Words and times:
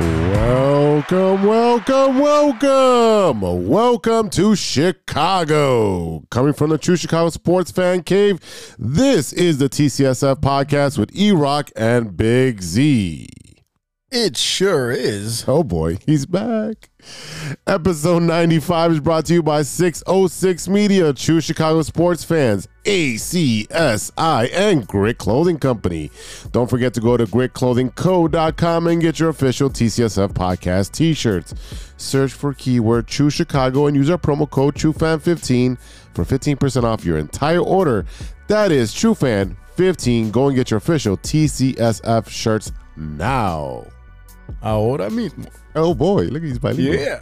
Welcome, 0.00 1.42
welcome, 1.42 2.18
welcome. 2.20 3.66
Welcome 3.68 4.30
to 4.30 4.54
Chicago. 4.54 6.22
Coming 6.30 6.52
from 6.52 6.70
the 6.70 6.78
True 6.78 6.94
Chicago 6.94 7.30
Sports 7.30 7.72
Fan 7.72 8.04
Cave, 8.04 8.38
this 8.78 9.32
is 9.32 9.58
the 9.58 9.68
TCSF 9.68 10.36
podcast 10.36 10.98
with 10.98 11.10
E 11.16 11.32
Rock 11.32 11.70
and 11.74 12.16
Big 12.16 12.62
Z. 12.62 13.28
It 14.12 14.36
sure 14.36 14.92
is. 14.92 15.44
Oh 15.48 15.64
boy, 15.64 15.98
he's 16.06 16.26
back. 16.26 16.90
Episode 17.66 18.22
95 18.22 18.92
is 18.92 19.00
brought 19.00 19.26
to 19.26 19.34
you 19.34 19.42
by 19.42 19.62
606 19.62 20.68
Media, 20.68 21.12
True 21.12 21.40
Chicago 21.40 21.82
Sports 21.82 22.22
Fans, 22.22 22.68
ACSI, 22.88 24.50
and 24.50 24.88
Grit 24.88 25.18
Clothing 25.18 25.58
Company. 25.58 26.10
Don't 26.52 26.70
forget 26.70 26.94
to 26.94 27.02
go 27.02 27.18
to 27.18 27.26
gritclothingco.com 27.26 28.86
and 28.86 29.02
get 29.02 29.20
your 29.20 29.28
official 29.28 29.68
TCSF 29.68 30.32
podcast 30.32 30.92
t 30.92 31.12
shirts. 31.12 31.54
Search 31.98 32.32
for 32.32 32.54
keyword 32.54 33.06
True 33.06 33.28
Chicago 33.28 33.88
and 33.88 33.96
use 33.96 34.08
our 34.08 34.16
promo 34.16 34.48
code 34.48 34.74
TrueFan15 34.74 35.78
for 36.14 36.24
15% 36.24 36.84
off 36.84 37.04
your 37.04 37.18
entire 37.18 37.60
order. 37.60 38.06
That 38.46 38.72
is 38.72 38.94
TrueFan15. 38.94 40.32
Go 40.32 40.46
and 40.46 40.56
get 40.56 40.70
your 40.70 40.78
official 40.78 41.18
TCSF 41.18 42.30
shirts 42.30 42.72
now. 42.96 43.86
Ahora 44.62 45.10
mismo. 45.10 45.46
Oh 45.74 45.92
boy, 45.92 46.22
look 46.22 46.36
at 46.36 46.48
these 46.48 46.58
bilingual. 46.58 46.94
Yeah. 46.94 47.20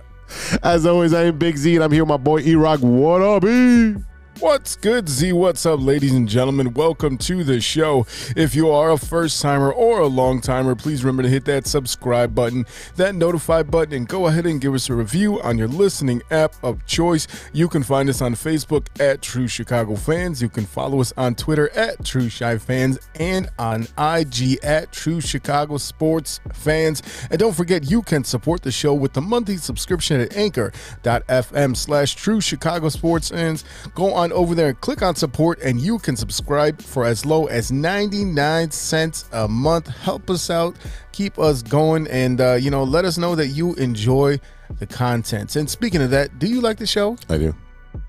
As 0.63 0.87
always, 0.87 1.13
I 1.13 1.25
am 1.25 1.39
Big 1.39 1.57
Z 1.57 1.75
and 1.75 1.83
I'm 1.83 1.91
here 1.91 2.05
with 2.05 2.11
my 2.11 2.17
boy 2.19 2.39
E 2.39 2.55
Rock. 2.55 2.79
What 2.81 3.21
up, 3.21 3.45
E? 3.45 3.97
What's 4.39 4.77
good, 4.77 5.09
Z? 5.09 5.33
What's 5.33 5.65
up, 5.65 5.81
ladies 5.81 6.13
and 6.13 6.29
gentlemen? 6.29 6.75
Welcome 6.75 7.17
to 7.19 7.43
the 7.43 7.59
show. 7.59 8.07
If 8.37 8.55
you 8.55 8.71
are 8.71 8.91
a 8.91 8.99
first 8.99 9.41
timer 9.41 9.73
or 9.73 10.01
a 10.01 10.07
long 10.07 10.43
timer, 10.43 10.75
please 10.75 11.03
remember 11.03 11.23
to 11.23 11.29
hit 11.31 11.47
that 11.47 11.67
subscribe 11.67 12.35
button, 12.35 12.67
that 12.97 13.15
notify 13.15 13.63
button, 13.63 13.95
and 13.95 14.07
go 14.07 14.27
ahead 14.27 14.45
and 14.45 14.61
give 14.61 14.75
us 14.75 14.91
a 14.91 14.95
review 14.95 15.41
on 15.41 15.57
your 15.57 15.69
listening 15.69 16.21
app 16.31 16.55
of 16.63 16.85
choice. 16.85 17.27
You 17.55 17.67
can 17.67 17.83
find 17.83 18.11
us 18.11 18.21
on 18.21 18.35
Facebook 18.35 18.89
at 19.01 19.23
True 19.23 19.49
Chicago 19.49 19.97
Fans. 19.97 20.43
You 20.43 20.51
can 20.51 20.67
follow 20.67 21.01
us 21.01 21.15
on 21.17 21.35
Twitter 21.35 21.71
at 21.71 22.05
True 22.05 22.29
Chi 22.29 22.59
Fans 22.59 22.99
and 23.19 23.49
on 23.59 23.89
IG 23.99 24.63
at 24.63 24.93
True 24.93 25.23
Chicago 25.23 25.79
Sports 25.79 26.41
Fans. 26.53 27.03
And 27.31 27.39
don't 27.39 27.57
forget, 27.57 27.91
you 27.91 28.03
can 28.03 28.23
support 28.23 28.61
the 28.61 28.71
show 28.71 28.93
with 28.93 29.15
the 29.15 29.23
monthly 29.23 29.57
subscription 29.57 30.21
at 30.21 30.37
anchor.fm 30.37 31.75
slash 31.75 32.15
True 32.15 32.43
Chicago 32.43 32.91
Sports 32.91 33.31
Fans. 33.31 33.65
Go 33.95 34.13
on 34.13 34.26
over 34.33 34.55
there 34.55 34.69
and 34.69 34.81
click 34.81 35.03
on 35.03 35.15
support, 35.15 35.61
and 35.61 35.81
you 35.81 35.99
can 35.99 36.17
subscribe 36.17 36.81
for 36.81 37.05
as 37.05 37.25
low 37.25 37.47
as 37.47 37.73
99 37.73 38.71
cents 38.71 39.29
a 39.33 39.49
month. 39.49 39.89
Help 39.89 40.31
us 40.31 40.51
out, 40.51 40.77
keep 41.13 41.39
us 41.39 41.63
going, 41.63 42.07
and 42.09 42.41
uh, 42.41 42.55
you 42.55 42.71
know, 42.71 42.85
let 42.85 43.05
us 43.05 43.19
know 43.19 43.35
that 43.35 43.49
you 43.49 43.75
enjoy 43.75 44.39
the 44.79 44.87
content. 44.87 45.57
And 45.57 45.69
speaking 45.69 46.03
of 46.03 46.11
that, 46.11 46.39
do 46.39 46.47
you 46.47 46.61
like 46.61 46.79
the 46.79 46.87
show? 46.87 47.17
I 47.29 47.39
do. 47.39 47.55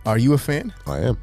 Are 0.06 0.18
you 0.18 0.34
a 0.34 0.38
fan? 0.38 0.74
I 0.86 1.00
am. 1.00 1.18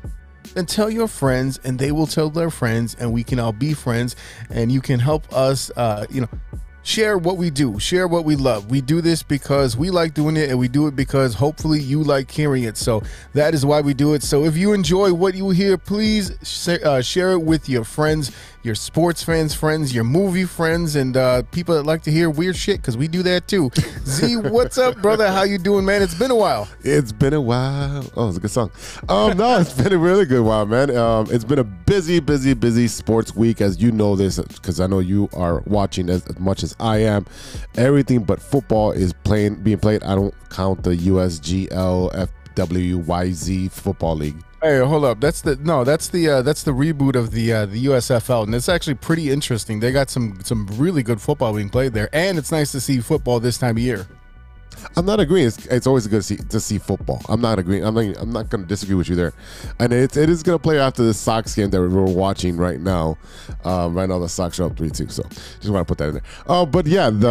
Then 0.55 0.67
tell 0.67 0.91
your 0.91 1.09
friends, 1.09 1.59
and 1.65 1.79
they 1.79 1.91
will 1.91 2.07
tell 2.07 2.31
their 2.31 2.51
friends, 2.51 2.97
and 2.99 3.13
we 3.13 3.25
can 3.25 3.41
all 3.41 3.53
be 3.53 3.75
friends, 3.75 4.15
and 4.51 4.71
you 4.71 4.81
can 4.81 5.01
help 5.01 5.33
us, 5.33 5.71
uh, 5.77 6.07
you 6.11 6.21
know, 6.21 6.29
share 6.85 7.19
what 7.19 7.37
we 7.37 7.51
do, 7.51 7.79
share 7.81 8.07
what 8.07 8.25
we 8.25 8.37
love. 8.37 8.71
We 8.71 8.81
do 8.81 9.01
this 9.01 9.23
because 9.23 9.77
we 9.77 9.91
like 9.91 10.15
doing 10.15 10.37
it, 10.37 10.51
and 10.51 10.59
we 10.59 10.69
do 10.69 10.87
it 10.87 10.95
because 10.95 11.35
hopefully 11.35 11.81
you 11.81 12.05
like 12.05 12.31
hearing 12.31 12.63
it. 12.63 12.77
So 12.77 13.03
that 13.33 13.55
is 13.55 13.67
why 13.67 13.81
we 13.81 13.95
do 13.95 14.15
it. 14.15 14.23
So 14.23 14.45
if 14.45 14.57
you 14.57 14.73
enjoy 14.73 15.13
what 15.13 15.35
you 15.35 15.51
hear, 15.51 15.77
please 15.77 16.33
sh- 16.43 16.83
uh, 16.85 17.03
share 17.03 17.33
it 17.33 17.43
with 17.43 17.69
your 17.69 17.85
friends, 17.85 18.31
your 18.65 18.75
sports 18.75 19.23
fans, 19.23 19.55
friends, 19.55 19.95
your 19.95 20.05
movie 20.05 20.47
friends, 20.47 20.97
and 20.97 21.19
uh, 21.19 21.43
people 21.53 21.75
that 21.75 21.83
like 21.83 22.03
to 22.03 22.11
hear 22.11 22.31
weird 22.31 22.57
shit 22.57 22.79
because 22.79 22.97
we 22.97 23.07
do 23.07 23.23
that 23.23 23.47
too. 23.47 23.71
Z, 24.07 24.37
what's 24.37 24.79
up, 24.79 24.97
brother? 25.03 25.31
How 25.31 25.43
you 25.43 25.59
doing, 25.59 25.85
man? 25.85 26.01
It's 26.01 26.15
been 26.15 26.31
a 26.31 26.35
while. 26.35 26.67
It's 26.83 27.13
been 27.13 27.35
a 27.35 27.41
while. 27.41 28.11
Oh, 28.17 28.29
it's 28.29 28.39
a 28.39 28.41
good 28.41 28.51
song. 28.51 28.71
Um, 29.11 29.37
no, 29.37 29.61
it's 29.61 29.75
been 29.75 29.93
a 29.93 29.99
really 29.99 30.25
good 30.25 30.43
while, 30.43 30.65
man. 30.65 30.97
Um, 30.97 31.27
it's 31.31 31.45
been 31.45 31.59
a 31.59 31.65
busy, 31.65 32.21
busy, 32.21 32.55
busy 32.55 32.89
sports 32.89 33.37
week, 33.37 33.61
as 33.61 33.83
you 33.83 33.93
know 33.93 34.17
this, 34.17 34.39
because 34.39 34.81
I 34.81 34.87
know 34.87 35.01
you 35.01 35.29
are 35.35 35.61
watching 35.67 36.09
as, 36.09 36.27
as 36.27 36.39
much 36.39 36.63
as 36.63 36.75
I 36.81 36.99
am. 37.03 37.27
Everything 37.77 38.25
but 38.25 38.41
football 38.41 38.93
is 38.93 39.13
playing, 39.13 39.57
being 39.57 39.79
played. 39.79 40.03
I 40.05 40.15
don't 40.15 40.35
count 40.49 40.85
the 40.85 40.97
USGL, 40.97 42.29
FWYZ 42.57 43.71
football 43.71 44.17
league. 44.17 44.43
Hey, 44.65 44.79
hold 44.79 45.05
up. 45.05 45.21
That's 45.21 45.43
the 45.43 45.57
no. 45.57 45.85
That's 45.85 46.09
the 46.09 46.27
uh, 46.27 46.41
that's 46.41 46.63
the 46.63 46.71
reboot 46.71 47.17
of 47.17 47.33
the 47.33 47.53
uh, 47.53 47.67
the 47.67 47.85
USFL, 47.85 48.45
and 48.45 48.55
it's 48.55 48.71
actually 48.71 48.95
pretty 48.95 49.31
interesting. 49.31 49.81
They 49.81 49.93
got 49.93 50.09
some 50.09 50.39
some 50.43 50.67
really 50.79 51.03
good 51.03 51.21
football 51.21 51.53
being 51.53 51.69
played 51.69 51.93
there, 51.93 52.09
and 52.15 52.39
it's 52.39 52.51
nice 52.51 52.73
to 52.73 52.81
see 52.81 53.01
football 53.01 53.41
this 53.41 53.59
time 53.59 53.77
of 53.77 53.83
year. 53.83 54.07
I'm 54.97 55.07
not 55.07 55.21
agreeing. 55.21 55.47
It's, 55.49 55.67
it's 55.67 55.87
always 55.87 56.07
good 56.07 56.19
to 56.19 56.23
see 56.23 56.37
to 56.37 56.61
see 56.61 56.79
football. 56.79 57.23
I'm 57.29 57.41
not 57.41 57.59
agreeing. 57.59 57.85
I'm 57.85 57.95
not. 57.95 58.17
I'm 58.19 58.33
not 58.33 58.51
going 58.51 58.63
to 58.63 58.69
disagree 58.69 58.95
with 58.95 59.09
you 59.09 59.17
there. 59.17 59.33
And 59.79 59.93
it, 59.93 60.17
it 60.17 60.29
is 60.31 60.43
going 60.43 60.59
to 60.59 60.63
play 60.63 60.79
after 60.79 61.03
the 61.03 61.15
Sox 61.15 61.55
game 61.55 61.71
that 61.71 61.81
we're 61.81 62.05
watching 62.05 62.57
right 62.57 62.81
now. 62.81 63.19
Um, 63.65 63.95
right 63.97 64.09
now 64.09 64.19
the 64.19 64.29
Sox 64.29 64.61
are 64.61 64.65
up 64.65 64.77
three 64.77 64.91
two. 64.91 65.09
So 65.09 65.23
just 65.25 65.69
want 65.69 65.87
to 65.87 65.95
put 65.95 65.99
that 65.99 66.09
in 66.09 66.15
there. 66.15 66.23
Uh, 66.47 66.67
but 66.67 66.87
yeah, 66.87 67.11
the 67.11 67.31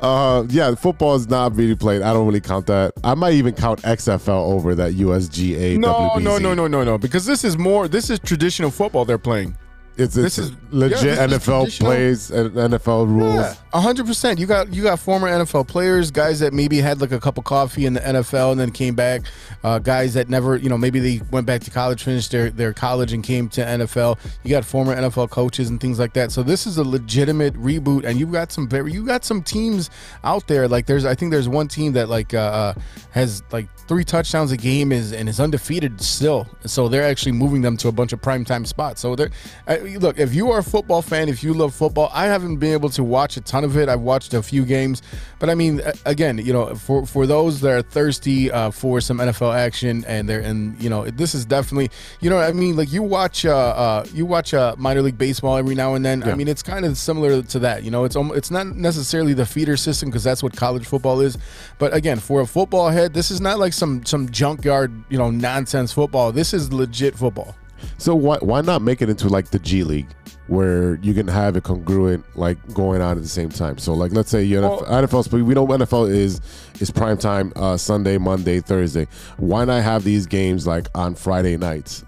uh, 0.06 0.46
yeah, 0.48 0.74
football 0.74 1.14
is 1.16 1.28
not 1.28 1.56
really 1.56 1.74
played. 1.74 2.02
I 2.02 2.12
don't 2.12 2.26
really 2.26 2.40
count 2.40 2.66
that. 2.66 2.92
I 3.02 3.14
might 3.14 3.34
even 3.34 3.54
count 3.54 3.82
XFL 3.82 4.52
over 4.52 4.74
that 4.74 4.94
USGA. 4.94 5.78
No, 5.78 5.92
WBC. 5.92 6.22
no, 6.22 6.38
no, 6.38 6.54
no, 6.54 6.66
no, 6.66 6.84
no. 6.84 6.98
Because 6.98 7.26
this 7.26 7.44
is 7.44 7.56
more. 7.58 7.88
This 7.88 8.10
is 8.10 8.18
traditional 8.18 8.70
football 8.70 9.04
they're 9.04 9.18
playing. 9.18 9.56
It's, 9.98 10.14
This 10.14 10.38
is- 10.38 10.52
legit 10.70 11.02
yeah, 11.04 11.26
this 11.26 11.42
NFL 11.46 11.62
traditional. 11.62 11.88
plays 11.90 12.30
and 12.30 12.50
NFL 12.52 13.06
rules. 13.08 13.34
Yeah, 13.34 13.54
hundred 13.80 14.06
percent. 14.06 14.38
You 14.38 14.46
got 14.46 14.72
you 14.72 14.82
got 14.82 14.98
former 14.98 15.28
NFL 15.28 15.68
players, 15.68 16.10
guys 16.10 16.40
that 16.40 16.52
maybe 16.52 16.78
had 16.80 17.00
like 17.00 17.12
a 17.12 17.20
cup 17.20 17.38
of 17.38 17.44
coffee 17.44 17.86
in 17.86 17.94
the 17.94 18.00
NFL 18.00 18.52
and 18.52 18.60
then 18.60 18.70
came 18.70 18.94
back. 18.94 19.22
Uh, 19.64 19.78
guys 19.78 20.12
that 20.14 20.28
never, 20.28 20.56
you 20.56 20.68
know, 20.68 20.76
maybe 20.76 21.00
they 21.00 21.22
went 21.30 21.46
back 21.46 21.62
to 21.62 21.70
college, 21.70 22.02
finished 22.02 22.30
their 22.30 22.50
their 22.50 22.72
college, 22.74 23.12
and 23.12 23.24
came 23.24 23.48
to 23.50 23.62
NFL. 23.62 24.18
You 24.44 24.50
got 24.50 24.64
former 24.64 24.94
NFL 24.94 25.30
coaches 25.30 25.70
and 25.70 25.80
things 25.80 25.98
like 25.98 26.12
that. 26.14 26.30
So 26.30 26.42
this 26.42 26.66
is 26.66 26.76
a 26.78 26.84
legitimate 26.84 27.54
reboot, 27.54 28.04
and 28.04 28.20
you've 28.20 28.32
got 28.32 28.52
some 28.52 28.68
very 28.68 28.92
you 28.92 29.06
got 29.06 29.24
some 29.24 29.42
teams 29.42 29.88
out 30.24 30.46
there. 30.46 30.68
Like 30.68 30.84
there's 30.86 31.04
I 31.06 31.14
think 31.14 31.30
there's 31.32 31.48
one 31.48 31.68
team 31.68 31.92
that 31.94 32.08
like 32.10 32.34
uh, 32.34 32.38
uh, 32.38 32.74
has 33.12 33.42
like 33.50 33.68
three 33.88 34.04
touchdowns 34.04 34.52
a 34.52 34.56
game 34.56 34.90
is 34.92 35.12
and 35.12 35.28
is 35.28 35.40
undefeated 35.40 36.00
still. 36.00 36.46
So 36.66 36.88
they're 36.88 37.04
actually 37.04 37.32
moving 37.32 37.62
them 37.62 37.76
to 37.78 37.88
a 37.88 37.92
bunch 37.92 38.12
of 38.12 38.20
primetime 38.20 38.66
spots. 38.66 39.00
So 39.00 39.14
they're 39.16 39.30
I, 39.66 39.78
look 39.86 40.18
if 40.18 40.34
you 40.34 40.50
are 40.50 40.58
a 40.58 40.62
football 40.62 41.02
fan, 41.02 41.28
if 41.28 41.42
you 41.42 41.54
love 41.54 41.74
football, 41.74 42.10
I 42.12 42.26
haven't 42.26 42.56
been 42.56 42.72
able 42.72 42.90
to 42.90 43.04
watch 43.04 43.36
a 43.36 43.40
ton 43.40 43.64
of 43.64 43.76
it. 43.76 43.88
I've 43.88 44.00
watched 44.00 44.34
a 44.34 44.42
few 44.42 44.64
games, 44.64 45.02
but 45.38 45.48
I 45.48 45.54
mean, 45.54 45.80
again, 46.04 46.38
you 46.38 46.52
know, 46.52 46.74
for 46.74 47.06
for 47.06 47.26
those 47.26 47.60
that 47.60 47.70
are 47.70 47.82
thirsty 47.82 48.50
uh, 48.50 48.70
for 48.70 49.00
some 49.00 49.18
NFL 49.18 49.54
action 49.54 50.04
and 50.06 50.28
they're 50.28 50.40
and 50.40 50.80
you 50.82 50.90
know, 50.90 51.06
this 51.06 51.34
is 51.34 51.44
definitely 51.44 51.90
you 52.20 52.30
know, 52.30 52.38
I 52.38 52.52
mean, 52.52 52.76
like 52.76 52.92
you 52.92 53.02
watch 53.02 53.46
uh, 53.46 53.56
uh 53.56 54.06
you 54.12 54.26
watch 54.26 54.54
uh, 54.54 54.74
minor 54.78 55.02
league 55.02 55.18
baseball 55.18 55.56
every 55.56 55.74
now 55.74 55.94
and 55.94 56.04
then. 56.04 56.22
I 56.22 56.34
mean, 56.34 56.48
it's 56.48 56.62
kind 56.62 56.84
of 56.84 56.98
similar 56.98 57.42
to 57.42 57.58
that. 57.60 57.84
You 57.84 57.90
know, 57.90 58.04
it's 58.04 58.16
it's 58.16 58.50
not 58.50 58.66
necessarily 58.68 59.34
the 59.34 59.46
feeder 59.46 59.76
system 59.76 60.10
because 60.10 60.24
that's 60.24 60.42
what 60.42 60.56
college 60.56 60.86
football 60.86 61.20
is, 61.20 61.38
but 61.78 61.94
again, 61.94 62.18
for 62.18 62.40
a 62.40 62.46
football 62.46 62.88
head, 62.90 63.14
this 63.14 63.30
is 63.30 63.40
not 63.40 63.58
like 63.58 63.72
some 63.72 64.04
some 64.04 64.28
junkyard 64.30 64.92
you 65.08 65.18
know 65.18 65.30
nonsense 65.30 65.92
football. 65.92 66.32
This 66.32 66.52
is 66.52 66.72
legit 66.72 67.14
football. 67.16 67.54
So 67.98 68.14
why 68.14 68.38
why 68.40 68.60
not 68.60 68.82
make 68.82 69.02
it 69.02 69.08
into 69.08 69.28
like 69.28 69.50
the 69.50 69.58
G 69.58 69.84
League, 69.84 70.08
where 70.48 70.96
you 70.96 71.14
can 71.14 71.28
have 71.28 71.56
it 71.56 71.64
congruent, 71.64 72.24
like 72.36 72.56
going 72.74 73.00
on 73.00 73.16
at 73.16 73.22
the 73.22 73.28
same 73.28 73.48
time? 73.50 73.78
So 73.78 73.94
like 73.94 74.12
let's 74.12 74.30
say 74.30 74.42
you 74.42 74.60
Well- 74.60 74.82
NFL, 74.82 75.08
NFL's 75.08 75.32
we 75.32 75.54
know 75.54 75.66
NFL 75.66 76.10
is 76.10 76.40
is 76.80 76.90
prime 76.90 77.18
time 77.18 77.52
uh, 77.56 77.76
Sunday, 77.76 78.18
Monday, 78.18 78.60
Thursday. 78.60 79.06
Why 79.38 79.64
not 79.64 79.82
have 79.82 80.04
these 80.04 80.26
games 80.26 80.66
like 80.66 80.88
on 80.94 81.14
Friday 81.14 81.56
nights? 81.56 82.04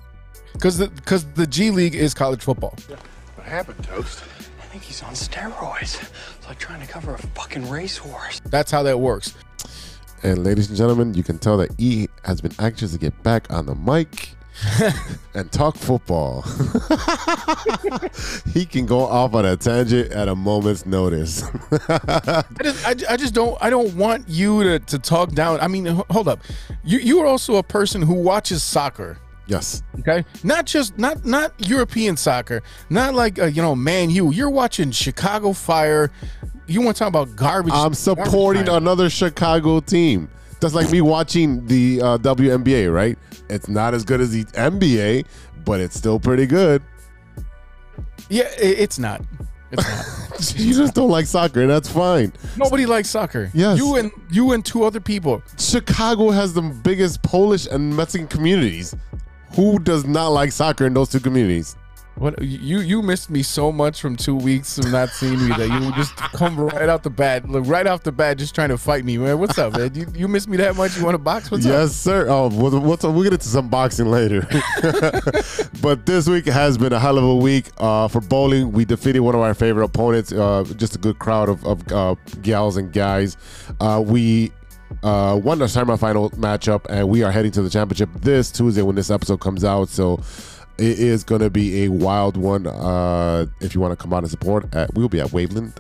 Because 0.53 0.79
the 0.79 0.88
because 0.88 1.25
the 1.35 1.47
G 1.47 1.71
League 1.71 1.94
is 1.94 2.14
college 2.14 2.43
football. 2.43 2.75
What 3.37 3.47
happened, 3.47 3.82
Toast? 3.85 4.23
I 4.61 4.64
think 4.71 4.82
he's 4.82 5.03
on 5.03 5.12
steroids. 5.14 6.11
It's 6.37 6.47
like 6.49 6.59
trying 6.59 6.81
to 6.81 6.87
cover 6.87 7.14
a 7.14 7.19
fucking 7.19 7.69
racehorse. 7.71 8.41
That's 8.47 8.71
how 8.71 8.82
that 8.82 8.99
works. 9.00 9.35
And 10.23 10.43
ladies 10.43 10.69
and 10.69 10.76
gentlemen, 10.76 11.14
you 11.14 11.23
can 11.23 11.38
tell 11.38 11.56
that 11.59 11.71
E 11.79 12.09
has 12.25 12.41
been 12.41 12.53
anxious 12.59 12.93
to 12.93 12.99
get 12.99 13.23
back 13.23 13.50
on 13.53 13.67
the 13.67 13.75
mic 13.76 14.31
and 15.35 15.51
talk 15.53 15.77
football. 15.77 16.43
he 18.53 18.67
can 18.67 18.87
go 18.87 19.01
off 19.01 19.35
on 19.35 19.45
a 19.45 19.57
tangent 19.57 20.13
at 20.13 20.29
a 20.29 20.35
moment's 20.35 20.87
notice. 20.87 21.45
I 21.89 22.45
just, 22.63 22.87
I, 22.87 23.13
I 23.13 23.17
just 23.17 23.35
don't 23.35 23.57
I 23.61 23.71
don't 23.71 23.95
want 23.95 24.29
you 24.29 24.63
to, 24.65 24.79
to 24.79 24.99
talk 24.99 25.33
down. 25.33 25.61
I 25.61 25.69
mean, 25.69 25.87
hold 26.11 26.29
up. 26.29 26.41
You 26.85 26.99
you 26.99 27.21
are 27.21 27.27
also 27.27 27.57
a 27.57 27.63
person 27.63 28.03
who 28.03 28.15
watches 28.15 28.63
soccer. 28.63 29.19
Yes. 29.47 29.83
Okay, 30.01 30.25
not 30.45 30.67
just 30.67 30.99
not 30.99 31.25
not 31.25 31.55
European 31.67 32.17
soccer, 32.17 32.63
not 32.91 33.15
like 33.15 33.39
uh, 33.39 33.47
you 33.47 33.63
know 33.63 33.75
Man 33.75 34.11
you 34.11 34.31
You're 34.31 34.51
watching 34.51 34.91
Chicago 34.91 35.53
Fire. 35.53 36.11
You 36.67 36.83
want 36.83 36.97
to 36.97 36.99
talk 36.99 37.09
about 37.09 37.35
garbage? 37.35 37.73
I'm 37.75 37.95
supporting 37.95 38.67
garbage 38.67 38.83
another 38.83 39.09
Chicago 39.09 39.81
team. 39.81 40.29
That's 40.61 40.75
like 40.75 40.91
me 40.91 41.01
watching 41.01 41.65
the 41.67 42.01
uh, 42.03 42.19
WNBA, 42.19 42.93
right? 42.93 43.17
It's 43.49 43.69
not 43.69 43.95
as 43.95 44.05
good 44.05 44.21
as 44.21 44.31
the 44.31 44.45
NBA, 44.45 45.25
but 45.65 45.81
it's 45.81 45.97
still 45.97 46.19
pretty 46.19 46.47
good. 46.47 46.83
Yeah, 48.29 48.49
it's 48.59 48.99
not. 48.99 49.23
It's 49.71 49.87
not. 49.87 50.57
you 50.59 50.75
just 50.75 50.95
don't 50.95 51.11
like 51.11 51.27
soccer, 51.27 51.61
and 51.61 51.71
that's 51.71 51.89
fine. 51.89 52.33
Nobody 52.57 52.87
likes 52.87 53.09
soccer. 53.09 53.51
Yes. 53.55 53.79
you 53.79 53.97
and 53.97 54.11
you 54.31 54.53
and 54.53 54.65
two 54.65 54.85
other 54.85 55.01
people. 55.01 55.43
Chicago 55.59 56.31
has 56.31 56.53
the 56.53 56.63
biggest 56.63 57.23
Polish 57.23 57.67
and 57.67 57.97
Mexican 57.97 58.27
communities. 58.29 58.95
Who 59.55 59.79
does 59.79 60.05
not 60.05 60.29
like 60.29 60.53
soccer 60.53 60.87
in 60.87 60.95
those 60.95 61.09
two 61.09 61.21
communities? 61.21 61.77
What 62.19 62.43
you 62.43 62.81
you 62.81 63.00
missed 63.00 63.31
me 63.31 63.44
so 63.44 63.70
much 63.70 64.00
from 64.00 64.17
two 64.17 64.35
weeks 64.35 64.76
of 64.79 64.91
not 64.91 65.11
seeing 65.11 65.38
me 65.38 65.55
that 65.55 65.69
you 65.69 65.93
just 65.93 66.17
come 66.17 66.59
right 66.59 66.88
out 66.88 67.05
the 67.05 67.11
bat, 67.11 67.49
look, 67.49 67.65
right 67.67 67.87
off 67.87 68.03
the 68.03 68.11
bat, 68.11 68.38
just 68.38 68.56
trying 68.56 68.70
to 68.70 68.79
fight 68.79 69.05
me, 69.05 69.19
man. 69.19 69.38
What's 69.38 69.56
up, 69.56 69.76
man? 69.76 69.94
You, 69.94 70.06
you 70.15 70.26
missed 70.26 70.49
me 70.49 70.56
that 70.56 70.75
much? 70.75 70.97
You 70.97 71.05
want 71.05 71.15
to 71.15 71.19
box? 71.19 71.49
What's 71.49 71.65
up? 71.65 71.70
yes, 71.70 71.94
sir. 71.94 72.26
Oh, 72.29 72.49
we'll, 72.49 72.81
we'll, 72.81 72.99
we'll 73.03 73.23
get 73.23 73.35
into 73.35 73.47
some 73.47 73.69
boxing 73.69 74.11
later. 74.11 74.41
but 75.81 76.06
this 76.06 76.29
week 76.29 76.47
has 76.47 76.76
been 76.76 76.93
a 76.93 76.99
hell 76.99 77.19
of 77.19 77.25
a 77.25 77.37
week 77.37 77.67
uh, 77.79 78.09
for 78.09 78.21
bowling. 78.21 78.73
We 78.73 78.85
defeated 78.85 79.21
one 79.21 79.37
of 79.37 79.41
our 79.41 79.55
favorite 79.55 79.85
opponents. 79.85 80.32
Uh, 80.32 80.64
just 80.76 80.97
a 80.97 80.99
good 80.99 81.21
crowd 81.21 81.49
of, 81.49 81.64
of 81.64 81.93
uh, 81.93 82.17
gals 82.43 82.76
and 82.76 82.93
guys. 82.93 83.37
Uh, 83.79 84.03
we 84.05 84.50
uh, 85.05 85.38
won 85.41 85.61
the 85.61 85.67
semifinal 85.67 86.31
matchup, 86.32 86.85
and 86.88 87.09
we 87.09 87.23
are 87.23 87.31
heading 87.31 87.53
to 87.53 87.62
the 87.62 87.71
championship 87.71 88.11
this 88.14 88.50
Tuesday 88.50 88.82
when 88.82 88.97
this 88.97 89.11
episode 89.11 89.41
comes 89.41 89.62
out. 89.62 89.88
So 89.88 90.21
it 90.79 90.99
is 90.99 91.25
going 91.25 91.41
to 91.41 91.51
be 91.51 91.85
a 91.85 91.89
wild 91.89 92.37
one. 92.37 92.67
Uh, 92.67 93.47
if 93.61 93.75
you 93.75 93.81
want 93.81 93.99
to 93.99 94.03
come 94.03 94.13
out 94.13 94.23
and 94.23 94.31
support, 94.31 94.75
at, 94.75 94.95
we'll 94.95 95.09
be 95.09 95.21
at 95.21 95.29
Waveland 95.29 95.77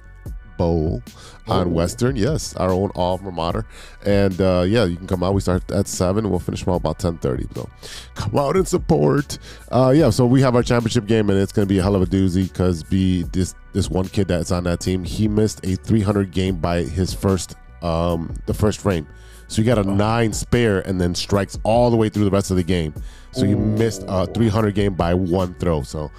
Bowl 0.56 1.02
on 1.46 1.72
Western. 1.72 2.16
Yes, 2.16 2.54
our 2.56 2.70
own 2.70 2.90
alma 2.96 3.30
mater. 3.30 3.64
And 4.04 4.40
uh, 4.40 4.64
yeah, 4.66 4.84
you 4.84 4.96
can 4.96 5.06
come 5.06 5.22
out. 5.22 5.32
We 5.32 5.40
start 5.40 5.70
at 5.70 5.86
seven. 5.86 6.28
We'll 6.28 6.40
finish 6.40 6.62
about 6.62 6.76
about 6.76 6.98
ten 6.98 7.16
thirty. 7.18 7.46
So 7.54 7.70
come 8.16 8.36
out 8.36 8.56
and 8.56 8.66
support. 8.66 9.38
Uh, 9.70 9.92
yeah, 9.94 10.10
so 10.10 10.26
we 10.26 10.42
have 10.42 10.56
our 10.56 10.64
championship 10.64 11.06
game, 11.06 11.30
and 11.30 11.38
it's 11.38 11.52
going 11.52 11.66
to 11.66 11.72
be 11.72 11.78
a 11.78 11.82
hell 11.82 11.94
of 11.94 12.02
a 12.02 12.06
doozy 12.06 12.48
because 12.48 12.82
be 12.82 13.22
this 13.22 13.54
this 13.72 13.88
one 13.88 14.08
kid 14.08 14.26
that's 14.28 14.50
on 14.50 14.64
that 14.64 14.80
team. 14.80 15.04
He 15.04 15.28
missed 15.28 15.64
a 15.64 15.76
three 15.76 16.02
hundred 16.02 16.32
game 16.32 16.56
by 16.56 16.82
his 16.82 17.14
first 17.14 17.54
um 17.82 18.34
the 18.46 18.54
first 18.54 18.80
frame. 18.80 19.06
So 19.46 19.62
you 19.62 19.66
got 19.66 19.78
a 19.78 19.84
nine 19.84 20.32
spare, 20.32 20.80
and 20.80 21.00
then 21.00 21.14
strikes 21.14 21.56
all 21.62 21.90
the 21.90 21.96
way 21.96 22.08
through 22.08 22.24
the 22.24 22.30
rest 22.32 22.50
of 22.50 22.56
the 22.56 22.64
game. 22.64 22.92
So 23.32 23.44
you 23.44 23.56
missed 23.56 24.04
a 24.08 24.26
300 24.26 24.74
game 24.74 24.94
by 24.94 25.14
one 25.14 25.54
throw. 25.54 25.82
So 25.82 26.10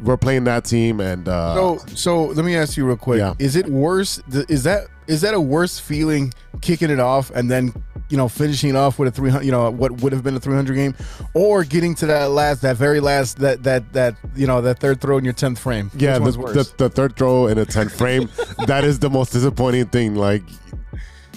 we're 0.00 0.16
playing 0.16 0.44
that 0.44 0.64
team, 0.64 1.00
and 1.00 1.28
uh, 1.28 1.54
So 1.54 1.78
so 1.94 2.24
let 2.26 2.44
me 2.44 2.56
ask 2.56 2.76
you 2.76 2.86
real 2.86 2.96
quick. 2.96 3.18
Yeah. 3.18 3.34
Is 3.38 3.56
it 3.56 3.66
worse? 3.66 4.20
Is 4.48 4.64
that 4.64 4.88
is 5.06 5.20
that 5.22 5.34
a 5.34 5.40
worse 5.40 5.78
feeling 5.78 6.32
kicking 6.60 6.88
it 6.90 7.00
off 7.00 7.30
and 7.30 7.50
then 7.50 7.72
you 8.08 8.16
know 8.16 8.28
finishing 8.28 8.70
it 8.70 8.76
off 8.76 9.00
with 9.00 9.08
a 9.08 9.10
300 9.10 9.44
you 9.44 9.50
know 9.50 9.68
what 9.68 9.90
would 10.00 10.12
have 10.12 10.22
been 10.22 10.36
a 10.36 10.40
300 10.40 10.74
game 10.74 10.94
or 11.34 11.64
getting 11.64 11.92
to 11.92 12.06
that 12.06 12.30
last 12.30 12.62
that 12.62 12.76
very 12.76 13.00
last 13.00 13.38
that 13.38 13.64
that 13.64 13.92
that 13.92 14.14
you 14.36 14.46
know 14.46 14.60
that 14.60 14.78
third 14.78 15.00
throw 15.00 15.18
in 15.18 15.24
your 15.24 15.34
10th 15.34 15.58
frame 15.58 15.90
Yeah, 15.96 16.18
the, 16.18 16.30
the, 16.30 16.72
the 16.76 16.88
third 16.88 17.16
throw 17.16 17.48
in 17.48 17.58
a 17.58 17.66
10th 17.66 17.90
frame, 17.92 18.28
that 18.66 18.84
is 18.84 19.00
the 19.00 19.10
most 19.10 19.32
disappointing 19.32 19.86
thing. 19.86 20.14
Like, 20.14 20.42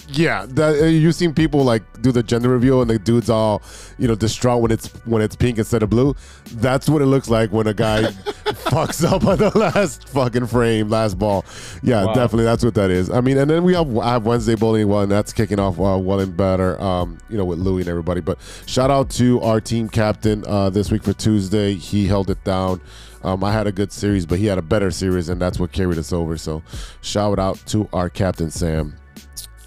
yeah, 0.08 0.46
that, 0.50 0.82
uh, 0.82 0.86
you've 0.86 1.14
seen 1.14 1.34
people 1.34 1.64
like 1.64 1.82
do 2.02 2.12
the 2.12 2.22
gender 2.22 2.48
reveal 2.48 2.80
and 2.80 2.90
the 2.90 2.98
dude's 2.98 3.28
all, 3.30 3.62
you 3.98 4.06
know, 4.06 4.14
distraught 4.14 4.62
when 4.62 4.70
it's 4.70 4.88
when 5.04 5.20
it's 5.22 5.34
pink 5.36 5.58
instead 5.58 5.82
of 5.82 5.90
blue. 5.90 6.14
That's 6.52 6.88
what 6.88 7.02
it 7.02 7.06
looks 7.06 7.28
like 7.28 7.52
when 7.52 7.66
a 7.66 7.74
guy 7.74 8.02
fucks 8.66 9.04
up 9.04 9.24
on 9.26 9.38
the 9.38 9.56
last 9.58 10.08
fucking 10.08 10.46
frame, 10.46 10.88
last 10.88 11.18
ball. 11.18 11.44
Yeah, 11.82 12.04
Wow. 12.04 12.14
definitely, 12.14 12.44
that's 12.44 12.64
what 12.64 12.74
that 12.74 12.90
is. 12.90 13.10
I 13.10 13.20
mean, 13.20 13.38
and 13.38 13.50
then 13.50 13.64
we 13.64 13.74
have 13.74 13.96
I 13.98 14.12
have 14.12 14.26
Wednesday 14.26 14.54
bowling 14.54 14.88
one 14.88 15.08
that's 15.08 15.32
kicking 15.32 15.58
off 15.58 15.78
uh, 15.80 15.98
well 15.98 16.20
and 16.20 16.36
better, 16.36 16.80
um, 16.80 17.18
you 17.28 17.36
know, 17.36 17.44
with 17.44 17.58
Louie 17.58 17.82
and 17.82 17.88
everybody. 17.88 18.20
But 18.20 18.38
shout 18.66 18.90
out 18.90 19.10
to 19.10 19.40
our 19.40 19.60
team 19.60 19.88
captain 19.88 20.44
uh, 20.46 20.70
this 20.70 20.90
week 20.92 21.02
for 21.02 21.12
Tuesday. 21.12 21.74
He 21.74 22.06
held 22.06 22.30
it 22.30 22.42
down. 22.44 22.80
Um, 23.24 23.42
I 23.42 23.52
had 23.52 23.66
a 23.66 23.72
good 23.72 23.90
series, 23.90 24.24
but 24.24 24.38
he 24.38 24.46
had 24.46 24.56
a 24.58 24.62
better 24.62 24.92
series, 24.92 25.28
and 25.28 25.40
that's 25.42 25.58
what 25.58 25.72
carried 25.72 25.98
us 25.98 26.12
over. 26.12 26.36
So, 26.38 26.62
shout 27.00 27.40
out 27.40 27.56
to 27.66 27.88
our 27.92 28.08
captain 28.08 28.52
Sam. 28.52 28.94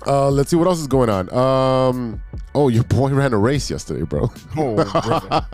Uh, 0.08 0.30
let's 0.30 0.50
see 0.50 0.56
what 0.56 0.68
else 0.68 0.80
is 0.80 0.88
going 0.88 1.10
on. 1.10 1.32
Um, 1.34 2.22
oh, 2.56 2.70
your 2.70 2.84
boy 2.86 3.10
ran 3.10 3.34
a 3.34 3.38
race 3.38 3.70
yesterday, 3.70 4.04
bro, 4.04 4.32
oh, 4.58 5.46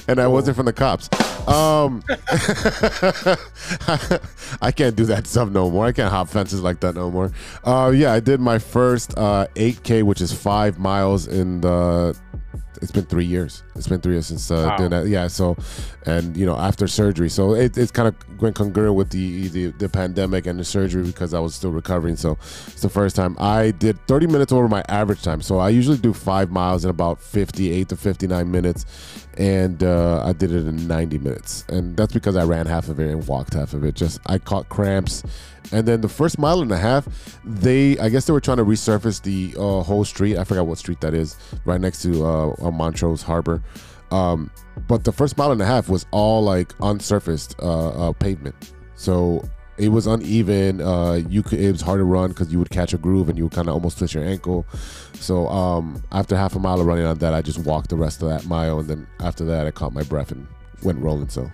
and 0.08 0.20
I 0.20 0.26
wasn't 0.26 0.56
from 0.56 0.66
the 0.66 0.72
cops. 0.72 1.08
Um, 1.48 2.02
I 4.62 4.70
can't 4.70 4.94
do 4.94 5.04
that 5.06 5.26
stuff 5.26 5.50
no 5.50 5.70
more. 5.70 5.86
I 5.86 5.92
can't 5.92 6.10
hop 6.10 6.28
fences 6.28 6.60
like 6.60 6.80
that 6.80 6.94
no 6.94 7.10
more. 7.10 7.32
Uh, 7.64 7.92
yeah, 7.94 8.12
I 8.12 8.20
did 8.20 8.40
my 8.40 8.58
first 8.58 9.16
uh, 9.16 9.46
8K, 9.54 10.02
which 10.02 10.20
is 10.20 10.32
five 10.32 10.78
miles 10.78 11.26
in 11.26 11.60
the. 11.60 12.16
It's 12.82 12.90
been 12.92 13.04
three 13.06 13.24
years. 13.24 13.62
It's 13.74 13.88
been 13.88 14.00
three 14.00 14.14
years 14.14 14.26
since 14.26 14.50
uh, 14.50 14.66
Wow. 14.70 14.76
doing 14.76 14.90
that. 14.90 15.06
Yeah. 15.08 15.26
So, 15.28 15.56
and 16.06 16.36
you 16.36 16.46
know, 16.46 16.56
after 16.56 16.86
surgery, 16.88 17.28
so 17.28 17.54
it, 17.54 17.76
it's 17.76 17.90
kind 17.90 18.08
of 18.08 18.14
went 18.40 18.54
congruent 18.56 18.94
with 18.94 19.10
the, 19.10 19.48
the 19.48 19.66
the 19.72 19.88
pandemic 19.88 20.46
and 20.46 20.58
the 20.58 20.64
surgery 20.64 21.02
because 21.02 21.34
I 21.34 21.40
was 21.40 21.54
still 21.54 21.72
recovering. 21.72 22.16
So, 22.16 22.32
it's 22.66 22.82
the 22.82 22.88
first 22.88 23.16
time 23.16 23.36
I 23.38 23.72
did 23.72 23.98
30 24.06 24.26
minutes 24.28 24.52
over 24.52 24.68
my 24.68 24.82
average 24.88 25.22
time. 25.22 25.42
So 25.42 25.58
I 25.58 25.70
usually 25.70 25.98
do 25.98 26.12
five 26.12 26.50
miles 26.50 26.84
in 26.84 26.90
about 26.90 27.20
58 27.20 27.88
to 27.88 27.96
59 27.96 28.50
minutes, 28.50 28.86
and 29.36 29.82
uh, 29.82 30.22
I 30.24 30.32
did 30.32 30.52
it 30.52 30.66
in 30.66 30.86
90 30.86 31.18
minutes. 31.18 31.64
And 31.68 31.96
that's 31.96 32.12
because 32.12 32.36
I 32.36 32.44
ran 32.44 32.66
half 32.66 32.88
of 32.88 33.00
it 33.00 33.10
and 33.10 33.26
walked 33.26 33.54
half 33.54 33.74
of 33.74 33.84
it. 33.84 33.94
Just 33.94 34.20
I 34.26 34.38
caught 34.38 34.68
cramps. 34.68 35.22
And 35.72 35.86
then 35.86 36.00
the 36.00 36.08
first 36.08 36.38
mile 36.38 36.60
and 36.60 36.72
a 36.72 36.78
half, 36.78 37.06
they 37.44 37.98
I 37.98 38.08
guess 38.08 38.26
they 38.26 38.32
were 38.32 38.40
trying 38.40 38.56
to 38.58 38.64
resurface 38.64 39.22
the 39.22 39.54
uh, 39.58 39.82
whole 39.82 40.04
street. 40.04 40.38
I 40.38 40.44
forgot 40.44 40.66
what 40.66 40.78
street 40.78 41.00
that 41.00 41.14
is, 41.14 41.36
right 41.64 41.80
next 41.80 42.02
to 42.02 42.24
uh, 42.24 42.54
uh, 42.62 42.70
Montrose 42.70 43.22
Harbor. 43.22 43.62
Um, 44.10 44.50
but 44.86 45.04
the 45.04 45.12
first 45.12 45.36
mile 45.36 45.52
and 45.52 45.60
a 45.60 45.66
half 45.66 45.88
was 45.88 46.06
all 46.10 46.42
like 46.42 46.68
unsurfaced 46.78 47.62
uh, 47.62 48.08
uh, 48.08 48.12
pavement, 48.12 48.54
so 48.94 49.46
it 49.76 49.90
was 49.90 50.06
uneven. 50.06 50.80
Uh, 50.80 51.20
you 51.28 51.42
could 51.42 51.60
it 51.60 51.70
was 51.70 51.82
hard 51.82 51.98
to 51.98 52.04
run 52.04 52.30
because 52.30 52.50
you 52.50 52.58
would 52.58 52.70
catch 52.70 52.94
a 52.94 52.98
groove 52.98 53.28
and 53.28 53.36
you 53.36 53.44
would 53.44 53.52
kind 53.52 53.68
of 53.68 53.74
almost 53.74 53.98
twist 53.98 54.14
your 54.14 54.24
ankle. 54.24 54.66
So 55.14 55.48
um, 55.48 56.02
after 56.12 56.36
half 56.36 56.56
a 56.56 56.58
mile 56.58 56.80
of 56.80 56.86
running 56.86 57.04
on 57.04 57.18
that, 57.18 57.34
I 57.34 57.42
just 57.42 57.58
walked 57.58 57.90
the 57.90 57.96
rest 57.96 58.22
of 58.22 58.28
that 58.30 58.46
mile, 58.46 58.78
and 58.78 58.88
then 58.88 59.06
after 59.20 59.44
that, 59.44 59.66
I 59.66 59.70
caught 59.70 59.92
my 59.92 60.02
breath 60.04 60.32
and 60.32 60.46
went 60.82 60.98
rolling. 61.00 61.28
So, 61.28 61.50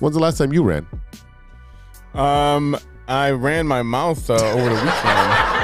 when's 0.00 0.14
the 0.14 0.20
last 0.20 0.38
time 0.38 0.52
you 0.52 0.62
ran? 0.62 0.86
um 2.14 2.78
i 3.08 3.30
ran 3.30 3.66
my 3.66 3.82
mouth 3.82 4.28
uh, 4.30 4.34
over 4.34 4.68
the 4.68 4.74
weekend 4.74 5.56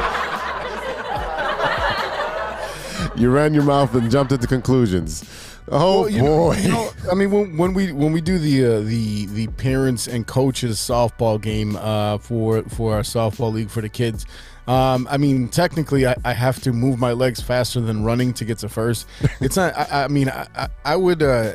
You 3.15 3.31
ran 3.31 3.53
your 3.53 3.63
mouth 3.63 3.95
and 3.95 4.11
jumped 4.11 4.33
into 4.33 4.47
conclusions. 4.47 5.23
Oh 5.69 6.01
Well, 6.03 6.09
you 6.11 6.21
boy! 6.23 6.55
know, 6.55 6.61
you 6.61 6.69
know, 6.69 6.91
I 7.11 7.15
mean, 7.15 7.31
when, 7.31 7.57
when 7.57 7.75
we 7.75 7.93
when 7.93 8.11
we 8.13 8.21
do 8.21 8.39
the 8.39 8.65
uh, 8.65 8.81
the 8.81 9.27
the 9.27 9.47
parents 9.49 10.09
and 10.09 10.27
coaches 10.27 10.79
softball 10.79 11.41
game 11.41 11.77
uh, 11.77 12.19
for 12.19 12.63
for 12.65 12.95
our 12.95 13.03
softball 13.03 13.53
league 13.53 13.71
for 13.71 13.81
the 13.81 13.89
kids, 13.89 14.25
um, 14.67 15.07
I 15.11 15.19
mean, 15.19 15.49
technically, 15.49 16.07
I, 16.07 16.17
I 16.25 16.33
have 16.33 16.61
to 16.63 16.73
move 16.73 16.99
my 16.99 17.13
legs 17.13 17.41
faster 17.41 17.81
than 17.81 18.03
running 18.03 18.33
to 18.35 18.45
get 18.45 18.59
to 18.59 18.69
first. 18.69 19.07
It's 19.41 19.57
not. 19.57 19.77
I, 19.77 20.05
I 20.05 20.09
mean, 20.09 20.29
I, 20.31 20.47
I, 20.57 20.69
I 20.85 20.97
would. 20.97 21.23
Uh, 21.23 21.55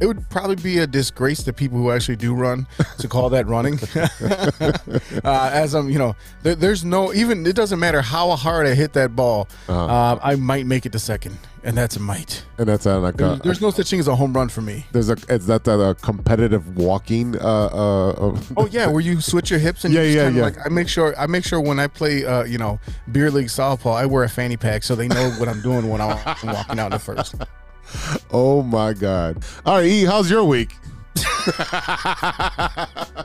it 0.00 0.06
would 0.06 0.28
probably 0.30 0.56
be 0.56 0.78
a 0.78 0.86
disgrace 0.86 1.42
to 1.44 1.52
people 1.52 1.78
who 1.78 1.90
actually 1.90 2.16
do 2.16 2.34
run 2.34 2.66
to 2.98 3.08
call 3.08 3.30
that 3.30 3.46
running. 3.46 3.78
uh, 5.24 5.50
as 5.52 5.74
I'm, 5.74 5.88
you 5.88 5.98
know, 5.98 6.16
there, 6.42 6.54
there's 6.54 6.84
no 6.84 7.12
even. 7.12 7.46
It 7.46 7.56
doesn't 7.56 7.78
matter 7.78 8.02
how 8.02 8.30
hard 8.36 8.66
I 8.66 8.74
hit 8.74 8.92
that 8.94 9.14
ball. 9.14 9.48
Uh-huh. 9.68 9.84
uh 9.84 10.18
I 10.22 10.36
might 10.36 10.66
make 10.66 10.86
it 10.86 10.92
to 10.92 10.98
second, 10.98 11.36
and 11.62 11.76
that's 11.76 11.96
a 11.96 12.00
might. 12.00 12.44
and 12.58 12.68
that's 12.68 12.86
uh, 12.86 13.00
like 13.00 13.20
a, 13.20 13.40
There's 13.42 13.60
no 13.60 13.70
such 13.70 13.90
thing 13.90 14.00
as 14.00 14.08
a 14.08 14.16
home 14.16 14.32
run 14.32 14.48
for 14.48 14.60
me. 14.62 14.86
there's 14.92 15.10
a 15.10 15.16
it's 15.28 15.46
that 15.46 15.64
that 15.64 15.80
uh, 15.80 15.94
competitive 15.94 16.76
walking. 16.76 17.36
Uh, 17.36 17.66
uh, 17.66 18.40
Oh 18.56 18.66
yeah, 18.66 18.86
where 18.86 19.00
you 19.00 19.20
switch 19.20 19.50
your 19.50 19.60
hips 19.60 19.84
and 19.84 19.94
Yeah, 19.94 20.02
yeah, 20.02 20.28
yeah. 20.28 20.42
Like 20.42 20.56
I 20.64 20.68
make 20.68 20.88
sure 20.88 21.14
I 21.18 21.26
make 21.26 21.44
sure 21.44 21.60
when 21.60 21.78
I 21.78 21.86
play, 21.86 22.24
uh, 22.24 22.44
you 22.44 22.58
know, 22.58 22.80
beer 23.12 23.30
league 23.30 23.48
softball, 23.48 23.94
I 23.94 24.06
wear 24.06 24.24
a 24.24 24.28
fanny 24.28 24.56
pack 24.56 24.82
so 24.82 24.94
they 24.94 25.08
know 25.08 25.30
what 25.38 25.48
I'm 25.48 25.62
doing 25.62 25.88
when 25.88 26.00
I'm 26.00 26.16
walking 26.44 26.78
out 26.78 26.86
in 26.86 26.90
the 26.90 26.98
first. 26.98 27.34
oh 28.32 28.62
my 28.62 28.92
god! 28.92 29.44
All 29.64 29.76
right, 29.76 29.86
E, 29.86 30.04
how's 30.04 30.30
your 30.30 30.44
week? 30.44 30.74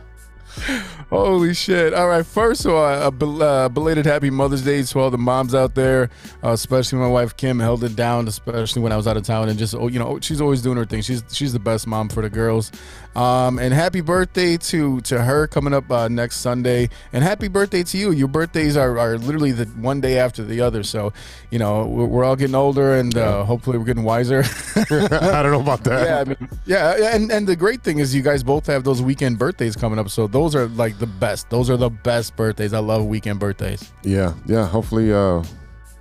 Holy 1.10 1.54
shit! 1.54 1.94
All 1.94 2.08
right, 2.08 2.26
first 2.26 2.66
of 2.66 2.74
all, 2.74 3.08
a 3.08 3.12
bel- 3.12 3.42
uh, 3.42 3.70
belated 3.70 4.06
Happy 4.06 4.30
Mother's 4.30 4.64
Day 4.64 4.84
to 4.84 5.00
all 5.00 5.10
the 5.10 5.18
moms 5.18 5.56
out 5.56 5.74
there, 5.74 6.10
uh, 6.44 6.50
especially 6.50 7.00
my 7.00 7.08
wife 7.08 7.36
Kim 7.36 7.60
held 7.60 7.84
it 7.84 7.96
down, 7.96 8.28
especially 8.28 8.82
when 8.82 8.92
I 8.92 8.98
was 8.98 9.08
out 9.08 9.18
of 9.18 9.24
town, 9.24 9.50
and 9.50 9.58
just 9.58 9.74
oh, 9.74 9.88
you 9.88 10.00
know 10.00 10.20
she's 10.20 10.42
always 10.42 10.62
doing 10.62 10.78
her 10.78 10.86
thing. 10.86 11.02
She's 11.02 11.24
she's 11.32 11.54
the 11.54 11.60
best 11.60 11.88
mom 11.88 12.10
for 12.10 12.22
the 12.22 12.30
girls. 12.30 12.72
Um, 13.16 13.58
and 13.58 13.74
happy 13.74 14.02
birthday 14.02 14.56
to 14.58 15.02
to 15.02 15.22
her 15.24 15.48
coming 15.48 15.74
up 15.74 15.90
uh, 15.92 16.08
next 16.08 16.38
Sunday, 16.38 16.90
and 17.12 17.24
happy 17.24 17.48
birthday 17.48 17.84
to 17.84 17.98
you. 17.98 18.12
Your 18.12 18.28
birthdays 18.28 18.78
are, 18.78 18.98
are 19.00 19.18
literally 19.18 19.52
the 19.52 19.66
one 19.66 20.00
day 20.00 20.20
after 20.20 20.44
the 20.44 20.62
other, 20.62 20.84
so 20.84 21.12
you 21.50 21.58
know 21.60 21.86
we're, 21.86 22.06
we're 22.06 22.24
all 22.24 22.36
getting 22.36 22.56
older, 22.56 22.96
and 22.96 23.18
uh, 23.18 23.44
hopefully 23.44 23.78
we're 23.78 23.86
getting 23.86 24.04
wiser. 24.04 24.44
I 24.76 25.42
don't 25.42 25.52
know 25.52 25.60
about 25.60 25.84
that. 25.86 26.08
yeah, 26.08 26.20
I 26.20 26.24
mean, 26.24 26.50
yeah, 26.66 27.16
and 27.16 27.32
and 27.32 27.48
the 27.48 27.56
great 27.56 27.82
thing 27.84 28.00
is 28.00 28.14
you 28.14 28.22
guys 28.22 28.44
both 28.44 28.68
have 28.68 28.84
those 28.84 29.02
weekend 29.02 29.40
birthdays 29.40 29.76
coming 29.76 29.98
up, 30.00 30.10
so 30.10 30.28
those 30.28 30.56
are 30.56 30.68
like 30.68 31.00
the 31.00 31.08
best. 31.08 31.50
Those 31.50 31.70
are 31.70 31.78
the 31.78 31.90
best 31.90 32.36
birthdays. 32.36 32.74
I 32.74 32.80
love 32.80 33.06
weekend 33.06 33.40
birthdays. 33.40 33.92
Yeah, 34.04 34.34
yeah. 34.46 34.68
Hopefully, 34.68 35.12
uh, 35.12 35.44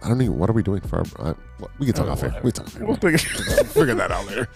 I 0.03 0.09
don't 0.09 0.21
even. 0.21 0.39
What 0.39 0.51
are 0.51 0.53
we 0.53 0.63
doing 0.63 0.83
for? 0.83 1.03
Our, 1.19 1.31
uh, 1.31 1.35
we 1.79 1.87
can 1.87 1.95
talk 1.95 2.09
off 2.09 2.23
air. 2.23 2.39
We 2.45 2.53
can 2.53 2.65
talk. 2.65 2.89
Off 2.89 3.05
air. 3.05 3.19
Figure 3.19 3.95
that 3.95 4.11
out 4.13 4.27
later. 4.27 4.49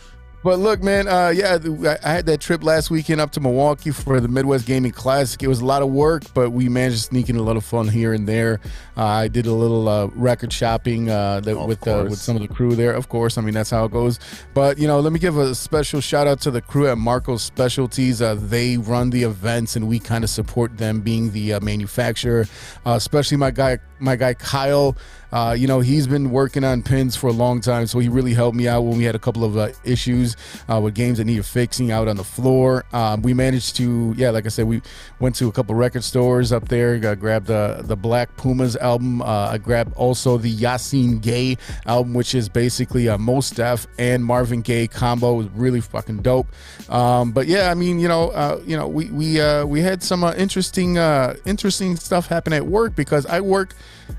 But 0.43 0.59
look, 0.59 0.83
man, 0.83 1.07
uh, 1.07 1.29
yeah, 1.29 1.59
I 2.05 2.11
had 2.11 2.27
that 2.27 2.41
trip 2.41 2.65
last 2.65 2.91
weekend 2.91 3.21
up 3.21 3.31
to 3.33 3.41
Milwaukee 3.41 3.93
for 3.93 4.19
the 4.19 4.27
Midwest 4.27 4.67
Gaming 4.67 4.91
Classic. 4.91 5.41
It 5.41 5.47
was 5.47 5.61
a 5.61 5.65
lot 5.65 5.83
of 5.83 5.91
work, 5.91 6.25
but 6.35 6.51
we 6.51 6.69
managed 6.69 6.97
to 6.97 7.03
sneak 7.03 7.29
in 7.29 7.37
a 7.37 7.43
little 7.43 7.63
fun 7.63 7.87
here 7.87 8.13
and 8.13 8.29
there. 8.29 8.61
Uh, 8.97 9.05
I 9.05 9.29
did 9.29 9.47
a 9.47 9.53
little 9.53 9.89
uh, 9.89 10.07
record 10.09 10.53
shopping 10.53 11.09
uh, 11.09 11.41
that, 11.41 11.57
Of 11.57 11.69
with 11.69 11.87
uh, 11.87 12.07
with 12.09 12.19
some 12.19 12.35
of 12.35 12.43
the 12.43 12.49
crew 12.49 12.75
there. 12.75 12.93
Of 12.93 13.09
course, 13.09 13.39
I 13.39 13.41
mean 13.41 13.55
that's 13.55 13.71
how 13.71 13.85
it 13.85 13.93
goes. 13.93 14.19
But 14.53 14.79
you 14.79 14.89
know, 14.89 14.99
let 14.99 15.13
me 15.13 15.21
give 15.21 15.39
a 15.39 15.55
special 15.55 16.01
shout 16.01 16.27
out 16.27 16.41
to 16.41 16.51
the 16.51 16.61
crew 16.61 16.89
at 16.89 16.99
Marco's 16.99 17.43
Specialties. 17.43 18.21
Uh, 18.21 18.35
they 18.35 18.77
run 18.77 19.11
the 19.11 19.23
events, 19.23 19.77
and 19.77 19.87
we 19.87 20.01
kind 20.01 20.25
of 20.25 20.31
support 20.31 20.77
them, 20.77 21.01
being 21.03 21.31
the 21.31 21.55
uh, 21.55 21.61
manufacturer. 21.61 22.47
Uh, 22.85 22.93
especially 22.93 23.37
my 23.37 23.53
guy, 23.53 23.79
my 24.01 24.17
guy 24.17 24.35
Kyle. 24.35 24.97
Uh, 25.33 25.55
you 25.59 25.67
know, 25.67 25.81
he's 25.81 26.07
been 26.07 26.31
working 26.31 26.65
on 26.65 26.83
pins 26.83 27.17
for 27.17 27.29
a 27.29 27.33
long 27.33 27.61
time, 27.61 27.87
so 27.87 27.99
he 27.99 28.09
really 28.09 28.35
helped 28.35 28.57
me 28.57 28.69
out 28.69 28.83
when 28.83 28.99
we 28.99 29.05
had 29.05 29.15
a 29.15 29.19
couple 29.19 29.45
of 29.45 29.57
uh, 29.57 29.71
issues 29.85 30.37
uh, 30.71 30.81
with 30.81 30.95
games 30.95 31.19
that 31.19 31.25
needed 31.25 31.47
fixing 31.47 31.91
out 31.91 32.09
on 32.09 32.17
the 32.17 32.25
floor. 32.25 32.85
Um, 32.93 33.23
we 33.23 33.35
managed 33.35 33.77
to, 33.77 34.15
yeah, 34.17 34.31
like 34.31 34.47
I 34.47 34.49
said, 34.49 34.67
we 34.67 34.83
went 35.21 35.35
to 35.37 35.49
a 35.49 35.53
couple 35.53 35.75
record 35.75 36.05
stores 36.05 36.53
up 36.53 36.69
there. 36.69 36.99
Got 36.99 37.21
grabbed 37.21 37.47
the 37.47 37.83
the 37.85 37.97
Black 37.97 38.37
Pumas 38.37 38.77
album. 38.77 39.23
Uh, 39.23 39.51
I 39.51 39.59
grabbed 39.59 39.95
also 39.95 40.37
the 40.37 40.55
Yasiin 40.55 41.21
Gaye 41.23 41.57
album, 41.87 42.15
which 42.15 42.35
is 42.35 42.49
basically 42.49 43.07
a 43.07 43.17
Mos 43.19 43.51
Def 43.51 43.87
and 43.99 44.25
Marvin 44.25 44.61
Gaye 44.61 44.87
combo. 44.87 45.35
It 45.35 45.37
was 45.37 45.49
really 45.51 45.81
fucking 45.81 46.23
dope. 46.23 46.49
Um, 46.89 47.33
but 47.33 47.47
yeah, 47.47 47.71
I 47.71 47.75
mean, 47.75 47.99
you 47.99 48.09
know, 48.09 48.31
uh, 48.31 48.61
you 48.67 48.77
know, 48.77 48.89
we 48.89 49.07
we 49.07 49.41
uh, 49.41 49.65
we 49.65 49.81
had 49.81 50.03
some 50.03 50.25
uh, 50.25 50.35
interesting 50.35 50.99
uh, 50.99 51.37
interesting 51.45 51.97
stuff 51.97 52.27
happen 52.27 52.53
at 52.53 52.67
work 52.67 52.95
because 52.95 53.25
I 53.27 53.41
work, 53.41 53.75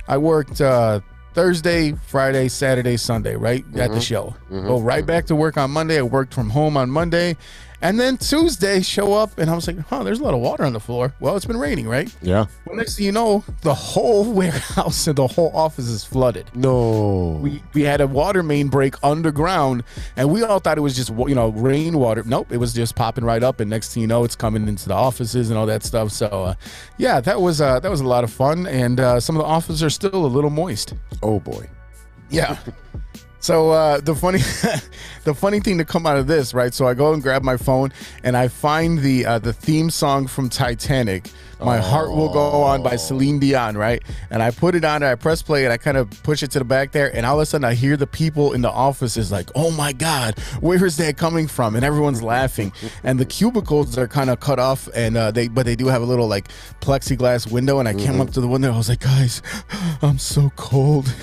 I 0.08 0.18
worked. 0.18 0.62
Uh, 0.62 1.02
Thursday, 1.34 1.94
Friday, 1.94 2.48
Saturday, 2.48 2.96
Sunday, 2.96 3.36
right 3.36 3.66
at 3.70 3.74
the 3.74 3.96
mm-hmm. 3.96 4.00
show. 4.00 4.36
Mm-hmm. 4.52 4.68
Go 4.68 4.80
right 4.80 5.00
mm-hmm. 5.00 5.08
back 5.08 5.26
to 5.26 5.36
work 5.36 5.58
on 5.58 5.72
Monday. 5.72 5.98
I 5.98 6.04
worked 6.04 6.32
from 6.32 6.52
home 6.52 6.78
on 6.78 6.92
Monday, 6.92 7.38
and 7.84 8.00
then 8.00 8.18
Tuesday 8.18 8.82
show 8.82 9.14
up, 9.14 9.38
and 9.38 9.50
I 9.50 9.56
was 9.56 9.68
like, 9.68 9.78
"Huh, 9.78 10.04
there's 10.04 10.22
a 10.22 10.24
lot 10.24 10.34
of 10.34 10.40
water 10.40 10.64
on 10.64 10.72
the 10.72 10.80
floor." 10.80 11.14
Well, 11.20 11.36
it's 11.36 11.46
been 11.46 11.60
raining, 11.60 11.88
right? 11.88 12.14
Yeah. 12.22 12.46
Well, 12.66 12.78
next 12.78 12.96
thing 12.96 13.06
you 13.06 13.12
know, 13.12 13.44
the 13.62 13.74
whole 13.74 14.32
warehouse 14.40 15.06
and 15.06 15.18
the 15.18 15.28
whole 15.28 15.52
office 15.54 15.88
is 15.88 16.06
flooded. 16.06 16.50
No. 16.56 17.40
We 17.42 17.62
we 17.74 17.82
had 17.84 18.00
a 18.00 18.08
water 18.08 18.42
main 18.42 18.70
break 18.70 18.96
underground, 19.04 19.84
and 20.16 20.32
we 20.32 20.42
all 20.44 20.60
thought 20.60 20.78
it 20.78 20.82
was 20.82 20.96
just 20.96 21.10
you 21.10 21.36
know 21.36 21.50
rainwater. 21.50 22.24
Nope, 22.26 22.54
it 22.54 22.58
was 22.58 22.74
just 22.74 22.96
popping 22.96 23.26
right 23.26 23.44
up, 23.44 23.60
and 23.60 23.70
next 23.70 23.94
thing 23.94 24.02
you 24.02 24.08
know, 24.08 24.24
it's 24.24 24.36
coming 24.36 24.68
into 24.68 24.88
the 24.88 24.96
offices 24.96 25.50
and 25.50 25.60
all 25.60 25.66
that 25.66 25.84
stuff. 25.84 26.12
So, 26.12 26.28
uh, 26.28 26.56
yeah, 26.98 27.20
that 27.20 27.42
was 27.42 27.60
uh, 27.60 27.82
that 27.82 27.92
was 27.92 28.00
a 28.00 28.08
lot 28.08 28.24
of 28.24 28.32
fun, 28.32 28.66
and 28.66 29.00
uh, 29.00 29.20
some 29.20 29.36
of 29.36 29.42
the 29.42 29.48
offices 29.48 29.84
are 29.84 29.90
still 29.90 30.26
a 30.26 30.28
little 30.28 30.50
moist. 30.50 30.94
oh 31.22 31.42
boy. 31.42 31.70
Yeah. 32.30 32.58
So 33.44 33.72
uh, 33.72 34.00
the 34.00 34.16
funny, 34.16 34.38
the 35.26 35.36
funny 35.36 35.60
thing 35.60 35.78
to 35.78 35.84
come 35.84 36.06
out 36.06 36.16
of 36.16 36.28
this, 36.28 36.54
right? 36.54 36.74
So 36.74 36.88
I 36.88 36.94
go 36.94 37.12
and 37.12 37.22
grab 37.22 37.44
my 37.44 37.58
phone 37.58 37.92
and 38.24 38.38
I 38.38 38.48
find 38.48 39.00
the 39.00 39.26
uh, 39.26 39.40
the 39.40 39.52
theme 39.52 39.90
song 39.90 40.28
from 40.28 40.48
Titanic. 40.48 41.30
My 41.64 41.78
heart 41.78 42.12
will 42.12 42.30
go 42.30 42.64
on 42.64 42.84
by 42.84 42.98
Celine 42.98 43.40
Dion, 43.40 43.78
right? 43.78 44.04
And 44.30 44.44
I 44.44 44.52
put 44.52 44.76
it 44.76 44.84
on 44.84 45.04
I 45.04 45.16
press 45.16 45.42
play 45.42 45.64
and 45.64 45.74
I 45.74 45.78
kind 45.78 45.98
of 45.98 46.10
push 46.24 46.44
it 46.44 46.52
to 46.52 46.60
the 46.60 46.66
back 46.66 46.92
there, 46.92 47.16
and 47.16 47.26
all 47.26 47.40
of 47.40 47.44
a 47.44 47.46
sudden 47.46 47.66
I 47.66 47.74
hear 47.74 47.98
the 47.98 48.08
people 48.08 48.54
in 48.54 48.62
the 48.62 48.70
office 48.70 49.18
is 49.18 49.32
like, 49.32 49.50
"Oh 49.56 49.72
my 49.72 49.94
god, 49.94 50.38
where 50.60 50.86
is 50.86 50.98
that 50.98 51.18
coming 51.18 51.48
from?" 51.48 51.76
And 51.76 51.86
everyone's 51.86 52.22
laughing, 52.22 52.72
and 53.04 53.20
the 53.20 53.26
cubicles 53.26 53.98
are 53.98 54.08
kind 54.08 54.30
of 54.30 54.40
cut 54.40 54.60
off, 54.60 54.88
and 54.94 55.18
uh, 55.18 55.32
they 55.32 55.48
but 55.48 55.66
they 55.66 55.76
do 55.76 55.88
have 55.88 56.02
a 56.02 56.06
little 56.06 56.28
like 56.28 56.50
plexiglass 56.82 57.52
window, 57.52 57.80
and 57.80 57.88
I 57.88 57.94
came 57.94 58.20
up 58.20 58.32
to 58.32 58.42
the 58.42 58.48
window, 58.48 58.74
I 58.74 58.78
was 58.78 58.90
like, 58.90 59.02
"Guys, 59.02 59.42
I'm 60.02 60.18
so 60.18 60.52
cold." 60.56 61.08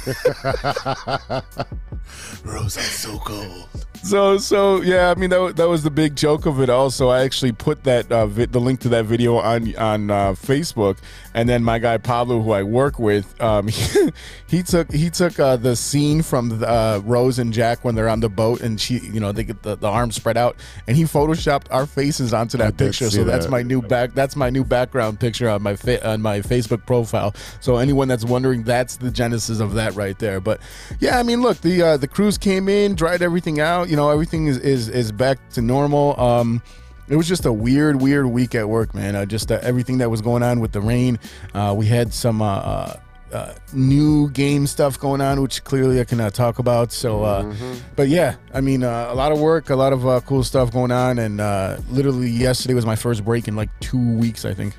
Rose, 2.44 2.76
I'm 2.76 2.84
so 2.84 3.18
cold. 3.18 3.68
So 4.02 4.38
so 4.38 4.80
yeah, 4.80 5.10
I 5.10 5.14
mean 5.14 5.30
that 5.30 5.56
that 5.56 5.68
was 5.68 5.82
the 5.82 5.90
big 5.90 6.16
joke 6.16 6.46
of 6.46 6.60
it. 6.60 6.70
Also, 6.70 7.08
I 7.08 7.22
actually 7.22 7.52
put 7.52 7.84
that 7.84 8.10
uh, 8.10 8.26
vi- 8.26 8.46
the 8.46 8.60
link 8.60 8.80
to 8.80 8.88
that 8.90 9.04
video 9.04 9.36
on 9.36 9.76
on 9.76 10.10
uh, 10.10 10.32
Facebook, 10.32 10.96
and 11.34 11.48
then 11.48 11.62
my 11.62 11.78
guy 11.78 11.98
Pablo, 11.98 12.40
who 12.40 12.52
I 12.52 12.62
work 12.62 12.98
with, 12.98 13.38
um, 13.42 13.68
he, 13.68 14.10
he 14.46 14.62
took 14.62 14.90
he 14.90 15.10
took 15.10 15.38
uh, 15.38 15.56
the 15.56 15.76
scene 15.76 16.22
from 16.22 16.64
uh, 16.66 17.00
Rose 17.04 17.38
and 17.38 17.52
Jack 17.52 17.84
when 17.84 17.94
they're 17.94 18.08
on 18.08 18.20
the 18.20 18.30
boat, 18.30 18.62
and 18.62 18.80
she 18.80 18.98
you 19.00 19.20
know 19.20 19.32
they 19.32 19.44
get 19.44 19.62
the, 19.62 19.76
the 19.76 19.88
arms 19.88 20.16
spread 20.16 20.38
out, 20.38 20.56
and 20.86 20.96
he 20.96 21.04
photoshopped 21.04 21.66
our 21.70 21.84
faces 21.84 22.32
onto 22.32 22.56
that 22.56 22.78
picture. 22.78 23.10
So 23.10 23.24
that's 23.24 23.46
that. 23.46 23.50
my 23.52 23.62
new 23.62 23.82
back 23.82 24.14
that's 24.14 24.34
my 24.34 24.48
new 24.48 24.64
background 24.64 25.20
picture 25.20 25.48
on 25.48 25.62
my 25.62 25.76
fa- 25.76 26.08
on 26.08 26.22
my 26.22 26.40
Facebook 26.40 26.86
profile. 26.86 27.34
So 27.60 27.76
anyone 27.76 28.08
that's 28.08 28.24
wondering, 28.24 28.62
that's 28.62 28.96
the 28.96 29.10
genesis 29.10 29.60
of 29.60 29.74
that 29.74 29.94
right 29.94 30.18
there. 30.18 30.40
But 30.40 30.60
yeah, 31.00 31.18
I 31.18 31.22
mean, 31.22 31.42
look, 31.42 31.60
the 31.60 31.82
uh, 31.82 31.96
the 31.98 32.08
crews 32.08 32.38
came 32.38 32.66
in, 32.66 32.94
dried 32.94 33.20
everything 33.20 33.60
out. 33.60 33.89
You 33.90 33.96
know, 33.96 34.10
everything 34.10 34.46
is 34.46 34.58
is, 34.58 34.88
is 34.88 35.10
back 35.12 35.50
to 35.50 35.60
normal. 35.60 36.18
Um, 36.18 36.62
it 37.08 37.16
was 37.16 37.26
just 37.26 37.44
a 37.44 37.52
weird, 37.52 38.00
weird 38.00 38.26
week 38.26 38.54
at 38.54 38.68
work, 38.68 38.94
man. 38.94 39.16
Uh, 39.16 39.26
just 39.26 39.50
uh, 39.50 39.58
everything 39.62 39.98
that 39.98 40.08
was 40.08 40.20
going 40.20 40.44
on 40.44 40.60
with 40.60 40.70
the 40.70 40.80
rain. 40.80 41.18
Uh, 41.52 41.74
we 41.76 41.86
had 41.86 42.14
some. 42.14 42.40
Uh, 42.40 42.46
uh, 42.46 43.00
uh, 43.32 43.54
new 43.72 44.28
game 44.30 44.66
stuff 44.66 44.98
going 44.98 45.20
on, 45.20 45.40
which 45.40 45.62
clearly 45.64 46.00
I 46.00 46.04
cannot 46.04 46.34
talk 46.34 46.58
about. 46.58 46.92
So, 46.92 47.22
uh, 47.22 47.54
but 47.96 48.08
yeah, 48.08 48.36
I 48.52 48.60
mean, 48.60 48.82
uh, 48.82 49.08
a 49.10 49.14
lot 49.14 49.32
of 49.32 49.38
work, 49.40 49.70
a 49.70 49.76
lot 49.76 49.92
of 49.92 50.06
uh, 50.06 50.20
cool 50.20 50.42
stuff 50.42 50.72
going 50.72 50.90
on, 50.90 51.18
and 51.18 51.40
uh, 51.40 51.78
literally 51.90 52.28
yesterday 52.28 52.74
was 52.74 52.86
my 52.86 52.96
first 52.96 53.24
break 53.24 53.48
in 53.48 53.56
like 53.56 53.70
two 53.80 54.16
weeks, 54.16 54.44
I 54.44 54.54
think. 54.54 54.74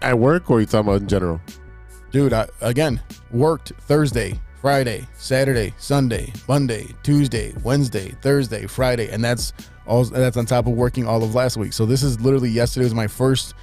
At 0.00 0.18
work, 0.18 0.50
or 0.50 0.58
are 0.58 0.60
you 0.60 0.66
talking 0.66 0.88
about 0.88 1.00
in 1.02 1.08
general? 1.08 1.40
Dude, 2.10 2.32
I, 2.32 2.48
again, 2.60 3.00
worked 3.30 3.72
Thursday, 3.80 4.38
Friday, 4.62 5.04
Saturday, 5.16 5.74
Sunday, 5.76 6.32
Monday, 6.46 6.86
Tuesday, 7.02 7.52
Wednesday, 7.64 8.14
Thursday, 8.22 8.64
Friday, 8.68 9.10
and 9.10 9.22
that's 9.22 9.52
all. 9.88 10.04
That's 10.04 10.36
on 10.36 10.46
top 10.46 10.68
of 10.68 10.74
working 10.74 11.04
all 11.04 11.24
of 11.24 11.34
last 11.34 11.56
week. 11.56 11.72
So 11.72 11.84
this 11.84 12.04
is 12.04 12.20
literally 12.20 12.48
yesterday 12.48 12.84
was 12.84 12.94
my 12.94 13.08
first 13.08 13.54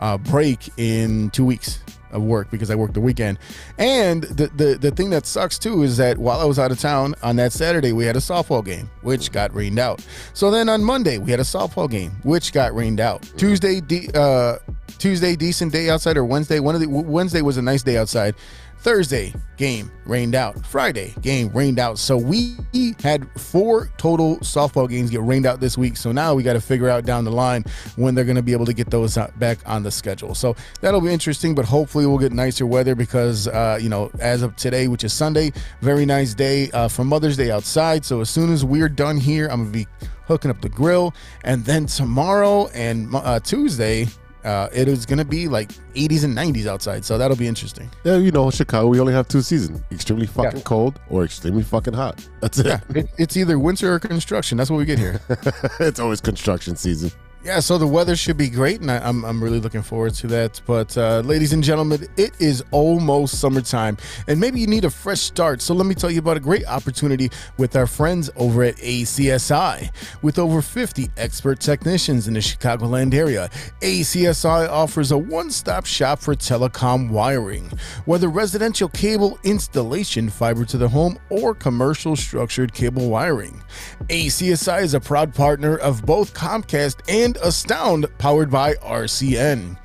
uh, 0.00 0.18
break 0.18 0.68
in 0.78 1.30
two 1.30 1.44
weeks 1.44 1.78
of 2.10 2.24
work 2.24 2.50
because 2.50 2.72
I 2.72 2.74
worked 2.74 2.94
the 2.94 3.00
weekend. 3.00 3.38
And 3.78 4.24
the, 4.24 4.48
the 4.48 4.76
the 4.80 4.90
thing 4.90 5.10
that 5.10 5.26
sucks 5.26 5.60
too 5.60 5.84
is 5.84 5.96
that 5.98 6.18
while 6.18 6.40
I 6.40 6.44
was 6.44 6.58
out 6.58 6.72
of 6.72 6.80
town 6.80 7.14
on 7.22 7.36
that 7.36 7.52
Saturday, 7.52 7.92
we 7.92 8.04
had 8.04 8.16
a 8.16 8.20
softball 8.20 8.64
game 8.64 8.90
which 9.02 9.30
got 9.30 9.54
rained 9.54 9.78
out. 9.78 10.04
So 10.34 10.50
then 10.50 10.68
on 10.68 10.82
Monday 10.82 11.18
we 11.18 11.30
had 11.30 11.38
a 11.38 11.44
softball 11.44 11.88
game 11.88 12.10
which 12.24 12.52
got 12.52 12.74
rained 12.74 12.98
out. 12.98 13.22
Tuesday, 13.36 13.80
de- 13.80 14.10
uh, 14.12 14.58
Tuesday 14.98 15.36
decent 15.36 15.72
day 15.72 15.88
outside, 15.88 16.16
or 16.16 16.24
Wednesday. 16.24 16.58
One 16.58 16.74
of 16.74 16.80
the 16.80 16.88
Wednesday 16.88 17.42
was 17.42 17.58
a 17.58 17.62
nice 17.62 17.84
day 17.84 17.96
outside. 17.96 18.34
Thursday 18.82 19.32
game 19.56 19.92
rained 20.06 20.34
out. 20.34 20.66
Friday 20.66 21.14
game 21.20 21.48
rained 21.50 21.78
out. 21.78 21.96
So 22.00 22.16
we 22.16 22.56
had 23.00 23.28
four 23.40 23.90
total 23.96 24.38
softball 24.38 24.88
games 24.90 25.08
get 25.08 25.22
rained 25.22 25.46
out 25.46 25.60
this 25.60 25.78
week. 25.78 25.96
So 25.96 26.10
now 26.10 26.34
we 26.34 26.42
got 26.42 26.54
to 26.54 26.60
figure 26.60 26.88
out 26.88 27.04
down 27.04 27.24
the 27.24 27.30
line 27.30 27.64
when 27.94 28.16
they're 28.16 28.24
going 28.24 28.36
to 28.36 28.42
be 28.42 28.52
able 28.52 28.66
to 28.66 28.72
get 28.72 28.90
those 28.90 29.16
back 29.36 29.58
on 29.66 29.84
the 29.84 29.90
schedule. 29.92 30.34
So 30.34 30.56
that'll 30.80 31.00
be 31.00 31.12
interesting. 31.12 31.54
But 31.54 31.64
hopefully 31.64 32.06
we'll 32.06 32.18
get 32.18 32.32
nicer 32.32 32.66
weather 32.66 32.96
because 32.96 33.46
uh, 33.46 33.78
you 33.80 33.88
know 33.88 34.10
as 34.18 34.42
of 34.42 34.56
today, 34.56 34.88
which 34.88 35.04
is 35.04 35.12
Sunday, 35.12 35.52
very 35.80 36.04
nice 36.04 36.34
day 36.34 36.68
uh, 36.72 36.88
for 36.88 37.04
Mother's 37.04 37.36
Day 37.36 37.52
outside. 37.52 38.04
So 38.04 38.20
as 38.20 38.30
soon 38.30 38.52
as 38.52 38.64
we're 38.64 38.88
done 38.88 39.16
here, 39.16 39.46
I'm 39.46 39.60
gonna 39.60 39.70
be 39.70 39.86
hooking 40.26 40.50
up 40.50 40.60
the 40.60 40.68
grill, 40.68 41.14
and 41.44 41.64
then 41.64 41.86
tomorrow 41.86 42.66
and 42.68 43.14
uh, 43.14 43.38
Tuesday. 43.38 44.08
Uh, 44.44 44.68
it 44.74 44.88
is 44.88 45.06
going 45.06 45.18
to 45.18 45.24
be 45.24 45.46
like 45.46 45.70
80s 45.94 46.24
and 46.24 46.36
90s 46.36 46.66
outside, 46.66 47.04
so 47.04 47.16
that'll 47.16 47.36
be 47.36 47.46
interesting. 47.46 47.88
Yeah, 48.04 48.16
you 48.16 48.32
know, 48.32 48.50
Chicago, 48.50 48.88
we 48.88 48.98
only 48.98 49.12
have 49.12 49.28
two 49.28 49.40
seasons 49.42 49.80
extremely 49.92 50.26
fucking 50.26 50.58
Yeah. 50.58 50.64
cold 50.64 50.98
or 51.08 51.24
extremely 51.24 51.62
fucking 51.62 51.94
hot. 51.94 52.26
That's 52.40 52.58
it. 52.58 52.80
It, 52.94 53.08
it's 53.18 53.36
either 53.36 53.58
winter 53.58 53.94
or 53.94 53.98
construction. 54.00 54.58
That's 54.58 54.70
what 54.70 54.78
we 54.78 54.84
get 54.84 54.98
here. 54.98 55.20
it's 55.80 56.00
always 56.00 56.20
construction 56.20 56.74
season. 56.76 57.12
Yeah, 57.44 57.58
so 57.58 57.76
the 57.76 57.88
weather 57.88 58.14
should 58.14 58.36
be 58.36 58.48
great, 58.48 58.82
and 58.82 58.88
I, 58.88 58.98
am 58.98 59.02
I'm, 59.02 59.24
I'm 59.24 59.42
really 59.42 59.58
looking 59.58 59.82
forward 59.82 60.14
to 60.14 60.28
that. 60.28 60.60
But, 60.64 60.96
uh, 60.96 61.22
ladies 61.24 61.52
and 61.52 61.60
gentlemen, 61.64 62.06
it 62.16 62.40
is 62.40 62.62
almost 62.70 63.40
summertime, 63.40 63.96
and 64.28 64.38
maybe 64.38 64.60
you 64.60 64.68
need 64.68 64.84
a 64.84 64.90
fresh 64.90 65.18
start. 65.18 65.60
So, 65.60 65.74
let 65.74 65.86
me 65.86 65.96
tell 65.96 66.08
you 66.08 66.20
about 66.20 66.36
a 66.36 66.40
great 66.40 66.64
opportunity 66.66 67.32
with 67.58 67.74
our 67.74 67.88
friends 67.88 68.30
over 68.36 68.62
at 68.62 68.76
ACSI. 68.76 69.90
With 70.22 70.38
over 70.38 70.62
50 70.62 71.08
expert 71.16 71.58
technicians 71.58 72.28
in 72.28 72.34
the 72.34 72.40
Chicagoland 72.40 73.12
area, 73.12 73.50
ACSI 73.80 74.68
offers 74.68 75.10
a 75.10 75.18
one 75.18 75.50
stop 75.50 75.84
shop 75.84 76.20
for 76.20 76.36
telecom 76.36 77.10
wiring. 77.10 77.68
Whether 78.04 78.28
residential 78.28 78.88
cable 78.88 79.36
installation, 79.42 80.30
fiber 80.30 80.64
to 80.66 80.78
the 80.78 80.88
home, 80.88 81.18
or 81.28 81.56
commercial 81.56 82.14
structured 82.14 82.72
cable 82.72 83.10
wiring, 83.10 83.64
ACSI 84.10 84.82
is 84.84 84.94
a 84.94 85.00
proud 85.00 85.34
partner 85.34 85.76
of 85.78 86.06
both 86.06 86.34
Comcast 86.34 87.00
and 87.08 87.31
Astound, 87.42 88.06
powered 88.18 88.50
by 88.50 88.74
RCN. 88.74 89.76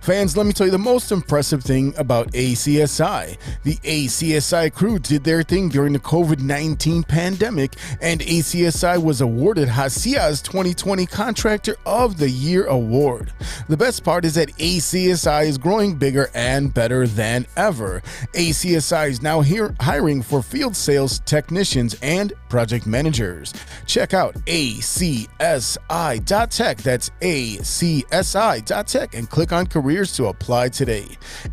Fans, 0.00 0.36
let 0.36 0.46
me 0.46 0.52
tell 0.52 0.66
you 0.66 0.70
the 0.70 0.78
most 0.78 1.12
impressive 1.12 1.62
thing 1.62 1.94
about 1.96 2.32
ACSI. 2.32 3.36
The 3.64 3.76
ACSI 3.76 4.72
crew 4.72 4.98
did 4.98 5.24
their 5.24 5.42
thing 5.42 5.68
during 5.68 5.92
the 5.92 5.98
COVID 5.98 6.40
19 6.40 7.02
pandemic, 7.02 7.74
and 8.00 8.20
ACSI 8.20 9.02
was 9.02 9.20
awarded 9.20 9.68
Hacia's 9.68 10.40
2020 10.42 11.06
Contractor 11.06 11.76
of 11.84 12.18
the 12.18 12.30
Year 12.30 12.66
award. 12.66 13.32
The 13.68 13.76
best 13.76 14.04
part 14.04 14.24
is 14.24 14.34
that 14.34 14.56
ACSI 14.56 15.46
is 15.46 15.58
growing 15.58 15.96
bigger 15.96 16.30
and 16.34 16.72
better 16.72 17.06
than 17.06 17.46
ever. 17.56 18.02
ACSI 18.34 19.08
is 19.08 19.22
now 19.22 19.40
here 19.40 19.74
hiring 19.80 20.22
for 20.22 20.42
field 20.42 20.76
sales 20.76 21.20
technicians 21.20 21.96
and 22.02 22.32
project 22.48 22.86
managers. 22.86 23.52
Check 23.86 24.14
out 24.14 24.34
acsi.tech. 24.46 25.36
That's 26.78 27.10
acsi.tech 27.20 29.14
and 29.14 29.30
click 29.30 29.52
on 29.52 29.65
careers 29.66 30.12
to 30.14 30.26
apply 30.26 30.68
today. 30.70 31.06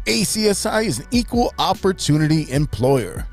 ACSI 0.05 0.85
is 0.85 0.99
an 0.99 1.07
equal 1.11 1.53
opportunity 1.59 2.49
employer. 2.51 3.27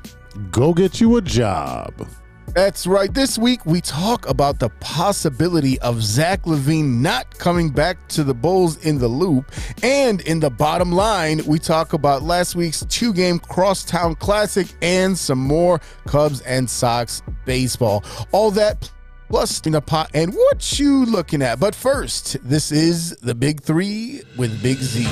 Go 0.51 0.73
get 0.73 1.01
you 1.01 1.17
a 1.17 1.21
job. 1.21 2.07
That's 2.53 2.85
right. 2.85 3.13
This 3.13 3.37
week 3.37 3.65
we 3.65 3.79
talk 3.79 4.27
about 4.27 4.59
the 4.59 4.67
possibility 4.81 5.79
of 5.79 6.03
Zach 6.03 6.43
LaVine 6.43 6.99
not 6.99 7.37
coming 7.37 7.69
back 7.69 8.09
to 8.09 8.25
the 8.25 8.33
Bulls 8.33 8.75
in 8.85 8.97
the 8.97 9.07
loop. 9.07 9.49
And 9.83 10.19
in 10.21 10.41
the 10.41 10.49
bottom 10.49 10.91
line, 10.91 11.41
we 11.45 11.59
talk 11.59 11.93
about 11.93 12.23
last 12.23 12.55
week's 12.55 12.85
two 12.89 13.13
game 13.13 13.39
crosstown 13.39 14.15
classic 14.15 14.67
and 14.81 15.17
some 15.17 15.39
more 15.39 15.79
Cubs 16.07 16.41
and 16.41 16.69
Sox 16.69 17.21
baseball. 17.45 18.03
All 18.33 18.51
that 18.51 18.91
plus 19.31 19.61
in 19.61 19.71
the 19.71 19.81
pot 19.81 20.11
and 20.13 20.33
what 20.33 20.77
you 20.77 21.05
looking 21.05 21.41
at. 21.41 21.57
But 21.57 21.73
first, 21.73 22.35
this 22.43 22.69
is 22.69 23.15
the 23.21 23.33
Big 23.33 23.61
Three 23.61 24.23
with 24.35 24.61
Big 24.61 24.77
Z. 24.77 25.05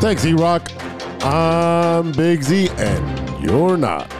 Thanks, 0.00 0.24
E 0.26 0.32
Rock. 0.32 0.68
I'm 1.22 2.10
Big 2.12 2.42
Z, 2.42 2.68
and 2.78 3.44
you're 3.44 3.76
not. 3.76 4.10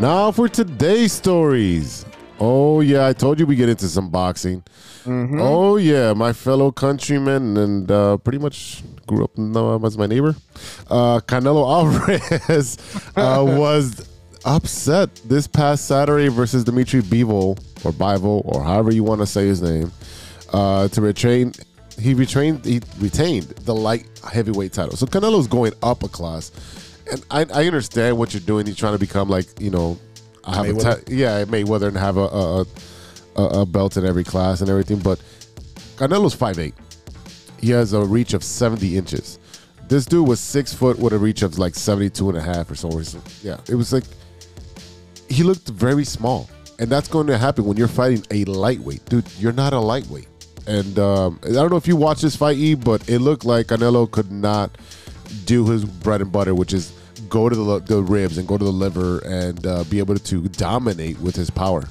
Now 0.00 0.32
for 0.32 0.48
today's 0.48 1.12
stories. 1.12 2.04
Oh, 2.40 2.80
yeah, 2.80 3.06
I 3.06 3.12
told 3.12 3.38
you 3.38 3.46
we 3.46 3.54
get 3.54 3.68
into 3.68 3.86
some 3.86 4.10
boxing. 4.10 4.64
Oh, 5.06 5.76
yeah, 5.76 6.12
my 6.12 6.32
fellow 6.32 6.72
countrymen 6.72 7.56
and 7.56 7.90
uh, 7.90 8.16
pretty 8.16 8.38
much 8.38 8.82
grew 9.08 9.24
up 9.24 9.32
uh, 9.38 9.84
as 9.86 9.98
my 9.98 10.06
neighbor. 10.06 10.36
Uh, 10.88 11.20
Canelo 11.20 11.68
Alvarez 11.68 12.78
uh, 13.16 13.44
was 13.44 14.08
upset 14.44 15.14
this 15.24 15.46
past 15.48 15.86
Saturday 15.86 16.28
versus 16.28 16.62
Dmitry 16.64 17.02
Bivol, 17.02 17.58
or 17.84 17.92
Bivol, 17.92 18.42
or 18.44 18.62
however 18.62 18.92
you 18.94 19.02
want 19.02 19.20
to 19.20 19.26
say 19.26 19.46
his 19.46 19.60
name, 19.60 19.90
uh, 20.52 20.88
to 20.88 21.00
retrain 21.00 21.58
he 21.98 22.14
retained 22.14 22.64
he 22.64 22.80
retained 22.98 23.44
the 23.64 23.74
light 23.74 24.06
heavyweight 24.30 24.72
title. 24.72 24.96
So 24.96 25.06
Canelo's 25.06 25.48
going 25.48 25.72
up 25.82 26.02
a 26.02 26.08
class, 26.08 26.52
and 27.10 27.24
I, 27.30 27.46
I 27.52 27.66
understand 27.66 28.16
what 28.16 28.32
you're 28.32 28.40
doing. 28.40 28.66
You're 28.66 28.76
trying 28.76 28.92
to 28.94 28.98
become 28.98 29.28
like 29.28 29.60
you 29.60 29.70
know, 29.70 29.98
I 30.44 30.56
have 30.56 30.66
a 30.68 30.72
Mayweather. 30.72 31.06
ti- 31.06 31.14
yeah 31.16 31.44
Mayweather 31.44 31.88
and 31.88 31.96
have 31.96 32.16
a 32.16 32.20
a, 32.20 32.66
a 33.36 33.60
a 33.62 33.66
belt 33.66 33.96
in 33.96 34.06
every 34.06 34.24
class 34.24 34.60
and 34.60 34.70
everything. 34.70 34.98
But 35.00 35.20
Canelo's 35.96 36.36
5'8". 36.36 36.72
He 37.60 37.70
has 37.70 37.92
a 37.92 38.04
reach 38.04 38.34
of 38.34 38.44
70 38.44 38.96
inches. 38.96 39.38
This 39.88 40.04
dude 40.04 40.28
was 40.28 40.38
six 40.38 40.72
foot 40.72 40.98
with 40.98 41.12
a 41.12 41.18
reach 41.18 41.42
of 41.42 41.58
like 41.58 41.74
72 41.74 42.28
and 42.28 42.38
a 42.38 42.42
half 42.42 42.70
or 42.70 42.74
so. 42.74 42.88
or. 42.88 43.02
Yeah, 43.42 43.58
it 43.68 43.74
was 43.74 43.92
like 43.92 44.04
he 45.28 45.42
looked 45.42 45.68
very 45.68 46.04
small. 46.04 46.48
And 46.80 46.88
that's 46.88 47.08
going 47.08 47.26
to 47.26 47.36
happen 47.36 47.64
when 47.64 47.76
you're 47.76 47.88
fighting 47.88 48.24
a 48.30 48.44
lightweight. 48.44 49.04
Dude, 49.06 49.26
you're 49.38 49.52
not 49.52 49.72
a 49.72 49.80
lightweight. 49.80 50.28
And 50.68 50.98
um, 50.98 51.40
I 51.42 51.48
don't 51.48 51.70
know 51.70 51.76
if 51.76 51.88
you 51.88 51.96
watched 51.96 52.22
this 52.22 52.36
fight, 52.36 52.56
E, 52.56 52.74
but 52.74 53.08
it 53.08 53.18
looked 53.18 53.44
like 53.44 53.66
Canelo 53.66 54.08
could 54.08 54.30
not 54.30 54.70
do 55.44 55.66
his 55.66 55.84
bread 55.84 56.20
and 56.20 56.30
butter, 56.30 56.54
which 56.54 56.72
is 56.72 56.92
go 57.28 57.48
to 57.48 57.56
the, 57.56 57.78
the 57.80 58.02
ribs 58.02 58.38
and 58.38 58.46
go 58.46 58.56
to 58.56 58.64
the 58.64 58.70
liver 58.70 59.18
and 59.24 59.66
uh, 59.66 59.82
be 59.84 59.98
able 59.98 60.16
to 60.16 60.48
dominate 60.48 61.18
with 61.20 61.34
his 61.34 61.50
power. 61.50 61.84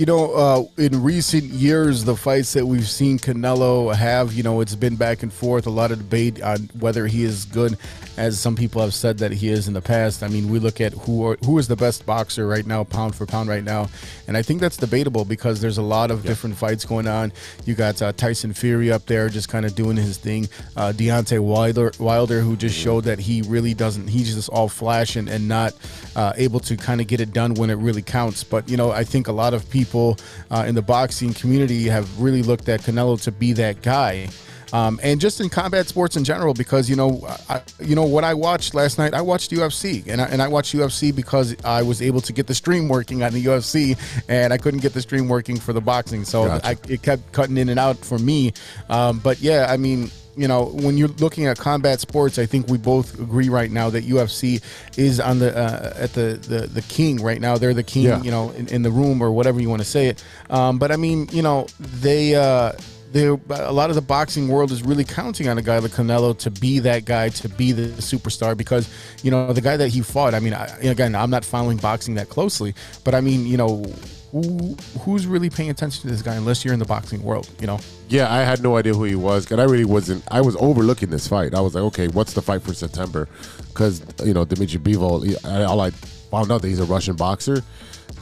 You 0.00 0.06
know, 0.06 0.32
uh, 0.32 0.64
in 0.78 1.02
recent 1.02 1.44
years, 1.44 2.04
the 2.04 2.16
fights 2.16 2.54
that 2.54 2.64
we've 2.64 2.88
seen 2.88 3.18
Canelo 3.18 3.94
have, 3.94 4.32
you 4.32 4.42
know, 4.42 4.62
it's 4.62 4.74
been 4.74 4.96
back 4.96 5.22
and 5.22 5.30
forth. 5.30 5.66
A 5.66 5.70
lot 5.70 5.90
of 5.90 5.98
debate 5.98 6.40
on 6.40 6.70
whether 6.78 7.06
he 7.06 7.22
is 7.22 7.44
good, 7.44 7.76
as 8.20 8.38
some 8.38 8.54
people 8.54 8.82
have 8.82 8.92
said 8.92 9.16
that 9.18 9.32
he 9.32 9.48
is 9.48 9.66
in 9.66 9.72
the 9.72 9.80
past. 9.80 10.22
I 10.22 10.28
mean, 10.28 10.50
we 10.50 10.58
look 10.58 10.78
at 10.78 10.92
who 10.92 11.26
are, 11.26 11.38
who 11.42 11.58
is 11.58 11.68
the 11.68 11.76
best 11.76 12.04
boxer 12.04 12.46
right 12.46 12.66
now, 12.66 12.84
pound 12.84 13.14
for 13.14 13.24
pound 13.24 13.48
right 13.48 13.64
now, 13.64 13.88
and 14.28 14.36
I 14.36 14.42
think 14.42 14.60
that's 14.60 14.76
debatable 14.76 15.24
because 15.24 15.62
there's 15.62 15.78
a 15.78 15.82
lot 15.82 16.10
of 16.10 16.22
different 16.22 16.56
fights 16.56 16.84
going 16.84 17.08
on. 17.08 17.32
You 17.64 17.74
got 17.74 18.02
uh, 18.02 18.12
Tyson 18.12 18.52
Fury 18.52 18.92
up 18.92 19.06
there, 19.06 19.30
just 19.30 19.48
kind 19.48 19.64
of 19.64 19.74
doing 19.74 19.96
his 19.96 20.18
thing. 20.18 20.48
Uh, 20.76 20.92
Deontay 20.94 21.40
Wilder, 21.40 21.92
Wilder, 21.98 22.42
who 22.42 22.56
just 22.56 22.76
showed 22.76 23.04
that 23.04 23.18
he 23.18 23.40
really 23.42 23.72
doesn't. 23.72 24.08
He's 24.08 24.34
just 24.34 24.50
all 24.50 24.68
flash 24.68 25.16
and, 25.16 25.26
and 25.26 25.48
not 25.48 25.72
uh, 26.14 26.34
able 26.36 26.60
to 26.60 26.76
kind 26.76 27.00
of 27.00 27.06
get 27.06 27.20
it 27.20 27.32
done 27.32 27.54
when 27.54 27.70
it 27.70 27.76
really 27.76 28.02
counts. 28.02 28.44
But 28.44 28.68
you 28.68 28.76
know, 28.76 28.90
I 28.90 29.02
think 29.02 29.28
a 29.28 29.32
lot 29.32 29.54
of 29.54 29.68
people 29.70 30.18
uh, 30.50 30.64
in 30.68 30.74
the 30.74 30.82
boxing 30.82 31.32
community 31.32 31.84
have 31.84 32.20
really 32.20 32.42
looked 32.42 32.68
at 32.68 32.80
Canelo 32.80 33.18
to 33.22 33.32
be 33.32 33.54
that 33.54 33.80
guy. 33.80 34.28
Um, 34.72 35.00
and 35.02 35.20
just 35.20 35.40
in 35.40 35.48
combat 35.48 35.88
sports 35.88 36.16
in 36.16 36.24
general, 36.24 36.54
because 36.54 36.88
you 36.88 36.96
know, 36.96 37.26
I, 37.48 37.62
you 37.80 37.94
know 37.94 38.04
what 38.04 38.24
I 38.24 38.34
watched 38.34 38.74
last 38.74 38.98
night. 38.98 39.14
I 39.14 39.20
watched 39.20 39.50
UFC, 39.50 40.06
and 40.06 40.20
I, 40.20 40.24
and 40.26 40.40
I 40.40 40.48
watched 40.48 40.74
UFC 40.74 41.14
because 41.14 41.56
I 41.64 41.82
was 41.82 42.00
able 42.00 42.20
to 42.22 42.32
get 42.32 42.46
the 42.46 42.54
stream 42.54 42.88
working 42.88 43.22
on 43.22 43.32
the 43.32 43.44
UFC, 43.44 43.98
and 44.28 44.52
I 44.52 44.58
couldn't 44.58 44.80
get 44.80 44.92
the 44.94 45.02
stream 45.02 45.28
working 45.28 45.58
for 45.58 45.72
the 45.72 45.80
boxing, 45.80 46.24
so 46.24 46.46
Gotcha. 46.46 46.66
I, 46.66 46.76
it 46.88 47.02
kept 47.02 47.32
cutting 47.32 47.56
in 47.56 47.68
and 47.68 47.80
out 47.80 47.96
for 47.98 48.18
me. 48.18 48.52
Um, 48.88 49.18
but 49.18 49.40
yeah, 49.40 49.66
I 49.68 49.76
mean, 49.76 50.10
you 50.36 50.46
know, 50.46 50.66
when 50.66 50.96
you're 50.96 51.08
looking 51.08 51.46
at 51.46 51.58
combat 51.58 51.98
sports, 52.00 52.38
I 52.38 52.46
think 52.46 52.68
we 52.68 52.78
both 52.78 53.18
agree 53.18 53.48
right 53.48 53.70
now 53.70 53.90
that 53.90 54.04
UFC 54.04 54.62
is 54.96 55.18
on 55.18 55.40
the 55.40 55.56
uh, 55.56 55.92
at 55.96 56.12
the, 56.12 56.38
the 56.48 56.68
the 56.68 56.82
king 56.82 57.20
right 57.20 57.40
now. 57.40 57.58
They're 57.58 57.74
the 57.74 57.82
king, 57.82 58.04
Yeah. 58.04 58.22
you 58.22 58.30
know, 58.30 58.50
in, 58.52 58.68
in 58.68 58.82
the 58.82 58.90
room 58.92 59.20
or 59.20 59.32
whatever 59.32 59.60
you 59.60 59.68
want 59.68 59.82
to 59.82 59.88
say 59.88 60.06
it. 60.06 60.24
Um, 60.48 60.78
but 60.78 60.92
I 60.92 60.96
mean, 60.96 61.28
you 61.32 61.42
know, 61.42 61.66
they. 61.80 62.36
Uh, 62.36 62.72
they 62.72 62.78
a 63.14 63.72
lot 63.72 63.90
of 63.90 63.96
the 63.96 64.02
boxing 64.02 64.48
world 64.48 64.70
is 64.70 64.82
really 64.82 65.04
counting 65.04 65.48
on 65.48 65.58
a 65.58 65.62
guy 65.62 65.78
like 65.78 65.92
Canelo 65.92 66.36
to 66.38 66.50
be 66.50 66.78
that 66.80 67.04
guy, 67.04 67.28
to 67.30 67.48
be 67.48 67.72
the 67.72 67.88
superstar. 68.00 68.56
Because 68.56 68.88
you 69.22 69.30
know 69.30 69.52
the 69.52 69.60
guy 69.60 69.76
that 69.76 69.88
he 69.88 70.00
fought. 70.00 70.34
I 70.34 70.40
mean, 70.40 70.54
I, 70.54 70.66
again, 70.82 71.14
I'm 71.14 71.30
not 71.30 71.44
following 71.44 71.76
boxing 71.78 72.14
that 72.14 72.28
closely, 72.28 72.74
but 73.04 73.14
I 73.14 73.20
mean, 73.20 73.46
you 73.46 73.56
know, 73.56 73.84
who 74.32 74.76
who's 75.00 75.26
really 75.26 75.50
paying 75.50 75.70
attention 75.70 76.02
to 76.02 76.08
this 76.08 76.22
guy 76.22 76.34
unless 76.34 76.64
you're 76.64 76.74
in 76.74 76.78
the 76.80 76.84
boxing 76.86 77.22
world? 77.22 77.48
You 77.60 77.66
know, 77.66 77.80
Yeah, 78.08 78.32
I 78.32 78.38
had 78.44 78.62
no 78.62 78.76
idea 78.76 78.94
who 78.94 79.04
he 79.04 79.16
was, 79.16 79.50
and 79.50 79.60
I 79.60 79.64
really 79.64 79.84
wasn't. 79.84 80.22
I 80.30 80.40
was 80.40 80.56
overlooking 80.56 81.10
this 81.10 81.26
fight. 81.26 81.54
I 81.54 81.60
was 81.60 81.74
like, 81.74 81.84
okay, 81.84 82.08
what's 82.08 82.34
the 82.34 82.42
fight 82.42 82.62
for 82.62 82.74
September? 82.74 83.28
Because 83.68 84.02
you 84.24 84.34
know, 84.34 84.44
Dmitry 84.44 84.78
Bivol, 84.78 85.44
I, 85.44 85.64
all 85.64 85.80
I 85.80 85.90
found 85.90 86.52
out 86.52 86.62
that 86.62 86.68
he's 86.68 86.78
a 86.80 86.84
Russian 86.84 87.16
boxer, 87.16 87.62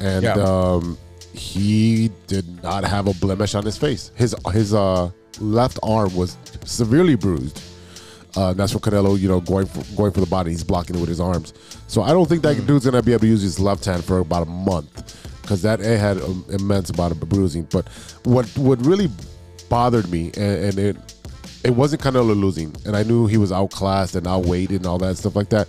and 0.00 0.22
Yeah. 0.22 0.32
um, 0.34 0.96
he 1.38 2.10
did 2.26 2.62
not 2.62 2.84
have 2.84 3.06
a 3.06 3.14
blemish 3.14 3.54
on 3.54 3.64
his 3.64 3.78
face. 3.78 4.10
His 4.14 4.34
his 4.52 4.74
uh, 4.74 5.10
left 5.40 5.78
arm 5.82 6.14
was 6.14 6.36
severely 6.64 7.14
bruised. 7.14 7.62
Uh, 8.36 8.52
that's 8.52 8.72
for 8.72 8.78
Canelo, 8.78 9.18
you 9.18 9.28
know, 9.28 9.40
going 9.40 9.66
for, 9.66 9.96
going 9.96 10.12
for 10.12 10.20
the 10.20 10.26
body. 10.26 10.50
He's 10.50 10.62
blocking 10.62 10.96
it 10.96 11.00
with 11.00 11.08
his 11.08 11.20
arms. 11.20 11.54
So 11.86 12.02
I 12.02 12.10
don't 12.10 12.28
think 12.28 12.42
that 12.42 12.66
dude's 12.66 12.84
gonna 12.84 13.02
be 13.02 13.12
able 13.12 13.20
to 13.20 13.26
use 13.26 13.42
his 13.42 13.58
left 13.58 13.84
hand 13.84 14.04
for 14.04 14.18
about 14.18 14.46
a 14.46 14.50
month 14.50 15.16
because 15.42 15.62
that 15.62 15.80
it 15.80 15.98
had 15.98 16.20
um, 16.20 16.44
immense 16.50 16.90
amount 16.90 17.12
of 17.12 17.28
bruising. 17.28 17.62
But 17.70 17.88
what 18.24 18.46
what 18.58 18.84
really 18.84 19.10
bothered 19.68 20.10
me, 20.10 20.26
and, 20.36 20.64
and 20.64 20.78
it 20.78 20.96
it 21.64 21.70
wasn't 21.70 22.02
Canelo 22.02 22.38
losing, 22.38 22.74
and 22.84 22.96
I 22.96 23.02
knew 23.02 23.26
he 23.26 23.38
was 23.38 23.50
outclassed 23.50 24.14
and 24.14 24.26
outweighed 24.26 24.70
and 24.70 24.86
all 24.86 24.98
that 24.98 25.16
stuff 25.16 25.34
like 25.36 25.48
that. 25.50 25.68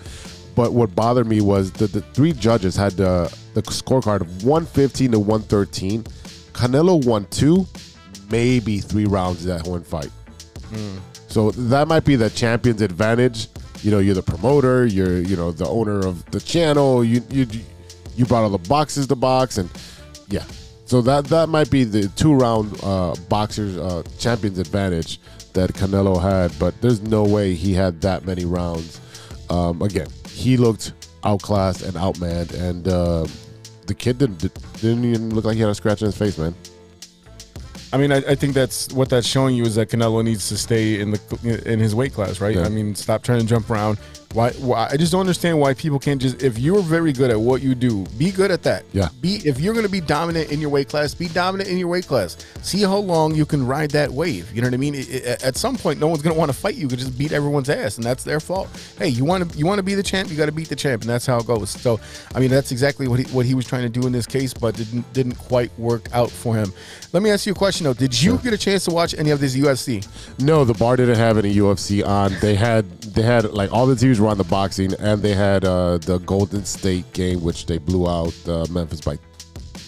But 0.60 0.74
what 0.74 0.94
bothered 0.94 1.26
me 1.26 1.40
was 1.40 1.72
that 1.72 1.94
the 1.94 2.02
three 2.02 2.34
judges 2.34 2.76
had 2.76 2.92
the 2.98 3.34
the 3.54 3.62
scorecard 3.62 4.20
of 4.20 4.44
115 4.44 5.14
to 5.14 5.18
113. 5.18 6.04
Canelo 6.52 7.06
won 7.06 7.28
two, 7.28 7.66
maybe 8.30 8.80
three 8.80 9.06
rounds 9.06 9.46
of 9.46 9.58
that 9.58 9.66
one 9.66 9.86
fight. 9.86 10.12
So 11.30 11.52
that 11.52 11.88
might 11.88 12.04
be 12.04 12.18
the 12.18 12.30
champion's 12.30 12.82
advantage. 12.82 13.48
You 13.84 13.92
know, 13.92 14.00
you're 14.00 14.16
the 14.16 14.22
promoter, 14.22 14.86
you're 14.86 15.22
you 15.22 15.38
know 15.38 15.54
the 15.54 15.66
owner 15.66 16.06
of 16.06 16.30
the 16.32 16.42
channel. 16.42 17.06
You 17.06 17.24
you 17.30 17.48
you 18.18 18.26
brought 18.26 18.44
all 18.44 18.50
the 18.50 18.68
boxes 18.68 19.08
to 19.08 19.16
box, 19.16 19.60
and 19.60 19.70
Yeah. 20.28 20.44
So 20.84 21.02
that 21.04 21.24
that 21.28 21.48
might 21.48 21.72
be 21.72 21.86
the 21.86 22.10
two 22.18 22.34
round 22.34 22.78
uh, 22.84 23.16
boxers 23.30 23.78
uh, 23.78 24.04
champions 24.18 24.60
advantage 24.60 25.22
that 25.54 25.72
Canelo 25.72 26.22
had, 26.22 26.52
but 26.60 26.82
there's 26.82 27.00
no 27.00 27.24
way 27.24 27.54
he 27.54 27.74
had 27.74 28.02
that 28.02 28.26
many 28.26 28.44
rounds. 28.44 29.00
Um, 29.50 29.82
again, 29.82 30.08
he 30.40 30.56
looked 30.56 30.94
outclassed 31.26 31.82
and 31.82 31.94
outmanned, 31.96 32.54
and 32.54 32.88
uh, 32.88 33.28
the 33.88 33.94
kid 33.94 34.18
didn't 34.18 34.40
didn't 34.80 35.04
even 35.04 35.36
look 35.36 35.44
like 35.44 35.56
he 35.56 35.62
had 35.62 35.70
a 35.70 35.76
scratch 35.76 36.02
on 36.02 36.08
his 36.08 36.18
face, 36.18 36.38
man. 36.38 36.56
I 37.92 37.98
mean, 37.98 38.12
I, 38.12 38.18
I 38.18 38.36
think 38.36 38.54
that's 38.54 38.92
what 38.94 39.10
that's 39.10 39.28
showing 39.28 39.56
you 39.56 39.64
is 39.64 39.76
that 39.76 39.90
Canelo 39.90 40.24
needs 40.24 40.48
to 40.50 40.58
stay 40.58 41.00
in 41.02 41.12
the 41.12 41.62
in 41.66 41.80
his 41.80 41.94
weight 41.94 42.14
class, 42.14 42.40
right? 42.40 42.56
Yeah. 42.56 42.64
I 42.64 42.70
mean, 42.70 42.96
stop 42.96 43.22
trying 43.22 43.42
to 43.42 43.46
jump 43.46 43.70
around. 43.70 43.98
Why, 44.34 44.52
why? 44.52 44.88
I 44.92 44.96
just 44.98 45.12
don't 45.12 45.22
understand 45.22 45.60
why 45.60 45.74
people 45.74 45.98
can't 45.98 46.22
just. 46.22 46.44
If 46.44 46.60
you're 46.60 46.84
very 46.84 47.12
good 47.14 47.32
at 47.32 47.40
what 47.42 47.64
you 47.64 47.74
do, 47.74 48.06
be 48.18 48.30
good 48.32 48.52
at 48.52 48.62
that. 48.62 48.86
Yeah. 48.94 49.10
Be 49.22 49.38
if 49.44 49.60
you're 49.60 49.74
going 49.74 49.86
to 49.88 49.92
be 49.92 50.02
dominant 50.02 50.52
in 50.52 50.62
your 50.62 50.70
weight 50.70 50.88
class, 50.88 51.16
be 51.16 51.28
dominant 51.30 51.68
in 51.68 51.80
your 51.80 51.88
weight 51.88 52.06
class. 52.06 52.38
See 52.62 52.82
how 52.84 52.98
long 52.98 53.34
you 53.34 53.44
can 53.48 53.66
ride 53.66 53.90
that 53.92 54.12
wave. 54.12 54.52
You 54.54 54.62
know 54.62 54.68
what 54.68 54.76
I 54.76 54.78
mean? 54.78 54.94
It- 54.94 55.10
it- 55.10 55.44
at 55.44 55.56
some 55.58 55.76
point, 55.78 56.00
no 56.00 56.06
one's 56.08 56.22
going 56.22 56.36
to 56.36 56.40
want 56.40 56.52
to 56.52 56.58
fight 56.58 56.76
you. 56.76 56.82
You 56.82 56.88
can 56.90 57.00
just 57.00 57.18
beat 57.18 57.32
everyone's 57.32 57.70
ass, 57.70 57.96
and 57.98 58.04
that's 58.06 58.24
their 58.24 58.40
fault. 58.40 58.70
Hey, 59.00 59.08
you 59.08 59.26
want 59.26 59.52
to 59.52 59.58
you 59.58 59.66
want 59.66 59.80
to 59.80 59.84
be 59.84 59.96
the 59.96 60.04
champ, 60.04 60.30
you 60.30 60.38
got 60.38 60.46
to 60.46 60.52
beat 60.52 60.70
the 60.70 60.76
champ, 60.76 61.02
and 61.02 61.10
that's 61.10 61.26
how 61.26 61.40
it 61.40 61.48
goes. 61.48 61.72
So, 61.72 62.00
I 62.36 62.40
mean, 62.40 62.52
that's 62.52 62.72
exactly 62.72 63.08
what 63.08 63.18
he, 63.20 63.26
what 63.34 63.48
he 63.48 63.56
was 63.56 63.66
trying 63.66 63.92
to 63.92 64.00
do 64.00 64.06
in 64.06 64.14
this 64.14 64.28
case, 64.28 64.54
but 64.54 64.76
didn't 64.76 65.12
didn't 65.14 65.36
quite 65.40 65.72
work 65.80 66.08
out 66.14 66.30
for 66.30 66.56
him. 66.56 66.72
Let 67.14 67.24
me 67.24 67.32
ask 67.32 67.48
you 67.48 67.54
a 67.54 67.56
question 67.56 67.86
though. 67.86 67.94
Did 67.96 68.22
you 68.22 68.38
get 68.38 68.54
a 68.54 68.58
chance 68.60 68.86
to 68.86 68.92
watch 68.92 69.16
any 69.18 69.32
of 69.32 69.40
this 69.40 69.56
UFC? 69.56 70.08
No, 70.40 70.64
the 70.66 70.76
bar 70.76 70.96
didn't 70.98 71.16
have 71.18 71.40
any 71.40 71.56
UFC 71.56 72.06
on. 72.06 72.36
They 72.42 72.54
had 72.54 72.86
they 73.14 73.22
had 73.22 73.52
like 73.52 73.72
all 73.72 73.86
the 73.86 73.96
teams 73.96 74.20
were 74.20 74.28
on 74.28 74.38
the 74.38 74.44
boxing, 74.44 74.94
and 75.00 75.22
they 75.22 75.34
had 75.34 75.66
uh, 75.66 75.98
the 75.98 76.20
Golden 76.20 76.66
State 76.66 77.12
game, 77.14 77.42
which 77.42 77.66
they 77.66 77.78
blew 77.78 78.08
out 78.08 78.34
uh, 78.48 78.66
Memphis 78.70 79.02
by 79.02 79.18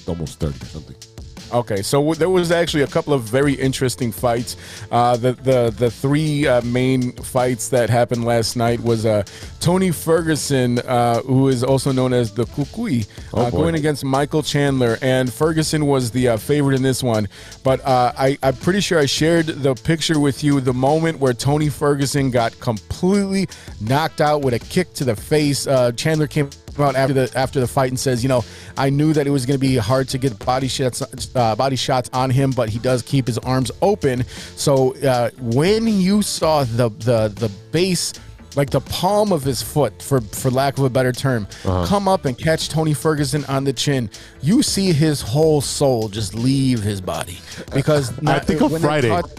almost 0.08 0.40
thirty 0.40 0.62
or 0.62 0.66
something. 0.66 1.11
Okay, 1.54 1.82
so 1.82 2.00
w- 2.00 2.16
there 2.16 2.30
was 2.30 2.52
actually 2.52 2.84
a 2.84 2.88
couple 2.88 3.14
of 3.14 3.24
very 3.24 3.54
interesting 3.54 4.12
fights. 4.12 4.56
Uh, 4.92 5.18
the 5.18 5.34
the 5.34 5.74
the 5.78 5.92
three 5.92 6.48
uh, 6.48 6.62
main 6.62 7.12
fights 7.14 7.70
that 7.70 7.90
happened 7.90 8.24
last 8.26 8.56
night 8.56 8.80
was 8.80 9.06
uh, 9.06 9.24
Tony 9.60 9.92
Ferguson, 9.92 10.80
uh, 10.80 11.22
who 11.22 11.50
is 11.50 11.64
also 11.64 11.92
known 11.92 12.14
as 12.14 12.32
the 12.34 12.46
Cucuy, 12.46 13.08
Oh, 13.34 13.42
uh, 13.42 13.52
boy. 13.52 13.58
going 13.58 13.76
against 13.76 14.04
Michael 14.06 14.44
Chandler, 14.44 14.98
and 15.02 15.32
Ferguson 15.32 15.86
was 15.86 16.12
the 16.12 16.30
uh, 16.30 16.38
favorite 16.38 16.76
in 16.76 16.82
this 16.84 17.04
one. 17.04 17.28
But 17.64 17.84
uh, 17.86 18.14
I, 18.18 18.38
I'm 18.44 18.56
pretty 18.56 18.80
sure 18.80 18.98
I 19.00 19.06
shared 19.06 19.48
the 19.48 19.76
picture 19.76 20.20
with 20.20 20.44
you. 20.44 20.62
The 20.62 20.74
moment 20.74 21.20
where 21.20 21.34
Tony 21.34 21.70
Ferguson 21.70 22.32
got 22.32 22.58
completely 22.60 23.48
knocked 23.82 24.22
out 24.22 24.42
with 24.42 24.54
a 24.54 24.60
kick 24.60 24.94
to 24.96 25.04
the 25.06 25.16
face. 25.16 25.68
Uh, 25.68 25.92
Chandler 25.92 26.28
came 26.28 26.50
out 26.80 26.96
after 26.96 27.14
the 27.14 27.32
after 27.36 27.60
the 27.60 27.68
fight 27.68 27.90
and 27.90 28.00
says, 28.00 28.24
you 28.24 28.30
know, 28.30 28.44
I 28.78 28.90
knew 28.90 29.14
that 29.14 29.28
it 29.28 29.30
was 29.32 29.46
going 29.46 29.60
to 29.60 29.62
be 29.62 29.76
hard 29.78 30.08
to 30.10 30.18
get 30.18 30.38
body 30.46 30.68
shots 30.68 31.02
uh, 31.36 31.56
body 31.56 31.76
shots 31.76 32.10
on 32.14 32.30
him, 32.30 32.52
but 32.52 32.70
he 32.70 32.80
does 32.80 33.02
keep 33.02 33.28
his 33.28 33.38
arms 33.40 33.72
open. 33.82 34.26
So 34.56 34.96
uh, 34.98 35.30
when 35.40 35.88
you 35.88 36.22
saw 36.22 36.64
the 36.64 36.90
the 36.90 37.28
the 37.36 37.50
base. 37.72 38.14
Like 38.54 38.70
the 38.70 38.82
palm 38.82 39.32
of 39.32 39.44
his 39.44 39.62
foot, 39.62 40.02
for 40.04 40.20
for 40.20 40.52
lack 40.52 40.78
of 40.78 40.84
a 40.84 40.90
better 40.90 41.14
term, 41.14 41.48
come 41.64 42.10
up 42.10 42.26
and 42.26 42.38
catch 42.38 42.68
Tony 42.68 42.94
Ferguson 42.94 43.46
on 43.46 43.64
the 43.64 43.72
chin. 43.72 44.10
You 44.42 44.62
see 44.62 44.92
his 44.92 45.22
whole 45.22 45.62
soul 45.62 46.10
just 46.10 46.36
leave 46.36 46.82
his 46.84 47.00
body 47.00 47.38
because 47.74 48.12
I 48.20 48.22
not- 48.22 48.46
think 48.46 48.60
they 48.60 48.80
Friday. 48.80 49.08
caught- 49.08 49.32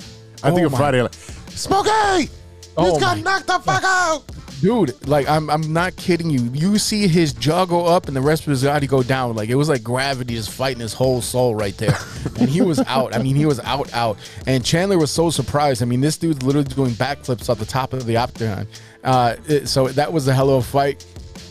I 0.43 0.49
think 0.51 0.63
Oh 0.63 0.65
of 0.65 0.73
my 0.73 0.79
Friday. 0.79 1.03
Like, 1.03 1.13
Smokey, 1.51 2.31
Oh 2.79 2.87
just 2.89 3.01
got 3.01 3.19
knocked 3.19 3.49
the 3.49 3.59
fuck 3.59 3.85
out. 3.85 4.23
Dude 4.63 5.07
like 5.09 5.29
i'm 5.29 5.51
i'm 5.51 5.73
not 5.73 5.95
kidding 5.97 6.31
you. 6.31 6.41
You 6.55 6.79
see 6.79 7.07
his 7.09 7.33
jaw 7.33 7.65
go 7.67 7.85
up 7.85 8.07
and 8.07 8.17
the 8.17 8.21
rest 8.21 8.43
of 8.47 8.51
his 8.51 8.63
body 8.65 8.87
go 8.87 9.03
down. 9.03 9.35
Like 9.37 9.49
it 9.51 9.57
was 9.57 9.69
like 9.69 9.83
gravity 9.83 10.35
just 10.37 10.51
fighting 10.51 10.81
his 10.81 10.95
whole 10.95 11.21
soul 11.21 11.55
right 11.55 11.77
there. 11.77 11.97
And 12.39 12.49
he 12.49 12.63
was 12.63 12.79
out. 12.81 13.15
I 13.15 13.19
mean 13.23 13.37
he 13.37 13.45
was 13.47 13.61
out 13.61 13.93
out. 13.93 14.17
And 14.47 14.65
chandler 14.65 14.99
was 14.99 15.11
so 15.11 15.29
surprised. 15.31 15.83
I 15.83 15.85
mean 15.87 16.01
this 16.01 16.17
dude's 16.17 16.43
literally 16.43 16.69
doing 16.69 16.93
backflips 16.93 17.51
off 17.51 17.59
the 17.59 17.67
top 17.67 17.93
of 17.93 18.07
the 18.07 18.17
octagon. 18.17 18.67
Uh 19.05 19.37
it- 19.47 19.69
so 19.69 19.89
that 19.89 20.13
was 20.13 20.27
a 20.29 20.35
hell 20.35 20.51
of 20.51 20.65
a 20.65 20.67
fight. 20.67 21.05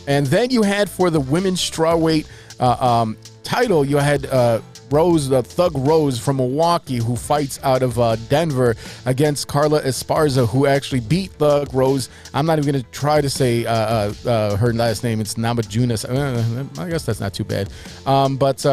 And 0.08 0.26
then 0.26 0.50
you 0.50 0.62
had 0.62 0.90
for 0.90 1.10
the 1.10 1.20
women's 1.20 1.60
strawweight 1.60 2.26
uh, 2.58 2.76
um, 3.02 3.16
title, 3.44 3.84
you 3.84 3.98
had 3.98 4.26
uh, 4.26 4.60
Rose, 4.92 5.28
the 5.28 5.42
Thug 5.42 5.72
Rose 5.74 6.18
from 6.18 6.36
Milwaukee, 6.36 6.98
who 6.98 7.16
fights 7.16 7.58
out 7.62 7.82
of 7.82 7.98
uh, 7.98 8.16
Denver 8.28 8.76
against 9.06 9.48
Carla 9.48 9.80
Esparza, 9.82 10.48
who 10.48 10.66
actually 10.66 11.00
beat 11.00 11.32
Thug 11.32 11.72
Rose. 11.72 12.08
I'm 12.34 12.46
not 12.46 12.58
even 12.58 12.72
going 12.72 12.84
to 12.84 12.90
try 12.90 13.20
to 13.20 13.30
say 13.30 13.64
uh, 13.66 13.72
uh, 13.72 14.14
uh, 14.26 14.56
her 14.56 14.72
last 14.72 15.02
name. 15.02 15.20
It's 15.20 15.34
Namajunas. 15.34 16.04
Uh, 16.08 16.80
I 16.80 16.90
guess 16.90 17.04
that's 17.04 17.20
not 17.20 17.34
too 17.34 17.44
bad. 17.44 17.70
Um, 18.06 18.36
but 18.36 18.64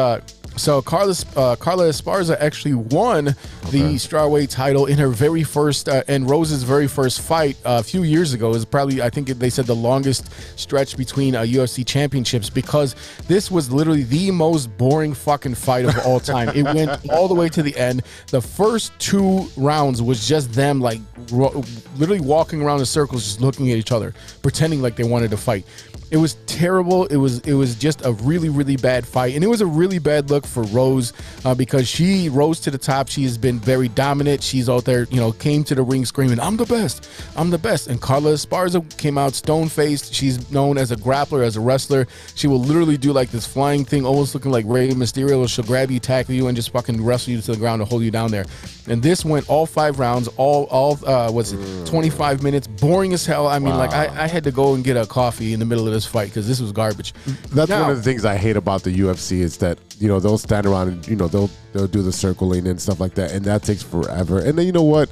so 0.56 0.82
Carla, 0.82 1.14
uh, 1.36 1.56
Carla 1.56 1.88
Esparza 1.88 2.36
actually 2.38 2.74
won 2.74 3.26
the 3.70 3.94
strawweight 3.96 4.50
title 4.50 4.86
in 4.86 4.98
her 4.98 5.08
very 5.08 5.42
first 5.42 5.88
uh, 5.88 6.02
and 6.08 6.28
Rose's 6.28 6.62
very 6.62 6.86
first 6.86 7.20
fight 7.20 7.56
uh, 7.64 7.78
a 7.80 7.82
few 7.82 8.02
years 8.02 8.34
ago. 8.34 8.50
It 8.50 8.54
was 8.54 8.64
probably 8.64 9.00
I 9.00 9.10
think 9.10 9.28
they 9.28 9.50
said 9.50 9.66
the 9.66 9.74
longest 9.74 10.30
stretch 10.58 10.96
between 10.96 11.34
uh, 11.34 11.42
UFC 11.42 11.86
championships 11.86 12.50
because 12.50 12.94
this 13.26 13.50
was 13.50 13.72
literally 13.72 14.02
the 14.02 14.30
most 14.30 14.76
boring 14.76 15.14
fucking 15.14 15.54
fight 15.54 15.86
of 15.86 15.98
all 16.04 16.20
time. 16.20 16.48
it 16.50 16.62
went 16.74 17.10
all 17.10 17.28
the 17.28 17.34
way 17.34 17.48
to 17.48 17.62
the 17.62 17.76
end. 17.76 18.02
The 18.28 18.42
first 18.42 18.92
two 18.98 19.48
rounds 19.56 20.02
was 20.02 20.26
just 20.26 20.52
them 20.52 20.80
like 20.80 21.00
ro- 21.32 21.64
literally 21.96 22.20
walking 22.20 22.60
around 22.60 22.80
in 22.80 22.86
circles, 22.86 23.24
just 23.24 23.40
looking 23.40 23.70
at 23.70 23.78
each 23.78 23.92
other, 23.92 24.14
pretending 24.42 24.82
like 24.82 24.96
they 24.96 25.04
wanted 25.04 25.30
to 25.30 25.36
fight. 25.36 25.64
It 26.10 26.16
was 26.16 26.34
terrible. 26.46 27.06
It 27.06 27.16
was 27.16 27.38
it 27.40 27.54
was 27.54 27.76
just 27.76 28.04
a 28.04 28.12
really 28.12 28.48
really 28.48 28.76
bad 28.76 29.06
fight, 29.06 29.34
and 29.34 29.44
it 29.44 29.46
was 29.46 29.60
a 29.60 29.66
really 29.66 29.98
bad 29.98 30.28
look 30.28 30.46
for 30.46 30.64
Rose 30.64 31.12
uh, 31.44 31.54
because 31.54 31.88
she 31.88 32.28
rose 32.28 32.58
to 32.60 32.70
the 32.70 32.78
top. 32.78 33.08
She 33.08 33.22
has 33.22 33.38
been 33.38 33.58
very 33.60 33.88
dominant. 33.88 34.42
She's 34.42 34.68
out 34.68 34.84
there, 34.84 35.04
you 35.04 35.20
know, 35.20 35.32
came 35.32 35.62
to 35.64 35.74
the 35.74 35.82
ring 35.82 36.04
screaming, 36.04 36.40
"I'm 36.40 36.56
the 36.56 36.66
best, 36.66 37.08
I'm 37.36 37.50
the 37.50 37.58
best." 37.58 37.86
And 37.86 38.00
Carla 38.00 38.32
Esparza 38.32 38.84
came 38.98 39.18
out 39.18 39.34
stone 39.34 39.68
faced. 39.68 40.12
She's 40.12 40.50
known 40.50 40.78
as 40.78 40.90
a 40.90 40.96
grappler, 40.96 41.44
as 41.44 41.56
a 41.56 41.60
wrestler. 41.60 42.06
She 42.34 42.48
will 42.48 42.60
literally 42.60 42.96
do 42.96 43.12
like 43.12 43.30
this 43.30 43.46
flying 43.46 43.84
thing, 43.84 44.04
almost 44.04 44.34
looking 44.34 44.50
like 44.50 44.64
Rey 44.66 44.90
Mysterio. 44.90 45.48
She'll 45.48 45.64
grab 45.64 45.90
you, 45.90 46.00
tackle 46.00 46.34
you, 46.34 46.48
and 46.48 46.56
just 46.56 46.70
fucking 46.70 47.02
wrestle 47.04 47.34
you 47.34 47.40
to 47.40 47.52
the 47.52 47.58
ground 47.58 47.80
to 47.80 47.84
hold 47.84 48.02
you 48.02 48.10
down 48.10 48.32
there. 48.32 48.46
And 48.88 49.02
this 49.02 49.24
went 49.24 49.48
all 49.48 49.66
five 49.66 50.00
rounds, 50.00 50.28
all 50.36 50.64
all 50.64 50.98
uh, 51.06 51.30
was 51.30 51.52
it 51.52 51.86
25 51.86 52.42
minutes, 52.42 52.66
boring 52.66 53.12
as 53.12 53.24
hell. 53.24 53.46
I 53.46 53.60
mean, 53.60 53.76
like 53.76 53.92
I, 53.92 54.24
I 54.24 54.26
had 54.26 54.42
to 54.44 54.50
go 54.52 54.74
and 54.74 54.82
get 54.82 54.96
a 54.96 55.06
coffee 55.06 55.52
in 55.52 55.60
the 55.60 55.66
middle 55.66 55.86
of 55.86 55.92
this 55.92 55.99
fight 56.06 56.28
because 56.28 56.46
this 56.48 56.60
was 56.60 56.72
garbage. 56.72 57.12
That's 57.52 57.68
Now- 57.70 57.82
one 57.82 57.90
of 57.90 57.96
the 57.96 58.02
things 58.02 58.24
I 58.24 58.36
hate 58.36 58.56
about 58.56 58.82
the 58.82 58.90
UFC 58.92 59.40
is 59.40 59.56
that 59.58 59.78
you 59.98 60.08
know 60.08 60.20
they'll 60.20 60.38
stand 60.38 60.66
around 60.66 60.88
and 60.88 61.08
you 61.08 61.16
know 61.16 61.28
they'll 61.28 61.50
they'll 61.72 61.86
do 61.86 62.02
the 62.02 62.12
circling 62.12 62.66
and 62.66 62.80
stuff 62.80 63.00
like 63.00 63.14
that, 63.14 63.32
and 63.32 63.44
that 63.44 63.62
takes 63.62 63.82
forever. 63.82 64.38
And 64.38 64.58
then 64.58 64.66
you 64.66 64.72
know 64.72 64.82
what? 64.82 65.08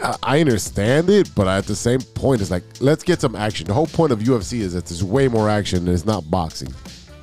I- 0.00 0.16
I 0.22 0.40
understand 0.40 1.10
it, 1.10 1.30
but 1.34 1.46
at 1.46 1.66
the 1.66 1.76
same 1.76 2.00
point, 2.00 2.40
it's 2.40 2.50
like 2.50 2.64
let's 2.80 3.02
get 3.04 3.20
some 3.20 3.36
action. 3.36 3.66
The 3.66 3.74
whole 3.74 3.86
point 3.86 4.12
of 4.12 4.20
UFC 4.20 4.60
is 4.60 4.72
that 4.72 4.86
there's 4.86 5.04
way 5.04 5.28
more 5.28 5.48
action. 5.48 5.80
and 5.80 5.88
It's 5.90 6.04
not 6.04 6.30
boxing, 6.30 6.72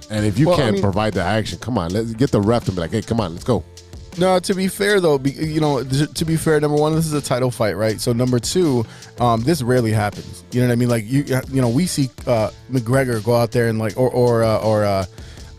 and 0.10 0.26
if 0.26 0.40
you 0.40 0.48
Well, 0.48 0.58
can't 0.58 0.74
mean- 0.74 0.82
provide 0.82 1.14
the 1.14 1.24
action, 1.24 1.60
come 1.60 1.78
on, 1.78 1.92
let's 1.92 2.14
get 2.14 2.32
the 2.32 2.42
ref 2.42 2.66
to 2.66 2.72
be 2.72 2.80
like, 2.82 2.92
hey, 2.92 3.02
come 3.02 3.20
on, 3.20 3.34
let's 3.34 3.44
go. 3.44 3.64
No, 4.18 4.40
to 4.40 4.54
be 4.54 4.68
fair 4.68 5.00
though, 5.00 5.18
be, 5.18 5.32
you 5.32 5.62
know, 5.62 5.84
to 5.84 6.26
be 6.26 6.36
fair, 6.36 6.60
number 6.60 6.78
one, 6.78 6.96
this 6.96 7.06
is 7.06 7.14
a 7.14 7.22
title 7.22 7.52
fight, 7.52 7.78
right? 7.78 8.02
So 8.02 8.12
number 8.12 8.40
two, 8.40 8.86
um, 9.20 9.42
this 9.42 9.62
rarely 9.62 9.92
happens. 9.92 10.44
You 10.52 10.62
know 10.62 10.68
what 10.68 10.74
I 10.74 10.76
mean? 10.76 10.90
Like 10.90 11.06
you, 11.06 11.24
you 11.50 11.62
know, 11.62 11.70
we 11.70 11.86
see 11.86 12.10
uh, 12.28 12.52
McGregor 12.72 13.24
go 13.24 13.36
out 13.36 13.52
there 13.52 13.68
and 13.68 13.80
like, 13.80 13.98
or 13.98 14.10
or 14.10 14.44
uh, 14.44 14.60
or 14.60 14.84
uh, 14.84 15.06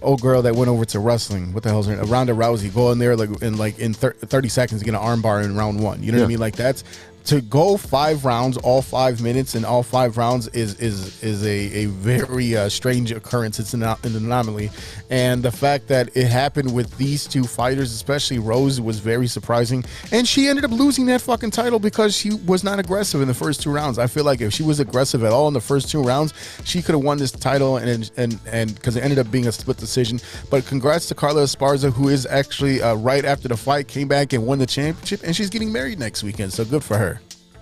old 0.03 0.21
girl 0.21 0.43
that 0.43 0.55
went 0.55 0.69
over 0.69 0.85
to 0.87 0.99
wrestling. 0.99 1.53
What 1.53 1.63
the 1.63 1.69
hell's 1.71 1.87
her? 1.87 1.97
name? 1.97 2.05
Ronda 2.07 2.33
Rousey 2.33 2.73
go 2.75 2.91
in 2.93 2.99
there 2.99 3.17
like 3.17 3.43
in 3.43 3.57
like 3.57 3.79
in 3.79 3.95
thir- 3.95 4.13
thirty 4.13 4.49
seconds 4.49 4.83
get 4.83 4.95
an 4.95 5.01
armbar 5.01 5.45
in 5.45 5.57
round 5.57 5.81
one. 5.81 6.03
You 6.03 6.13
know 6.13 6.19
what 6.19 6.25
I 6.25 6.29
mean? 6.29 6.39
Like 6.39 6.57
that's 6.57 6.85
to 7.25 7.41
go 7.41 7.77
five 7.77 8.25
rounds, 8.25 8.57
all 8.59 8.83
five 8.83 9.23
minutes, 9.23 9.55
and 9.55 9.65
all 9.65 9.83
five 9.83 10.17
rounds 10.17 10.49
is 10.49 10.75
is 10.81 11.23
is 11.23 11.45
a 11.45 11.85
a 11.85 11.87
very 11.87 12.57
uh, 12.57 12.69
strange 12.69 13.13
occurrence. 13.13 13.59
It's 13.59 13.75
an, 13.75 13.83
an 13.83 14.17
anomaly, 14.17 14.71
and 15.11 15.43
the 15.43 15.53
fact 15.53 15.89
that 15.89 16.17
it 16.17 16.27
happened 16.29 16.73
with 16.75 16.97
these 16.97 17.27
two 17.27 17.45
fighters, 17.45 17.93
especially 17.93 18.39
Rose, 18.39 18.81
was 18.81 18.99
very 18.99 19.27
surprising. 19.27 19.85
And 20.13 20.27
she 20.27 20.49
ended 20.49 20.65
up 20.65 20.71
losing 20.71 21.07
that 21.07 21.21
fucking 21.21 21.51
title 21.51 21.79
because 21.79 22.17
she 22.17 22.35
was 22.47 22.65
not 22.65 22.79
aggressive 22.79 23.21
in 23.21 23.29
the 23.29 23.35
first 23.35 23.63
two 23.63 23.71
rounds. 23.71 23.99
I 23.99 24.07
feel 24.07 24.25
like 24.25 24.41
if 24.41 24.53
she 24.53 24.63
was 24.63 24.81
aggressive 24.81 25.25
at 25.25 25.33
all 25.33 25.49
in 25.49 25.55
the 25.55 25.61
first 25.61 25.91
two 25.91 26.03
rounds, 26.03 26.33
she 26.65 26.83
could 26.83 26.95
have 26.95 27.05
won 27.05 27.19
this 27.19 27.33
title, 27.33 27.77
and 27.77 28.11
and 28.17 28.39
and 28.47 28.75
because 28.75 28.97
it 28.97 29.05
ended 29.05 29.19
up 29.19 29.31
being 29.31 29.47
a 29.47 29.53
split 29.53 29.77
decision. 29.77 30.21
But 30.51 30.67
congrats 30.67 31.07
to 31.09 31.15
Carla 31.15 31.43
Esparza, 31.43 31.93
who 31.93 32.09
is 32.09 32.27
actually 32.27 32.83
uh, 32.83 32.95
right 32.95 33.25
after 33.25 33.49
the 33.49 33.57
fight 33.57 33.89
came 33.89 34.09
back 34.09 34.33
and 34.33 34.47
won 34.47 34.59
the 34.59 34.67
championship, 34.67 35.23
and 35.25 35.35
she's 35.35 35.51
getting 35.51 35.73
married 35.73 35.99
next 35.99 36.23
weekend. 36.23 36.53
So 36.53 36.65
good 36.65 36.85
for 36.85 36.97
her. 36.97 37.10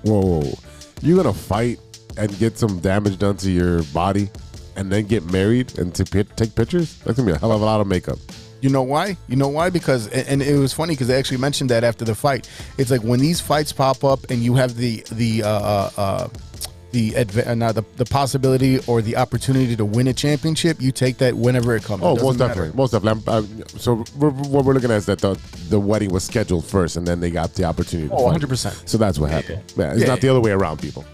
Whoa, 0.02 0.20
whoa, 0.20 0.40
whoa. 0.42 0.58
you 1.02 1.16
gonna 1.16 1.32
fight 1.32 1.78
and 2.16 2.36
get 2.38 2.58
some 2.58 2.80
damage 2.80 3.18
done 3.18 3.36
to 3.38 3.50
your 3.50 3.82
body, 3.84 4.28
and 4.76 4.90
then 4.90 5.06
get 5.06 5.30
married 5.32 5.78
and 5.78 5.94
to 5.94 6.04
pi- 6.04 6.34
take 6.36 6.54
pictures? 6.54 6.98
That's 6.98 7.16
gonna 7.18 7.30
be 7.30 7.36
a 7.36 7.38
hell 7.38 7.52
of 7.52 7.60
a 7.60 7.64
lot 7.64 7.80
of 7.80 7.86
makeup. 7.86 8.18
You 8.60 8.70
know 8.70 8.82
why? 8.82 9.16
You 9.28 9.36
know 9.36 9.48
why? 9.48 9.70
Because 9.70 10.08
and 10.08 10.26
and 10.28 10.42
it 10.42 10.58
was 10.58 10.72
funny 10.72 10.94
because 10.94 11.08
they 11.08 11.16
actually 11.16 11.38
mentioned 11.38 11.70
that 11.70 11.84
after 11.84 12.04
the 12.04 12.14
fight. 12.14 12.48
It's 12.76 12.90
like 12.90 13.02
when 13.02 13.20
these 13.20 13.40
fights 13.40 13.72
pop 13.72 14.02
up 14.02 14.30
and 14.30 14.40
you 14.40 14.54
have 14.54 14.76
the 14.76 15.04
the 15.12 15.44
uh, 15.44 15.48
uh, 15.48 15.90
uh, 15.96 16.28
the 16.90 17.10
adva- 17.12 17.46
uh, 17.48 17.54
not 17.54 17.74
the, 17.74 17.84
the 17.96 18.04
possibility 18.06 18.78
or 18.86 19.02
the 19.02 19.16
opportunity 19.16 19.76
to 19.76 19.84
win 19.84 20.06
a 20.08 20.12
championship, 20.14 20.80
you 20.80 20.90
take 20.92 21.18
that 21.18 21.34
whenever 21.34 21.76
it 21.76 21.82
comes. 21.84 22.02
Oh, 22.02 22.14
doesn't 22.14 22.26
most 22.26 22.38
matter. 22.38 22.48
definitely, 22.54 22.76
most 22.76 22.90
definitely. 22.92 23.22
I'm, 23.26 23.44
uh, 23.44 23.66
so 23.78 24.04
we're, 24.16 24.30
what 24.30 24.64
we're 24.64 24.72
looking 24.72 24.90
at 24.90 24.96
is 24.96 25.06
that 25.06 25.18
the 25.18 25.38
the 25.68 25.78
wedding 25.78 26.10
was 26.10 26.24
scheduled 26.24 26.64
first, 26.64 26.96
and 26.96 27.06
then 27.06 27.20
they 27.20 27.30
got 27.30 27.54
the 27.54 27.64
opportunity. 27.64 28.08
to 28.08 28.14
Oh, 28.14 28.30
100%. 28.32 28.88
So 28.88 28.96
that's 28.96 29.18
what 29.18 29.30
happened. 29.30 29.62
Yeah, 29.76 29.92
it's 29.92 30.00
Yeah, 30.00 30.06
not 30.06 30.20
the 30.22 30.28
other 30.30 30.40
way 30.40 30.50
around, 30.52 30.80
people. 30.80 31.04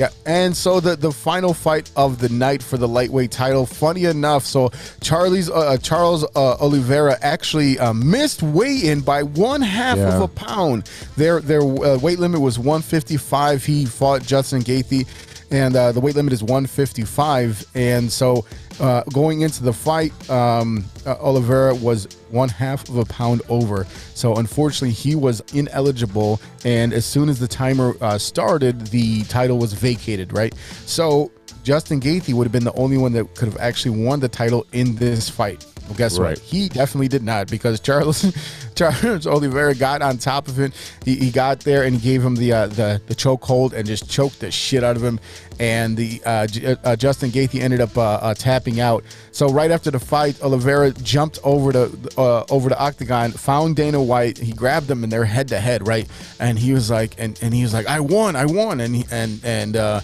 Yeah, 0.00 0.08
and 0.24 0.56
so 0.56 0.80
the 0.80 0.96
the 0.96 1.12
final 1.12 1.52
fight 1.52 1.90
of 1.94 2.20
the 2.20 2.30
night 2.30 2.62
for 2.62 2.78
the 2.78 2.88
lightweight 2.88 3.30
title. 3.30 3.66
Funny 3.66 4.06
enough, 4.06 4.46
so 4.46 4.70
Charlie's 5.02 5.50
uh, 5.50 5.58
uh, 5.58 5.76
Charles 5.76 6.24
uh, 6.24 6.54
Oliveira 6.54 7.18
actually 7.20 7.78
uh, 7.78 7.92
missed 7.92 8.42
weigh 8.42 8.88
in 8.88 9.02
by 9.02 9.22
one 9.22 9.60
half 9.60 9.98
of 9.98 10.22
a 10.22 10.28
pound. 10.28 10.90
Their 11.18 11.40
their 11.40 11.60
uh, 11.60 11.98
weight 11.98 12.18
limit 12.18 12.40
was 12.40 12.58
155. 12.58 13.62
He 13.62 13.84
fought 13.84 14.22
Justin 14.22 14.62
Gaethje, 14.62 15.06
and 15.50 15.76
uh, 15.76 15.92
the 15.92 16.00
weight 16.00 16.14
limit 16.14 16.32
is 16.32 16.42
155. 16.42 17.66
And 17.74 18.10
so 18.10 18.46
uh, 18.80 19.02
going 19.12 19.42
into 19.42 19.62
the 19.62 19.72
fight, 19.72 20.12
um, 20.30 20.84
uh, 21.06 21.16
Oliveira 21.20 21.74
was 21.74 22.08
one 22.30 22.48
half 22.48 22.88
of 22.88 22.96
a 22.96 23.04
pound 23.04 23.42
over. 23.48 23.86
So 24.14 24.36
unfortunately, 24.36 24.92
he 24.92 25.14
was 25.14 25.40
ineligible. 25.54 26.40
And 26.64 26.92
as 26.92 27.04
soon 27.04 27.28
as 27.28 27.38
the 27.38 27.48
timer 27.48 27.94
uh, 28.00 28.18
started, 28.18 28.86
the 28.88 29.22
title 29.24 29.58
was 29.58 29.72
vacated. 29.72 30.32
Right. 30.32 30.54
So 30.86 31.30
Justin 31.62 32.00
Gaethje 32.00 32.32
would 32.34 32.44
have 32.44 32.52
been 32.52 32.64
the 32.64 32.72
only 32.74 32.96
one 32.96 33.12
that 33.12 33.34
could 33.34 33.48
have 33.48 33.58
actually 33.58 34.04
won 34.04 34.20
the 34.20 34.28
title 34.28 34.66
in 34.72 34.96
this 34.96 35.28
fight. 35.28 35.66
Well, 35.90 35.96
guess 35.96 36.18
Right. 36.20 36.30
what? 36.30 36.38
He 36.38 36.68
definitely 36.68 37.08
did 37.08 37.24
not 37.24 37.48
because 37.50 37.80
Charles 37.80 38.24
Charles 38.76 39.26
Oliveira 39.26 39.74
got 39.74 40.02
on 40.02 40.18
top 40.18 40.46
of 40.46 40.56
him. 40.56 40.72
He, 41.04 41.16
he 41.16 41.30
got 41.32 41.58
there 41.60 41.82
and 41.82 41.96
he 41.96 42.00
gave 42.00 42.24
him 42.24 42.36
the 42.36 42.52
uh, 42.52 42.66
the 42.68 43.02
the 43.08 43.14
choke 43.14 43.44
hold 43.44 43.74
and 43.74 43.84
just 43.86 44.08
choked 44.08 44.38
the 44.38 44.52
shit 44.52 44.84
out 44.84 44.94
of 44.96 45.02
him. 45.02 45.18
And 45.58 45.96
the 45.96 46.22
uh, 46.24 46.46
J- 46.46 46.76
uh, 46.84 46.94
Justin 46.94 47.30
Gaethje 47.30 47.60
ended 47.60 47.80
up 47.80 47.98
uh, 47.98 48.02
uh, 48.22 48.34
tapping 48.34 48.78
out. 48.80 49.02
So 49.32 49.48
right 49.48 49.70
after 49.72 49.90
the 49.90 49.98
fight, 49.98 50.40
Oliveira 50.42 50.92
jumped 50.92 51.40
over 51.42 51.72
the 51.72 52.12
uh, 52.16 52.44
over 52.50 52.68
the 52.68 52.78
octagon, 52.78 53.32
found 53.32 53.74
Dana 53.74 54.00
White. 54.00 54.38
He 54.38 54.52
grabbed 54.52 54.88
him 54.88 55.02
and 55.02 55.12
they're 55.12 55.24
head 55.24 55.48
to 55.48 55.58
head, 55.58 55.88
right? 55.88 56.08
And 56.38 56.56
he 56.56 56.72
was 56.72 56.88
like, 56.88 57.16
and, 57.18 57.36
and 57.42 57.52
he 57.52 57.62
was 57.62 57.74
like, 57.74 57.88
I 57.88 57.98
won, 57.98 58.36
I 58.36 58.46
won, 58.46 58.80
and 58.80 58.94
he, 58.94 59.04
and 59.10 59.40
and 59.44 59.76
uh, 59.76 60.00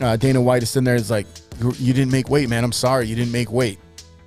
uh, 0.00 0.16
Dana 0.16 0.40
White 0.42 0.62
is 0.62 0.68
sitting 0.70 0.84
there. 0.84 0.96
Is 0.96 1.10
like, 1.10 1.26
you 1.78 1.94
didn't 1.94 2.12
make 2.12 2.28
weight, 2.28 2.48
man. 2.50 2.62
I'm 2.62 2.70
sorry, 2.72 3.06
you 3.06 3.16
didn't 3.16 3.32
make 3.32 3.50
weight 3.50 3.78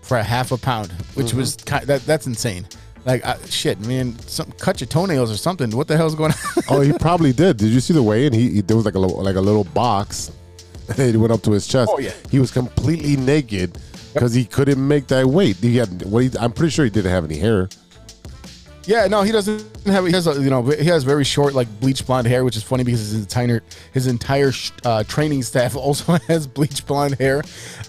for 0.03 0.17
a 0.17 0.23
half 0.23 0.51
a 0.51 0.57
pound, 0.57 0.91
which 1.15 1.27
Mm-hmm. 1.27 1.37
was 1.39 1.55
that 1.55 2.05
that's 2.05 2.27
insane. 2.27 2.67
Like 3.05 3.25
uh, 3.25 3.35
shit, 3.47 3.79
man. 3.81 4.17
Some, 4.19 4.51
cut 4.59 4.79
your 4.79 4.87
toenails 4.87 5.29
or 5.31 5.35
something. 5.35 5.69
What 5.71 5.87
the 5.89 5.97
hell's 5.97 6.15
going 6.15 6.31
on? 6.31 6.63
Oh, 6.69 6.79
he 6.81 6.93
probably 6.99 7.33
did. 7.33 7.57
Did 7.57 7.69
you 7.71 7.79
see 7.81 7.93
the 7.93 8.03
way? 8.03 8.25
And 8.27 8.33
he, 8.35 8.49
he 8.49 8.61
there 8.61 8.77
was 8.77 8.85
like 8.85 8.95
a 8.95 8.99
little, 8.99 9.21
like 9.21 9.35
a 9.35 9.41
little 9.41 9.63
box. 9.65 10.31
And 10.89 10.99
it 10.99 11.17
went 11.17 11.31
up 11.31 11.41
to 11.43 11.51
his 11.51 11.65
chest. 11.65 11.89
Oh, 11.93 11.97
yeah. 11.99 12.11
He 12.29 12.39
was 12.39 12.51
completely 12.51 13.15
naked 13.15 13.77
because 14.13 14.33
he 14.33 14.43
couldn't 14.43 14.85
make 14.85 15.07
that 15.07 15.25
weight. 15.25 15.55
He 15.55 15.77
had. 15.77 16.03
What 16.03 16.23
he, 16.23 16.31
I'm 16.37 16.51
pretty 16.51 16.71
sure 16.71 16.83
he 16.83 16.91
didn't 16.91 17.09
have 17.11 17.23
any 17.23 17.37
hair. 17.37 17.69
Yeah, 18.85 19.07
no, 19.07 19.21
he 19.21 19.31
doesn't 19.31 19.63
have. 19.85 20.05
He 20.05 20.11
has, 20.11 20.27
a, 20.27 20.33
you 20.41 20.49
know, 20.49 20.63
he 20.63 20.85
has 20.85 21.03
very 21.03 21.23
short, 21.23 21.53
like 21.53 21.67
bleach 21.79 22.05
blonde 22.05 22.27
hair, 22.27 22.43
which 22.43 22.57
is 22.57 22.63
funny 22.63 22.83
because 22.83 22.99
his 22.99 23.13
entire 23.15 23.61
his 23.93 24.07
entire 24.07 24.51
uh, 24.83 25.03
training 25.03 25.43
staff 25.43 25.75
also 25.77 26.13
has 26.27 26.47
bleach 26.47 26.85
blonde 26.85 27.15
hair, 27.19 27.41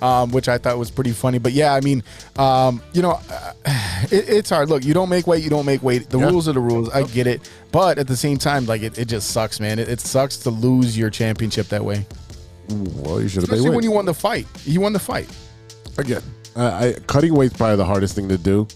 um, 0.03 0.31
which 0.31 0.49
I 0.49 0.59
thought 0.59 0.79
was 0.79 0.91
pretty 0.91 1.13
funny. 1.13 1.39
But 1.39 1.53
yeah, 1.53 1.75
I 1.75 1.81
mean, 1.81 2.03
um, 2.37 2.83
you 2.93 3.03
know, 3.03 3.21
uh, 3.31 3.53
it, 4.11 4.29
it's 4.29 4.51
hard. 4.51 4.69
Look, 4.69 4.85
you 4.85 4.95
don't 4.95 5.09
make 5.09 5.27
weight, 5.27 5.43
you 5.43 5.51
don't 5.51 5.67
make 5.67 5.83
weight. 5.83 6.11
The 6.11 6.19
Yeah. 6.19 6.31
rules 6.31 6.49
are 6.49 6.53
the 6.53 6.61
rules. 6.61 6.89
I 6.91 7.03
get 7.05 7.27
it, 7.27 7.49
but 7.73 7.99
at 7.99 8.07
the 8.07 8.17
same 8.17 8.39
time, 8.39 8.67
like 8.67 8.83
it, 8.83 8.99
it 8.99 9.07
just 9.09 9.31
sucks, 9.31 9.61
man. 9.61 9.79
It, 9.79 9.89
it 9.89 10.01
sucks 10.01 10.37
to 10.39 10.51
lose 10.51 10.97
your 10.97 11.11
championship 11.11 11.69
that 11.69 11.85
way. 11.85 12.07
Well, 12.69 13.21
you 13.21 13.29
should 13.29 13.43
have 13.43 13.51
made 13.51 13.57
Especially 13.59 13.75
when 13.75 13.85
you 13.85 13.91
won 13.91 14.07
the 14.07 14.15
fight. 14.15 14.47
You 14.65 14.81
won 14.81 14.93
the 14.93 14.99
fight. 14.99 15.29
again, 15.99 16.23
uh, 16.57 16.95
I, 16.97 17.01
cutting 17.07 17.35
weight's 17.35 17.57
probably 17.57 17.77
the 17.77 17.85
hardest 17.85 18.15
thing 18.15 18.29
to 18.29 18.39
do. 18.39 18.67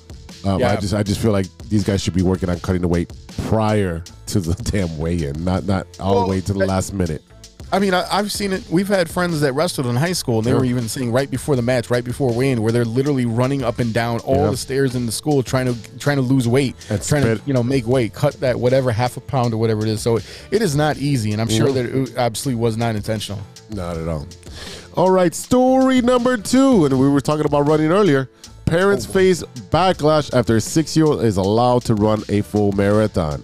Um, 0.44 0.62
I 0.62 0.76
just 0.76 0.94
I 0.94 1.02
just 1.02 1.20
feel 1.20 1.32
like 1.32 1.46
these 1.68 1.84
guys 1.84 2.02
should 2.02 2.14
be 2.14 2.22
working 2.22 2.48
on 2.48 2.58
cutting 2.60 2.82
the 2.82 2.88
weight 2.88 3.12
prior 3.48 4.02
to 4.26 4.40
the 4.40 4.54
damn 4.70 4.96
weigh-in, 4.98 5.44
not 5.44 5.64
not 5.64 5.86
all 6.00 6.22
the 6.24 6.30
way 6.30 6.40
to 6.40 6.52
the 6.52 6.60
that- 6.60 6.68
last 6.68 6.92
minute. 6.92 7.22
I 7.70 7.80
mean, 7.80 7.92
I, 7.92 8.06
I've 8.10 8.32
seen 8.32 8.54
it. 8.54 8.64
We've 8.70 8.88
had 8.88 9.10
friends 9.10 9.42
that 9.42 9.52
wrestled 9.52 9.88
in 9.88 9.96
high 9.96 10.14
school, 10.14 10.38
and 10.38 10.46
they 10.46 10.52
Yeah. 10.52 10.56
were 10.56 10.64
even 10.64 10.88
saying 10.88 11.12
right 11.12 11.30
before 11.30 11.54
the 11.54 11.60
match, 11.60 11.90
right 11.90 12.02
before 12.02 12.32
weigh-in, 12.32 12.62
where 12.62 12.72
they're 12.72 12.86
literally 12.86 13.26
running 13.26 13.62
up 13.62 13.78
and 13.78 13.92
down 13.92 14.20
all 14.20 14.44
Yeah. 14.44 14.50
the 14.52 14.56
stairs 14.56 14.94
in 14.94 15.04
the 15.04 15.12
school, 15.12 15.42
trying 15.42 15.66
to 15.66 15.98
trying 15.98 16.16
to 16.16 16.22
lose 16.22 16.48
weight, 16.48 16.76
And 16.88 17.02
trying 17.02 17.24
spit. 17.24 17.38
to 17.40 17.42
you 17.46 17.52
know 17.52 17.62
make 17.62 17.86
weight, 17.86 18.14
cut 18.14 18.40
that 18.40 18.58
whatever 18.58 18.90
half 18.90 19.18
a 19.18 19.20
pound 19.20 19.52
or 19.52 19.58
whatever 19.58 19.82
it 19.82 19.88
is. 19.88 20.00
So 20.00 20.16
it 20.16 20.62
is 20.62 20.74
not 20.76 20.96
easy, 20.96 21.32
and 21.32 21.42
I'm 21.42 21.48
sure 21.50 21.70
that 21.70 21.84
it 21.84 22.16
absolutely 22.16 22.58
was 22.62 22.78
not 22.78 22.96
intentional. 22.96 23.40
Not 23.70 23.98
at 23.98 24.08
all. 24.08 24.26
All 24.94 25.10
right, 25.10 25.34
story 25.34 26.00
number 26.00 26.38
two, 26.38 26.86
and 26.86 26.98
we 26.98 27.06
were 27.08 27.20
talking 27.20 27.44
about 27.44 27.68
running 27.68 27.90
earlier. 27.92 28.30
Parents 28.68 29.06
face 29.06 29.42
backlash 29.70 30.30
after 30.34 30.56
a 30.56 30.60
six-year-old 30.60 31.24
is 31.24 31.38
allowed 31.38 31.80
to 31.84 31.94
run 31.94 32.22
a 32.28 32.42
full 32.42 32.72
marathon. 32.72 33.42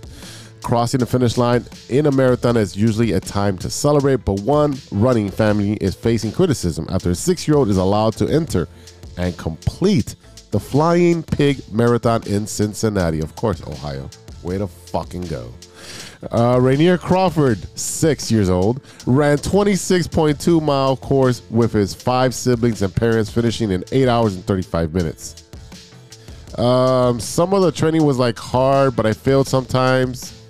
Crossing 0.63 1.01
the 1.01 1.07
finish 1.07 1.39
line 1.39 1.65
in 1.89 2.05
a 2.05 2.13
marathon 2.13 2.59
is 2.59 2.77
usually 2.77 3.13
a 3.13 3.21
time 3.21 3.57
to 3.57 3.71
celebrate, 3.71 4.17
but 4.17 4.41
one 4.41 4.77
running 4.93 5.31
family 5.31 5.79
is 5.81 5.95
facing 5.95 6.31
criticism 6.31 6.87
after 6.91 7.11
a 7.11 7.15
six-year-old 7.15 7.71
is 7.71 7.79
allowed 7.79 8.13
to 8.19 8.29
enter 8.29 8.69
and 9.17 9.35
complete 9.39 10.15
the 10.51 10.61
Flying 10.61 11.23
Pig 11.23 11.59
Marathon 11.73 12.23
in 12.27 12.47
Cincinnati, 12.47 13.21
of 13.21 13.35
course, 13.35 13.67
Ohio. 13.67 14.11
Way 14.43 14.59
to 14.59 14.67
fucking 14.67 15.23
go. 15.23 15.51
Uh, 16.31 16.59
Rainier 16.61 16.99
Crawford, 16.99 17.59
six 17.79 18.31
years 18.31 18.49
old, 18.49 18.81
ran 19.07 19.39
26.2 19.39 20.63
mile 20.63 20.97
course 20.97 21.43
with 21.51 21.73
his 21.73 21.95
five 21.95 22.35
siblings 22.35 22.83
and 22.83 22.95
parents, 22.95 23.31
finishing 23.31 23.71
in 23.71 23.85
eight 23.93 24.09
hours 24.09 24.35
and 24.35 24.45
35 24.45 24.95
minutes. 24.95 25.45
Um, 26.59 27.19
some 27.19 27.53
of 27.53 27.63
the 27.63 27.73
training 27.73 28.05
was 28.05 28.19
like 28.19 28.39
hard, 28.39 28.95
but 28.95 29.07
I 29.07 29.13
failed 29.13 29.49
sometimes. 29.49 30.41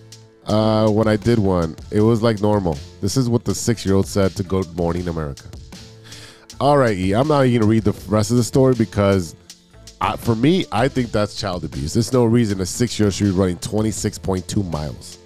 Uh, 0.47 0.91
when 0.91 1.09
I 1.09 1.17
did 1.17 1.39
one, 1.39 1.75
it 1.91 2.03
was 2.03 2.23
like 2.23 2.43
normal. 2.43 2.79
This 3.01 3.17
is 3.17 3.31
what 3.31 3.45
the 3.45 3.55
six 3.55 3.87
year 3.87 3.95
old 3.95 4.07
said 4.07 4.33
to 4.37 4.43
Good 4.43 4.77
Morning 4.77 5.09
America. 5.09 5.49
All 6.61 6.77
right, 6.77 6.97
E, 6.97 7.15
I'm 7.15 7.29
not 7.29 7.47
even 7.47 7.63
gonna 7.63 7.71
read 7.71 7.85
the 7.85 7.93
rest 8.09 8.31
of 8.31 8.37
the 8.37 8.45
story 8.45 8.75
because 8.75 9.35
I, 10.01 10.17
for 10.17 10.35
me, 10.35 10.67
I 10.71 10.89
think 10.89 11.11
that's 11.11 11.35
child 11.35 11.65
abuse. 11.65 11.95
There's 11.95 12.13
no 12.13 12.27
reason 12.27 12.61
a 12.61 12.67
six 12.67 12.99
year 12.99 13.07
old 13.07 13.15
should 13.15 13.25
be 13.25 13.31
running 13.31 13.57
26.2 13.57 14.71
miles. 14.71 15.19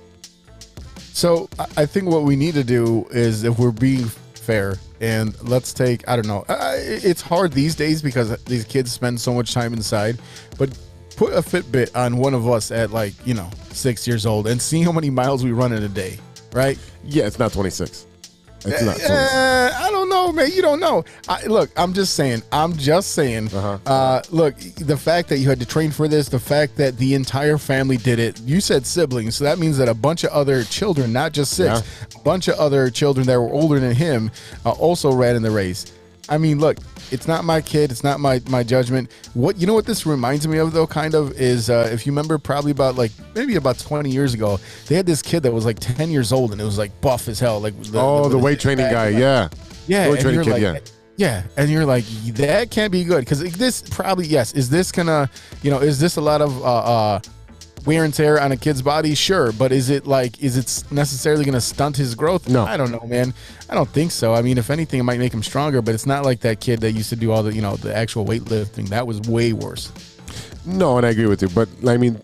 So 1.19 1.49
I- 1.77 1.85
think 1.85 2.07
what 2.09 2.23
we 2.23 2.37
need 2.37 2.55
to 2.55 2.63
do 2.63 3.05
is, 3.11 3.43
if 3.43 3.59
we're 3.59 3.73
being 3.73 4.05
fair, 4.35 4.77
and 5.01 5.35
let's 5.43 5.73
take 5.73 6.09
I 6.09 6.15
don't 6.15 6.29
know, 6.29 6.45
it's 6.49 7.21
hard 7.21 7.51
these 7.51 7.75
days 7.75 8.01
because 8.01 8.41
these 8.45 8.65
kids 8.65 8.93
spend 8.93 9.21
so 9.21 9.35
much 9.35 9.53
time 9.53 9.73
inside, 9.73 10.19
but 10.59 10.71
put 11.17 11.33
a 11.33 11.43
Fitbit 11.43 11.91
on 11.97 12.19
one 12.19 12.35
of 12.35 12.49
us 12.49 12.71
at 12.71 12.93
like 12.93 13.15
you 13.27 13.35
know 13.35 13.51
six 13.73 14.07
years 14.07 14.27
old 14.27 14.47
and 14.47 14.63
see 14.63 14.81
how 14.81 14.93
many 14.93 15.11
miles 15.11 15.43
we 15.43 15.51
run 15.51 15.73
in 15.73 15.83
a 15.83 15.89
day, 15.89 16.21
right? 16.53 16.79
Yeah, 17.05 17.27
it's 17.27 17.41
not 17.41 17.53
26. 17.53 18.07
It's 18.65 18.83
not 18.83 18.97
26. 18.97 19.11
Uh, 19.11 19.73
I 19.81 19.91
don't 19.91 20.09
know, 20.09 20.33
man. 20.33 20.51
You 20.53 20.63
don't 20.63 20.81
know. 20.81 21.05
I, 21.29 21.45
look, 21.47 21.71
I'm 21.77 21.93
just 21.93 22.15
saying. 22.15 22.43
I'm 22.53 22.77
just 22.77 23.13
saying. 23.13 23.55
Uh-huh. 23.55 23.79
Uh, 23.87 24.23
look, 24.31 24.57
the 24.59 24.97
fact 24.97 25.29
that 25.29 25.39
you 25.39 25.49
had 25.49 25.61
to 25.61 25.67
train 25.67 25.91
for 25.91 26.09
this, 26.09 26.29
the 26.29 26.39
fact 26.39 26.77
that 26.77 26.97
the 26.99 27.15
entire 27.15 27.59
family 27.59 27.97
did 27.97 28.19
it. 28.19 28.41
You 28.41 28.61
said 28.61 28.87
siblings, 28.87 29.37
so 29.37 29.45
that 29.45 29.59
means 29.59 29.79
that 29.79 29.89
a 29.89 29.95
bunch 29.95 30.25
of 30.25 30.31
other 30.31 30.65
children, 30.65 31.13
not 31.13 31.33
just 31.33 31.55
six, 31.55 31.83
a 32.15 32.19
bunch 32.21 32.49
of 32.49 32.59
other 32.59 32.91
children 32.91 33.27
that 33.27 33.39
were 33.41 33.53
older 33.53 33.79
than 33.79 33.95
him, 33.95 34.31
uh, 34.67 34.73
also 34.73 35.13
ran 35.13 35.37
in 35.37 35.43
the 35.43 35.51
race. 35.51 35.93
I 36.29 36.39
mean, 36.39 36.59
look, 36.59 36.79
it's 37.11 37.27
not 37.27 37.45
my 37.45 37.61
kid. 37.61 37.91
It's 37.91 38.05
not 38.05 38.21
my 38.21 38.41
my 38.51 38.63
judgment. 38.63 39.11
What 39.35 39.57
you 39.57 39.67
know 39.67 39.75
what 39.75 39.87
this 39.87 40.05
reminds 40.07 40.47
me 40.47 40.59
of 40.59 40.73
though, 40.73 40.87
kind 40.87 41.15
of 41.15 41.33
is 41.41 41.71
uh, 41.71 41.89
if 41.93 42.07
you 42.07 42.13
remember, 42.13 42.39
probably 42.39 42.71
about 42.71 42.97
like 42.97 43.13
maybe 43.35 43.57
about 43.57 43.79
20 43.79 44.11
years 44.11 44.35
ago, 44.35 44.59
they 44.87 44.95
had 44.95 45.07
this 45.07 45.23
kid 45.23 45.43
that 45.45 45.53
was 45.53 45.65
like 45.65 45.79
10 45.81 46.11
years 46.11 46.33
old 46.33 46.53
and 46.53 46.61
it 46.61 46.65
was 46.65 46.79
like 46.79 46.99
buff 47.01 47.29
as 47.29 47.41
hell, 47.41 47.61
like 47.61 47.75
oh, 47.95 48.29
the 48.29 48.37
with 48.37 48.45
weight 48.45 48.61
training 48.61 48.91
guy. 48.91 49.11
like, 49.11 49.19
Yeah. 49.19 49.49
yeah, 49.87 50.05
Weight 50.09 50.13
and 50.13 50.21
training 50.21 50.35
you're 50.35 50.45
kid. 50.57 50.73
like, 50.75 50.89
yeah. 51.17 51.43
yeah, 51.43 51.43
and 51.57 51.71
you're 51.71 51.87
like, 51.87 52.05
that 52.35 52.71
can't 52.71 52.93
be 52.93 53.05
good 53.05 53.21
because 53.21 53.41
this 53.55 53.83
probably 53.89 54.27
yes. 54.27 54.53
Is 54.53 54.69
this 54.69 54.93
gonna, 54.93 55.31
you 55.63 55.71
know, 55.71 55.79
is 55.79 55.99
this 55.99 56.17
a 56.17 56.21
lot 56.21 56.43
of 56.43 56.63
uh, 56.63 56.65
uh, 57.15 57.21
wear 57.89 58.05
and 58.05 58.13
tear 58.13 58.39
on 58.39 58.53
a 58.53 58.57
kid's 58.57 58.83
body? 58.83 59.15
Sure, 59.15 59.51
but 59.51 59.73
is 59.73 59.89
it 59.89 60.07
like, 60.07 60.43
is 60.43 60.59
it 60.59 60.93
necessarily 60.93 61.43
gonna 61.47 61.59
stunt 61.59 61.97
his 61.97 62.15
growth? 62.15 62.47
No. 62.47 62.65
I 62.67 62.77
don't 62.77 62.93
know, 62.93 63.07
man. 63.07 63.33
I 63.71 63.75
don't 63.75 63.89
think 63.89 64.13
so. 64.13 64.35
I 64.35 64.43
mean, 64.43 64.59
if 64.59 64.69
anything, 64.69 65.01
it 65.01 65.05
might 65.05 65.19
make 65.19 65.33
him 65.33 65.43
stronger, 65.43 65.81
but 65.81 65.95
it's 65.95 66.05
not 66.05 66.23
like 66.23 66.41
that 66.41 66.61
kid 66.61 66.81
that 66.83 66.93
used 66.93 67.09
to 67.09 67.17
do 67.17 67.33
all 67.33 67.43
the, 67.43 67.55
you 67.55 67.63
know, 67.63 67.77
the 67.77 67.97
actual 67.97 68.27
weightlifting. 68.27 68.91
That 68.91 69.07
was 69.07 69.23
way 69.23 69.55
worse. 69.55 69.91
No, 70.67 70.99
and 70.99 71.07
I 71.07 71.09
agree 71.09 71.25
with 71.25 71.41
you. 71.41 71.49
But 71.49 71.71
I 71.87 71.97
mean, 71.97 72.21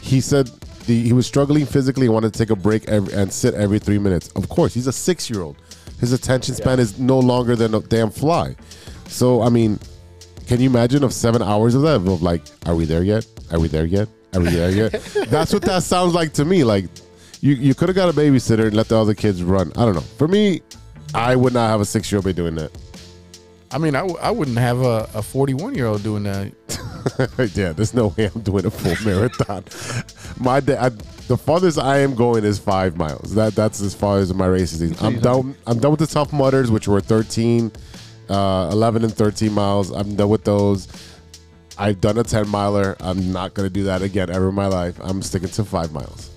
he 0.00 0.20
said 0.20 0.50
the, 0.86 1.00
he 1.00 1.12
was 1.12 1.28
struggling 1.28 1.64
physically 1.64 2.06
and 2.06 2.14
wanted 2.14 2.32
to 2.32 2.38
take 2.40 2.50
a 2.50 2.56
break 2.56 2.88
every, 2.88 3.14
and 3.14 3.32
sit 3.32 3.54
every 3.54 3.78
three 3.78 3.98
minutes. 3.98 4.30
Of 4.34 4.48
course, 4.48 4.74
he's 4.74 4.88
a 4.88 4.92
six 4.92 5.30
year 5.30 5.42
old. 5.42 5.56
His 6.00 6.12
attention 6.12 6.56
span 6.56 6.80
is 6.80 6.98
no 6.98 7.20
longer 7.20 7.54
than 7.54 7.72
a 7.72 7.80
damn 7.80 8.10
fly. 8.10 8.56
So, 9.06 9.42
I 9.42 9.48
mean, 9.48 9.78
can 10.48 10.60
you 10.60 10.68
imagine 10.68 11.04
of 11.04 11.12
seven 11.12 11.40
hours 11.40 11.76
of 11.76 11.82
that? 11.82 11.96
Of 11.96 12.20
like, 12.20 12.42
are 12.66 12.74
we 12.74 12.84
there 12.84 13.04
yet? 13.04 13.26
Are 13.52 13.60
we 13.60 13.68
there 13.68 13.86
yet? 13.86 14.08
Are 14.34 14.40
we 14.40 14.50
there 14.50 14.70
yet? 14.70 14.92
That's 15.28 15.52
what 15.52 15.62
that 15.62 15.82
sounds 15.82 16.14
like 16.14 16.32
to 16.34 16.44
me. 16.44 16.64
Like, 16.64 16.84
you, 17.40 17.54
you 17.54 17.74
could 17.74 17.88
have 17.88 17.96
got 17.96 18.08
a 18.08 18.12
babysitter 18.12 18.66
and 18.66 18.76
let 18.76 18.88
the 18.88 18.98
other 18.98 19.14
kids 19.14 19.42
run. 19.42 19.72
I 19.76 19.84
don't 19.84 19.94
know. 19.94 20.00
For 20.00 20.28
me, 20.28 20.60
I 21.14 21.34
would 21.36 21.52
not 21.54 21.68
have 21.68 21.80
a 21.80 21.84
six 21.84 22.10
year 22.12 22.18
old 22.18 22.26
be 22.26 22.32
doing 22.32 22.54
that. 22.56 22.70
I 23.70 23.78
mean, 23.78 23.94
I, 23.94 24.00
w- 24.00 24.18
I 24.20 24.30
wouldn't 24.30 24.56
have 24.58 24.80
a, 24.80 25.08
a 25.14 25.22
41 25.22 25.74
year 25.74 25.86
old 25.86 26.02
doing 26.02 26.22
that. 26.24 26.52
yeah, 27.54 27.72
there's 27.72 27.92
no 27.94 28.08
way 28.16 28.30
I'm 28.34 28.40
doing 28.42 28.64
a 28.64 28.70
full 28.70 28.96
marathon. 29.06 29.64
My 30.38 30.60
day, 30.60 30.76
I, 30.76 30.88
the 30.88 31.36
farthest 31.36 31.78
I 31.78 31.98
am 31.98 32.14
going 32.14 32.44
is 32.44 32.58
five 32.58 32.96
miles. 32.96 33.34
That 33.34 33.54
that's 33.54 33.80
as 33.80 33.94
far 33.94 34.18
as 34.18 34.32
my 34.32 34.46
races. 34.46 34.80
is. 34.80 35.02
I'm 35.02 35.20
done. 35.20 35.54
I'm 35.66 35.78
done 35.78 35.90
with 35.92 36.00
the 36.00 36.06
Tough 36.06 36.32
Mudders, 36.32 36.70
which 36.70 36.88
were 36.88 37.00
13, 37.00 37.70
uh, 38.30 38.70
11 38.72 39.04
and 39.04 39.14
13 39.14 39.52
miles. 39.52 39.90
I'm 39.90 40.14
done 40.16 40.28
with 40.30 40.44
those. 40.44 40.88
I've 41.78 42.00
done 42.00 42.18
a 42.18 42.24
10 42.24 42.48
miler. 42.48 42.96
I'm 43.00 43.32
not 43.32 43.54
gonna 43.54 43.70
do 43.70 43.84
that 43.84 44.02
again 44.02 44.30
ever 44.30 44.48
in 44.48 44.54
my 44.54 44.66
life. 44.66 44.98
I'm 45.02 45.22
sticking 45.22 45.48
to 45.50 45.64
five 45.64 45.92
miles. 45.92 46.30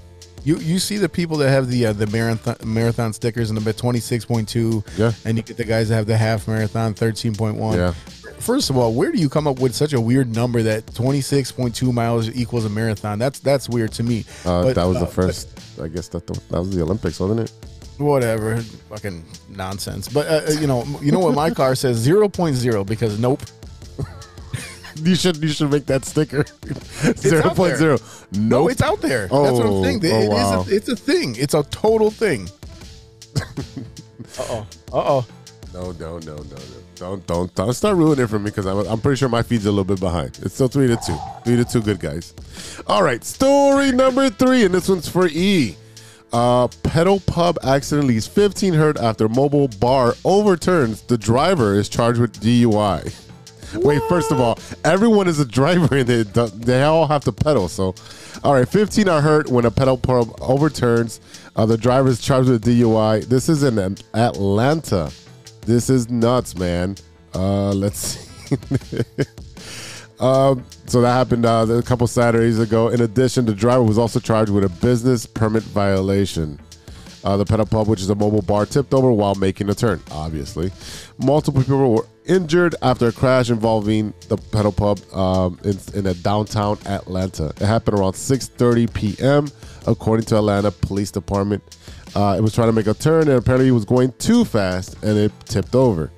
You 0.44 0.58
you 0.58 0.80
see 0.80 0.98
the 0.98 1.10
people 1.10 1.38
that 1.38 1.50
have 1.50 1.68
the 1.70 1.88
uh, 1.88 1.94
the 1.94 2.08
marathon 2.08 2.56
marathon 2.64 3.14
stickers 3.14 3.50
and 3.52 3.60
the 3.60 3.74
26.2, 3.74 4.98
Yeah. 4.98 5.12
and 5.26 5.38
you 5.38 5.44
get 5.44 5.58
the 5.58 5.64
guys 5.64 5.90
that 5.90 5.96
have 5.96 6.08
the 6.08 6.18
half 6.18 6.48
marathon 6.48 6.94
13.1. 6.96 7.76
Yeah. 7.76 7.94
First 8.40 8.72
of 8.72 8.78
all, 8.78 8.92
where 8.94 9.12
do 9.12 9.20
you 9.20 9.30
come 9.30 9.46
up 9.46 9.60
with 9.60 9.76
such 9.76 9.94
a 9.94 10.02
weird 10.02 10.36
number 10.36 10.64
that 10.64 10.88
26.2 10.88 11.94
miles 11.94 12.28
equals 12.36 12.66
a 12.66 12.70
marathon? 12.70 13.20
That's 13.20 13.40
that's 13.40 13.70
weird 13.70 13.92
to 13.94 14.04
me. 14.04 14.26
Uh, 14.44 14.64
But, 14.64 14.76
that 14.76 14.86
was 14.86 14.98
uh, 14.98 15.02
the 15.02 15.08
first. 15.08 15.50
I 15.80 15.88
guess 15.88 16.08
that 16.10 16.26
the, 16.26 16.34
that 16.50 16.60
was 16.60 16.76
the 16.76 16.82
Olympics, 16.82 17.20
wasn't 17.20 17.42
it? 17.42 17.52
whatever 17.98 18.58
fucking 18.90 19.24
nonsense 19.48 20.10
but 20.10 20.26
uh, 20.26 20.42
uh, 20.48 20.52
you 20.60 20.66
know 20.66 20.84
you 21.04 21.12
know 21.12 21.20
what 21.20 21.36
my 21.36 21.52
car 21.52 21.76
says 21.76 22.04
0.0 22.08 22.84
because 22.88 23.20
nope 23.20 23.44
You 25.04 25.16
should 25.16 25.38
you 25.38 25.48
should 25.50 25.72
make 25.72 25.86
that 25.88 26.06
sticker. 26.06 26.46
Zero 27.16 27.46
out 27.48 27.56
point 27.56 27.78
there. 27.78 27.98
zero. 27.98 28.00
no 28.34 28.68
it's 28.68 28.82
out 28.82 29.02
there 29.02 29.22
that's 29.28 29.32
what 29.32 29.66
i'm 29.66 29.72
Oh, 29.74 29.84
saying 29.84 30.00
It- 30.04 30.12
oh, 30.12 30.20
it 30.20 30.24
is 30.26 30.30
wow. 30.30 30.66
a, 30.68 30.74
it's 30.76 30.90
a 30.90 30.96
thing 30.96 31.36
it's 31.38 31.54
a 31.54 31.64
total 31.64 32.12
thing 32.12 32.50
uh-oh 34.40 34.68
uh-oh 34.94 35.26
No, 35.74 35.92
no, 35.94 36.18
no, 36.20 36.36
no, 36.36 36.44
no. 36.44 36.58
Don't, 36.96 37.26
don't, 37.26 37.56
don't 37.56 37.74
start 37.74 37.96
ruining 37.98 38.26
it 38.26 38.28
for 38.28 38.38
me 38.38 38.46
because 38.52 38.68
I'm, 38.68 38.78
I'm 38.88 39.02
pretty 39.02 39.18
sure 39.18 39.28
my 39.30 39.42
feed's 39.42 39.66
a 39.66 39.72
little 39.72 39.84
bit 39.86 40.00
behind. 40.00 40.38
It's 40.44 40.54
still 40.54 40.68
three 40.68 40.86
to 40.88 40.98
two. 40.98 41.18
Three 41.44 41.56
to 41.56 41.66
two 41.66 41.82
good 41.82 42.00
guys. 42.00 42.34
All 42.86 43.02
right, 43.02 43.24
story 43.24 43.92
number 43.92 44.30
three, 44.30 44.66
and 44.66 44.74
this 44.76 44.88
one's 44.88 45.08
for 45.08 45.28
E. 45.28 45.76
Uh, 46.32 46.68
pedal 46.84 47.20
pub 47.22 47.58
accident 47.64 48.08
leaves 48.08 48.28
15 48.28 48.74
hurt 48.76 48.98
after 49.00 49.28
mobile 49.28 49.68
bar 49.80 50.14
overturns. 50.24 51.02
The 51.02 51.18
driver 51.18 51.74
is 51.74 51.90
charged 51.90 52.20
with 52.22 52.40
DUI. 52.40 53.12
Wait, 53.76 54.02
first 54.10 54.32
of 54.32 54.40
all, 54.40 54.58
everyone 54.84 55.28
is 55.28 55.40
a 55.40 55.46
driver 55.46 55.96
and 55.96 56.08
they, 56.08 56.24
they 56.24 56.84
all 56.84 57.08
have 57.08 57.24
to 57.24 57.32
pedal. 57.32 57.68
So, 57.68 57.96
all 58.44 58.54
right, 58.54 58.68
15 58.68 59.08
are 59.08 59.22
hurt 59.22 59.50
when 59.50 59.66
a 59.66 59.72
pedal 59.72 59.98
pub 59.98 60.36
overturns. 60.42 61.22
Uh, 61.56 61.66
the 61.66 61.78
driver 61.78 62.10
is 62.10 62.20
charged 62.22 62.50
with 62.50 62.64
DUI. 62.66 63.26
This 63.26 63.48
is 63.50 63.64
in 63.64 63.78
Atlanta. 64.14 65.12
This 65.62 65.90
is 65.90 66.10
nuts, 66.10 66.56
man. 66.56 66.96
Uh, 67.34 67.72
let's 67.72 67.98
see. 68.50 68.58
um, 70.20 70.66
so 70.88 71.02
that 71.02 71.14
happened 71.14 71.46
uh, 71.46 71.66
a 71.70 71.82
couple 71.82 72.08
Saturdays 72.08 72.60
ago. 72.60 72.90
In 72.90 73.02
addition, 73.02 73.46
the 73.46 73.54
driver 73.54 73.84
was 73.84 73.98
also 73.98 74.20
charged 74.20 74.52
with 74.52 74.66
a 74.66 74.70
business 74.70 75.26
permit 75.26 75.64
violation. 75.64 76.60
Uh, 77.24 77.38
the 77.38 77.46
pedal 77.46 77.68
pub, 77.68 77.88
which 77.88 78.02
is 78.02 78.10
a 78.10 78.16
mobile 78.16 78.42
bar, 78.42 78.66
tipped 78.66 78.94
over 78.94 79.12
while 79.12 79.36
making 79.36 79.70
a 79.70 79.76
turn. 79.76 80.02
Obviously, 80.12 80.72
multiple 81.20 81.62
people 81.62 81.94
were 81.94 82.06
injured 82.26 82.76
after 82.82 83.08
a 83.08 83.12
crash 83.12 83.50
involving 83.50 84.14
the 84.28 84.38
pedal 84.38 84.72
pub 84.72 85.00
um, 85.14 85.60
in, 85.64 85.78
in 85.94 86.08
a 86.08 86.14
downtown 86.14 86.78
Atlanta. 86.86 87.48
It 87.48 87.62
happened 87.62 88.00
around 88.00 88.14
6:30 88.14 88.94
p.m. 88.94 89.48
according 89.88 90.26
to 90.28 90.38
Atlanta 90.38 90.72
Police 90.72 91.12
Department. 91.12 91.64
Uh, 92.16 92.36
it 92.38 92.42
was 92.42 92.54
trying 92.54 92.68
to 92.68 92.74
make 92.74 92.88
a 92.88 92.94
turn 92.94 93.30
and 93.30 93.38
apparently 93.38 93.70
it 93.70 93.72
was 93.72 93.86
going 93.86 94.12
too 94.14 94.44
fast 94.44 95.02
and 95.04 95.18
it 95.18 95.32
tipped 95.46 95.76
over. 95.76 96.12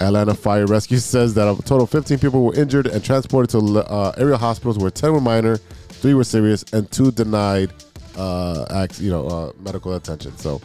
Atlanta 0.00 0.34
Fire 0.34 0.66
Rescue 0.66 0.98
says 0.98 1.34
that 1.34 1.46
a 1.46 1.54
total 1.62 1.82
of 1.82 1.90
15 1.90 2.18
people 2.18 2.44
were 2.44 2.54
injured 2.54 2.86
and 2.86 3.04
transported 3.04 3.50
to 3.50 3.58
uh, 3.80 4.14
area 4.16 4.36
hospitals 4.36 4.78
where 4.78 4.90
10 4.90 5.12
were 5.12 5.20
minor, 5.20 5.56
three 5.56 6.14
were 6.14 6.24
serious, 6.24 6.64
and 6.72 6.90
two 6.90 7.10
denied 7.12 7.72
uh, 8.16 8.86
you 8.98 9.10
know, 9.10 9.26
uh, 9.26 9.52
medical 9.60 9.94
attention. 9.94 10.36
So 10.38 10.60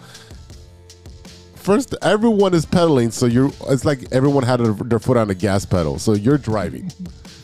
first, 1.59 1.95
everyone 2.01 2.53
is 2.53 2.65
pedaling, 2.65 3.11
so 3.11 3.25
you're. 3.25 3.51
It's 3.67 3.85
like 3.85 4.11
everyone 4.11 4.43
had 4.43 4.61
a, 4.61 4.73
their 4.73 4.99
foot 4.99 5.17
on 5.17 5.27
the 5.27 5.35
gas 5.35 5.65
pedal, 5.65 5.99
so 5.99 6.13
you're 6.13 6.37
driving. 6.37 6.91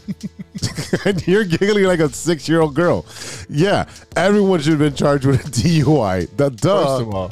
and 1.05 1.27
you're 1.27 1.43
giggling 1.43 1.85
like 1.85 1.99
a 1.99 2.09
six-year-old 2.09 2.75
girl. 2.75 3.05
Yeah, 3.49 3.89
everyone 4.15 4.59
should 4.61 4.71
have 4.71 4.79
been 4.79 4.95
charged 4.95 5.25
with 5.25 5.45
a 5.45 5.49
DUI. 5.49 6.35
The 6.37 6.49
duh. 6.49 6.85
First 6.85 7.01
of 7.01 7.13
all, 7.13 7.29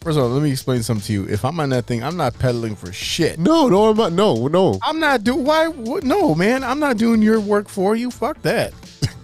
first 0.00 0.18
of 0.18 0.24
all, 0.24 0.30
let 0.30 0.42
me 0.42 0.50
explain 0.50 0.82
something 0.82 1.04
to 1.06 1.12
you. 1.12 1.28
If 1.28 1.44
I'm 1.44 1.58
on 1.60 1.70
that 1.70 1.86
thing, 1.86 2.02
I'm 2.02 2.16
not 2.16 2.38
pedaling 2.38 2.76
for 2.76 2.92
shit. 2.92 3.38
no, 3.38 3.68
no, 3.68 3.90
I'm 3.90 3.96
not. 3.96 4.12
No, 4.12 4.48
no. 4.48 4.78
I'm 4.82 5.00
not 5.00 5.24
do 5.24 5.34
why 5.34 5.68
what, 5.68 6.04
no 6.04 6.34
man. 6.34 6.62
I'm 6.62 6.80
not 6.80 6.96
doing 6.96 7.22
your 7.22 7.40
work 7.40 7.68
for 7.68 7.96
you. 7.96 8.10
Fuck 8.10 8.42
that. 8.42 8.72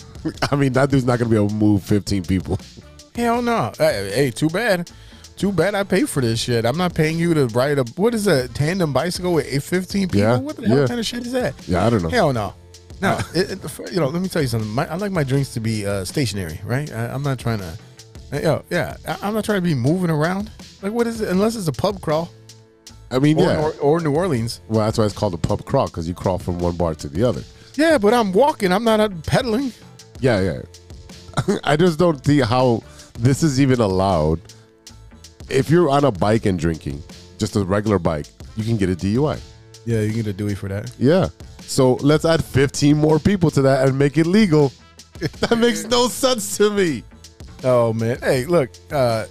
I 0.51 0.57
mean, 0.57 0.73
that 0.73 0.91
dude's 0.91 1.05
not 1.05 1.19
gonna 1.19 1.31
be 1.31 1.37
able 1.37 1.49
to 1.49 1.55
move 1.55 1.83
15 1.83 2.25
people. 2.25 2.59
Hell 3.15 3.41
no. 3.43 3.73
Hey, 3.79 4.31
too 4.35 4.51
bad. 4.51 4.91
Too 5.37 5.53
bad 5.53 5.75
I 5.75 5.83
pay 5.85 6.05
for 6.05 6.21
this 6.23 6.41
shit. 6.41 6.65
I'm 6.65 6.79
not 6.79 6.95
paying 6.95 7.19
you 7.19 7.35
to 7.35 7.47
ride 7.49 7.79
a 7.79 7.85
what 7.97 8.15
is 8.15 8.27
a 8.27 8.49
tandem 8.49 8.93
bicycle 8.93 9.35
with 9.35 9.47
eight 9.53 9.63
fifteen 9.63 10.09
people? 10.09 10.21
Yeah, 10.21 10.39
What 10.39 10.57
the 10.57 10.67
hell 10.67 10.79
yeah. 10.81 10.87
kind 10.87 10.99
of 11.01 11.05
shit 11.07 11.27
is 11.27 11.33
that? 11.33 11.55
Yeah, 11.69 11.87
I 11.87 11.91
don't 11.91 12.03
know. 12.03 12.09
Hell 12.09 12.33
no. 12.33 12.55
No, 13.03 13.19
it, 13.35 13.51
it- 13.53 13.93
you 13.93 14.01
know. 14.01 14.09
Let 14.09 14.23
me 14.23 14.29
tell 14.29 14.41
you 14.41 14.49
something. 14.49 14.71
My, 14.71 14.87
I 14.91 14.97
like 14.97 15.13
my 15.13 15.25
drinks 15.25 15.53
to 15.55 15.61
be 15.61 15.87
uh, 15.87 16.05
stationary, 16.07 16.59
right? 16.65 16.91
I, 16.91 17.09
I'm 17.09 17.23
not 17.23 17.39
trying 17.39 17.59
to. 17.59 17.79
Yo, 18.33 18.65
yeah, 18.71 18.97
I, 19.07 19.19
I'm 19.23 19.35
not 19.35 19.45
trying 19.45 19.59
to 19.59 19.63
be 19.63 19.75
moving 19.75 20.09
around. 20.11 20.51
Like, 20.83 20.93
what 20.93 21.07
is 21.07 21.21
it? 21.21 21.29
Unless 21.29 21.57
it's 21.57 21.69
a 21.69 21.73
pub 21.73 22.01
crawl 22.01 22.31
I 23.11 23.19
mean, 23.19 23.39
or, 23.39 23.43
yeah. 23.43 23.61
or, 23.61 23.73
or 23.81 24.01
New 24.01 24.15
Orleans. 24.15 24.61
well, 24.69 24.85
that's 24.87 24.97
why 24.99 25.05
it's 25.05 25.15
called 25.15 25.35
a 25.35 25.39
pub 25.39 25.65
crawl 25.67 25.87
because 25.87 26.09
you 26.09 26.15
crawl 26.15 26.39
from 26.39 26.59
one 26.59 26.77
bar 26.77 26.95
to 26.95 27.09
the 27.09 27.23
other. 27.23 27.43
Yeah, 27.75 27.99
but 27.99 28.15
I'm 28.15 28.33
walking. 28.33 28.73
I'm 28.73 28.85
not 28.85 28.99
uh, 29.01 29.11
pedaling. 29.27 29.73
Yeah, 30.21 30.41
yeah. 30.41 31.57
I 31.65 31.77
just 31.77 31.99
don't 31.99 32.25
see 32.25 32.41
how 32.41 32.83
this 33.19 33.43
is 33.43 33.61
even 33.61 33.81
allowed. 33.81 34.41
If 35.49 35.71
you're 35.71 35.89
on 35.91 36.05
a 36.05 36.11
bike 36.13 36.47
and 36.47 36.59
drinking, 36.59 37.03
just 37.39 37.57
a 37.57 37.65
regular 37.65 37.99
bike, 37.99 38.27
you 38.57 38.65
can 38.65 38.77
get 38.77 38.89
a 38.91 38.97
DUI. 38.97 39.41
Yeah, 39.85 40.01
you 40.01 40.09
can 40.13 40.17
get 40.23 40.27
a 40.29 40.33
Dewey 40.33 40.55
for 40.55 40.69
that. 40.69 40.91
Yeah. 40.99 41.29
So 41.61 41.95
let's 41.95 42.25
add 42.25 42.45
15 42.45 42.97
more 42.97 43.19
people 43.19 43.51
to 43.53 43.63
that 43.63 43.87
and 43.89 43.99
make 43.99 44.19
it 44.19 44.27
legal. 44.27 44.73
that 45.41 45.57
makes 45.59 45.85
no 45.85 46.09
sense 46.09 46.57
to 46.59 46.71
me. 46.71 47.03
Oh 47.65 47.93
man, 47.93 48.19
hey, 48.21 48.45
look, 48.45 48.71
uh, 48.93 49.27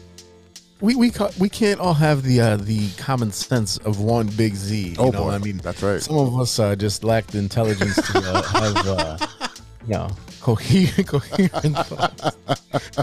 we 0.82 0.96
we 0.96 1.10
ca- 1.12 1.32
we 1.40 1.48
can't 1.48 1.80
all 1.80 1.94
have 1.94 2.24
the 2.24 2.42
uh, 2.42 2.58
the 2.58 2.90
common 2.98 3.32
sense 3.32 3.78
of 3.78 4.00
one 4.02 4.28
big 4.28 4.56
Z. 4.56 4.90
You 4.90 4.96
Oh, 4.98 5.10
know? 5.12 5.24
boy. 5.26 5.32
I 5.32 5.38
mean, 5.38 5.58
That's 5.58 5.82
right. 5.84 6.02
Some 6.02 6.18
of 6.18 6.38
us 6.40 6.58
uh, 6.60 6.76
just 6.76 7.04
lack 7.04 7.28
the 7.28 7.38
intelligence 7.38 7.96
to 7.96 8.18
uh, 8.20 8.42
have, 8.42 8.88
uh, 8.88 9.18
you 9.88 9.94
know, 9.94 10.10
coherent, 10.46 11.08
coherent 11.08 11.76
thoughts. 11.88 12.38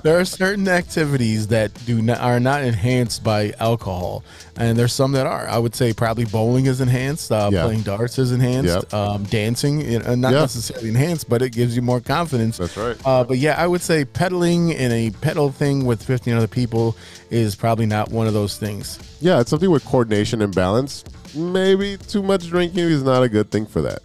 There 0.04 0.16
are 0.20 0.24
certain 0.24 0.68
activities 0.68 1.48
that 1.48 1.72
do 1.86 2.00
not 2.00 2.20
are 2.20 2.38
not 2.38 2.62
enhanced 2.62 3.24
by 3.24 3.52
alcohol, 3.58 4.22
and 4.56 4.78
there's 4.78 4.92
some 4.92 5.10
that 5.12 5.26
are. 5.26 5.48
I 5.48 5.58
would 5.58 5.74
say 5.74 5.92
probably 5.92 6.24
bowling 6.24 6.66
is 6.66 6.80
enhanced, 6.80 7.32
uh, 7.32 7.50
Yeah. 7.52 7.64
playing 7.64 7.82
darts 7.82 8.16
is 8.20 8.30
enhanced, 8.30 8.92
Yep. 8.92 8.94
um, 8.94 9.24
dancing, 9.24 9.82
uh, 10.06 10.14
not 10.14 10.32
Yeah. 10.32 10.40
necessarily 10.42 10.90
enhanced, 10.90 11.28
but 11.28 11.42
it 11.42 11.50
gives 11.50 11.74
you 11.74 11.82
more 11.82 11.98
confidence. 12.00 12.58
That's 12.58 12.76
right. 12.76 12.96
Uh, 13.04 13.24
but 13.24 13.38
yeah, 13.38 13.56
I 13.58 13.66
would 13.66 13.82
say 13.82 14.04
pedaling 14.04 14.70
in 14.70 14.92
a 14.92 15.10
pedal 15.10 15.50
thing 15.50 15.84
with 15.84 16.00
15 16.00 16.34
other 16.34 16.46
people 16.46 16.96
is 17.30 17.56
probably 17.56 17.86
not 17.86 18.12
one 18.12 18.28
of 18.28 18.34
those 18.34 18.56
things. 18.56 19.00
Yeah, 19.20 19.40
it's 19.40 19.50
something 19.50 19.70
with 19.70 19.84
coordination 19.84 20.42
and 20.42 20.54
balance. 20.54 21.02
Maybe 21.34 21.96
too 21.96 22.22
much 22.22 22.46
drinking 22.48 22.78
is 22.88 23.02
not 23.02 23.24
a 23.24 23.28
good 23.28 23.50
thing 23.50 23.66
for 23.66 23.82
that. 23.82 24.00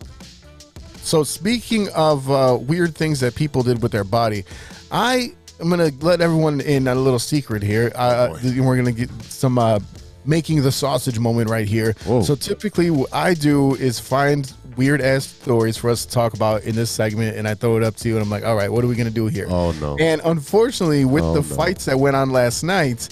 So 1.07 1.23
speaking 1.23 1.87
of 1.95 2.29
uh, 2.29 2.57
weird 2.59 2.93
things 2.93 3.21
that 3.21 3.33
people 3.33 3.63
did 3.63 3.81
with 3.81 3.93
their 3.93 4.03
body, 4.03 4.43
I 4.91 5.31
am 5.61 5.69
gonna 5.69 5.89
let 6.01 6.19
everyone 6.19 6.59
in 6.59 6.85
on 6.85 6.97
a 6.97 6.99
little 6.99 7.17
secret 7.17 7.63
here. 7.63 7.93
Uh, 7.95 8.37
we're 8.43 8.75
gonna 8.75 8.91
get 8.91 9.09
some 9.23 9.57
uh, 9.57 9.79
making 10.25 10.63
the 10.63 10.71
sausage 10.71 11.17
moment 11.17 11.49
right 11.49 11.65
here. 11.65 11.93
Whoa. 12.05 12.23
So 12.23 12.35
typically, 12.35 12.89
what 12.91 13.13
I 13.13 13.35
do 13.35 13.75
is 13.75 14.01
find 14.01 14.51
weird 14.75 14.99
ass 14.99 15.25
stories 15.25 15.77
for 15.77 15.89
us 15.89 16.05
to 16.05 16.11
talk 16.11 16.33
about 16.33 16.63
in 16.63 16.75
this 16.75 16.91
segment, 16.91 17.37
and 17.37 17.47
I 17.47 17.53
throw 17.53 17.77
it 17.77 17.83
up 17.83 17.95
to 17.95 18.09
you, 18.09 18.15
and 18.17 18.21
I'm 18.23 18.29
like, 18.29 18.43
all 18.43 18.57
right, 18.57 18.69
what 18.69 18.83
are 18.83 18.87
we 18.87 18.95
gonna 18.95 19.09
do 19.09 19.27
here? 19.27 19.47
Oh, 19.49 19.71
no. 19.79 19.95
And 20.01 20.19
unfortunately, 20.25 21.05
with 21.05 21.23
Oh, 21.23 21.35
the 21.35 21.47
no. 21.47 21.55
fights 21.55 21.85
that 21.85 21.97
went 21.97 22.17
on 22.17 22.31
last 22.31 22.63
night. 22.63 23.07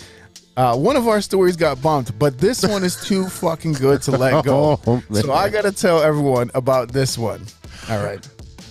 Uh, 0.57 0.73
one 0.73 0.95
of 0.95 1.05
our 1.05 1.19
stories 1.19 1.57
got 1.57 1.81
bumped, 1.81 2.17
but 2.17 2.37
this 2.37 2.63
one 2.65 2.81
is 2.85 2.95
too 3.05 3.27
fucking 3.43 3.73
good 3.73 4.01
to 4.01 4.11
let 4.11 4.43
go. 4.45 4.79
Oh, 4.87 5.03
so 5.11 5.33
I 5.33 5.49
gotta 5.49 5.71
tell 5.71 6.01
everyone 6.01 6.49
about 6.55 6.93
this 6.93 7.17
one. 7.17 7.41
All 7.89 8.03
right. 8.03 8.27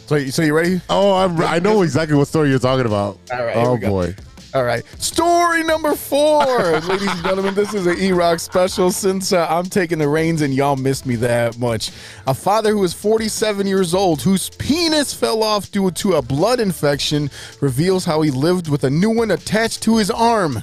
So, 0.07 0.17
you- 0.17 0.31
so 0.31 0.43
you 0.43 0.55
ready? 0.55 0.81
Oh, 0.91 1.15
I'm, 1.15 1.41
I 1.41 1.59
know 1.59 1.83
exactly 1.83 2.17
what 2.17 2.29
story 2.29 2.51
you're 2.51 2.59
talking 2.59 2.87
about. 2.87 3.19
All 3.33 3.45
right, 3.45 3.57
Oh, 3.57 3.77
boy. 3.79 4.15
All 4.55 4.63
right. 4.63 4.85
Story 5.03 5.65
number 5.65 5.97
four, 5.97 6.45
ladies 6.83 7.09
and 7.11 7.23
gentlemen. 7.25 7.55
This 7.57 7.75
is 7.75 7.87
an 7.87 7.99
E 7.99 8.13
Rock 8.13 8.39
special 8.39 8.93
since 8.93 9.33
uh, 9.33 9.49
I'm 9.51 9.65
taking 9.65 9.99
the 9.99 10.09
reins 10.09 10.43
and 10.43 10.55
y'all 10.55 10.77
missed 10.77 11.07
me 11.07 11.17
that 11.17 11.59
much. 11.59 11.91
A 12.29 12.35
father 12.35 12.71
who 12.71 12.85
is 12.85 12.95
47 12.95 13.67
years 13.67 13.95
old, 13.95 14.23
whose 14.23 14.51
penis 14.51 15.13
fell 15.13 15.43
off 15.43 15.73
due 15.73 15.91
to 15.91 16.13
a 16.15 16.23
blood 16.23 16.61
infection, 16.61 17.31
reveals 17.61 18.05
how 18.05 18.23
he 18.23 18.31
lived 18.31 18.69
with 18.69 18.85
a 18.85 18.91
new 18.91 19.11
one 19.11 19.33
attached 19.33 19.83
to 19.85 19.97
his 19.97 20.09
arm. 20.11 20.63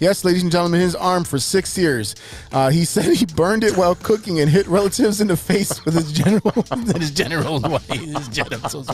Yes, 0.00 0.24
ladies 0.24 0.44
and 0.44 0.52
gentlemen, 0.52 0.80
his 0.80 0.94
arm 0.94 1.24
for 1.24 1.40
six 1.40 1.76
years. 1.76 2.14
Uh, 2.52 2.70
he 2.70 2.84
said 2.84 3.16
he 3.16 3.26
burned 3.26 3.64
it 3.64 3.76
while 3.76 3.96
cooking 3.96 4.38
and 4.40 4.48
hit 4.48 4.66
relatives 4.68 5.20
in 5.20 5.26
the 5.26 5.36
face 5.36 5.84
with 5.84 5.94
his 5.94 6.12
general 6.12 6.52
his 6.96 7.10
general 7.10 7.78
his 7.90 8.28
genitals 8.28 8.86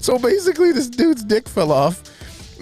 so 0.00 0.18
basically, 0.18 0.72
this 0.72 0.88
dude's 0.88 1.24
dick 1.24 1.48
fell 1.48 1.72
off. 1.72 2.02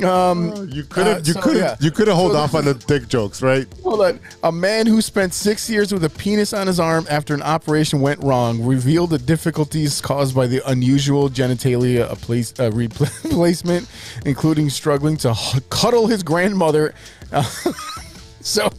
Um, 0.04 0.68
You 0.70 0.84
could 0.84 1.06
have 1.06 1.16
Uh, 1.18 1.22
you 1.24 1.32
so, 1.34 1.40
could 1.40 1.56
have 1.56 1.62
yeah. 1.62 1.76
you 1.86 1.90
could 1.90 2.08
have 2.08 2.16
hold 2.16 2.32
So 2.32 2.38
off 2.38 2.52
this 2.52 2.58
on 2.58 2.64
the 2.64 2.74
dick 2.74 3.08
jokes, 3.08 3.42
right? 3.42 3.66
Hold 3.82 4.00
on. 4.00 4.20
A 4.42 4.52
man 4.52 4.86
who 4.86 5.00
spent 5.02 5.34
six 5.34 5.68
years 5.68 5.92
with 5.92 6.04
a 6.04 6.08
penis 6.10 6.52
on 6.52 6.66
his 6.66 6.80
arm 6.80 7.06
after 7.10 7.34
an 7.34 7.42
operation 7.42 8.00
went 8.00 8.22
wrong 8.22 8.64
revealed 8.64 9.10
the 9.10 9.18
difficulties 9.18 10.00
caused 10.00 10.34
by 10.34 10.46
the 10.46 10.62
unusual 10.70 11.28
genitalia 11.28 12.10
a 12.10 12.16
place, 12.16 12.54
uh, 12.58 12.70
replacement, 12.72 13.88
including 14.24 14.70
struggling 14.70 15.16
to 15.18 15.30
h- 15.32 15.62
cuddle 15.70 16.06
his 16.06 16.22
grandmother. 16.22 16.94
Uh, 17.32 17.42
so, 18.40 18.70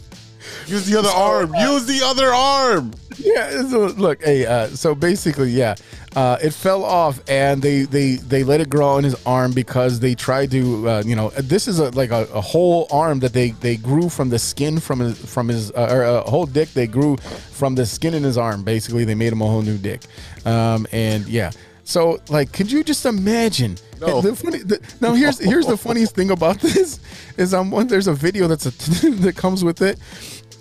Use 0.68 0.86
the 0.86 0.98
other 0.98 1.10
arm. 1.10 1.54
Use 1.56 1.86
the 1.86 2.02
other 2.04 2.34
arm. 2.34 2.94
yeah, 3.18 3.68
so 3.70 3.88
look, 3.88 4.24
hey, 4.24 4.46
uh, 4.46 4.68
so 4.68 4.96
basically, 4.96 5.52
yeah, 5.52 5.76
uh, 6.16 6.38
it 6.42 6.52
fell 6.52 6.84
off, 6.84 7.22
and 7.30 7.62
they 7.62 7.84
they 7.84 8.16
they 8.16 8.44
let 8.44 8.62
it 8.62 8.70
grow 8.70 8.88
on 8.88 9.04
his 9.04 9.16
arm 9.26 9.52
because 9.52 10.00
they 10.00 10.16
tried 10.16 10.52
to, 10.52 10.90
uh, 10.90 11.04
you 11.06 11.16
know, 11.16 11.30
this 11.32 11.68
is 11.68 11.80
a 11.80 11.90
like 11.92 12.12
a, 12.12 12.28
a 12.34 12.42
whole 12.42 12.88
arm 12.92 13.20
that 13.20 13.34
they 13.34 13.52
they 13.52 13.78
grew 13.78 14.10
from 14.10 14.30
the 14.30 14.40
skin 14.40 14.80
from 14.80 15.00
his 15.00 15.18
from 15.26 15.48
his 15.48 15.72
uh, 15.72 15.90
or 15.92 16.04
a 16.04 16.22
whole 16.22 16.46
dick 16.46 16.70
they 16.74 16.88
grew 16.88 17.18
from 17.18 17.76
the 17.76 17.86
skin 17.86 18.14
in 18.14 18.24
his 18.24 18.38
arm. 18.38 18.64
Basically, 18.64 19.06
they 19.06 19.16
made 19.16 19.32
him 19.32 19.42
a 19.42 19.48
whole 19.48 19.62
new 19.62 19.78
dick, 19.78 20.02
um, 20.46 20.88
and 20.92 21.28
yeah. 21.28 21.52
So, 21.84 22.22
like, 22.30 22.54
could 22.54 22.72
you 22.72 22.84
just 22.84 23.06
imagine? 23.06 23.76
No. 24.00 24.22
The 24.22 24.36
funny, 24.36 24.60
the, 24.60 24.80
now 25.00 25.14
here's 25.14 25.40
here's 25.40 25.66
the 25.66 25.78
funniest 25.78 26.16
thing 26.16 26.32
about 26.32 26.60
this 26.62 27.00
is 27.38 27.54
um, 27.54 27.70
one, 27.72 27.88
there's 27.88 28.08
a 28.08 28.14
video 28.14 28.48
that's 28.48 28.66
a 28.66 28.72
that 29.22 29.36
comes 29.36 29.64
with 29.64 29.82
it. 29.82 30.00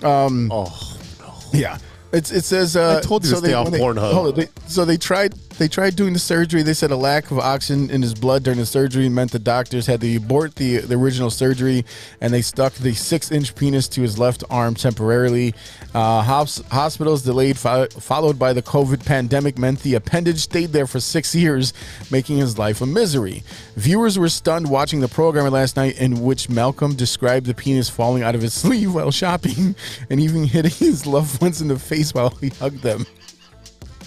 Oh, 0.03 0.99
no. 1.21 1.35
Yeah. 1.53 1.79
It's, 2.13 2.33
it 2.33 2.43
says. 2.45 2.75
Uh, 2.77 2.99
I 2.99 3.07
told 3.07 3.25
you 3.25 3.31
to 3.31 3.37
stay 3.37 3.53
off 3.53 3.71
they- 3.71 3.79
Pornhub. 3.79 4.35
they- 4.35 4.49
so 4.67 4.85
they 4.85 4.97
tried. 4.97 5.33
They 5.59 5.69
tried 5.69 5.95
doing 5.95 6.13
the 6.15 6.19
surgery. 6.19 6.63
They 6.63 6.73
said 6.75 6.91
a 6.91 6.97
lack 6.97 7.31
of 7.31 7.39
oxygen 7.39 7.91
in 7.91 8.01
his 8.03 8.15
blood 8.15 8.43
during 8.43 8.59
the 8.59 8.65
surgery 8.67 9.09
meant 9.11 9.31
the 9.31 9.39
doctors 9.39 9.87
had 9.87 10.01
to 10.01 10.17
abort 10.17 10.55
the, 10.57 10.79
the 10.79 10.95
original 10.95 11.29
surgery, 11.31 11.85
and 12.21 12.33
they 12.33 12.41
stuck 12.41 12.73
the 12.73 12.95
six-inch 12.95 13.55
penis 13.55 13.87
to 13.89 14.01
his 14.01 14.19
left 14.19 14.43
arm 14.51 14.75
temporarily. 14.75 15.55
Uh, 15.95 16.23
hos- 16.23 16.63
hospitals 16.71 17.23
delayed, 17.23 17.59
fo- 17.59 17.87
followed 17.89 18.39
by 18.39 18.53
the 18.53 18.63
COVID 18.63 19.05
pandemic, 19.05 19.59
meant 19.59 19.81
the 19.81 19.95
appendage 19.95 20.39
stayed 20.39 20.73
there 20.73 20.87
for 20.87 21.01
six 21.01 21.35
years, 21.35 21.73
making 22.11 22.37
his 22.39 22.59
life 22.59 22.81
a 22.81 22.87
misery. 22.87 23.43
Viewers 23.77 24.19
were 24.19 24.29
stunned 24.29 24.71
watching 24.71 25.01
the 25.01 25.09
program 25.09 25.51
last 25.53 25.77
night, 25.77 25.99
in 26.01 26.23
which 26.23 26.49
Malcolm 26.49 26.95
described 26.95 27.47
the 27.47 27.55
penis 27.55 27.89
falling 27.89 28.23
out 28.23 28.35
of 28.35 28.43
his 28.43 28.55
sleeve 28.61 28.95
while 28.95 29.11
shopping, 29.11 29.75
and 30.09 30.21
even 30.21 30.45
hitting 30.45 30.71
his 30.71 31.07
loved 31.07 31.41
ones 31.43 31.61
in 31.61 31.69
the 31.69 31.79
face 31.79 32.15
while 32.15 32.31
he 32.41 32.51
hugged 32.51 32.83
them. 32.83 33.05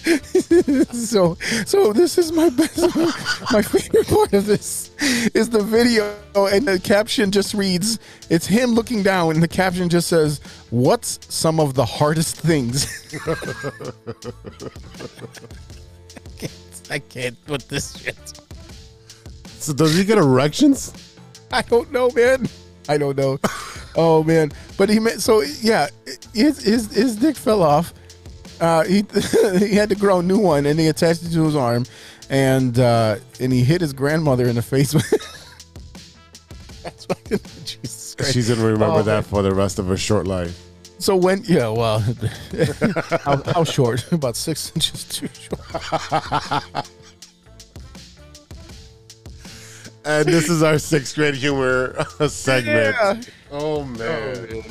so 0.92 1.36
so 1.64 1.92
this 1.92 2.18
is 2.18 2.32
my 2.32 2.50
best 2.50 2.96
my 3.52 3.62
favorite 3.62 4.06
part 4.06 4.32
of 4.32 4.46
this 4.46 4.90
is 5.34 5.48
the 5.48 5.62
video 5.62 6.14
and 6.36 6.68
the 6.68 6.78
caption 6.78 7.30
just 7.30 7.54
reads 7.54 7.98
it's 8.28 8.46
him 8.46 8.72
looking 8.72 9.02
down 9.02 9.32
and 9.32 9.42
the 9.42 9.48
caption 9.48 9.88
just 9.88 10.08
says 10.08 10.40
what's 10.70 11.18
some 11.34 11.58
of 11.58 11.74
the 11.74 11.84
hardest 11.84 12.36
things 12.36 12.86
I, 13.26 13.34
can't, 16.38 16.82
I 16.90 16.98
can't 16.98 17.46
put 17.46 17.68
this 17.68 17.96
shit 17.96 18.34
so 19.64 19.72
does 19.72 19.96
he 19.96 20.04
get 20.04 20.18
erections? 20.18 20.92
I 21.50 21.62
don't 21.62 21.90
know, 21.90 22.10
man. 22.10 22.46
I 22.86 22.98
don't 22.98 23.16
know. 23.16 23.38
oh 23.96 24.22
man, 24.22 24.52
but 24.76 24.90
he 24.90 25.00
meant 25.00 25.22
so 25.22 25.40
yeah. 25.40 25.88
His 26.34 26.62
his, 26.62 26.92
his 26.92 27.16
dick 27.16 27.34
fell 27.34 27.62
off. 27.62 27.94
Uh, 28.60 28.84
he 28.84 29.04
he 29.58 29.74
had 29.74 29.88
to 29.88 29.94
grow 29.96 30.20
a 30.20 30.22
new 30.22 30.38
one, 30.38 30.66
and 30.66 30.78
he 30.78 30.86
attached 30.88 31.22
it 31.24 31.32
to 31.32 31.44
his 31.44 31.56
arm, 31.56 31.84
and 32.30 32.78
uh, 32.78 33.16
and 33.40 33.52
he 33.52 33.64
hit 33.64 33.80
his 33.80 33.92
grandmother 33.92 34.46
in 34.46 34.54
the 34.56 34.62
face. 34.62 34.94
with 34.94 35.08
That's 36.82 37.06
fucking 37.06 37.38
Jesus 37.64 38.14
Christ. 38.14 38.32
She's 38.32 38.48
gonna 38.48 38.62
remember 38.64 39.00
Oh, 39.00 39.02
that 39.02 39.24
for 39.26 39.42
the 39.42 39.54
rest 39.54 39.78
of 39.78 39.86
her 39.86 39.96
short 39.96 40.26
life. 40.26 40.60
So 40.98 41.16
when 41.16 41.42
yeah, 41.44 41.68
well, 41.68 41.98
how, 43.20 43.42
how 43.52 43.64
short? 43.64 44.10
About 44.12 44.36
six 44.36 44.72
inches 44.74 45.04
too 45.04 45.28
short. 45.34 46.88
And 50.06 50.28
this 50.28 50.50
is 50.50 50.62
our 50.62 50.78
sixth 50.78 51.14
grade 51.14 51.34
humor 51.34 51.96
segment. 52.28 52.94
Yeah. 52.94 53.20
Oh 53.50 53.84
man. 53.84 54.62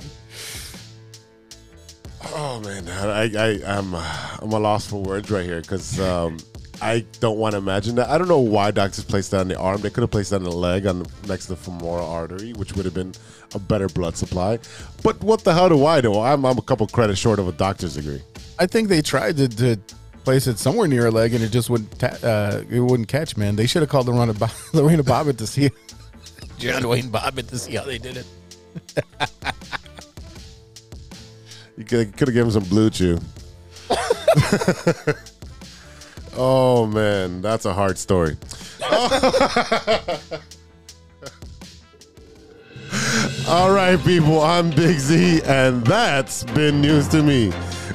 Oh 2.25 2.61
man, 2.63 2.87
I 2.87 3.23
I 3.35 3.77
I'm 3.77 3.93
I'm 3.93 4.51
a 4.51 4.59
loss 4.59 4.87
for 4.87 5.01
words 5.01 5.29
right 5.29 5.45
here 5.45 5.61
because 5.61 5.99
um, 5.99 6.37
I 6.81 7.05
don't 7.19 7.37
want 7.37 7.53
to 7.53 7.57
imagine 7.57 7.95
that. 7.95 8.09
I 8.09 8.17
don't 8.17 8.27
know 8.27 8.39
why 8.39 8.71
doctors 8.71 9.03
placed 9.03 9.31
that 9.31 9.41
on 9.41 9.47
the 9.47 9.57
arm. 9.57 9.81
They 9.81 9.89
could 9.89 10.01
have 10.01 10.11
placed 10.11 10.29
that 10.31 10.37
on 10.37 10.43
the 10.43 10.51
leg, 10.51 10.85
on 10.85 11.05
next 11.27 11.45
to 11.45 11.49
the 11.49 11.55
femoral 11.57 12.05
artery, 12.07 12.53
which 12.53 12.73
would 12.73 12.85
have 12.85 12.93
been 12.93 13.13
a 13.53 13.59
better 13.59 13.87
blood 13.87 14.15
supply. 14.15 14.59
But 15.03 15.21
what 15.21 15.43
the 15.43 15.53
hell 15.53 15.69
do 15.69 15.85
I 15.85 16.01
know? 16.01 16.21
I'm 16.21 16.45
I'm 16.45 16.57
a 16.57 16.61
couple 16.61 16.87
credits 16.87 17.19
short 17.19 17.39
of 17.39 17.47
a 17.47 17.51
doctor's 17.51 17.95
degree. 17.95 18.21
I 18.59 18.67
think 18.67 18.87
they 18.87 19.01
tried 19.01 19.37
to, 19.37 19.47
to 19.49 19.77
place 20.23 20.47
it 20.47 20.59
somewhere 20.59 20.87
near 20.87 21.07
a 21.07 21.11
leg, 21.11 21.33
and 21.33 21.43
it 21.43 21.49
just 21.49 21.69
wouldn't. 21.69 21.99
Ta- 21.99 22.17
uh, 22.23 22.63
it 22.69 22.79
wouldn't 22.79 23.09
catch. 23.09 23.35
Man, 23.35 23.55
they 23.55 23.67
should 23.67 23.81
have 23.81 23.89
called 23.89 24.07
the 24.07 24.11
Lorena, 24.11 24.33
Bo- 24.33 24.47
Lorena 24.73 25.03
Bobbitt 25.03 25.37
to 25.37 25.47
see. 25.47 25.69
John 26.57 26.87
Wayne 26.87 27.09
Bobbitt 27.11 27.49
to 27.49 27.59
see 27.59 27.75
how 27.75 27.83
they 27.83 27.97
did 27.97 28.17
it. 28.17 28.25
You 31.77 31.83
could 31.85 32.07
have 32.19 32.33
given 32.33 32.45
him 32.45 32.51
some 32.51 32.63
BlueChew. 32.63 33.21
oh 36.37 36.85
man, 36.85 37.41
that's 37.41 37.65
a 37.65 37.73
hard 37.73 37.97
story. 37.97 38.37
All 43.47 43.71
right, 43.73 43.99
people, 44.05 44.41
I'm 44.41 44.69
Big 44.69 44.99
Z, 44.99 45.41
and 45.45 45.83
that's 45.85 46.43
been 46.43 46.79
news 46.79 47.07
to 47.09 47.23
me. 47.23 47.51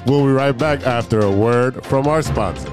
We'll 0.07 0.25
be 0.25 0.33
right 0.33 0.57
back 0.57 0.87
after 0.87 1.21
a 1.21 1.31
word 1.31 1.85
from 1.87 2.09
our 2.09 2.23
sponsor. 2.23 2.73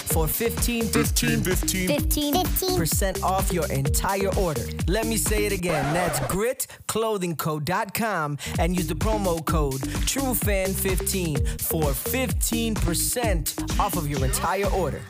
For 0.01 0.27
15 0.27 0.85
15 0.85 1.43
15. 1.43 1.87
15. 1.87 2.33
15% 2.33 3.23
off 3.23 3.51
your 3.51 3.65
entire 3.71 4.33
order. 4.35 4.63
Let 4.87 5.07
me 5.07 5.17
say 5.17 5.45
it 5.45 5.51
again. 5.51 5.93
That's 5.93 6.19
gritclothingco.com 6.21 8.37
and 8.59 8.75
use 8.75 8.87
the 8.87 8.95
promo 8.95 9.45
code 9.45 9.81
TrueFan15 9.81 11.61
for 11.61 11.83
15% 11.83 13.79
off 13.79 13.95
of 13.95 14.09
your 14.09 14.25
entire 14.25 14.67
order. 14.67 15.01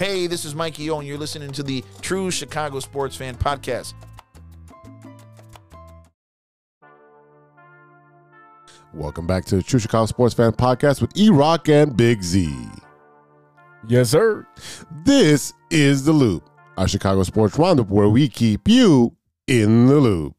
Hey, 0.00 0.26
this 0.26 0.46
is 0.46 0.54
Mikey 0.54 0.88
O, 0.88 0.98
and 0.98 1.06
you're 1.06 1.18
listening 1.18 1.52
to 1.52 1.62
the 1.62 1.84
True 2.00 2.30
Chicago 2.30 2.80
Sports 2.80 3.16
Fan 3.16 3.36
Podcast. 3.36 3.92
Welcome 8.92 9.26
back 9.26 9.44
to 9.46 9.56
the 9.56 9.62
True 9.62 9.78
Chicago 9.78 10.06
Sports 10.06 10.34
Fan 10.34 10.50
Podcast 10.50 11.00
with 11.00 11.16
E 11.16 11.30
Rock 11.30 11.68
and 11.68 11.96
Big 11.96 12.24
Z. 12.24 12.52
Yes, 13.86 14.10
sir. 14.10 14.44
This 15.04 15.52
is 15.70 16.04
The 16.04 16.12
Loop, 16.12 16.50
our 16.76 16.88
Chicago 16.88 17.22
sports 17.22 17.56
roundup 17.56 17.88
where 17.88 18.08
we 18.08 18.28
keep 18.28 18.66
you 18.66 19.16
in 19.46 19.86
the 19.86 19.94
loop. 19.94 20.34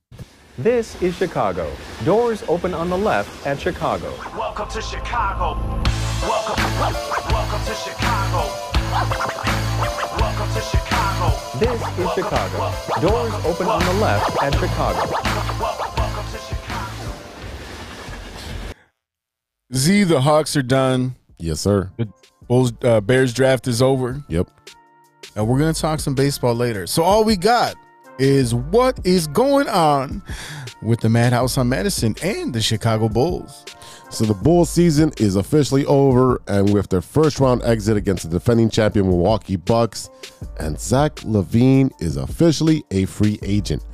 This 0.57 1.01
is 1.01 1.15
Chicago. 1.15 1.71
Doors 2.03 2.43
open 2.49 2.73
on 2.73 2.89
the 2.89 2.97
left 2.97 3.47
at 3.47 3.57
Chicago. 3.57 4.13
Welcome 4.37 4.69
to 4.69 4.81
Chicago. 4.81 5.57
Welcome, 6.21 6.63
welcome 7.31 7.65
to 7.65 7.73
Chicago. 7.73 8.51
Welcome 10.19 10.53
to 10.53 10.61
Chicago. 10.61 11.57
This 11.57 11.81
is 11.99 12.13
Chicago. 12.15 12.73
Doors 12.99 13.33
open 13.45 13.67
on 13.67 13.79
the 13.79 13.93
left 14.01 14.43
at 14.43 14.53
Chicago. 14.55 15.90
Z, 19.73 20.03
the 20.03 20.21
Hawks 20.21 20.55
are 20.55 20.63
done. 20.63 21.15
Yes, 21.37 21.61
sir. 21.61 21.89
The 21.97 22.07
Bulls 22.47 22.73
uh, 22.83 23.01
Bears 23.01 23.33
draft 23.33 23.67
is 23.67 23.81
over. 23.81 24.21
Yep. 24.27 24.49
And 25.35 25.47
we're 25.47 25.59
gonna 25.59 25.73
talk 25.73 25.99
some 25.99 26.15
baseball 26.15 26.53
later. 26.53 26.87
So 26.87 27.03
all 27.03 27.23
we 27.23 27.37
got 27.37 27.75
is 28.19 28.53
what 28.53 28.99
is 29.05 29.27
going 29.27 29.67
on 29.69 30.21
with 30.81 30.99
the 30.99 31.09
Madhouse 31.09 31.57
on 31.57 31.69
Madison 31.69 32.15
and 32.21 32.53
the 32.53 32.61
Chicago 32.61 33.07
Bulls. 33.07 33.65
So 34.11 34.25
the 34.25 34.33
Bulls 34.33 34.69
season 34.69 35.13
is 35.17 35.37
officially 35.37 35.85
over, 35.85 36.41
and 36.47 36.73
with 36.73 36.89
their 36.89 37.01
first 37.01 37.39
round 37.39 37.63
exit 37.63 37.95
against 37.95 38.23
the 38.23 38.29
defending 38.29 38.69
champion 38.69 39.07
Milwaukee 39.07 39.55
Bucks, 39.55 40.09
and 40.59 40.77
Zach 40.77 41.15
LaVine 41.21 41.91
is 42.01 42.17
officially 42.17 42.83
a 42.91 43.05
free 43.05 43.39
agent. 43.41 43.85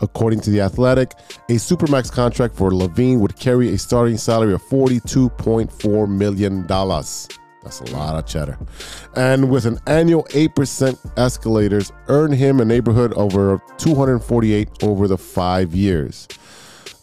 According 0.00 0.40
to 0.42 0.50
The 0.50 0.60
Athletic, 0.60 1.12
a 1.48 1.54
Supermax 1.54 2.10
contract 2.10 2.54
for 2.54 2.70
LaVine 2.70 3.18
would 3.18 3.36
carry 3.36 3.74
a 3.74 3.78
starting 3.78 4.16
salary 4.16 4.54
of 4.54 4.62
$42.4 4.62 6.08
million. 6.08 6.66
That's 6.66 7.80
a 7.80 7.96
lot 7.96 8.16
of 8.16 8.26
cheddar. 8.26 8.58
And 9.16 9.50
with 9.50 9.66
an 9.66 9.80
annual 9.88 10.24
8% 10.24 11.18
escalators, 11.18 11.90
earn 12.06 12.30
him 12.30 12.60
a 12.60 12.64
neighborhood 12.64 13.12
over 13.14 13.60
248 13.78 14.84
over 14.84 15.08
the 15.08 15.18
five 15.18 15.74
years. 15.74 16.28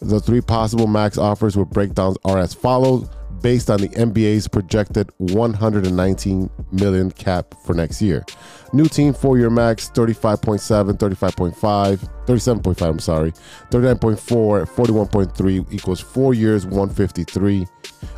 The 0.02 0.18
three 0.18 0.40
possible 0.40 0.88
max 0.88 1.16
offers 1.16 1.56
with 1.56 1.70
breakdowns 1.70 2.18
are 2.24 2.38
as 2.38 2.52
follows 2.52 3.08
based 3.40 3.70
on 3.70 3.80
the 3.80 3.88
NBA's 3.90 4.48
projected 4.48 5.10
119 5.18 6.50
million 6.72 7.10
cap 7.12 7.54
for 7.64 7.74
next 7.74 8.02
year. 8.02 8.24
New 8.72 8.86
team 8.86 9.12
four-year 9.12 9.50
max 9.50 9.90
35.7, 9.90 10.96
35.5, 10.98 12.26
37.5, 12.26 12.82
I'm 12.88 12.98
sorry, 12.98 13.32
39.4, 13.70 14.66
41.3 14.66 15.72
equals 15.72 16.00
4 16.00 16.34
years 16.34 16.64
153. 16.64 17.66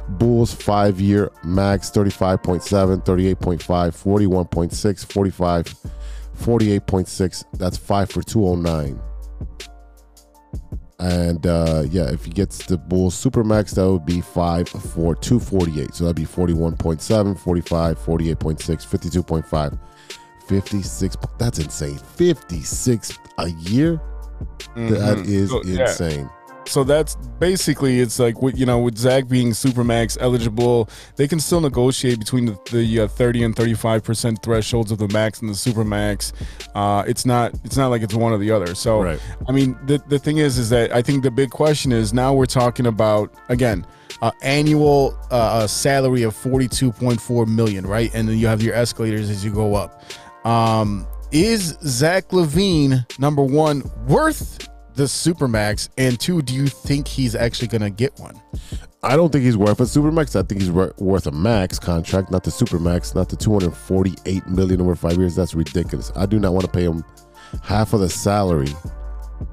Bulls 0.08 0.54
5-year 0.54 1.30
max 1.44 1.90
35.7, 1.90 3.04
38.5, 3.04 3.58
41.6, 3.58 5.12
45, 5.12 5.74
48.6. 6.38 7.44
That's 7.54 7.76
5 7.76 8.10
for 8.10 8.22
209. 8.22 9.00
And 11.04 11.46
uh, 11.46 11.82
yeah, 11.90 12.10
if 12.10 12.24
he 12.24 12.30
gets 12.30 12.64
the 12.64 12.78
Bulls 12.78 13.14
Supermax, 13.14 13.74
that 13.74 13.86
would 13.90 14.06
be 14.06 14.22
5 14.22 14.68
for 14.70 15.14
248. 15.14 15.94
So 15.94 16.04
that'd 16.04 16.16
be 16.16 16.24
41.7, 16.24 17.38
45, 17.38 17.98
48.6, 17.98 18.86
52.5, 19.22 19.78
56. 20.48 21.16
That's 21.38 21.58
insane. 21.58 21.98
56 21.98 23.18
a 23.36 23.48
year? 23.50 24.00
That 24.76 25.18
Mhm. 25.18 25.26
is 25.26 25.52
yeah. 25.66 25.82
insane. 25.82 26.30
So 26.66 26.84
that's 26.84 27.16
basically 27.38 28.00
it's 28.00 28.18
like 28.18 28.40
with 28.42 28.58
you 28.58 28.66
know 28.66 28.78
with 28.78 28.96
Zach 28.96 29.28
being 29.28 29.50
supermax 29.50 30.16
eligible, 30.20 30.88
they 31.16 31.28
can 31.28 31.40
still 31.40 31.60
negotiate 31.60 32.18
between 32.18 32.46
the, 32.46 32.58
the 32.72 33.00
uh, 33.00 33.08
30 33.08 33.44
and 33.44 33.56
35 33.56 34.02
percent 34.02 34.42
thresholds 34.42 34.90
of 34.90 34.98
the 34.98 35.08
max 35.08 35.40
and 35.40 35.48
the 35.48 35.54
supermax. 35.54 36.32
Uh, 36.74 37.04
it's 37.06 37.26
not 37.26 37.52
it's 37.64 37.76
not 37.76 37.88
like 37.88 38.02
it's 38.02 38.14
one 38.14 38.32
or 38.32 38.38
the 38.38 38.50
other. 38.50 38.74
So 38.74 39.02
Right. 39.02 39.20
I 39.48 39.52
mean 39.52 39.78
the 39.86 40.02
the 40.08 40.18
thing 40.18 40.38
is 40.38 40.58
is 40.58 40.70
that 40.70 40.92
I 40.92 41.02
think 41.02 41.22
the 41.22 41.30
big 41.30 41.50
question 41.50 41.92
is 41.92 42.12
now 42.12 42.32
we're 42.32 42.46
talking 42.46 42.86
about 42.86 43.32
again 43.48 43.86
uh, 44.22 44.30
annual 44.42 45.18
uh, 45.30 45.66
salary 45.66 46.22
of 46.22 46.34
42.4 46.34 47.46
million, 47.46 47.86
right? 47.86 48.10
And 48.14 48.28
then 48.28 48.38
you 48.38 48.46
have 48.46 48.62
your 48.62 48.74
escalators 48.74 49.28
as 49.28 49.44
you 49.44 49.52
go 49.52 49.74
up. 49.74 50.02
Um, 50.46 51.06
is 51.30 51.76
Zach 51.82 52.28
LaVine 52.28 53.04
number 53.18 53.42
one 53.42 53.82
worth 54.06 54.68
the 54.94 55.04
supermax? 55.04 55.88
And 55.98 56.18
two, 56.18 56.42
do 56.42 56.54
you 56.54 56.66
think 56.66 57.06
he's 57.08 57.34
actually 57.34 57.68
going 57.68 57.82
to 57.82 57.90
get 57.90 58.18
one? 58.18 58.40
I 59.02 59.16
don't 59.16 59.30
think 59.30 59.44
he's 59.44 59.56
worth 59.56 59.80
a 59.80 59.84
supermax. 59.84 60.34
I 60.34 60.42
think 60.42 60.62
he's 60.62 60.70
worth 60.70 61.26
a 61.26 61.30
max 61.30 61.78
contract, 61.78 62.30
not 62.30 62.42
the 62.42 62.50
supermax, 62.50 63.14
not 63.14 63.28
the 63.28 63.36
248 63.36 64.46
million 64.46 64.80
over 64.80 64.94
five 64.94 65.18
years. 65.18 65.36
That's 65.36 65.54
ridiculous. 65.54 66.10
I 66.16 66.26
do 66.26 66.38
not 66.38 66.52
want 66.52 66.64
to 66.64 66.70
pay 66.70 66.84
him 66.84 67.04
half 67.62 67.92
of 67.92 68.00
the 68.00 68.08
salary. 68.08 68.72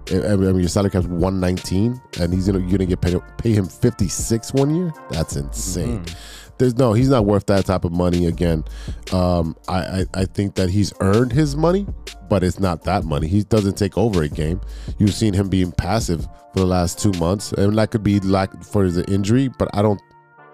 I 0.09 0.35
mean, 0.35 0.59
your 0.59 0.69
salary 0.69 0.91
cap's 0.91 1.07
119, 1.07 2.01
and 2.19 2.33
he's 2.33 2.47
gonna 2.47 2.59
you're 2.59 2.77
gonna 2.77 2.85
get 2.85 3.01
paid 3.01 3.19
pay 3.37 3.51
him 3.51 3.67
56 3.67 4.53
one 4.53 4.75
year. 4.75 4.93
That's 5.09 5.35
insane. 5.35 6.05
Mm-hmm. 6.05 6.50
There's 6.61 6.77
no, 6.77 6.93
he's 6.93 7.09
not 7.09 7.25
worth 7.25 7.47
that 7.47 7.65
type 7.65 7.85
of 7.85 7.91
money. 7.91 8.27
Again, 8.27 8.63
um, 9.11 9.55
I, 9.67 9.79
I 9.79 10.05
I 10.13 10.25
think 10.25 10.53
that 10.55 10.69
he's 10.69 10.93
earned 10.99 11.31
his 11.31 11.55
money, 11.55 11.87
but 12.29 12.43
it's 12.43 12.59
not 12.59 12.83
that 12.83 13.03
money. 13.03 13.27
He 13.27 13.41
doesn't 13.43 13.77
take 13.77 13.97
over 13.97 14.21
a 14.21 14.29
game. 14.29 14.61
You've 14.99 15.15
seen 15.15 15.33
him 15.33 15.49
being 15.49 15.71
passive 15.71 16.21
for 16.53 16.59
the 16.59 16.65
last 16.67 16.99
two 16.99 17.11
months, 17.13 17.51
and 17.53 17.75
that 17.79 17.89
could 17.89 18.03
be 18.03 18.19
like 18.19 18.63
for 18.63 18.89
the 18.91 19.03
injury. 19.11 19.47
But 19.47 19.69
I 19.73 19.81
don't. 19.81 19.99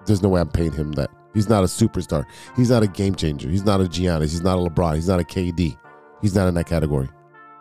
There's 0.05 0.21
no 0.23 0.29
way 0.29 0.39
I'm 0.39 0.47
paying 0.49 0.71
him 0.71 0.93
that. 0.93 1.09
He's 1.33 1.49
not 1.49 1.63
a 1.63 1.67
superstar. 1.67 2.23
He's 2.55 2.69
not 2.69 2.83
a 2.83 2.87
game 2.87 3.13
changer. 3.13 3.49
He's 3.49 3.65
not 3.65 3.81
a 3.81 3.83
Giannis. 3.83 4.31
He's 4.31 4.41
not 4.41 4.57
a 4.57 4.61
LeBron. 4.61 4.95
He's 4.95 5.09
not 5.09 5.19
a 5.19 5.23
KD. 5.23 5.77
He's 6.21 6.33
not 6.33 6.47
in 6.47 6.53
that 6.55 6.67
category. 6.67 7.09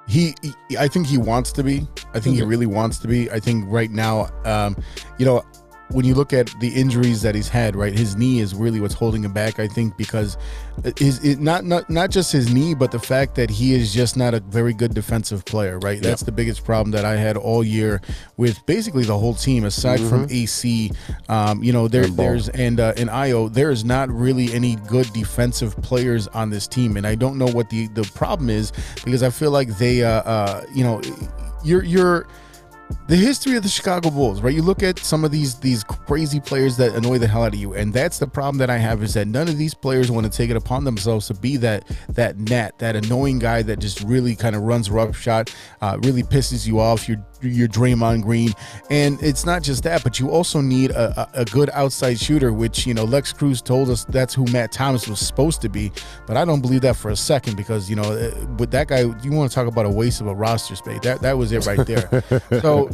He, 0.09 0.35
he- 0.41 0.79
I 0.79 0.87
think 0.87 1.09
he 1.09 1.19
wants 1.19 1.51
to 1.53 1.65
be. 1.65 1.87
I 2.15 2.21
think 2.21 2.37
he 2.37 2.43
really 2.43 2.67
wants 2.67 2.99
to 3.01 3.09
be. 3.09 3.29
I 3.31 3.41
think 3.41 3.65
right 3.67 3.91
now, 3.91 4.29
um, 4.45 4.77
you 5.19 5.27
know, 5.27 5.43
when 5.91 6.05
you 6.05 6.15
look 6.15 6.33
at 6.33 6.51
the 6.61 6.69
injuries 6.69 7.23
that 7.23 7.35
he's 7.35 7.49
had, 7.49 7.77
right, 7.77 7.97
his 7.97 8.17
knee 8.17 8.41
is 8.41 8.55
really 8.55 8.81
what's 8.81 8.95
holding 8.95 9.23
him 9.25 9.33
back. 9.33 9.59
I 9.61 9.69
think 9.69 9.97
because 9.97 10.37
his 10.97 11.25
it, 11.25 11.39
not 11.39 11.65
not 11.65 11.89
not 11.89 12.11
just 12.11 12.33
his 12.33 12.53
knee, 12.53 12.75
but 12.75 12.91
the 12.91 12.99
fact 12.99 13.35
that 13.37 13.51
he 13.51 13.75
is 13.75 13.93
just 13.95 14.17
not 14.17 14.35
a 14.35 14.41
very 14.41 14.73
good 14.73 14.95
defensive 14.95 15.45
player, 15.45 15.79
right? 15.79 16.03
That's 16.03 16.23
the 16.23 16.33
biggest 16.33 16.65
problem 16.65 16.91
that 16.93 17.05
I 17.05 17.17
had 17.17 17.37
all 17.37 17.63
year 17.63 18.01
with 18.37 18.65
basically 18.67 19.05
the 19.05 19.17
whole 19.17 19.35
team, 19.35 19.65
aside 19.65 20.01
from 20.01 20.27
AC. 20.31 20.91
Um, 21.29 21.63
you 21.63 21.73
know, 21.73 21.89
there 21.89 22.05
And 22.05 22.17
there's 22.17 22.49
and 22.49 22.81
uh, 22.81 22.93
and 22.97 23.09
Ayo, 23.09 23.53
there 23.53 23.71
is 23.71 23.85
not 23.85 24.11
really 24.11 24.53
any 24.53 24.77
good 24.77 25.13
defensive 25.13 25.77
players 25.83 26.27
on 26.29 26.51
this 26.51 26.67
team, 26.67 26.97
and 26.97 27.07
I 27.07 27.15
don't 27.15 27.39
know 27.39 27.47
what 27.47 27.71
the 27.71 27.89
the 27.89 28.03
problem 28.15 28.51
is 28.51 28.73
because 29.05 29.23
I 29.23 29.31
feel 29.31 29.51
like 29.51 29.69
they, 29.79 30.03
uh, 30.03 30.23
uh, 30.23 30.65
you 30.75 30.85
know, 30.85 31.01
you're 31.65 31.85
you're 31.85 32.27
the 33.09 33.17
history 33.17 33.57
of 33.57 33.63
the 33.63 33.69
Chicago 33.69 34.11
Bulls, 34.11 34.41
right? 34.41 34.55
You 34.55 34.63
look 34.63 34.83
at 34.83 34.99
some 34.99 35.25
of 35.25 35.31
these 35.31 35.59
these 35.59 35.85
crazy 35.85 36.41
players 36.41 36.77
that 36.77 36.95
annoy 36.95 37.19
the 37.19 37.27
hell 37.27 37.45
out 37.45 37.55
of 37.55 37.61
you, 37.61 37.75
and 37.75 37.93
that's 37.93 38.19
the 38.19 38.27
problem 38.27 38.59
that 38.59 38.71
I 38.71 38.79
have 38.79 39.03
is 39.03 39.15
that 39.15 39.27
none 39.29 39.49
of 39.49 39.59
these 39.59 39.75
players 39.75 40.11
want 40.11 40.31
to 40.31 40.37
take 40.37 40.51
it 40.51 40.57
upon 40.57 40.85
themselves 40.85 41.27
to 41.29 41.35
be 41.35 41.57
that 41.59 41.85
that 42.11 42.39
net, 42.39 42.79
that 42.79 42.97
annoying 42.97 43.39
guy 43.39 43.63
that 43.63 43.79
just 43.79 44.03
really 44.03 44.35
kind 44.35 44.57
of 44.57 44.63
runs 44.63 44.91
roughshod, 44.91 45.51
uh, 45.81 45.99
really 46.03 46.23
pisses 46.23 46.67
you 46.67 46.81
off. 46.81 47.09
You're 47.09 47.25
you're 47.43 47.69
Draymond 47.69 48.23
Green, 48.23 48.53
and 48.91 49.23
it's 49.23 49.45
not 49.45 49.63
just 49.63 49.83
that, 49.85 50.03
but 50.03 50.19
you 50.19 50.31
also 50.31 50.61
need 50.61 50.91
a, 50.91 51.29
a, 51.35 51.45
good 51.45 51.71
outside 51.71 52.19
shooter, 52.19 52.53
which 52.53 52.87
you 52.87 52.95
know 52.95 53.05
Lex 53.05 53.33
Cruz 53.33 53.63
told 53.63 53.91
us 53.91 54.05
that's 54.07 54.35
who 54.35 54.45
Matt 54.47 54.73
Thomas 54.73 55.09
was 55.09 55.21
supposed 55.21 55.61
to 55.63 55.69
be, 55.69 55.93
but 56.27 56.37
I 56.37 56.45
don't 56.45 56.61
believe 56.61 56.83
that 56.83 56.97
for 56.97 57.11
a 57.11 57.17
second 57.17 57.57
because 57.57 57.89
you 57.89 57.97
know 57.97 58.03
uh, 58.03 58.47
with 58.59 58.71
that 58.73 58.89
guy, 58.89 59.01
you 59.01 59.33
want 59.33 59.51
to 59.51 59.55
talk 59.55 59.67
about 59.67 59.87
a 59.87 59.91
waste 59.91 60.21
of 60.21 60.27
a 60.27 60.35
roster 60.35 60.77
space. 60.77 61.01
That 61.01 61.23
that 61.23 61.37
was 61.39 61.53
it 61.53 61.67
right 61.67 61.87
there. 61.87 62.23
so 62.61 62.91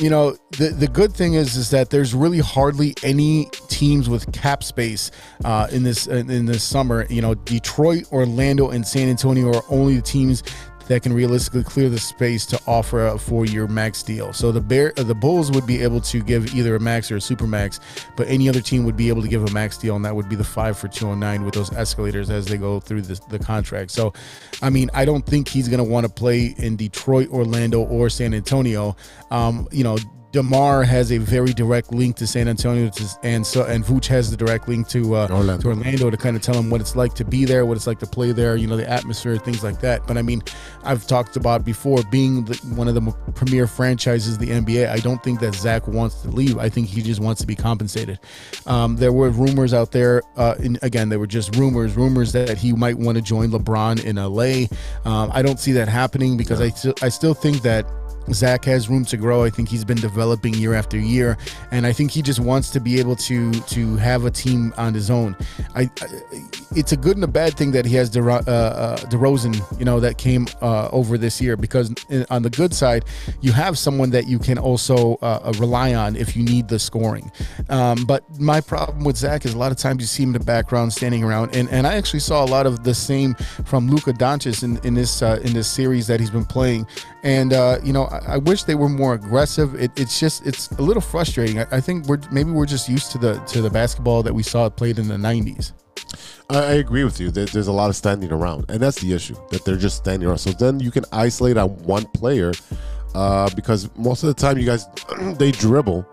you 0.00 0.10
know 0.10 0.36
the 0.58 0.68
the 0.68 0.88
good 0.88 1.12
thing 1.12 1.34
is 1.34 1.56
is 1.56 1.70
that 1.70 1.90
there's 1.90 2.14
really 2.14 2.38
hardly 2.38 2.94
any 3.02 3.46
teams 3.68 4.08
with 4.08 4.30
cap 4.32 4.62
space 4.62 5.10
uh, 5.44 5.68
in 5.70 5.82
this 5.82 6.06
in, 6.06 6.30
in 6.30 6.46
this 6.46 6.62
summer. 6.62 7.06
You 7.08 7.22
know, 7.22 7.34
Detroit, 7.34 8.04
Orlando, 8.12 8.70
and 8.70 8.86
San 8.86 9.08
Antonio 9.08 9.54
are 9.54 9.62
only 9.70 9.96
the 9.96 10.02
teams 10.02 10.42
that 10.88 11.02
can 11.02 11.12
realistically 11.12 11.64
clear 11.64 11.88
the 11.88 11.98
space 11.98 12.46
to 12.46 12.60
offer 12.66 13.06
a 13.06 13.18
four-year 13.18 13.66
max 13.66 14.02
deal. 14.02 14.32
So 14.32 14.52
the 14.52 14.60
bear 14.60 14.92
the 14.96 15.14
Bulls 15.14 15.50
would 15.52 15.66
be 15.66 15.82
able 15.82 16.00
to 16.02 16.22
give 16.22 16.54
either 16.54 16.76
a 16.76 16.80
max 16.80 17.10
or 17.10 17.16
a 17.16 17.20
super 17.20 17.46
max, 17.46 17.80
but 18.16 18.28
any 18.28 18.48
other 18.48 18.60
team 18.60 18.84
would 18.84 18.96
be 18.96 19.08
able 19.08 19.22
to 19.22 19.28
give 19.28 19.44
a 19.44 19.52
max 19.52 19.78
deal, 19.78 19.96
and 19.96 20.04
that 20.04 20.14
would 20.14 20.28
be 20.28 20.36
the 20.36 20.44
five 20.44 20.78
for 20.78 20.88
209 20.88 21.44
with 21.44 21.54
those 21.54 21.72
escalators 21.72 22.30
as 22.30 22.46
they 22.46 22.56
go 22.56 22.80
through 22.80 23.02
the, 23.02 23.20
the 23.28 23.38
contract. 23.38 23.90
So, 23.90 24.12
I 24.62 24.70
mean, 24.70 24.90
I 24.94 25.04
don't 25.04 25.24
think 25.24 25.48
he's 25.48 25.68
going 25.68 25.84
to 25.84 25.90
want 25.90 26.06
to 26.06 26.12
play 26.12 26.54
in 26.58 26.76
Detroit, 26.76 27.28
Orlando, 27.30 27.82
or 27.82 28.08
San 28.08 28.34
Antonio. 28.34 28.96
Um, 29.30 29.68
you 29.72 29.84
know, 29.84 29.98
DeMar 30.36 30.84
has 30.84 31.12
a 31.12 31.16
very 31.16 31.54
direct 31.54 31.94
link 31.94 32.14
to 32.16 32.26
San 32.26 32.46
Antonio, 32.46 32.90
to, 32.90 33.18
and 33.22 33.46
so 33.46 33.64
and 33.64 33.82
Vooch 33.82 34.04
has 34.08 34.30
the 34.30 34.36
direct 34.36 34.68
link 34.68 34.86
to 34.88 35.16
uh, 35.16 35.28
Orlando. 35.30 35.62
to 35.62 35.68
Orlando 35.68 36.10
to 36.10 36.16
kind 36.18 36.36
of 36.36 36.42
tell 36.42 36.54
him 36.54 36.68
what 36.68 36.82
it's 36.82 36.94
like 36.94 37.14
to 37.14 37.24
be 37.24 37.46
there, 37.46 37.64
what 37.64 37.74
it's 37.74 37.86
like 37.86 37.98
to 38.00 38.06
play 38.06 38.32
there, 38.32 38.54
you 38.54 38.66
know, 38.66 38.76
the 38.76 38.86
atmosphere, 38.86 39.38
things 39.38 39.64
like 39.64 39.80
that. 39.80 40.06
But 40.06 40.18
I 40.18 40.22
mean, 40.22 40.42
I've 40.84 41.06
talked 41.06 41.36
about 41.36 41.64
before 41.64 42.02
being 42.10 42.44
the, 42.44 42.54
one 42.74 42.86
of 42.86 42.94
the 42.94 43.00
premier 43.34 43.66
franchises, 43.66 44.36
the 44.36 44.48
NBA. 44.48 44.90
I 44.90 44.98
don't 44.98 45.24
think 45.24 45.40
that 45.40 45.54
Zach 45.54 45.88
wants 45.88 46.20
to 46.20 46.28
leave. 46.28 46.58
I 46.58 46.68
think 46.68 46.88
he 46.88 47.00
just 47.00 47.22
wants 47.22 47.40
to 47.40 47.46
be 47.46 47.56
compensated. 47.56 48.18
Um, 48.66 48.96
there 48.96 49.14
were 49.14 49.30
rumors 49.30 49.72
out 49.72 49.90
there, 49.92 50.22
uh, 50.36 50.56
and 50.58 50.78
again, 50.82 51.08
they 51.08 51.16
were 51.16 51.26
just 51.26 51.56
rumors, 51.56 51.96
rumors 51.96 52.32
that 52.32 52.58
he 52.58 52.74
might 52.74 52.98
want 52.98 53.16
to 53.16 53.22
join 53.22 53.52
LeBron 53.52 54.04
in 54.04 54.16
LA. 54.16 54.66
Um, 55.10 55.30
I 55.32 55.40
don't 55.40 55.58
see 55.58 55.72
that 55.72 55.88
happening 55.88 56.36
because 56.36 56.60
I 56.60 56.68
still, 56.68 56.94
I 57.00 57.08
still 57.08 57.32
think 57.32 57.62
that 57.62 57.86
Zach 58.32 58.64
has 58.64 58.88
room 58.88 59.04
to 59.06 59.16
grow. 59.16 59.44
I 59.44 59.50
think 59.50 59.68
he's 59.68 59.84
been 59.84 60.00
developing 60.00 60.54
year 60.54 60.74
after 60.74 60.98
year, 60.98 61.36
and 61.70 61.86
I 61.86 61.92
think 61.92 62.10
he 62.10 62.22
just 62.22 62.40
wants 62.40 62.70
to 62.70 62.80
be 62.80 62.98
able 62.98 63.16
to 63.16 63.52
to 63.52 63.96
have 63.96 64.24
a 64.24 64.30
team 64.30 64.72
on 64.76 64.94
his 64.94 65.10
own. 65.10 65.36
I, 65.74 65.90
I 66.00 66.06
it's 66.74 66.92
a 66.92 66.96
good 66.96 67.16
and 67.16 67.24
a 67.24 67.28
bad 67.28 67.56
thing 67.56 67.70
that 67.72 67.84
he 67.84 67.94
has 67.96 68.10
De, 68.10 68.20
uh, 68.20 68.42
uh, 68.48 68.96
DeRozan, 69.08 69.78
you 69.78 69.84
know, 69.84 70.00
that 70.00 70.18
came 70.18 70.46
uh, 70.60 70.88
over 70.92 71.16
this 71.16 71.40
year 71.40 71.56
because 71.56 71.92
on 72.30 72.42
the 72.42 72.50
good 72.50 72.74
side, 72.74 73.04
you 73.40 73.52
have 73.52 73.78
someone 73.78 74.10
that 74.10 74.26
you 74.26 74.38
can 74.38 74.58
also 74.58 75.14
uh, 75.22 75.40
uh, 75.42 75.52
rely 75.58 75.94
on 75.94 76.16
if 76.16 76.36
you 76.36 76.42
need 76.42 76.68
the 76.68 76.78
scoring. 76.78 77.30
Um, 77.68 78.04
but 78.04 78.24
my 78.38 78.60
problem 78.60 79.04
with 79.04 79.16
Zach 79.16 79.44
is 79.44 79.54
a 79.54 79.58
lot 79.58 79.72
of 79.72 79.78
times 79.78 80.00
you 80.00 80.06
see 80.06 80.22
him 80.22 80.30
in 80.30 80.40
the 80.40 80.44
background 80.44 80.92
standing 80.92 81.24
around, 81.24 81.54
and, 81.54 81.68
and 81.70 81.86
I 81.86 81.94
actually 81.94 82.20
saw 82.20 82.44
a 82.44 82.46
lot 82.46 82.66
of 82.66 82.84
the 82.84 82.94
same 82.94 83.34
from 83.64 83.88
Luka 83.88 84.12
Doncic 84.12 84.62
in, 84.62 84.78
in 84.84 84.94
this 84.94 85.22
uh, 85.22 85.40
in 85.42 85.52
this 85.52 85.68
series 85.68 86.06
that 86.06 86.20
he's 86.20 86.30
been 86.30 86.44
playing. 86.44 86.86
And 87.26 87.50
you 87.84 87.92
know, 87.92 88.04
I, 88.04 88.34
I, 88.34 88.36
wish 88.36 88.62
they 88.62 88.76
were 88.76 88.88
more 88.88 89.14
aggressive. 89.14 89.74
It, 89.74 89.90
it's 89.96 90.20
just 90.20 90.46
it's 90.46 90.70
a 90.70 90.80
little 90.80 91.00
frustrating. 91.02 91.58
I, 91.58 91.66
I 91.72 91.80
think 91.80 92.06
we're 92.06 92.20
maybe 92.30 92.52
we're 92.52 92.66
just 92.66 92.88
used 92.88 93.10
to 93.12 93.18
the 93.18 93.34
to 93.46 93.60
the 93.60 93.68
basketball 93.68 94.22
that 94.22 94.32
we 94.32 94.44
saw 94.44 94.70
played 94.70 95.00
in 95.00 95.08
the 95.08 95.16
'90s. 95.16 95.72
I, 96.48 96.58
I 96.58 96.72
agree 96.74 97.02
with 97.02 97.18
you. 97.18 97.32
There, 97.32 97.46
there's 97.46 97.66
a 97.66 97.72
lot 97.72 97.90
of 97.90 97.96
standing 97.96 98.30
around, 98.30 98.66
and 98.68 98.80
that's 98.80 99.00
the 99.00 99.12
issue 99.12 99.34
that 99.50 99.64
they're 99.64 99.76
just 99.76 99.96
standing 99.96 100.28
around. 100.28 100.38
So 100.38 100.52
then 100.52 100.78
you 100.78 100.92
can 100.92 101.04
isolate 101.10 101.56
on 101.56 101.70
one 101.82 102.04
player 102.14 102.52
uh, 103.16 103.50
because 103.56 103.90
most 103.96 104.22
of 104.22 104.28
the 104.28 104.34
time 104.34 104.56
you 104.56 104.64
guys 104.64 104.86
they 105.36 105.50
dribble 105.50 106.06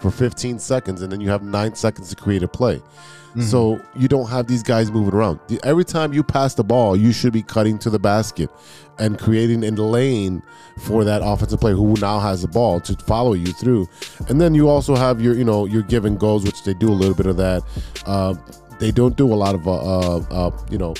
for 0.00 0.10
15 0.10 0.58
seconds, 0.58 1.02
and 1.02 1.12
then 1.12 1.20
you 1.20 1.30
have 1.30 1.42
nine 1.42 1.74
seconds 1.74 2.10
to 2.10 2.16
create 2.16 2.42
a 2.42 2.48
play. 2.48 2.76
Mm-hmm. 2.76 3.42
So 3.42 3.80
you 3.94 4.08
don't 4.08 4.28
have 4.28 4.48
these 4.48 4.62
guys 4.62 4.90
moving 4.90 5.14
around. 5.14 5.38
Every 5.62 5.84
time 5.84 6.12
you 6.12 6.24
pass 6.24 6.54
the 6.54 6.64
ball, 6.64 6.96
you 6.96 7.12
should 7.12 7.32
be 7.32 7.42
cutting 7.42 7.78
to 7.78 7.90
the 7.90 7.98
basket 7.98 8.50
and 8.98 9.18
creating 9.18 9.62
a 9.62 9.70
lane 9.70 10.42
for 10.78 11.04
that 11.04 11.22
offensive 11.22 11.60
player 11.60 11.76
who 11.76 11.94
now 12.00 12.18
has 12.18 12.42
the 12.42 12.48
ball 12.48 12.80
to 12.80 12.96
follow 13.04 13.34
you 13.34 13.52
through. 13.52 13.88
And 14.28 14.40
then 14.40 14.54
you 14.54 14.68
also 14.68 14.96
have 14.96 15.20
your, 15.20 15.34
you 15.34 15.44
know, 15.44 15.64
your 15.64 15.82
give 15.82 16.06
and 16.06 16.18
goes, 16.18 16.44
which 16.44 16.64
they 16.64 16.74
do 16.74 16.88
a 16.88 16.92
little 16.92 17.14
bit 17.14 17.26
of 17.26 17.36
that. 17.36 17.62
Uh, 18.04 18.34
they 18.80 18.90
don't 18.90 19.16
do 19.16 19.32
a 19.32 19.36
lot 19.36 19.54
of 19.54 19.68
uh, 19.68 19.74
uh, 19.74 20.16
uh 20.30 20.50
you 20.70 20.78
know 20.78 20.94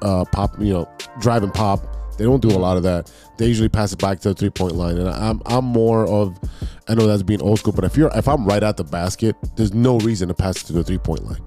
uh, 0.00 0.24
pop 0.24 0.58
you 0.58 0.72
know 0.72 0.88
drive 1.20 1.42
and 1.42 1.52
pop. 1.52 1.80
They 2.16 2.24
don't 2.24 2.40
do 2.40 2.50
a 2.50 2.58
lot 2.58 2.76
of 2.76 2.82
that. 2.84 3.12
They 3.38 3.46
usually 3.46 3.68
pass 3.68 3.92
it 3.92 3.98
back 3.98 4.20
to 4.20 4.28
the 4.30 4.34
three 4.34 4.50
point 4.50 4.74
line, 4.74 4.98
and 4.98 5.08
I'm 5.08 5.42
I'm 5.46 5.64
more 5.64 6.06
of 6.06 6.38
I 6.88 6.94
know 6.94 7.06
that's 7.06 7.22
being 7.22 7.42
old 7.42 7.58
school, 7.58 7.72
but 7.72 7.84
if 7.84 7.96
you're 7.96 8.10
if 8.14 8.28
I'm 8.28 8.44
right 8.44 8.62
at 8.62 8.76
the 8.76 8.84
basket, 8.84 9.36
there's 9.56 9.74
no 9.74 9.98
reason 9.98 10.28
to 10.28 10.34
pass 10.34 10.62
it 10.62 10.66
to 10.66 10.72
the 10.72 10.84
three 10.84 10.98
point 10.98 11.24
line. 11.24 11.42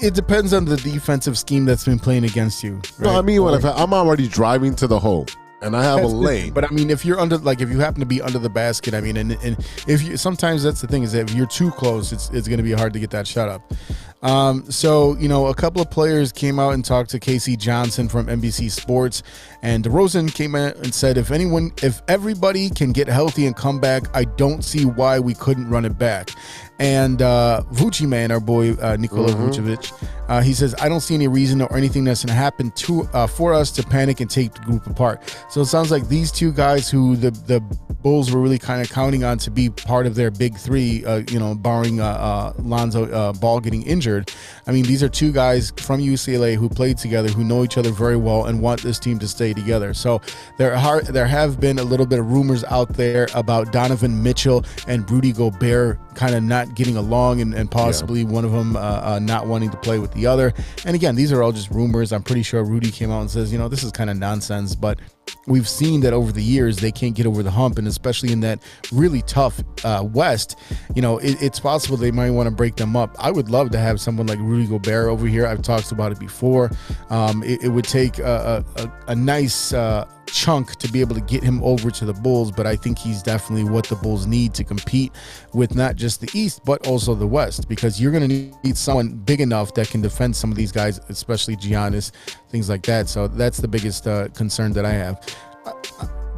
It 0.00 0.14
depends 0.14 0.52
on 0.52 0.64
the 0.64 0.76
defensive 0.76 1.38
scheme 1.38 1.64
that's 1.64 1.84
been 1.84 1.98
playing 1.98 2.24
against 2.24 2.62
you. 2.62 2.74
Right? 2.74 3.00
No, 3.00 3.18
I 3.18 3.22
mean, 3.22 3.42
when 3.42 3.54
if 3.54 3.64
I'm 3.64 3.92
already 3.92 4.28
driving 4.28 4.74
to 4.76 4.86
the 4.86 4.98
hole, 4.98 5.26
and 5.62 5.76
I 5.76 5.82
have 5.84 6.00
that's 6.00 6.12
a 6.12 6.16
lane. 6.16 6.52
But 6.52 6.64
I 6.64 6.68
mean, 6.68 6.90
if 6.90 7.04
you're 7.04 7.20
under, 7.20 7.38
like, 7.38 7.60
if 7.60 7.70
you 7.70 7.78
happen 7.78 8.00
to 8.00 8.06
be 8.06 8.20
under 8.20 8.38
the 8.38 8.50
basket, 8.50 8.94
I 8.94 9.00
mean, 9.00 9.16
and, 9.16 9.32
and 9.32 9.56
if 9.86 10.02
you 10.02 10.16
sometimes 10.16 10.64
that's 10.64 10.80
the 10.80 10.88
thing 10.88 11.04
is 11.04 11.12
that 11.12 11.30
if 11.30 11.34
you're 11.36 11.46
too 11.46 11.70
close, 11.70 12.12
it's 12.12 12.30
it's 12.30 12.48
going 12.48 12.58
to 12.58 12.64
be 12.64 12.72
hard 12.72 12.92
to 12.92 13.00
get 13.00 13.10
that 13.10 13.26
shot 13.26 13.48
up. 13.48 13.72
Um, 14.22 14.70
so 14.70 15.16
you 15.18 15.28
know, 15.28 15.46
a 15.46 15.54
couple 15.54 15.82
of 15.82 15.90
players 15.90 16.32
came 16.32 16.58
out 16.58 16.74
and 16.74 16.84
talked 16.84 17.10
to 17.10 17.18
K.C. 17.18 17.56
Johnson 17.56 18.08
from 18.08 18.26
NBC 18.26 18.70
Sports, 18.70 19.22
and 19.62 19.84
DeRozan 19.84 20.32
came 20.32 20.54
out 20.54 20.76
and 20.76 20.94
said, 20.94 21.16
if 21.18 21.30
anyone, 21.30 21.72
if 21.82 22.02
everybody 22.08 22.70
can 22.70 22.92
get 22.92 23.08
healthy 23.08 23.46
and 23.46 23.56
come 23.56 23.80
back, 23.80 24.04
I 24.14 24.24
don't 24.24 24.62
see 24.62 24.84
why 24.84 25.18
we 25.18 25.34
couldn't 25.34 25.68
run 25.68 25.84
it 25.84 25.98
back. 25.98 26.30
And 26.78 27.22
uh, 27.22 27.62
Vucci 27.72 28.08
man, 28.08 28.32
our 28.32 28.40
boy 28.40 28.72
uh, 28.74 28.96
Nikola 28.96 29.32
mm-hmm. 29.32 29.50
Vucevic, 29.50 30.08
uh, 30.28 30.40
he 30.40 30.52
says, 30.52 30.74
I 30.80 30.88
don't 30.88 31.00
see 31.00 31.14
any 31.14 31.28
reason 31.28 31.62
or 31.62 31.76
anything 31.76 32.02
that's 32.02 32.24
going 32.24 32.34
to 32.34 32.40
happen 32.40 32.72
to 32.72 33.02
uh, 33.12 33.26
for 33.26 33.54
us 33.54 33.70
to 33.72 33.82
panic 33.84 34.20
and 34.20 34.28
take 34.28 34.52
the 34.54 34.60
group 34.60 34.86
apart. 34.86 35.36
So 35.48 35.60
it 35.60 35.66
sounds 35.66 35.90
like 35.90 36.08
these 36.08 36.32
two 36.32 36.52
guys 36.52 36.90
who 36.90 37.14
the 37.16 37.30
the 37.30 37.60
Bulls 38.02 38.32
were 38.32 38.40
really 38.40 38.58
kind 38.58 38.82
of 38.82 38.90
counting 38.90 39.22
on 39.22 39.38
to 39.38 39.50
be 39.50 39.70
part 39.70 40.06
of 40.06 40.16
their 40.16 40.30
big 40.30 40.56
three, 40.56 41.04
uh, 41.04 41.22
you 41.30 41.38
know, 41.38 41.54
barring 41.54 42.00
uh, 42.00 42.06
uh, 42.06 42.52
Lonzo 42.58 43.08
uh, 43.10 43.32
Ball 43.32 43.60
getting 43.60 43.82
injured. 43.82 44.11
Richard 44.12 44.30
I 44.66 44.72
mean, 44.72 44.84
these 44.84 45.02
are 45.02 45.08
two 45.08 45.32
guys 45.32 45.72
from 45.76 46.00
UCLA 46.00 46.56
who 46.56 46.68
played 46.68 46.98
together, 46.98 47.28
who 47.28 47.44
know 47.44 47.64
each 47.64 47.78
other 47.78 47.90
very 47.90 48.16
well, 48.16 48.46
and 48.46 48.60
want 48.60 48.82
this 48.82 48.98
team 48.98 49.18
to 49.18 49.28
stay 49.28 49.52
together. 49.52 49.94
So 49.94 50.20
there 50.58 50.74
are 50.74 51.02
there 51.02 51.26
have 51.26 51.60
been 51.60 51.78
a 51.78 51.84
little 51.84 52.06
bit 52.06 52.18
of 52.18 52.30
rumors 52.30 52.64
out 52.64 52.92
there 52.94 53.28
about 53.34 53.72
Donovan 53.72 54.22
Mitchell 54.22 54.64
and 54.86 55.08
Rudy 55.10 55.32
Gobert 55.32 55.98
kind 56.14 56.34
of 56.34 56.42
not 56.42 56.74
getting 56.74 56.96
along 56.96 57.40
and, 57.40 57.54
and 57.54 57.70
possibly 57.70 58.20
yeah. 58.20 58.28
one 58.28 58.44
of 58.44 58.52
them 58.52 58.76
uh, 58.76 58.80
uh, 58.80 59.18
not 59.20 59.46
wanting 59.46 59.70
to 59.70 59.76
play 59.78 59.98
with 59.98 60.12
the 60.12 60.26
other. 60.26 60.52
And 60.84 60.94
again, 60.94 61.14
these 61.14 61.32
are 61.32 61.42
all 61.42 61.52
just 61.52 61.70
rumors. 61.70 62.12
I'm 62.12 62.22
pretty 62.22 62.42
sure 62.42 62.62
Rudy 62.64 62.90
came 62.90 63.10
out 63.10 63.20
and 63.20 63.30
says, 63.30 63.52
you 63.52 63.58
know, 63.58 63.68
this 63.68 63.82
is 63.82 63.90
kind 63.92 64.10
of 64.10 64.16
nonsense, 64.16 64.74
but 64.74 64.98
we've 65.46 65.68
seen 65.68 66.00
that 66.00 66.12
over 66.12 66.30
the 66.30 66.42
years 66.42 66.76
they 66.76 66.92
can't 66.92 67.14
get 67.14 67.26
over 67.26 67.42
the 67.42 67.50
hump 67.50 67.78
and 67.78 67.88
especially 67.88 68.32
in 68.32 68.40
that 68.40 68.60
really 68.92 69.22
tough 69.22 69.62
uh, 69.84 70.04
west 70.12 70.58
you 70.94 71.02
know 71.02 71.18
it, 71.18 71.40
it's 71.42 71.58
possible 71.58 71.96
they 71.96 72.10
might 72.10 72.30
want 72.30 72.46
to 72.46 72.50
break 72.50 72.76
them 72.76 72.96
up 72.96 73.16
i 73.18 73.30
would 73.30 73.48
love 73.48 73.70
to 73.70 73.78
have 73.78 74.00
someone 74.00 74.26
like 74.26 74.38
rudy 74.52 74.66
gobert 74.66 75.08
over 75.08 75.26
here 75.26 75.46
i've 75.46 75.62
talked 75.62 75.92
about 75.92 76.12
it 76.12 76.18
before 76.18 76.70
um, 77.10 77.42
it, 77.42 77.62
it, 77.64 77.68
would 77.68 77.84
take 77.84 78.18
a, 78.18 78.64
a, 78.76 78.92
a 79.08 79.14
nice 79.14 79.72
uh, 79.72 80.06
chunk 80.32 80.76
to 80.76 80.90
be 80.90 81.00
able 81.00 81.14
to 81.14 81.20
get 81.20 81.42
him 81.42 81.62
over 81.62 81.90
to 81.90 82.04
the 82.04 82.12
Bulls, 82.12 82.50
but 82.50 82.66
I 82.66 82.74
think 82.74 82.98
he's 82.98 83.22
definitely 83.22 83.70
what 83.70 83.86
the 83.86 83.96
Bulls 83.96 84.26
need 84.26 84.54
to 84.54 84.64
compete 84.64 85.12
with 85.52 85.74
not 85.74 85.96
just 85.96 86.20
the 86.20 86.30
East, 86.32 86.64
but 86.64 86.86
also 86.86 87.14
the 87.14 87.26
West, 87.26 87.68
because 87.68 88.00
you're 88.00 88.12
going 88.12 88.28
to 88.28 88.58
need 88.64 88.76
someone 88.76 89.16
big 89.16 89.40
enough 89.40 89.74
that 89.74 89.88
can 89.88 90.00
defend 90.00 90.34
some 90.34 90.50
of 90.50 90.56
these 90.56 90.72
guys, 90.72 91.00
especially 91.08 91.56
Giannis, 91.56 92.12
things 92.48 92.68
like 92.68 92.82
that. 92.84 93.08
So 93.08 93.28
that's 93.28 93.58
the 93.58 93.68
biggest 93.68 94.06
uh, 94.06 94.28
concern 94.28 94.72
that 94.72 94.84
I 94.84 94.92
have. 94.92 95.20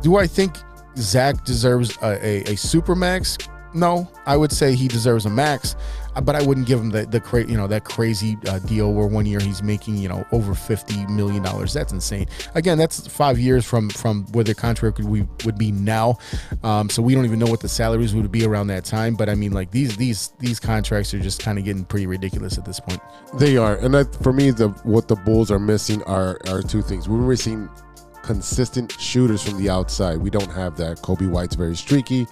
Do 0.02 0.16
I 0.16 0.26
think 0.26 0.56
Zach 0.96 1.44
deserves 1.44 1.96
a, 2.02 2.26
a, 2.26 2.52
a 2.52 2.56
super 2.56 2.94
max? 2.94 3.38
No, 3.74 4.08
I 4.26 4.36
would 4.36 4.52
say 4.52 4.74
he 4.74 4.86
deserves 4.86 5.26
a 5.26 5.30
max, 5.30 5.74
but 6.22 6.34
I 6.36 6.42
wouldn't 6.42 6.66
give 6.66 6.80
him 6.80 6.90
the 6.90 7.06
the 7.06 7.20
cra- 7.20 7.46
you 7.46 7.56
know 7.56 7.66
that 7.66 7.84
crazy 7.84 8.36
uh, 8.48 8.58
deal 8.60 8.92
where 8.92 9.06
one 9.06 9.26
year 9.26 9.40
he's 9.40 9.62
making 9.62 9.96
you 9.96 10.08
know 10.08 10.24
over 10.32 10.54
fifty 10.54 11.06
million 11.06 11.42
dollars. 11.42 11.72
That's 11.72 11.92
insane. 11.92 12.26
Again, 12.54 12.78
that's 12.78 13.06
five 13.06 13.38
years 13.38 13.64
from 13.64 13.90
from 13.90 14.26
where 14.32 14.44
the 14.44 14.54
contract 14.54 14.98
would, 14.98 15.08
we 15.08 15.26
would 15.44 15.58
be 15.58 15.72
now. 15.72 16.18
Um, 16.62 16.88
so 16.90 17.02
we 17.02 17.14
don't 17.14 17.24
even 17.24 17.38
know 17.38 17.50
what 17.50 17.60
the 17.60 17.68
salaries 17.68 18.14
would 18.14 18.30
be 18.30 18.44
around 18.44 18.68
that 18.68 18.84
time. 18.84 19.14
But 19.14 19.28
I 19.28 19.34
mean, 19.34 19.52
like 19.52 19.70
these 19.70 19.96
these 19.96 20.32
these 20.38 20.60
contracts 20.60 21.12
are 21.14 21.20
just 21.20 21.42
kind 21.42 21.58
of 21.58 21.64
getting 21.64 21.84
pretty 21.84 22.06
ridiculous 22.06 22.58
at 22.58 22.64
this 22.64 22.80
point. 22.80 23.00
They 23.34 23.56
are, 23.56 23.76
and 23.76 23.94
that, 23.94 24.14
for 24.22 24.32
me, 24.32 24.50
the 24.50 24.68
what 24.84 25.08
the 25.08 25.16
Bulls 25.16 25.50
are 25.50 25.58
missing 25.58 26.02
are 26.04 26.38
are 26.48 26.62
two 26.62 26.82
things. 26.82 27.08
We're 27.08 27.18
missing 27.18 27.68
consistent 28.24 28.90
shooters 28.98 29.42
from 29.42 29.58
the 29.62 29.68
outside. 29.68 30.18
We 30.18 30.30
don't 30.30 30.50
have 30.50 30.76
that. 30.78 30.98
Coby 30.98 31.30
White's 31.30 31.54
very 31.54 31.76
streaky. 31.76 32.26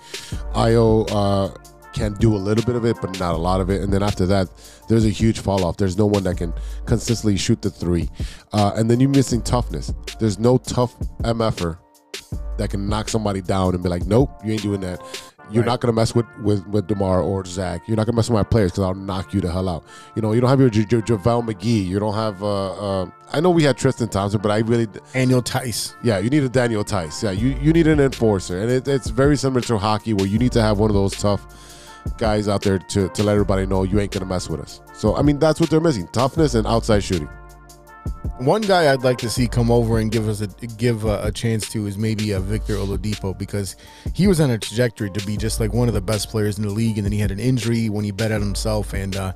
Ayo 0.54 1.06
uh, 1.12 1.54
can 1.92 2.14
do 2.14 2.34
a 2.34 2.38
little 2.38 2.64
bit 2.64 2.76
of 2.76 2.84
it, 2.84 2.96
but 3.00 3.18
not 3.18 3.34
a 3.34 3.38
lot 3.38 3.60
of 3.60 3.70
it. 3.70 3.82
And 3.82 3.92
then 3.92 4.02
after 4.02 4.26
that, 4.26 4.48
there's 4.88 5.04
a 5.04 5.10
huge 5.10 5.40
fall 5.40 5.64
off. 5.64 5.76
There's 5.76 5.96
no 5.96 6.06
one 6.06 6.24
that 6.24 6.36
can 6.36 6.52
consistently 6.86 7.36
shoot 7.36 7.62
the 7.62 7.70
three. 7.70 8.08
Uh, 8.52 8.72
and 8.76 8.90
then 8.90 9.00
you're 9.00 9.10
missing 9.10 9.42
toughness. 9.42 9.92
There's 10.18 10.38
no 10.38 10.58
tough 10.58 10.98
MFer 11.22 11.78
that 12.58 12.70
can 12.70 12.88
knock 12.88 13.08
somebody 13.08 13.40
down 13.40 13.74
and 13.74 13.82
be 13.82 13.88
like, 13.88 14.04
nope, 14.06 14.30
you 14.44 14.52
ain't 14.52 14.62
doing 14.62 14.80
that. 14.80 15.00
You're 15.50 15.62
right. 15.62 15.72
not 15.72 15.80
gonna 15.80 15.92
mess 15.92 16.14
with 16.14 16.26
with 16.42 16.66
with 16.68 16.86
DeMar 16.86 17.20
or 17.20 17.44
Zach. 17.44 17.82
You're 17.86 17.96
not 17.96 18.06
gonna 18.06 18.16
mess 18.16 18.30
with 18.30 18.34
my 18.34 18.42
players 18.42 18.72
because 18.72 18.84
I'll 18.84 18.94
knock 18.94 19.34
you 19.34 19.40
the 19.40 19.50
hell 19.50 19.68
out. 19.68 19.84
You 20.14 20.22
know, 20.22 20.32
you 20.32 20.40
don't 20.40 20.48
have 20.48 20.60
your, 20.60 20.70
your, 20.70 21.02
JaVale 21.02 21.46
McGee. 21.46 21.86
You 21.86 21.98
don't 21.98 22.14
have. 22.14 22.42
Uh, 22.42 23.02
uh, 23.02 23.10
I 23.32 23.40
know 23.40 23.50
we 23.50 23.62
had 23.62 23.76
Tristan 23.76 24.08
Thompson, 24.08 24.40
but 24.40 24.50
I 24.50 24.58
really 24.58 24.86
Daniel 25.12 25.42
Theis. 25.42 25.94
Yeah, 26.02 26.18
you 26.18 26.30
need 26.30 26.42
a 26.42 26.48
Daniel 26.48 26.84
Theis. 26.84 27.22
Yeah, 27.22 27.32
you 27.32 27.48
you 27.60 27.72
need 27.72 27.86
an 27.86 28.00
enforcer, 28.00 28.60
and 28.60 28.70
it, 28.70 28.88
it's 28.88 29.08
very 29.08 29.36
similar 29.36 29.60
to 29.62 29.78
hockey 29.78 30.14
where 30.14 30.26
you 30.26 30.38
need 30.38 30.52
to 30.52 30.62
have 30.62 30.78
one 30.78 30.88
of 30.88 30.94
those 30.94 31.12
tough 31.16 31.46
guys 32.18 32.48
out 32.48 32.62
there 32.62 32.78
to 32.78 33.08
to 33.08 33.22
let 33.22 33.32
everybody 33.32 33.66
know 33.66 33.82
you 33.82 34.00
ain't 34.00 34.12
gonna 34.12 34.26
mess 34.26 34.48
with 34.48 34.60
us. 34.60 34.80
So 34.94 35.16
I 35.16 35.22
mean, 35.22 35.38
that's 35.38 35.60
what 35.60 35.70
they're 35.70 35.80
missing: 35.80 36.08
toughness 36.08 36.54
and 36.54 36.66
outside 36.66 37.02
shooting. 37.04 37.28
One 38.38 38.62
guy 38.62 38.92
I'd 38.92 39.02
like 39.02 39.18
to 39.18 39.30
see 39.30 39.46
come 39.46 39.70
over 39.70 39.98
and 39.98 40.10
give 40.10 40.28
us 40.28 40.40
a 40.40 40.46
give 40.46 41.04
a, 41.04 41.22
a 41.24 41.32
chance 41.32 41.68
to 41.70 41.86
is 41.86 41.96
maybe 41.96 42.32
a 42.32 42.40
Victor 42.40 42.74
Oladipo 42.74 43.36
because 43.38 43.76
he 44.14 44.26
was 44.26 44.40
on 44.40 44.50
a 44.50 44.58
trajectory 44.58 45.10
to 45.10 45.26
be 45.26 45.36
just 45.36 45.60
like 45.60 45.72
one 45.72 45.86
of 45.86 45.94
the 45.94 46.00
best 46.00 46.28
players 46.28 46.58
in 46.58 46.64
the 46.64 46.70
league, 46.70 46.98
and 46.98 47.04
then 47.04 47.12
he 47.12 47.18
had 47.18 47.30
an 47.30 47.38
injury 47.38 47.88
when 47.88 48.04
he 48.04 48.10
bet 48.10 48.32
on 48.32 48.40
himself, 48.40 48.94
and 48.94 49.14
uh, 49.14 49.32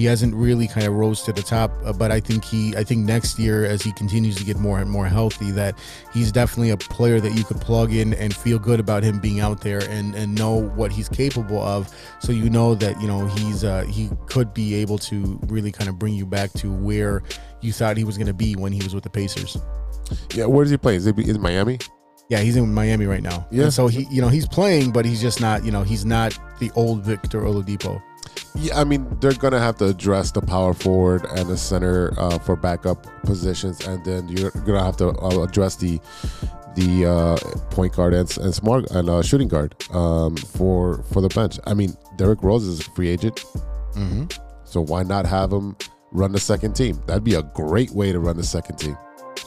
he 0.00 0.06
hasn't 0.06 0.34
really 0.34 0.66
kind 0.66 0.86
of 0.86 0.94
rose 0.94 1.20
to 1.22 1.32
the 1.32 1.42
top. 1.42 1.70
Uh, 1.84 1.92
but 1.92 2.10
I 2.10 2.20
think 2.20 2.42
he, 2.42 2.74
I 2.74 2.82
think 2.84 3.04
next 3.04 3.38
year 3.38 3.66
as 3.66 3.82
he 3.82 3.92
continues 3.92 4.34
to 4.36 4.44
get 4.44 4.56
more 4.56 4.80
and 4.80 4.90
more 4.90 5.06
healthy, 5.06 5.50
that 5.50 5.78
he's 6.14 6.32
definitely 6.32 6.70
a 6.70 6.76
player 6.78 7.20
that 7.20 7.34
you 7.34 7.44
could 7.44 7.60
plug 7.60 7.92
in 7.92 8.14
and 8.14 8.34
feel 8.34 8.58
good 8.58 8.80
about 8.80 9.02
him 9.02 9.20
being 9.20 9.40
out 9.40 9.60
there 9.60 9.82
and 9.90 10.14
and 10.14 10.34
know 10.34 10.54
what 10.54 10.90
he's 10.90 11.08
capable 11.08 11.60
of. 11.60 11.94
So 12.20 12.32
you 12.32 12.48
know 12.48 12.74
that 12.76 12.98
you 13.00 13.06
know 13.06 13.26
he's 13.26 13.62
uh, 13.62 13.84
he 13.84 14.08
could 14.26 14.54
be 14.54 14.74
able 14.76 14.96
to 14.98 15.38
really 15.48 15.70
kind 15.70 15.90
of 15.90 15.98
bring 15.98 16.14
you 16.14 16.24
back 16.24 16.50
to 16.54 16.72
where 16.72 17.22
you 17.60 17.72
thought 17.72 17.98
he 17.98 18.04
was 18.04 18.16
going 18.16 18.26
to 18.26 18.34
be 18.34 18.56
when 18.56 18.72
he 18.72 18.82
was 18.82 18.94
with 18.94 19.04
the 19.04 19.10
Pacers. 19.10 19.58
Yeah, 20.34 20.46
where 20.46 20.64
does 20.64 20.70
he 20.70 20.78
play? 20.78 20.96
Is 20.96 21.06
it 21.06 21.18
in 21.18 21.40
Miami? 21.42 21.78
Yeah, 22.30 22.38
he's 22.38 22.56
in 22.56 22.72
Miami 22.72 23.06
right 23.06 23.22
now. 23.22 23.46
Yeah. 23.50 23.64
And 23.64 23.72
so 23.72 23.88
he, 23.88 24.06
you 24.08 24.22
know, 24.22 24.28
he's 24.28 24.46
playing, 24.46 24.92
but 24.92 25.04
he's 25.04 25.20
just 25.20 25.40
not, 25.40 25.64
you 25.64 25.72
know, 25.72 25.82
he's 25.82 26.04
not 26.04 26.38
the 26.60 26.70
old 26.76 27.04
Victor 27.04 27.40
Oladipo. 27.40 28.00
Yeah, 28.54 28.80
I 28.80 28.84
mean 28.84 29.06
they're 29.20 29.32
gonna 29.34 29.60
have 29.60 29.76
to 29.78 29.86
address 29.86 30.30
the 30.32 30.40
power 30.40 30.74
forward 30.74 31.24
and 31.36 31.48
the 31.48 31.56
center 31.56 32.12
uh, 32.18 32.38
for 32.38 32.56
backup 32.56 33.06
positions, 33.22 33.86
and 33.86 34.04
then 34.04 34.28
you're 34.28 34.50
gonna 34.50 34.84
have 34.84 34.96
to 34.98 35.08
uh, 35.10 35.42
address 35.42 35.76
the 35.76 36.00
the 36.76 37.04
uh, 37.06 37.36
point 37.70 37.94
guard 37.94 38.14
and, 38.14 38.36
and 38.38 38.54
smart 38.54 38.90
and 38.90 39.08
uh, 39.08 39.22
shooting 39.22 39.48
guard 39.48 39.74
um, 39.92 40.36
for 40.36 41.02
for 41.12 41.20
the 41.20 41.28
bench. 41.28 41.58
I 41.66 41.74
mean, 41.74 41.96
Derrick 42.16 42.42
Rose 42.42 42.64
is 42.66 42.80
a 42.80 42.90
free 42.92 43.08
agent, 43.08 43.44
Mm-hmm. 43.94 44.24
so 44.64 44.80
why 44.80 45.02
not 45.02 45.26
have 45.26 45.52
him 45.52 45.76
run 46.12 46.32
the 46.32 46.40
second 46.40 46.74
team? 46.74 47.00
That'd 47.06 47.24
be 47.24 47.34
a 47.34 47.42
great 47.42 47.90
way 47.90 48.12
to 48.12 48.20
run 48.20 48.36
the 48.36 48.44
second 48.44 48.76
team. 48.76 48.96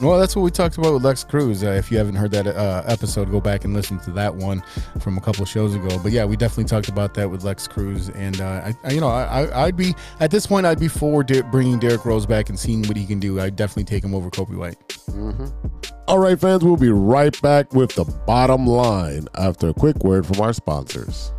Well, 0.02 0.20
that's 0.20 0.36
what 0.36 0.42
we 0.42 0.50
talked 0.50 0.78
about 0.78 0.94
with 0.94 1.06
Lex 1.06 1.24
Cruz. 1.24 1.64
Uh, 1.64 1.68
if 1.68 1.92
you 1.92 1.98
haven't 2.00 2.16
heard 2.16 2.32
that 2.32 2.48
uh, 2.48 2.84
episode, 2.88 3.30
go 3.32 3.40
back 3.40 3.64
and 3.64 3.74
listen 3.76 4.00
to 4.02 4.12
that 4.12 4.34
one 4.36 4.64
from 5.00 5.18
a 5.18 5.22
couple 5.22 5.44
of 5.44 5.50
shows 5.50 5.76
ago. 5.76 6.00
But 6.02 6.12
yeah, 6.12 6.26
we 6.26 6.36
definitely 6.36 6.66
talked 6.66 6.90
about 6.90 7.14
that 7.14 7.30
with 7.30 7.44
Lex 7.44 7.68
Cruz, 7.68 8.10
and 8.10 8.42
uh, 8.42 8.46
I, 8.66 8.74
I, 8.84 8.92
you 8.92 9.00
know, 9.00 9.08
I, 9.10 9.44
I- 9.44 9.66
I'd 9.66 9.78
be 9.78 9.94
at 10.20 10.32
this 10.32 10.48
point, 10.48 10.66
I'd 10.66 10.80
be 10.80 10.88
for 10.88 11.24
De- 11.24 11.44
bringing 11.44 11.78
Derrick 11.80 12.06
Rose 12.06 12.26
back 12.26 12.50
and 12.50 12.58
seeing 12.60 12.82
what 12.88 12.98
he 12.98 13.06
can 13.06 13.20
do. 13.20 13.40
I'd 13.40 13.56
definitely 13.56 13.84
take 13.86 14.04
him 14.04 14.16
over 14.16 14.30
Coby 14.32 14.56
White. 14.56 14.78
All 16.08 16.18
right, 16.20 16.40
fans, 16.40 16.64
we'll 16.64 16.76
be 16.76 16.90
right 16.90 17.40
back 17.44 17.74
with 17.74 17.94
the 17.94 18.04
bottom 18.26 18.66
line 18.66 19.28
after 19.38 19.70
a 19.70 19.74
quick 19.74 20.04
word 20.04 20.26
from 20.26 20.42
our 20.42 20.54
sponsors. 20.54 21.32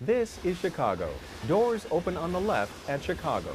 This 0.00 0.38
is 0.44 0.58
Chicago. 0.58 1.08
Doors 1.48 1.86
open 1.92 2.16
on 2.16 2.32
the 2.32 2.40
left 2.40 2.72
at 2.90 3.02
Chicago. 3.02 3.54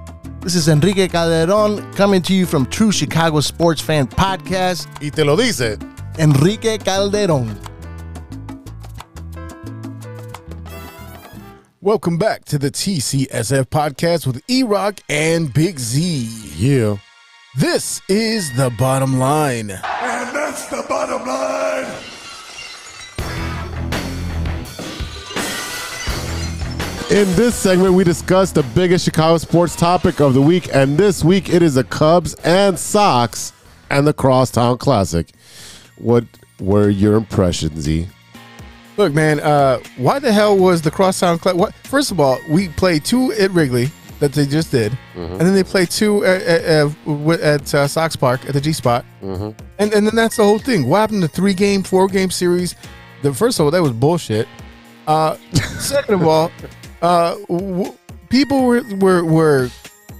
This 0.41 0.55
is 0.55 0.67
Enrique 0.67 1.07
Calderon 1.07 1.93
coming 1.93 2.21
to 2.23 2.33
you 2.33 2.47
from 2.47 2.65
True 2.65 2.91
Chicago 2.91 3.41
Sports 3.41 3.79
Fan 3.79 4.07
Podcast. 4.07 4.87
Y 4.99 5.11
te 5.11 5.23
lo 5.23 5.35
dice. 5.35 5.77
Enrique 6.17 6.79
Calderon. 6.79 7.55
Welcome 11.79 12.17
back 12.17 12.45
to 12.45 12.57
the 12.57 12.71
TCSF 12.71 13.65
podcast 13.65 14.25
with 14.25 14.41
E 14.47 14.63
Rock 14.63 15.01
and 15.09 15.53
Big 15.53 15.77
Z. 15.77 16.27
Yeah. 16.57 16.97
This 17.57 18.01
is 18.09 18.51
the 18.55 18.71
bottom 18.79 19.19
line. 19.19 19.69
And 19.69 20.35
that's 20.35 20.67
the 20.69 20.83
bottom 20.89 21.27
line. 21.27 21.60
In 27.11 27.27
this 27.35 27.55
segment, 27.55 27.93
we 27.93 28.05
discuss 28.05 28.53
the 28.53 28.63
biggest 28.63 29.03
Chicago 29.03 29.37
sports 29.37 29.75
topic 29.75 30.21
of 30.21 30.33
the 30.33 30.41
week, 30.41 30.73
and 30.73 30.97
this 30.97 31.25
week 31.25 31.49
it 31.49 31.61
is 31.61 31.73
the 31.73 31.83
Cubs 31.83 32.35
and 32.35 32.79
Sox 32.79 33.51
and 33.89 34.07
the 34.07 34.13
Crosstown 34.13 34.77
Classic. 34.77 35.29
What 35.97 36.23
were 36.61 36.87
your 36.87 37.15
impressions, 37.15 37.81
Z? 37.81 38.07
Look, 38.95 39.13
man, 39.13 39.41
uh, 39.41 39.79
why 39.97 40.19
the 40.19 40.31
hell 40.31 40.57
was 40.57 40.81
the 40.81 40.89
crosstown 40.89 41.37
Classic? 41.37 41.59
What? 41.59 41.73
First 41.83 42.11
of 42.11 42.21
all, 42.21 42.39
we 42.49 42.69
played 42.69 43.03
two 43.03 43.33
at 43.33 43.51
Wrigley 43.51 43.89
that 44.21 44.31
they 44.31 44.45
just 44.45 44.71
did, 44.71 44.97
and 45.15 45.41
then 45.41 45.53
they 45.53 45.65
played 45.65 45.91
two 45.91 46.23
at, 46.23 46.41
at, 46.43 46.61
at, 46.63 47.39
at 47.41 47.75
uh, 47.75 47.87
Sox 47.89 48.15
Park 48.15 48.45
at 48.45 48.53
the 48.53 48.61
G 48.61 48.71
Spot, 48.71 49.03
and 49.79 49.93
and 49.93 50.07
then 50.07 50.15
that's 50.15 50.37
the 50.37 50.45
whole 50.45 50.59
thing. 50.59 50.87
What 50.87 50.99
happened 50.99 51.23
to 51.23 51.27
three 51.27 51.53
game, 51.53 51.83
four 51.83 52.07
game 52.07 52.31
series? 52.31 52.73
The 53.21 53.33
first 53.33 53.59
of 53.59 53.65
all, 53.65 53.71
that 53.71 53.81
was 53.81 53.91
bullshit. 53.91 54.47
Uh, 55.07 55.35
second 55.77 56.13
of 56.13 56.25
all, 56.25 56.51
uh, 57.01 57.35
w- 57.47 57.93
people 58.29 58.63
were 58.63 58.83
were 58.97 59.23
were 59.23 59.69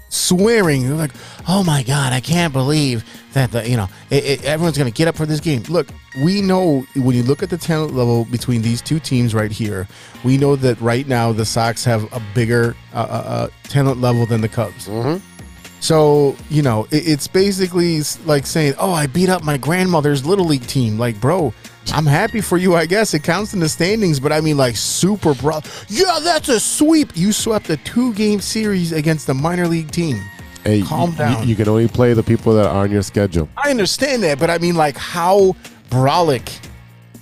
swearing. 0.10 0.84
They're 0.88 0.96
like, 0.98 1.12
"Oh 1.48 1.64
my 1.64 1.84
god, 1.84 2.14
I 2.14 2.20
can't 2.20 2.54
believe 2.54 3.04
that 3.34 3.52
the 3.52 3.68
you 3.68 3.78
know 3.78 3.88
it, 4.10 4.24
it, 4.24 4.46
everyone's 4.46 4.78
gonna 4.78 4.92
get 4.92 5.08
up 5.08 5.16
for 5.16 5.26
this 5.26 5.40
game." 5.40 5.64
Look, 5.70 5.88
we 6.24 6.42
know 6.42 6.82
when 6.96 7.16
you 7.16 7.24
look 7.24 7.42
at 7.42 7.50
the 7.50 7.58
talent 7.58 7.96
level 7.96 8.26
between 8.26 8.62
these 8.62 8.82
two 8.82 9.00
teams 9.00 9.34
right 9.34 9.52
here, 9.52 9.88
we 10.24 10.38
know 10.38 10.56
that 10.58 10.80
right 10.82 11.08
now 11.08 11.32
the 11.32 11.46
Sox 11.46 11.84
have 11.86 12.12
a 12.14 12.22
bigger 12.36 12.76
uh, 12.94 12.98
uh, 12.98 13.02
uh, 13.02 13.48
talent 13.64 14.02
level 14.02 14.26
than 14.26 14.42
the 14.42 14.50
Cubs. 14.50 14.88
So 15.80 16.36
you 16.50 16.62
know, 16.62 16.86
it, 16.92 17.08
it's 17.08 17.28
basically 17.28 18.02
like 18.26 18.46
saying, 18.46 18.76
"Oh, 18.78 18.94
I 18.94 19.08
beat 19.08 19.30
up 19.30 19.44
my 19.44 19.58
grandmother's 19.58 20.26
little 20.26 20.46
league 20.46 20.68
team." 20.68 21.00
Like, 21.00 21.20
bro, 21.20 21.54
I'm 21.94 22.06
happy 22.06 22.42
for 22.42 22.58
you. 22.58 22.76
I 22.76 22.86
guess 22.86 23.14
it 23.14 23.24
counts 23.24 23.54
in 23.54 23.60
the 23.60 23.68
standings, 23.70 24.20
but 24.20 24.32
I 24.32 24.40
mean, 24.42 24.56
like, 24.58 24.76
super 24.78 25.34
bro. 25.34 25.60
Yeah, 25.90 26.20
that's 26.24 26.48
a 26.50 26.60
sweep. 26.60 27.16
You 27.16 27.32
swept 27.32 27.70
a 27.70 27.78
two 27.78 28.14
game 28.14 28.40
series 28.40 28.92
against 28.92 29.28
the 29.28 29.34
minor 29.34 29.68
league 29.68 29.92
team. 29.92 30.22
Hey, 30.64 30.84
Calm 30.84 31.12
you- 31.12 31.18
down. 31.18 31.44
You, 31.44 31.50
you 31.50 31.56
can 31.56 31.68
only 31.68 31.88
play 31.88 32.14
the 32.14 32.24
people 32.24 32.54
that 32.56 32.68
are 32.68 32.84
on 32.84 32.92
your 32.92 33.02
schedule. 33.02 33.50
I 33.58 33.72
understand 33.72 34.24
that, 34.24 34.40
but 34.40 34.50
I 34.50 34.58
mean, 34.60 34.76
like, 34.76 34.96
how 34.96 35.56
brolic 35.90 36.50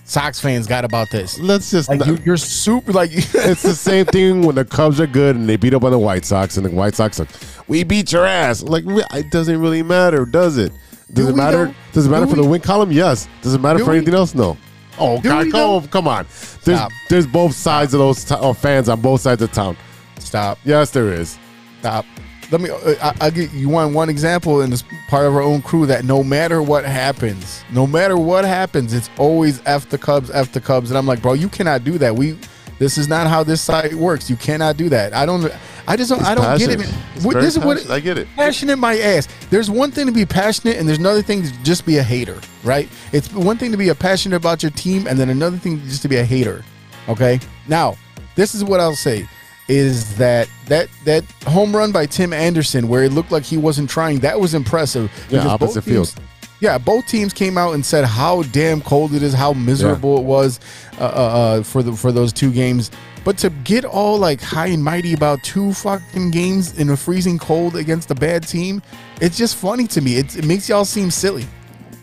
Sox 0.04 0.40
fans 0.40 0.68
got 0.68 0.84
about 0.86 1.10
this? 1.12 1.40
Let's 1.40 1.72
just. 1.72 1.88
Like, 1.88 2.06
you, 2.06 2.18
you're 2.26 2.38
super 2.38 2.92
like. 2.92 3.12
it's 3.14 3.64
the 3.64 3.76
same 3.76 4.06
thing 4.08 4.42
when 4.42 4.56
the 4.56 4.66
Cubs 4.66 5.00
are 5.00 5.08
good 5.08 5.36
and 5.36 5.48
they 5.48 5.56
beat 5.56 5.74
up 5.74 5.84
on 5.84 5.92
the 5.92 6.00
White 6.00 6.26
Sox, 6.26 6.58
and 6.58 6.66
the 6.66 6.72
White 6.72 6.96
Sox 6.96 7.18
like, 7.20 7.30
"We 7.68 7.84
beat 7.84 8.12
your 8.12 8.26
ass." 8.26 8.62
Like, 8.62 8.84
it 8.88 9.32
doesn't 9.32 9.60
really 9.62 9.84
matter, 9.84 10.26
does 10.26 10.58
it? 10.58 10.72
Does 11.12 11.26
Do 11.26 11.32
it 11.32 11.36
matter? 11.36 11.66
though? 11.68 11.74
Does 11.94 12.06
it 12.06 12.10
matter 12.10 12.26
Do 12.26 12.32
for 12.36 12.42
the 12.42 12.48
win 12.48 12.62
column? 12.62 12.92
Yes. 12.92 13.28
Does 13.42 13.54
it 13.54 13.62
matter 13.62 13.80
Do 13.80 13.86
for 13.86 13.92
we? 13.92 13.98
anything 13.98 14.14
else? 14.16 14.36
No. 14.36 14.58
Oh 14.98 15.20
God, 15.22 15.50
come, 15.52 15.88
come 15.88 16.08
on. 16.08 16.26
There's 16.66 16.78
Stop. 16.78 16.92
there's 17.10 17.26
both 17.28 17.54
sides 17.56 17.94
of 17.94 18.00
those 18.00 18.24
t- 18.26 18.36
of 18.36 18.58
fans 18.58 18.90
on 18.90 19.00
both 19.02 19.22
sides 19.22 19.42
of 19.42 19.52
town. 19.52 19.78
Stop. 20.20 20.60
Yes, 20.66 20.92
there 20.92 21.12
is. 21.14 21.40
Stop. 21.80 22.06
Let 22.52 22.62
me. 22.62 22.70
Uh, 22.70 22.96
I, 23.02 23.16
I'll 23.22 23.32
give 23.32 23.54
you 23.54 23.70
one 23.70 23.94
one 23.94 24.10
example, 24.10 24.62
and 24.62 24.74
it's 24.74 24.84
part 25.08 25.26
of 25.26 25.36
our 25.36 25.42
own 25.42 25.62
crew 25.62 25.86
that 25.86 26.04
no 26.04 26.24
matter 26.24 26.62
what 26.62 26.84
happens, 26.84 27.64
no 27.72 27.88
matter 27.88 28.18
what 28.18 28.44
happens, 28.44 28.92
it's 28.94 29.10
always 29.18 29.62
f 29.66 29.88
the 29.88 29.98
Cubs, 29.98 30.30
f 30.32 30.52
the 30.52 30.60
Cubs, 30.60 30.92
and 30.92 30.98
I'm 30.98 31.06
like, 31.06 31.22
bro, 31.22 31.34
you 31.34 31.48
cannot 31.48 31.84
do 31.86 31.98
that. 32.00 32.16
We. 32.16 32.38
This 32.80 32.98
is 32.98 33.08
not 33.08 33.28
how 33.28 33.44
this 33.44 33.62
site 33.62 33.94
works. 33.94 34.30
You 34.30 34.36
cannot 34.38 34.78
do 34.78 34.90
that. 34.90 35.14
I 35.14 35.26
don't. 35.26 35.52
I 35.88 35.96
just 35.98 36.10
don't. 36.10 36.20
It's 36.20 36.28
I 36.30 36.36
don't 36.36 36.58
get 36.58 36.70
it. 36.72 36.80
It's 37.16 37.26
What- 37.26 37.36
this 37.36 37.58
is 37.58 37.64
what. 37.64 37.90
I 37.90 38.00
get 38.00 38.18
it. 38.18 38.28
Passionate 38.36 38.78
my 38.78 38.98
ass. 38.98 39.28
There's 39.50 39.70
one 39.70 39.92
thing 39.92 40.06
to 40.06 40.12
be 40.12 40.26
passionate, 40.26 40.78
and 40.78 40.88
there's 40.88 40.98
another 41.00 41.22
thing 41.22 41.44
to 41.44 41.52
just 41.64 41.86
be 41.86 41.98
a 41.98 42.04
hater. 42.04 42.40
Right? 42.64 42.90
It's 43.12 43.32
one 43.34 43.58
thing 43.58 43.72
to 43.72 43.78
be 43.78 43.90
a 43.90 43.96
passionate 43.96 44.38
about 44.38 44.64
your 44.64 44.72
team, 44.72 45.08
and 45.08 45.20
then 45.20 45.30
another 45.30 45.58
thing 45.58 45.82
just 45.86 46.02
to 46.04 46.08
be 46.08 46.18
a 46.18 46.24
hater. 46.26 46.64
Okay. 47.10 47.40
Now, 47.68 47.98
this 48.36 48.56
is 48.56 48.64
what 48.64 48.80
I'll 48.80 48.96
say 48.96 49.28
is 49.68 50.16
that 50.18 50.48
that 50.68 50.88
that 51.06 51.24
home 51.46 51.76
run 51.76 51.92
by 51.92 52.06
Tim 52.06 52.34
Anderson 52.34 52.88
where 52.88 53.04
it 53.04 53.12
looked 53.12 53.32
like 53.32 53.44
he 53.44 53.56
wasn't 53.58 53.88
trying 53.90 54.20
that 54.20 54.40
was 54.40 54.54
impressive 54.56 55.12
Yeah, 55.30 55.46
opposite 55.48 55.84
field. 55.84 56.08
teams- 56.08 56.28
yeah, 56.60 56.78
both 56.78 57.08
teams 57.08 57.34
came 57.34 57.58
out 57.58 57.74
and 57.74 57.86
said 57.86 58.06
how 58.06 58.44
damn 58.44 58.82
cold 58.82 59.14
it 59.14 59.24
is, 59.24 59.34
how 59.34 59.54
miserable 59.54 60.18
it 60.18 60.24
was 60.24 60.60
uh, 61.00 61.04
uh, 61.04 61.06
uh, 61.06 61.64
for 61.64 61.82
the 61.82 61.94
for 61.94 62.12
those 62.12 62.34
two 62.34 62.52
games. 62.52 62.92
But 63.24 63.38
to 63.40 63.50
get 63.50 63.86
all 63.86 64.18
like 64.18 64.42
high 64.42 64.68
and 64.68 64.84
mighty 64.84 65.14
about 65.14 65.44
two 65.44 65.74
fucking 65.74 66.32
games 66.32 66.78
in 66.78 66.90
a 66.90 66.98
freezing 66.98 67.38
cold 67.38 67.76
against 67.76 68.12
a 68.12 68.16
bad 68.16 68.48
team, 68.48 68.82
it's 69.22 69.38
just 69.38 69.56
funny 69.56 69.88
to 69.88 70.02
me. 70.02 70.16
It, 70.16 70.38
it 70.38 70.46
makes 70.46 70.70
y'all 70.70 70.86
seem 70.86 71.12
silly. 71.12 71.46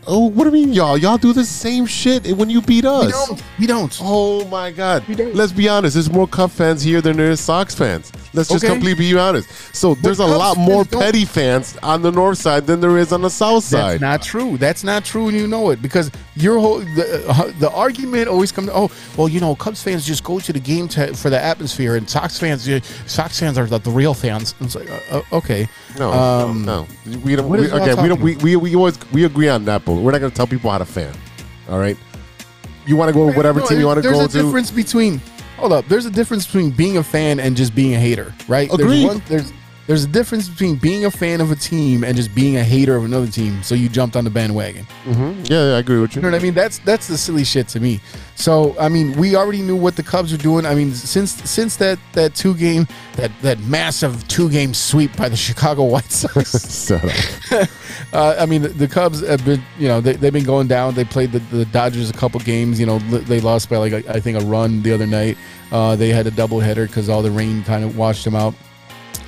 Oh, 0.09 0.31
what 0.31 0.45
do 0.45 0.57
you 0.57 0.67
mean, 0.67 0.73
y'all? 0.73 0.97
Y'all 0.97 1.19
do 1.19 1.33
the 1.33 1.45
same 1.45 1.85
shit 1.85 2.27
when 2.37 2.49
you 2.49 2.63
beat 2.63 2.85
us. 2.85 3.07
We 3.07 3.13
don't. 3.13 3.43
We 3.61 3.67
don't. 3.67 3.99
Oh 4.01 4.45
my 4.47 4.71
God! 4.71 5.05
don't. 5.17 5.35
Let's 5.35 5.53
be 5.53 5.69
honest. 5.69 5.95
There's 5.95 6.11
more 6.11 6.29
Cub 6.29 6.51
fans 6.51 6.83
here 6.83 7.01
than 7.01 7.17
there 7.17 7.31
is 7.31 7.41
Sox 7.41 7.75
fans. 7.75 8.13
Let's 8.33 8.49
just 8.49 8.65
Okay. 8.65 8.73
completely 8.73 9.11
be 9.13 9.19
honest. 9.19 9.49
So 9.75 9.95
there's 9.95 10.21
a 10.21 10.25
Cubs 10.25 10.39
lot 10.39 10.57
more 10.59 10.85
petty 10.85 11.25
fans 11.25 11.77
on 11.83 12.03
the 12.03 12.13
north 12.13 12.39
side 12.39 12.67
than 12.67 12.81
there 12.81 12.99
is 12.99 13.11
on 13.13 13.23
the 13.23 13.31
south 13.31 13.65
side. 13.65 13.99
That's 13.99 14.01
not 14.01 14.23
true. 14.23 14.57
That's 14.59 14.85
not 14.85 15.05
true, 15.05 15.29
and 15.29 15.37
you 15.37 15.47
know 15.49 15.71
it 15.71 15.81
because 15.83 16.11
your 16.37 16.61
whole 16.61 16.79
the, 16.81 17.25
uh, 17.29 17.51
the 17.59 17.71
argument 17.73 18.29
always 18.29 18.53
comes. 18.53 18.69
Oh, 18.73 18.91
well, 19.17 19.29
you 19.29 19.41
know, 19.41 19.57
Cubs 19.57 19.83
fans 19.83 20.07
just 20.07 20.23
go 20.23 20.39
to 20.39 20.53
the 20.53 20.61
game 20.61 20.87
to, 20.89 21.15
for 21.15 21.31
the 21.31 21.43
atmosphere, 21.43 21.97
and 21.97 22.09
Sox 22.09 22.39
fans, 22.39 22.69
uh, 22.69 22.79
Sox 23.07 23.41
fans 23.41 23.59
are 23.59 23.67
the, 23.67 23.79
the 23.79 23.91
real 23.91 24.15
fans. 24.15 24.55
It's 24.61 24.75
like, 24.77 24.91
uh, 24.91 25.01
uh, 25.11 25.23
okay, 25.33 25.69
no, 25.99 26.13
um, 26.13 26.65
no, 26.65 26.87
no. 27.07 27.19
We 27.25 27.35
don't. 27.35 27.49
We, 27.49 27.71
again, 27.71 28.03
we 28.03 28.09
don't. 28.09 28.21
We, 28.21 28.37
we 28.37 28.57
we 28.57 28.77
always 28.77 28.99
we 29.13 29.25
agree 29.25 29.49
on 29.49 29.65
that, 29.65 29.85
but 29.85 29.96
we're 30.03 30.13
not 30.13 30.19
going 30.19 30.31
to 30.31 30.37
tell 30.37 30.47
people 30.47 30.71
how 30.71 30.79
to 30.79 30.85
fan. 30.85 31.15
All 31.69 31.79
right. 31.79 31.97
You 32.87 32.97
want 32.97 33.09
to 33.09 33.13
go 33.13 33.27
with 33.27 33.37
whatever 33.37 33.61
No, 33.61 33.67
team 33.67 33.81
you 33.81 33.87
want 33.87 33.99
to 33.99 34.03
go 34.03 34.13
to. 34.13 34.19
There's 34.19 34.35
a 34.35 34.43
difference 34.43 34.71
between. 34.71 35.21
Hold 35.57 35.73
up. 35.73 35.87
There's 35.89 36.07
a 36.07 36.11
difference 36.11 36.47
between 36.47 36.71
being 36.71 36.99
a 36.99 37.03
fan 37.03 37.41
and 37.41 37.57
just 37.57 37.75
being 37.75 37.95
a 37.95 37.99
hater, 37.99 38.35
right? 38.47 38.73
Agreed. 38.73 38.89
There's 38.89 39.05
one. 39.05 39.23
There's 39.27 39.53
There's 39.87 40.03
a 40.03 40.09
difference 40.09 40.49
between 40.49 40.77
being 40.77 41.05
a 41.05 41.11
fan 41.11 41.41
of 41.41 41.53
a 41.53 41.57
team 41.57 42.03
and 42.03 42.17
just 42.17 42.35
being 42.35 42.57
a 42.57 42.65
hater 42.65 42.97
of 42.97 43.05
another 43.05 43.29
team. 43.29 43.63
So 43.63 43.77
you 43.77 43.89
jumped 43.89 44.17
on 44.17 44.25
the 44.25 44.31
bandwagon. 44.31 44.85
Mm-hmm. 45.05 45.45
Yeah, 45.45 45.77
I 45.77 45.79
agree 45.79 46.01
with 46.01 46.17
you. 46.17 46.21
You 46.21 46.23
know 46.23 46.33
what 46.33 46.41
I 46.41 46.43
mean? 46.43 46.55
That's 46.55 46.79
that's 46.81 47.07
the 47.07 47.17
silly 47.17 47.45
shit 47.45 47.69
to 47.69 47.81
me. 47.81 48.01
So 48.35 48.77
I 48.81 48.89
mean, 48.89 49.17
we 49.17 49.37
already 49.37 49.63
knew 49.63 49.77
what 49.77 49.95
the 49.95 50.03
Cubs 50.03 50.33
were 50.33 50.39
doing. 50.39 50.67
I 50.67 50.75
mean, 50.75 50.93
since 50.93 51.31
since 51.49 51.77
that 51.77 52.01
that 52.15 52.35
two 52.35 52.55
game 52.55 52.89
that 53.15 53.31
that 53.43 53.61
massive 53.61 54.27
two 54.27 54.51
game 54.51 54.75
sweep 54.75 55.17
by 55.17 55.29
the 55.29 55.37
Chicago 55.47 55.85
White 55.85 56.11
Sox. 56.11 56.91
uh, 58.13 58.37
I 58.39 58.45
mean, 58.47 58.63
the, 58.63 58.69
the 58.69 58.89
Cubs 58.89 59.25
have 59.25 59.45
been 59.45 59.63
you 59.79 59.87
know 59.87 60.01
they 60.01 60.15
they've 60.15 60.33
been 60.33 60.45
going 60.45 60.67
down. 60.67 60.95
They 60.95 61.05
played 61.05 61.31
the, 61.31 61.39
the 61.39 61.65
Dodgers 61.67 62.11
a 62.11 62.15
couple 62.15 62.41
games. 62.41 62.81
You 62.81 62.87
know, 62.87 62.99
they 62.99 63.41
lost 63.41 63.71
by 63.71 63.77
like 63.77 63.93
I 63.93 64.15
I 64.15 64.21
think 64.21 64.41
a 64.41 64.45
run 64.45 64.83
the 64.83 64.93
other 64.93 65.07
night. 65.07 65.39
Uh, 65.71 65.95
they 65.95 66.09
had 66.09 66.27
a 66.27 66.31
doubleheader 66.31 66.87
because 66.87 67.09
all 67.09 67.23
the 67.23 67.31
rain 67.31 67.63
kind 67.65 67.85
of 67.85 67.97
washed 67.97 68.25
them 68.25 68.35
out. 68.35 68.55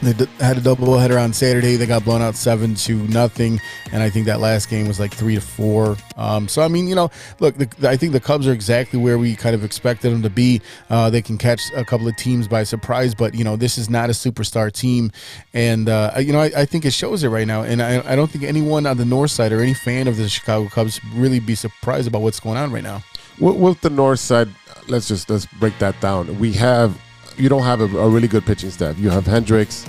They 0.03 0.13
had 0.39 0.57
a 0.57 0.61
doubleheader 0.61 1.21
on 1.21 1.33
Saturday. 1.33 1.75
They 1.75 1.87
got 1.87 2.05
blown 2.05 2.23
out 2.23 2.37
seven 2.37 2.77
to 2.77 2.95
nothing, 3.09 3.61
and 3.91 4.01
I 4.01 4.11
think 4.11 4.27
that 4.27 4.39
last 4.39 4.71
game 4.71 4.87
was 4.87 5.01
like 5.01 5.13
three 5.13 5.35
to 5.35 5.41
four. 5.41 5.97
Um, 6.17 6.47
so 6.47 6.63
I 6.63 6.69
mean, 6.69 6.87
you 6.87 6.95
know, 6.95 7.11
look, 7.41 7.57
the, 7.57 7.89
I 7.89 7.97
think 7.97 8.13
the 8.13 8.21
Cubs 8.21 8.47
are 8.47 8.53
exactly 8.53 9.01
where 9.01 9.19
we 9.19 9.35
kind 9.35 9.57
of 9.57 9.65
expected 9.65 10.13
them 10.13 10.23
to 10.23 10.31
be. 10.31 10.61
Uh, 10.89 11.11
they 11.11 11.21
can 11.21 11.37
catch 11.37 11.73
a 11.75 11.85
couple 11.85 12.07
of 12.07 12.17
teams 12.17 12.47
by 12.47 12.63
surprise, 12.63 13.13
but 13.15 13.35
you 13.35 13.43
know, 13.43 13.57
this 13.57 13.77
is 13.77 13.91
not 13.91 14.09
a 14.09 14.13
superstar 14.13 14.73
team, 14.73 15.11
and 15.53 15.89
uh, 15.89 16.13
you 16.19 16.33
know, 16.33 16.41
I, 16.41 16.51
I 16.57 16.65
think 16.65 16.85
it 16.85 16.93
shows 16.93 17.25
it 17.25 17.29
right 17.29 17.47
now. 17.47 17.63
And 17.63 17.83
I, 17.83 18.13
I 18.13 18.15
don't 18.15 18.31
think 18.31 18.45
anyone 18.45 18.87
on 18.87 18.99
the 18.99 19.05
north 19.05 19.33
side 19.33 19.53
or 19.53 19.61
any 19.61 19.75
fan 19.75 20.07
of 20.07 20.17
the 20.17 20.29
Chicago 20.29 20.69
Cubs 20.69 21.01
really 21.15 21.41
be 21.41 21.57
surprised 21.57 22.07
about 22.07 22.23
what's 22.23 22.39
going 22.39 22.57
on 22.57 22.73
right 22.73 22.85
now. 22.85 23.03
With 23.41 23.81
the 23.81 23.91
north 23.91 24.21
side, 24.21 24.49
let's 24.89 25.09
just 25.09 25.29
let's 25.29 25.47
break 25.47 25.77
that 25.81 26.01
down. 26.01 26.39
We 26.39 26.53
have 26.55 27.01
you 27.39 27.49
don't 27.49 27.63
have 27.63 27.81
a, 27.81 27.85
a 27.99 28.09
really 28.09 28.29
good 28.29 28.45
pitching 28.45 28.71
staff. 28.71 28.99
You 28.99 29.11
have 29.11 29.27
Hendricks 29.27 29.87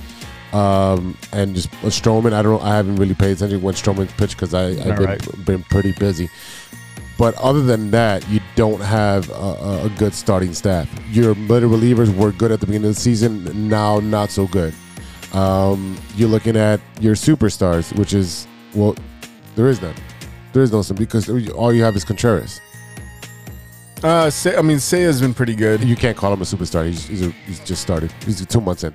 um, 0.54 1.18
and 1.34 1.56
just 1.56 1.72
uh, 1.76 1.88
Stroman. 1.88 2.34
I 2.34 2.42
don't. 2.42 2.62
I 2.64 2.76
haven't 2.76 2.96
really 2.98 3.16
paid 3.16 3.32
attention 3.32 3.62
when 3.62 3.74
Stroman 3.74 4.08
pitched 4.18 4.36
because 4.36 4.54
I 4.54 4.70
I've 4.70 4.84
been, 4.84 4.92
Alright. 5.00 5.46
been 5.46 5.64
pretty 5.64 5.92
busy. 5.94 6.30
But 7.18 7.36
other 7.36 7.62
than 7.62 7.92
that, 7.92 8.28
you 8.30 8.40
don't 8.56 8.80
have 8.82 9.30
a, 9.30 9.34
a- 9.34 9.86
a 9.88 9.90
good 9.98 10.14
starting 10.14 10.54
staff. 10.54 10.88
Your 11.12 11.36
middle 11.36 11.70
relievers 11.70 12.16
were 12.16 12.32
good 12.32 12.52
at 12.52 12.62
the 12.62 12.66
beginning 12.66 12.90
of 12.90 12.96
the 12.96 13.02
season. 13.02 13.68
Now, 13.68 14.00
not 14.00 14.30
so 14.30 14.48
good. 14.48 14.74
Um, 15.34 15.98
you're 16.16 16.30
looking 16.30 16.56
at 16.56 16.80
your 17.02 17.16
superstars, 17.16 17.94
which 17.98 18.14
is 18.14 18.48
well, 18.74 18.96
there 19.56 19.68
is 19.68 19.82
none. 19.82 19.96
There 20.54 20.64
is 20.64 20.72
no 20.72 20.82
some 20.82 20.96
because 20.98 21.30
all 21.52 21.74
you 21.74 21.84
have 21.84 21.96
is 21.96 22.04
Contreras. 22.06 22.60
Uh, 24.04 24.30
Say, 24.30 24.56
I 24.56 24.62
mean, 24.62 24.78
Seiya's 24.78 25.20
been 25.22 25.34
pretty 25.34 25.56
good. 25.56 25.84
You 25.84 25.96
can't 25.96 26.16
call 26.16 26.32
him 26.34 26.42
a 26.42 26.46
superstar. 26.46 26.86
He's 26.86 27.06
he's, 27.08 27.26
a, 27.26 27.30
he's 27.46 27.60
just 27.60 27.82
started. 27.82 28.12
He's 28.26 28.46
two 28.46 28.62
months 28.62 28.84
in. 28.84 28.94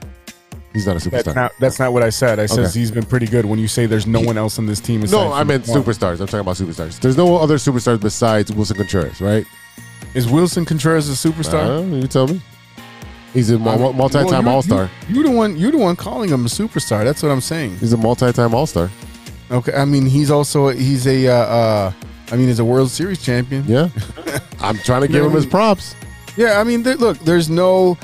He's 0.73 0.87
not 0.87 0.97
a 1.05 1.09
That's 1.11 1.29
superstar. 1.29 1.35
not, 1.37 1.53
that's 1.61 1.79
not 1.79 1.93
what 1.93 2.03
I 2.03 2.11
said. 2.11 2.41
I 2.41 2.47
said 2.47 2.65
Okay. 2.67 2.79
he's 2.81 2.91
been 2.91 3.05
pretty 3.05 3.27
good. 3.27 3.45
When 3.45 3.59
you 3.61 3.69
say 3.69 3.87
there's 3.87 4.07
no 4.09 4.21
one 4.21 4.37
else 4.37 4.59
on 4.59 4.67
this 4.67 4.81
team, 4.81 5.05
aside 5.05 5.17
no, 5.17 5.33
I 5.33 5.41
from 5.41 5.49
meant 5.49 5.69
one. 5.69 5.83
superstars. 5.83 6.21
I'm 6.21 6.27
talking 6.27 6.41
about 6.41 6.57
superstars. 6.57 6.99
There's 6.99 7.17
no 7.17 7.37
other 7.37 7.57
superstars 7.59 8.01
besides 8.01 8.51
Willson 8.51 8.77
Contreras, 8.77 9.21
right? 9.21 9.47
Is 10.15 10.27
Willson 10.27 10.67
Contreras 10.67 11.09
a 11.09 11.29
superstar? 11.29 11.79
Uh, 11.93 11.97
you 11.97 12.07
tell 12.09 12.27
me. 12.27 12.41
He's 13.33 13.51
a 13.51 13.59
mul- 13.59 13.93
multi-time 13.93 14.45
you- 14.47 14.51
All-Star. 14.51 14.91
You, 15.09 15.17
you 15.17 15.23
the 15.25 15.31
one. 15.31 15.57
You're 15.57 15.71
the 15.73 15.79
one 15.79 15.97
calling 15.97 16.31
him 16.31 16.45
a 16.47 16.49
superstar. 16.49 17.05
That's 17.05 17.23
what 17.23 17.31
I'm 17.31 17.41
saying. 17.41 17.77
He's 17.79 17.93
a 17.93 17.97
multi-time 17.97 18.55
All-Star. 18.55 18.91
Okay. 19.51 19.75
I 19.75 19.85
mean, 19.85 20.07
he's 20.07 20.31
also 20.31 20.69
he's 20.71 21.07
a. 21.07 21.29
Uh, 21.29 21.33
uh, 21.35 21.93
I 22.31 22.37
mean, 22.37 22.49
he's 22.49 22.59
a 22.59 22.65
World 22.65 22.91
Series 22.91 23.23
champion. 23.23 23.65
Yeah. 23.67 23.89
I'm 24.61 24.79
trying 24.79 25.03
to 25.03 25.09
give 25.09 25.25
him 25.25 25.33
his 25.33 25.47
props. 25.47 25.95
Yeah. 26.37 26.59
I 26.61 26.65
mean, 26.65 26.83
there, 26.83 26.97
look. 26.97 27.19
There's 27.21 27.51
no. 27.51 27.99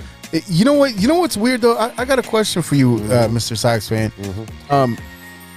You 0.47 0.65
know 0.65 0.75
what? 0.75 0.97
You 1.01 1.09
know 1.09 1.19
what's 1.19 1.37
weird 1.37 1.61
though. 1.61 1.77
I, 1.77 1.93
I 1.99 2.05
got 2.05 2.19
a 2.19 2.23
question 2.23 2.63
for 2.63 2.77
you, 2.77 2.97
uh, 2.97 3.27
Mr. 3.29 3.57
Sox 3.57 3.89
fan. 3.89 4.13
Um, 4.69 4.97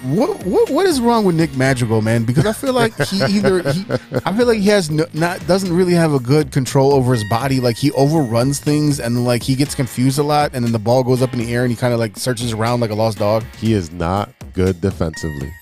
what 0.04 0.46
what 0.46 0.70
what 0.70 0.86
is 0.86 1.00
wrong 1.00 1.24
with 1.24 1.36
Nick 1.36 1.56
Madrigal, 1.56 2.02
man? 2.02 2.26
Because 2.26 2.46
I 2.46 2.52
feel 2.52 2.74
like 2.74 2.94
he 3.08 3.24
either 3.24 3.72
he, 3.72 3.86
I 4.26 4.36
feel 4.36 4.46
like 4.46 4.60
he 4.60 4.68
has 4.68 4.90
no, 4.90 5.06
not 5.14 5.46
doesn't 5.48 5.72
really 5.72 5.94
have 5.94 6.14
a 6.14 6.20
good 6.20 6.52
control 6.52 6.94
over 6.94 7.14
his 7.14 7.24
body. 7.30 7.60
Like 7.60 7.78
he 7.78 7.92
overruns 7.92 8.60
things 8.60 9.00
and 9.00 9.26
like 9.26 9.44
he 9.44 9.56
gets 9.56 9.74
confused 9.74 10.20
a 10.20 10.24
lot, 10.24 10.52
and 10.54 10.66
then 10.66 10.72
the 10.72 10.80
ball 10.80 11.04
goes 11.04 11.22
up 11.22 11.34
in 11.34 11.40
the 11.40 11.54
air 11.54 11.64
and 11.64 11.72
he 11.72 11.78
kind 11.78 11.94
of 11.94 12.00
like 12.00 12.18
searches 12.18 12.52
around 12.52 12.82
like 12.82 12.92
a 12.92 12.96
lost 12.96 13.18
dog. 13.18 13.44
He 13.58 13.74
is 13.74 13.92
not 13.92 14.30
good 14.54 14.82
defensively. 14.82 15.54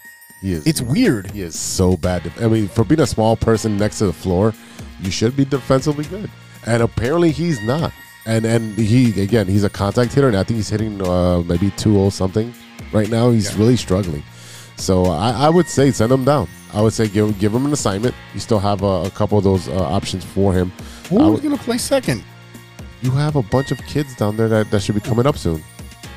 He 0.42 0.54
is. 0.54 0.66
It's 0.66 0.82
weird. 0.82 1.32
He 1.32 1.42
is 1.42 1.58
so 1.60 1.96
bad. 1.98 2.24
def- 2.24 2.42
I 2.42 2.48
mean, 2.48 2.68
for 2.68 2.84
being 2.84 3.00
a 3.02 3.08
small 3.08 3.36
person 3.36 3.78
next 3.78 4.00
to 4.00 4.06
the 4.08 4.14
floor, 4.14 4.54
you 5.00 5.12
should 5.12 5.36
be 5.38 5.46
defensively 5.46 6.06
good, 6.06 6.30
and 6.66 6.82
apparently 6.84 7.32
he's 7.32 7.62
not. 7.64 7.94
And 8.26 8.46
and 8.46 8.76
he 8.78 9.20
again, 9.22 9.48
he's 9.48 9.64
a 9.64 9.70
contact 9.70 10.14
hitter, 10.14 10.28
and 10.28 10.38
I 10.38 10.44
think 10.44 10.58
he's 10.58 10.70
hitting 10.70 11.02
uh, 11.02 11.42
maybe 11.42 11.72
two 11.72 12.00
oh 12.00 12.10
something 12.10 12.54
right 12.92 13.10
now. 13.10 13.32
He's 13.32 13.56
really 13.56 13.76
struggling. 13.78 14.24
So 14.78 15.06
I, 15.06 15.32
I 15.32 15.50
would 15.50 15.68
say 15.68 15.92
send 15.92 16.12
him 16.12 16.24
down. 16.26 16.48
I 16.74 16.82
would 16.82 16.94
say 16.94 17.08
give 17.08 17.38
give 17.40 17.54
him 17.54 17.66
an 17.66 17.74
assignment. 17.74 18.16
You 18.34 18.40
still 18.40 18.60
have 18.60 18.82
a, 18.84 19.04
a 19.06 19.10
couple 19.12 19.38
of 19.38 19.44
those 19.44 19.68
uh, 19.68 19.76
options 19.84 20.24
for 20.26 20.54
him. 20.54 20.72
Who's 21.10 21.20
would- 21.22 21.44
gonna 21.44 21.58
play 21.58 21.78
second? 21.78 22.24
you 23.04 23.10
have 23.10 23.36
a 23.36 23.42
bunch 23.42 23.72
of 23.72 23.80
kids 23.88 24.16
down 24.16 24.38
there 24.38 24.48
that, 24.48 24.70
that 24.70 24.80
should 24.80 24.94
be 24.94 25.02
coming 25.02 25.26
up 25.26 25.36
soon. 25.36 25.64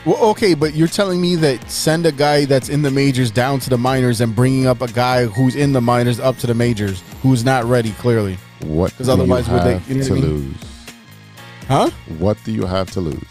Well, 0.04 0.16
okay, 0.30 0.52
but 0.52 0.74
you're 0.74 0.88
telling 0.88 1.18
me 1.20 1.34
that 1.36 1.70
send 1.70 2.04
a 2.04 2.12
guy 2.12 2.44
that's 2.44 2.68
in 2.68 2.82
the 2.82 2.90
majors 2.90 3.30
down 3.30 3.58
to 3.60 3.70
the 3.70 3.78
minors 3.78 4.20
and 4.20 4.36
bringing 4.36 4.66
up 4.66 4.82
a 4.82 4.88
guy 4.88 5.24
who's 5.24 5.56
in 5.56 5.72
the 5.72 5.80
minors 5.80 6.20
up 6.20 6.36
to 6.38 6.46
the 6.46 6.54
majors 6.54 7.02
who's 7.22 7.42
not 7.42 7.64
ready 7.64 7.90
clearly. 7.92 8.36
What? 8.60 8.94
'Cause 8.96 9.06
do 9.06 9.12
you 9.14 9.22
otherwise 9.22 9.48
would 9.48 9.62
they- 9.64 9.80
you 9.88 9.94
know 9.94 10.00
what 10.00 10.06
to 10.08 10.12
I 10.12 10.14
mean? 10.16 10.24
lose? 10.24 10.54
Huh? 11.68 11.90
What 12.18 12.36
do 12.44 12.52
you 12.52 12.66
have 12.66 12.90
to 12.92 13.00
lose? 13.00 13.24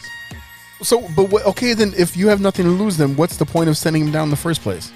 So, 0.82 1.08
but 1.16 1.30
what, 1.30 1.46
okay, 1.46 1.74
then 1.76 1.94
if 1.96 2.18
you 2.18 2.28
have 2.30 2.42
nothing 2.42 2.66
to 2.66 2.72
lose, 2.72 2.98
then 2.98 3.16
what's 3.16 3.38
the 3.38 3.46
point 3.46 3.70
of 3.70 3.78
sending 3.78 4.06
him 4.06 4.12
down 4.12 4.24
in 4.26 4.30
the 4.32 4.36
first 4.36 4.62
place? 4.64 4.92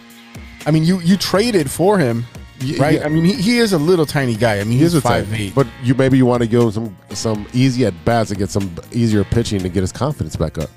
I 0.66 0.72
mean, 0.72 0.84
you 0.84 1.00
you 1.02 1.16
traded 1.16 1.70
for 1.70 1.98
him, 2.00 2.26
Y- 2.62 2.76
right? 2.80 2.96
yeah. 2.96 3.06
I 3.06 3.10
mean, 3.10 3.24
he, 3.24 3.34
he 3.34 3.60
is 3.60 3.72
a 3.72 3.78
little 3.78 4.06
tiny 4.08 4.36
guy. 4.36 4.60
I 4.60 4.64
mean, 4.64 4.80
he's 4.80 4.96
a 4.96 5.00
five 5.02 5.32
eight. 5.32 5.54
But 5.54 5.68
you 5.84 5.94
maybe 5.94 6.18
you 6.18 6.26
want 6.26 6.42
to 6.42 6.48
give 6.48 6.62
him 6.64 6.72
some 6.72 6.98
some 7.14 7.46
easy 7.54 7.86
at 7.86 7.94
bats 8.04 8.30
to 8.32 8.36
get 8.36 8.50
some 8.50 8.70
easier 8.92 9.24
pitching 9.24 9.62
to 9.62 9.70
get 9.70 9.82
his 9.82 9.92
confidence 9.92 10.36
back 10.36 10.58
up. 10.58 10.70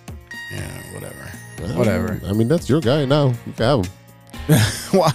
yeah, 0.52 0.82
whatever. 1.76 2.20
I 2.26 2.32
mean, 2.32 2.48
that's 2.48 2.68
your 2.68 2.80
guy 2.80 3.04
now. 3.04 3.28
You 3.46 3.52
can 3.56 3.64
have 3.64 3.86
him. 3.86 3.92
Well, 4.92 5.12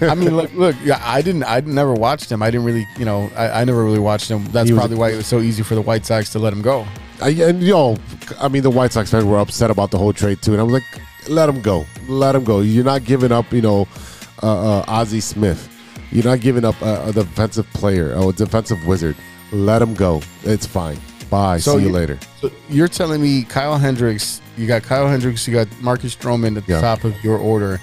I 0.00 0.14
mean, 0.14 0.34
look, 0.34 0.52
look. 0.54 0.74
Yeah, 0.82 1.00
I 1.04 1.20
didn't. 1.20 1.44
I 1.44 1.60
never 1.60 1.92
watched 1.92 2.32
him. 2.32 2.42
I 2.42 2.50
didn't 2.50 2.64
really, 2.64 2.86
you 2.98 3.04
know, 3.04 3.30
I, 3.36 3.60
I 3.60 3.64
never 3.64 3.84
really 3.84 3.98
watched 3.98 4.30
him. 4.30 4.44
That's 4.46 4.68
He 4.68 4.72
was- 4.72 4.80
probably 4.80 4.96
why 4.96 5.10
it 5.12 5.16
was 5.16 5.26
so 5.26 5.40
easy 5.40 5.62
for 5.62 5.74
the 5.74 5.82
White 5.82 6.06
Sox 6.06 6.30
to 6.32 6.38
let 6.38 6.52
him 6.52 6.62
go. 6.62 6.86
I, 7.20 7.30
and 7.30 7.62
you 7.62 7.72
know, 7.72 7.96
I 8.40 8.48
mean, 8.48 8.62
the 8.62 8.70
White 8.70 8.92
Sox 8.92 9.10
fans 9.10 9.24
were 9.24 9.38
upset 9.38 9.70
about 9.70 9.90
the 9.90 9.98
whole 9.98 10.12
trade 10.14 10.40
too, 10.40 10.52
and 10.52 10.60
I 10.60 10.64
was 10.64 10.72
like, 10.72 11.28
let 11.28 11.48
him 11.48 11.60
go, 11.60 11.84
let 12.08 12.34
him 12.34 12.44
go. 12.44 12.60
You're 12.60 12.84
not 12.84 13.04
giving 13.04 13.32
up, 13.32 13.52
you 13.52 13.60
know, 13.60 13.86
uh, 14.42 14.78
uh, 14.78 14.84
Ozzie 14.88 15.20
Smith. 15.20 15.68
You're 16.10 16.24
not 16.24 16.40
giving 16.40 16.64
up 16.64 16.80
a, 16.80 17.08
a 17.08 17.12
defensive 17.12 17.66
player, 17.74 18.14
a 18.14 18.32
defensive 18.32 18.86
wizard. 18.86 19.16
Let 19.52 19.82
him 19.82 19.94
go. 19.94 20.22
It's 20.44 20.64
fine. 20.66 20.98
Bye. 21.30 21.58
So 21.58 21.76
See 21.78 21.84
you 21.84 21.90
later. 21.90 22.18
So 22.40 22.50
you're 22.68 22.88
telling 22.88 23.20
me 23.20 23.42
Kyle 23.44 23.76
Hendricks, 23.78 24.40
you 24.56 24.66
got 24.66 24.82
Kyle 24.82 25.06
Hendricks, 25.08 25.46
you 25.46 25.54
got 25.54 25.68
Marcus 25.80 26.14
Stroman 26.16 26.56
at 26.56 26.66
the 26.66 26.72
Yeah. 26.74 26.80
top 26.80 27.04
of 27.04 27.22
your 27.22 27.36
order. 27.38 27.80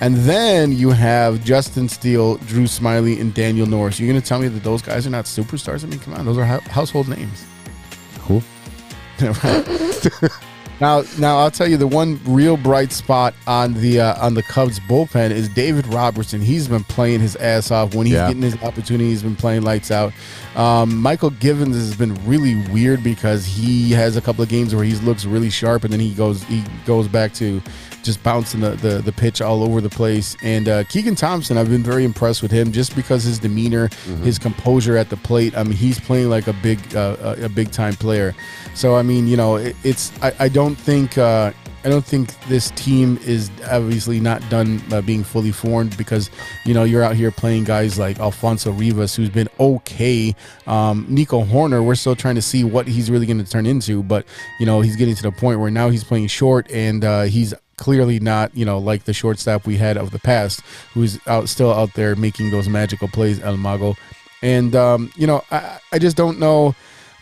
And 0.00 0.16
then 0.16 0.70
you 0.72 0.90
have 0.90 1.42
Justin 1.44 1.88
Steele, 1.88 2.36
Drew 2.38 2.64
Smyly, 2.64 3.20
and 3.20 3.34
Daniel 3.34 3.66
Norris. 3.66 3.98
You're 3.98 4.08
going 4.08 4.20
to 4.20 4.26
tell 4.26 4.38
me 4.38 4.46
that 4.48 4.62
those 4.62 4.80
guys 4.80 5.06
are 5.06 5.10
not 5.10 5.24
superstars? 5.24 5.82
I 5.82 5.88
mean, 5.88 5.98
come 5.98 6.14
on, 6.14 6.24
those 6.24 6.38
are 6.38 6.44
household 6.44 7.08
names. 7.08 7.44
Cool. 8.20 8.42
now, 10.80 11.02
now 11.18 11.38
I'll 11.38 11.50
tell 11.50 11.66
you 11.68 11.76
the 11.76 11.86
one 11.86 12.20
real 12.24 12.56
bright 12.56 12.92
spot 12.92 13.34
on 13.46 13.74
the 13.74 14.00
uh, 14.00 14.24
on 14.24 14.34
the 14.34 14.42
Cubs 14.42 14.78
bullpen 14.80 15.30
is 15.30 15.48
David 15.48 15.86
Robertson. 15.88 16.40
He's 16.40 16.68
been 16.68 16.84
playing 16.84 17.20
his 17.20 17.34
ass 17.36 17.70
off 17.70 17.94
when 17.94 18.06
he's 18.06 18.14
Yeah. 18.14 18.28
getting 18.28 18.42
his 18.42 18.54
opportunity. 18.62 19.10
He's 19.10 19.22
been 19.22 19.36
playing 19.36 19.62
lights 19.62 19.90
out. 19.90 20.12
Um, 20.54 21.02
Mychal 21.02 21.38
Givens 21.40 21.76
has 21.76 21.94
been 21.96 22.14
really 22.26 22.56
weird 22.70 23.02
because 23.02 23.44
he 23.44 23.90
has 23.92 24.16
a 24.16 24.20
couple 24.20 24.42
of 24.42 24.48
games 24.48 24.74
where 24.74 24.84
he 24.84 24.94
looks 24.96 25.24
really 25.24 25.50
sharp 25.50 25.84
and 25.84 25.92
then 25.92 26.00
he 26.00 26.14
goes 26.14 26.42
he 26.44 26.62
goes 26.86 27.08
back 27.08 27.32
to 27.34 27.60
just 28.08 28.22
bouncing 28.22 28.60
the, 28.60 28.70
the, 28.70 29.02
the 29.02 29.12
pitch 29.12 29.42
all 29.42 29.62
over 29.62 29.82
the 29.82 29.90
place. 29.90 30.34
And 30.42 30.66
uh, 30.66 30.84
Keegan 30.84 31.14
Thompson, 31.14 31.58
I've 31.58 31.68
been 31.68 31.82
very 31.82 32.04
impressed 32.04 32.40
with 32.40 32.50
him 32.50 32.72
just 32.72 32.96
because 32.96 33.22
his 33.22 33.38
demeanor, 33.38 33.90
his 34.22 34.38
composure 34.38 34.96
at 34.96 35.10
the 35.10 35.18
plate. 35.18 35.54
I 35.54 35.62
mean, 35.62 35.74
he's 35.74 36.00
playing 36.00 36.30
like 36.30 36.46
a 36.46 36.54
big 36.54 36.78
uh, 36.96 37.16
a, 37.20 37.44
a 37.44 37.48
big 37.50 37.70
time 37.70 37.92
player. 37.92 38.34
So 38.74 38.96
I 38.96 39.02
mean, 39.02 39.28
you 39.28 39.36
know, 39.36 39.56
it, 39.56 39.76
it's 39.84 40.10
I, 40.22 40.32
I 40.40 40.48
don't 40.48 40.74
think 40.74 41.18
uh, 41.18 41.52
I 41.84 41.90
don't 41.90 42.04
think 42.04 42.38
this 42.48 42.70
team 42.70 43.18
is 43.24 43.50
obviously 43.70 44.20
not 44.20 44.42
done 44.48 44.82
uh, 44.90 45.00
being 45.02 45.22
fully 45.22 45.52
formed 45.52 45.96
because 45.96 46.30
you 46.64 46.74
know 46.74 46.84
you're 46.84 47.04
out 47.04 47.14
here 47.14 47.30
playing 47.30 47.64
guys 47.64 47.98
like 47.98 48.18
Alfonso 48.20 48.72
Rivas, 48.72 49.14
who's 49.14 49.28
been 49.28 49.48
okay. 49.60 50.34
Um, 50.66 51.04
Nico 51.08 51.44
Hoerner, 51.44 51.84
we're 51.84 51.94
still 51.94 52.16
trying 52.16 52.36
to 52.36 52.42
see 52.42 52.64
what 52.64 52.88
he's 52.88 53.10
really 53.10 53.26
going 53.26 53.44
to 53.44 53.50
turn 53.50 53.66
into, 53.66 54.02
but 54.02 54.24
you 54.58 54.66
know 54.66 54.80
he's 54.80 54.96
getting 54.96 55.14
to 55.14 55.22
the 55.22 55.32
point 55.32 55.60
where 55.60 55.70
now 55.70 55.90
he's 55.90 56.04
playing 56.04 56.28
short 56.28 56.70
and 56.70 57.04
uh, 57.04 57.22
he's 57.22 57.52
clearly 57.78 58.20
not 58.20 58.54
you 58.54 58.64
know 58.64 58.78
like 58.78 59.04
the 59.04 59.14
shortstop 59.14 59.66
we 59.66 59.76
had 59.76 59.96
of 59.96 60.10
the 60.10 60.18
past, 60.18 60.60
who's 60.92 61.18
out 61.26 61.48
still 61.48 61.72
out 61.72 61.94
there 61.94 62.14
making 62.14 62.50
those 62.50 62.68
magical 62.68 63.08
plays, 63.08 63.40
El 63.40 63.56
Mago, 63.56 63.94
and 64.42 64.76
um, 64.76 65.10
you 65.16 65.26
know 65.26 65.42
I, 65.50 65.78
I 65.92 65.98
just 65.98 66.16
don't 66.16 66.38
know 66.38 66.74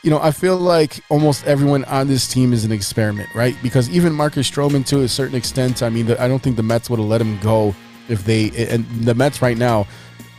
you 0.06 0.10
know, 0.10 0.20
I 0.22 0.30
feel 0.30 0.56
like 0.56 1.00
almost 1.08 1.44
everyone 1.48 1.84
on 1.86 2.06
this 2.06 2.28
team 2.28 2.52
is 2.52 2.64
an 2.64 2.70
experiment, 2.70 3.28
right? 3.34 3.56
Because 3.60 3.90
even 3.90 4.12
Marcus 4.12 4.48
Stroman, 4.48 4.86
to 4.86 5.00
a 5.00 5.08
certain 5.08 5.34
extent, 5.34 5.82
I 5.82 5.88
mean, 5.88 6.06
the, 6.06 6.22
I 6.22 6.28
don't 6.28 6.40
think 6.40 6.54
the 6.54 6.62
Mets 6.62 6.88
would 6.88 7.00
have 7.00 7.08
let 7.08 7.20
him 7.20 7.40
go 7.40 7.74
if 8.08 8.24
they 8.24 8.50
and 8.68 8.86
the 9.02 9.16
Mets 9.16 9.42
right 9.42 9.58
now 9.58 9.84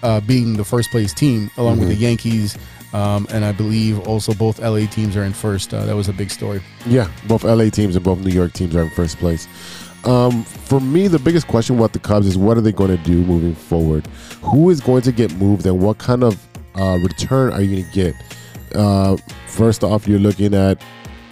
uh, 0.04 0.22
being 0.22 0.56
the 0.56 0.64
first 0.64 0.90
place 0.90 1.14
team 1.14 1.52
along 1.58 1.80
with 1.80 1.90
the 1.90 1.96
Yankees. 1.96 2.58
Um, 2.94 3.28
and 3.30 3.44
I 3.44 3.52
believe 3.52 4.00
also 4.08 4.34
both 4.34 4.60
LA 4.60 4.86
teams 4.86 5.18
are 5.18 5.24
in 5.24 5.34
first. 5.34 5.74
Uh, 5.74 5.86
that 5.86 5.96
was 5.98 6.08
a 6.08 6.14
big 6.14 6.32
story. 6.32 6.62
Yeah, 6.86 7.12
both 7.28 7.44
LA 7.44 7.70
teams 7.70 7.98
and 7.98 8.06
both 8.06 8.20
New 8.20 8.32
York 8.32 8.54
teams 8.54 8.74
are 8.74 8.84
in 8.84 8.90
first 8.92 9.18
place. 9.18 9.50
Um, 10.06 10.44
for 10.44 10.80
me, 10.80 11.08
the 11.08 11.20
biggest 11.20 11.48
question 11.48 11.78
about 11.78 11.94
the 11.94 12.00
Cubs 12.00 12.28
is 12.28 12.38
what 12.38 12.58
are 12.58 12.62
they 12.62 12.72
going 12.72 12.96
to 12.96 13.04
do 13.04 13.24
moving 13.24 13.56
forward? 13.56 14.08
Who 14.42 14.70
is 14.70 14.80
going 14.80 15.02
to 15.04 15.12
get 15.12 15.34
moved, 15.36 15.66
and 15.66 15.80
what 15.80 15.98
kind 15.98 16.24
of 16.24 16.42
uh, 16.76 16.98
return 17.02 17.52
are 17.54 17.62
you 17.62 17.78
going 17.78 17.86
to 17.86 17.92
get? 17.92 18.16
Uh, 18.76 19.18
first 19.48 19.84
off, 19.84 20.08
you're 20.08 20.20
looking 20.20 20.54
at 20.54 20.82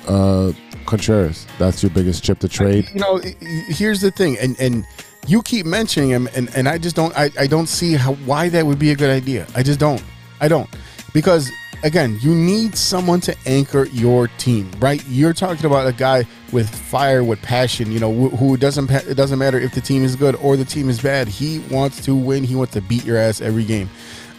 uh, 0.08 0.52
Contreras. 0.86 1.48
That's 1.60 1.84
your 1.84 1.90
biggest 1.92 2.24
chip 2.24 2.40
to 2.40 2.50
trade. 2.50 2.90
You 2.94 3.00
know, 3.00 3.22
here's 3.68 4.02
the 4.02 4.12
thing, 4.12 4.38
and 4.40 4.60
and 4.60 4.86
you 5.28 5.42
keep 5.42 5.66
mentioning 5.66 6.10
him, 6.10 6.28
and 6.36 6.54
and 6.56 6.68
I 6.68 6.78
just 6.78 6.96
don't, 6.96 7.16
I, 7.18 7.30
I 7.40 7.48
don't 7.48 7.68
see 7.68 7.94
how 7.94 8.14
why 8.26 8.50
that 8.50 8.66
would 8.66 8.80
be 8.80 8.92
a 8.92 8.96
good 8.96 9.10
idea. 9.10 9.48
I 9.56 9.64
just 9.64 9.80
don't, 9.80 10.04
I 10.40 10.48
don't, 10.48 10.70
because 11.14 11.50
again, 11.84 12.18
you 12.22 12.34
need 12.34 12.76
someone 12.76 13.22
to 13.22 13.36
anchor 13.46 13.86
your 13.86 14.28
team, 14.38 14.70
right? 14.80 15.04
You're 15.08 15.34
talking 15.34 15.66
about 15.66 15.88
a 15.88 15.94
guy 15.94 16.26
with 16.52 16.70
fire, 16.70 17.24
with 17.24 17.42
passion, 17.42 17.92
you 17.92 18.00
know, 18.00 18.30
who, 18.30 18.58
doesn't 18.58 18.90
it 18.92 19.16
doesn't 19.16 19.40
matter 19.40 19.60
if 19.60 19.74
the 19.74 19.82
team 19.82 20.04
is 20.04 20.16
good 20.16 20.36
or 20.36 20.58
the 20.58 20.66
team 20.66 20.90
is 20.90 21.02
bad. 21.02 21.28
He 21.28 21.60
wants 21.72 22.04
to 22.06 22.16
win. 22.16 22.44
He 22.44 22.56
wants 22.56 22.74
to 22.74 22.82
beat 22.82 23.06
your 23.06 23.18
ass 23.18 23.42
every 23.42 23.64
game. 23.64 23.90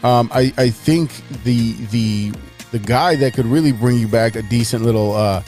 Um, 0.02 0.30
I 0.32 0.52
I 0.56 0.70
think 0.70 1.10
the 1.44 1.72
the 1.90 2.32
the 2.72 2.78
guy 2.78 3.16
that 3.16 3.34
could 3.34 3.46
really 3.46 3.72
bring 3.72 3.98
you 3.98 4.08
back 4.08 4.36
a 4.36 4.42
decent 4.42 4.84
little. 4.84 5.14
Uh, 5.14 5.42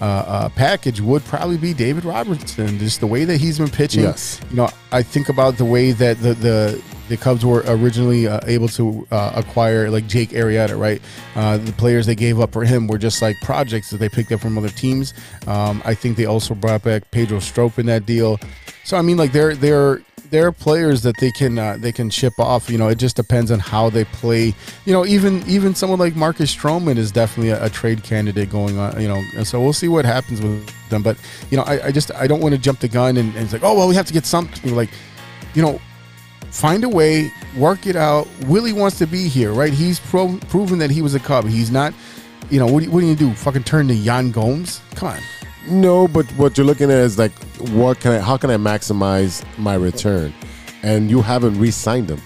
uh, 0.00 0.24
uh, 0.26 0.48
package 0.50 1.00
would 1.00 1.24
probably 1.24 1.56
be 1.56 1.72
David 1.72 2.04
Robertson. 2.04 2.78
Just 2.78 3.00
the 3.00 3.06
way 3.06 3.24
that 3.24 3.38
he's 3.38 3.58
been 3.58 3.70
pitching. 3.70 4.02
Yes. 4.02 4.40
You 4.50 4.56
know, 4.56 4.68
I 4.92 5.02
think 5.02 5.30
about 5.30 5.56
the 5.56 5.64
way 5.64 5.92
that 5.92 6.20
the 6.20 6.34
the, 6.34 6.82
the 7.08 7.16
Cubs 7.16 7.44
were 7.44 7.62
originally 7.66 8.26
uh, 8.26 8.40
able 8.46 8.68
to 8.68 9.06
uh, 9.10 9.32
acquire 9.34 9.90
like 9.90 10.06
Jake 10.06 10.30
Arrieta, 10.30 10.78
right? 10.78 11.00
Uh, 11.34 11.58
the 11.58 11.72
players 11.72 12.06
they 12.06 12.14
gave 12.14 12.40
up 12.40 12.52
for 12.52 12.64
him 12.64 12.86
were 12.86 12.98
just 12.98 13.20
like 13.20 13.36
projects 13.42 13.90
that 13.90 13.98
they 13.98 14.08
picked 14.08 14.32
up 14.32 14.40
from 14.40 14.56
other 14.56 14.68
teams. 14.70 15.12
Um, 15.46 15.82
I 15.84 15.94
think 15.94 16.16
they 16.16 16.26
also 16.26 16.54
brought 16.54 16.82
back 16.82 17.10
Pedro 17.10 17.40
Strop 17.40 17.78
in 17.78 17.86
that 17.86 18.06
deal. 18.06 18.38
So 18.84 18.96
I 18.96 19.02
mean, 19.02 19.16
like 19.16 19.32
they're 19.32 19.54
they're 19.54 20.02
there 20.30 20.46
are 20.46 20.52
players 20.52 21.02
that 21.02 21.16
they 21.18 21.30
can 21.30 21.58
uh, 21.58 21.76
they 21.78 21.92
can 21.92 22.10
ship 22.10 22.32
off. 22.38 22.68
You 22.68 22.78
know, 22.78 22.88
it 22.88 22.98
just 22.98 23.16
depends 23.16 23.50
on 23.50 23.60
how 23.60 23.90
they 23.90 24.04
play. 24.04 24.54
You 24.84 24.92
know, 24.92 25.06
even 25.06 25.42
even 25.46 25.74
someone 25.74 25.98
like 25.98 26.16
Marcus 26.16 26.54
Stroman 26.54 26.96
is 26.96 27.12
definitely 27.12 27.50
a, 27.50 27.64
a 27.64 27.70
trade 27.70 28.02
candidate 28.02 28.50
going 28.50 28.78
on. 28.78 29.00
You 29.00 29.08
know, 29.08 29.22
and 29.36 29.46
so 29.46 29.60
we'll 29.60 29.72
see 29.72 29.88
what 29.88 30.04
happens 30.04 30.40
with 30.40 30.68
them. 30.88 31.02
But 31.02 31.18
you 31.50 31.56
know, 31.56 31.62
I, 31.64 31.86
I 31.86 31.92
just 31.92 32.12
I 32.14 32.26
don't 32.26 32.40
want 32.40 32.54
to 32.54 32.60
jump 32.60 32.80
the 32.80 32.88
gun 32.88 33.16
and, 33.16 33.34
and 33.34 33.44
it's 33.44 33.52
like, 33.52 33.62
oh 33.62 33.76
well, 33.76 33.88
we 33.88 33.94
have 33.94 34.06
to 34.06 34.12
get 34.12 34.26
something. 34.26 34.74
Like, 34.74 34.90
you 35.54 35.62
know, 35.62 35.80
find 36.54 36.84
a 36.84 36.88
way, 36.88 37.32
work 37.56 37.86
it 37.86 37.96
out. 37.96 38.28
Willie 38.46 38.72
wants 38.72 38.96
to 38.98 39.06
be 39.06 39.28
here, 39.28 39.52
right? 39.52 39.72
He's 39.72 39.98
pro- 39.98 40.38
proven 40.48 40.78
that 40.78 40.90
he 40.90 41.02
was 41.02 41.14
a 41.14 41.20
Cub. 41.20 41.46
He's 41.46 41.70
not. 41.70 41.92
You 42.48 42.60
know, 42.60 42.66
what 42.66 42.80
do 42.80 42.86
you, 42.86 42.90
what 42.92 43.00
do 43.00 43.06
you 43.06 43.16
do? 43.16 43.34
Fucking 43.34 43.64
turn 43.64 43.88
to 43.88 43.94
Yan 43.94 44.30
Gomes? 44.30 44.80
Come 44.94 45.08
on. 45.08 45.20
No, 45.68 46.06
but 46.06 46.26
what 46.32 46.56
you're 46.56 46.66
looking 46.66 46.90
at 46.90 46.98
is 46.98 47.18
like, 47.18 47.32
what 47.72 47.98
can 48.00 48.12
I? 48.12 48.18
How 48.18 48.36
can 48.36 48.50
I 48.50 48.56
maximize 48.56 49.44
my 49.58 49.74
return? 49.74 50.32
And 50.82 51.10
you 51.10 51.22
haven't 51.22 51.58
re-signed 51.58 52.10
him. 52.10 52.20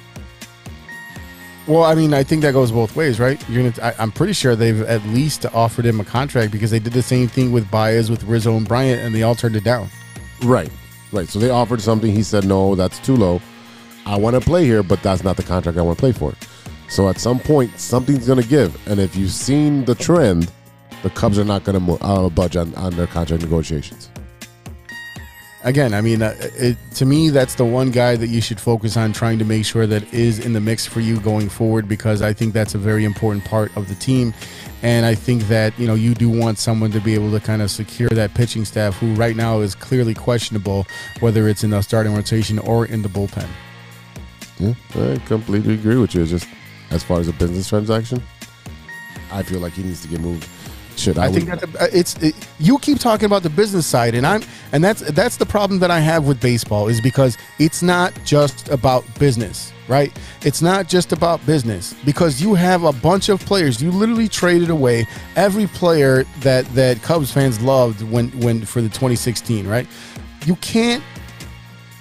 Well, 1.69 1.85
I 1.85 1.95
mean, 1.95 2.13
I 2.15 2.23
think 2.25 2.43
that 2.43 2.53
goes 2.53 2.73
both 2.73 2.97
ways, 2.97 3.21
right? 3.21 3.43
You're 3.49 3.71
gonna. 3.71 3.87
I, 3.87 3.95
I'm 4.03 4.11
pretty 4.11 4.33
sure 4.33 4.57
they've 4.57 4.83
at 4.83 5.03
least 5.07 5.47
offered 5.55 5.87
him 5.87 6.01
a 6.01 6.05
contract 6.05 6.51
because 6.51 6.71
they 6.71 6.81
did 6.81 6.93
the 6.93 7.03
same 7.03 7.29
thing 7.29 7.53
with 7.53 7.71
Baez, 7.71 8.11
with 8.11 8.25
Rizzo 8.25 8.57
and 8.57 8.67
Bryant, 8.67 9.01
and 9.01 9.15
they 9.15 9.23
all 9.23 9.35
turned 9.37 9.55
it 9.55 9.65
down. 9.65 9.89
Right, 10.43 10.71
right. 11.13 11.29
So 11.29 11.39
they 11.39 11.51
offered 11.51 11.81
something. 11.81 12.11
He 12.13 12.23
said, 12.23 12.45
"No, 12.45 12.75
that's 12.75 12.99
too 12.99 13.17
low. 13.17 13.41
I 14.09 14.17
want 14.17 14.35
to 14.35 14.41
play 14.41 14.65
here, 14.65 14.83
but 14.83 15.03
that's 15.03 15.23
not 15.23 15.37
the 15.37 15.43
contract 15.45 15.79
I 15.79 15.83
want 15.83 15.99
to 15.99 16.01
play 16.01 16.13
for." 16.13 16.35
So 16.89 17.09
at 17.09 17.19
some 17.19 17.39
point, 17.39 17.79
something's 17.79 18.27
going 18.27 18.41
to 18.43 18.49
give. 18.49 18.77
And 18.89 18.99
if 18.99 19.15
you've 19.15 19.31
seen 19.31 19.85
the 19.85 19.95
trend, 19.95 20.51
the 21.03 21.11
Cubs 21.11 21.39
are 21.39 21.45
not 21.45 21.65
going 21.65 21.85
to 21.85 22.05
uh, 22.05 22.29
budge 22.31 22.57
on, 22.57 22.75
on 22.75 22.95
their 22.97 23.07
contract 23.07 23.43
negotiations. 23.43 24.11
Again, 25.65 25.93
I 25.93 26.01
mean, 26.01 26.23
uh, 26.23 26.35
it, 26.39 26.77
to 26.95 27.05
me, 27.05 27.31
that's 27.31 27.57
the 27.57 27.65
one 27.65 27.91
guy 27.91 28.17
that 28.17 28.29
you 28.29 28.41
should 28.41 28.61
focus 28.61 28.97
on 28.97 29.13
trying 29.13 29.39
to 29.41 29.45
make 29.45 29.65
sure 29.65 29.87
that 29.87 30.15
is 30.15 30.39
in 30.39 30.53
the 30.53 30.61
mix 30.61 30.87
for 30.87 31.01
you 31.01 31.19
going 31.21 31.49
forward 31.49 31.89
because 31.89 32.23
I 32.23 32.33
think 32.33 32.55
that's 32.55 32.75
a 32.75 32.79
very 32.79 33.05
important 33.05 33.45
part 33.45 33.77
of 33.77 33.89
the 33.89 33.95
team. 33.97 34.33
And 34.83 35.05
I 35.05 35.17
think 35.17 35.43
that, 35.49 35.77
you 35.79 35.89
know, 35.89 35.95
you 35.95 36.15
do 36.15 36.31
want 36.31 36.59
someone 36.59 36.93
to 36.93 37.01
be 37.01 37.13
able 37.15 37.33
to 37.33 37.41
kind 37.41 37.61
of 37.61 37.73
secure 37.73 38.09
that 38.11 38.35
pitching 38.35 38.65
staff 38.65 38.97
who 38.97 39.13
right 39.15 39.35
now 39.35 39.61
is 39.61 39.75
clearly 39.75 40.15
questionable, 40.15 40.87
whether 41.19 41.49
it's 41.49 41.65
in 41.65 41.71
the 41.71 41.83
starting 41.83 42.15
rotation 42.15 42.61
or 42.61 42.87
in 42.87 43.03
the 43.03 43.09
bullpen. 43.09 43.49
Yeah, 44.61 44.75
I 44.95 45.19
completely 45.27 45.75
agree 45.75 45.97
with 45.97 46.15
you. 46.15 46.23
It's 46.23 46.31
just 46.31 46.49
as 46.91 47.03
far 47.05 47.21
as 47.21 47.29
a 47.29 47.33
business 47.33 47.69
transaction, 47.69 48.23
I 49.31 49.43
feel 49.43 49.61
like 49.61 49.75
he 49.75 49.83
needs 49.83 50.03
to 50.03 50.09
get 50.09 50.21
moved. 50.21 50.49
Shit, 50.97 51.17
I, 51.17 51.27
I 51.27 51.31
think 51.33 51.49
would- 51.49 51.61
that 51.61 51.81
uh, 51.83 51.87
it's 51.93 52.17
it, 52.23 52.35
you 52.59 52.77
keep 52.81 52.99
talking 52.99 53.27
about 53.27 53.45
the 53.45 53.51
business 53.51 53.87
side, 53.87 54.15
and 54.17 54.27
I'm 54.27 54.43
and 54.73 54.83
that's 54.83 55.01
that's 55.13 55.37
the 55.37 55.47
problem 55.47 55.79
that 55.81 55.93
I 55.93 56.01
have 56.01 56.27
with 56.27 56.41
baseball 56.41 56.89
is 56.89 57.01
because 57.01 57.39
it's 57.61 57.83
not 57.83 58.13
just 58.25 58.69
about 58.69 59.05
business, 59.17 59.73
right? 59.87 60.13
It's 60.45 60.61
not 60.61 60.89
just 60.89 61.13
about 61.13 61.45
business 61.47 61.95
because 62.05 62.41
you 62.43 62.55
have 62.55 62.83
a 62.83 62.93
bunch 62.93 63.29
of 63.29 63.39
players. 63.47 63.81
You 63.81 63.93
literally 63.93 64.27
traded 64.27 64.71
away 64.71 65.07
every 65.37 65.69
player 65.69 66.25
that 66.41 66.65
that 66.75 67.01
Cubs 67.03 67.31
fans 67.31 67.61
loved 67.61 68.03
when 68.03 68.31
when 68.41 68.65
for 68.65 68.81
the 68.83 68.89
2016, 68.89 69.69
right? 69.69 69.87
You 70.47 70.57
can't 70.57 71.05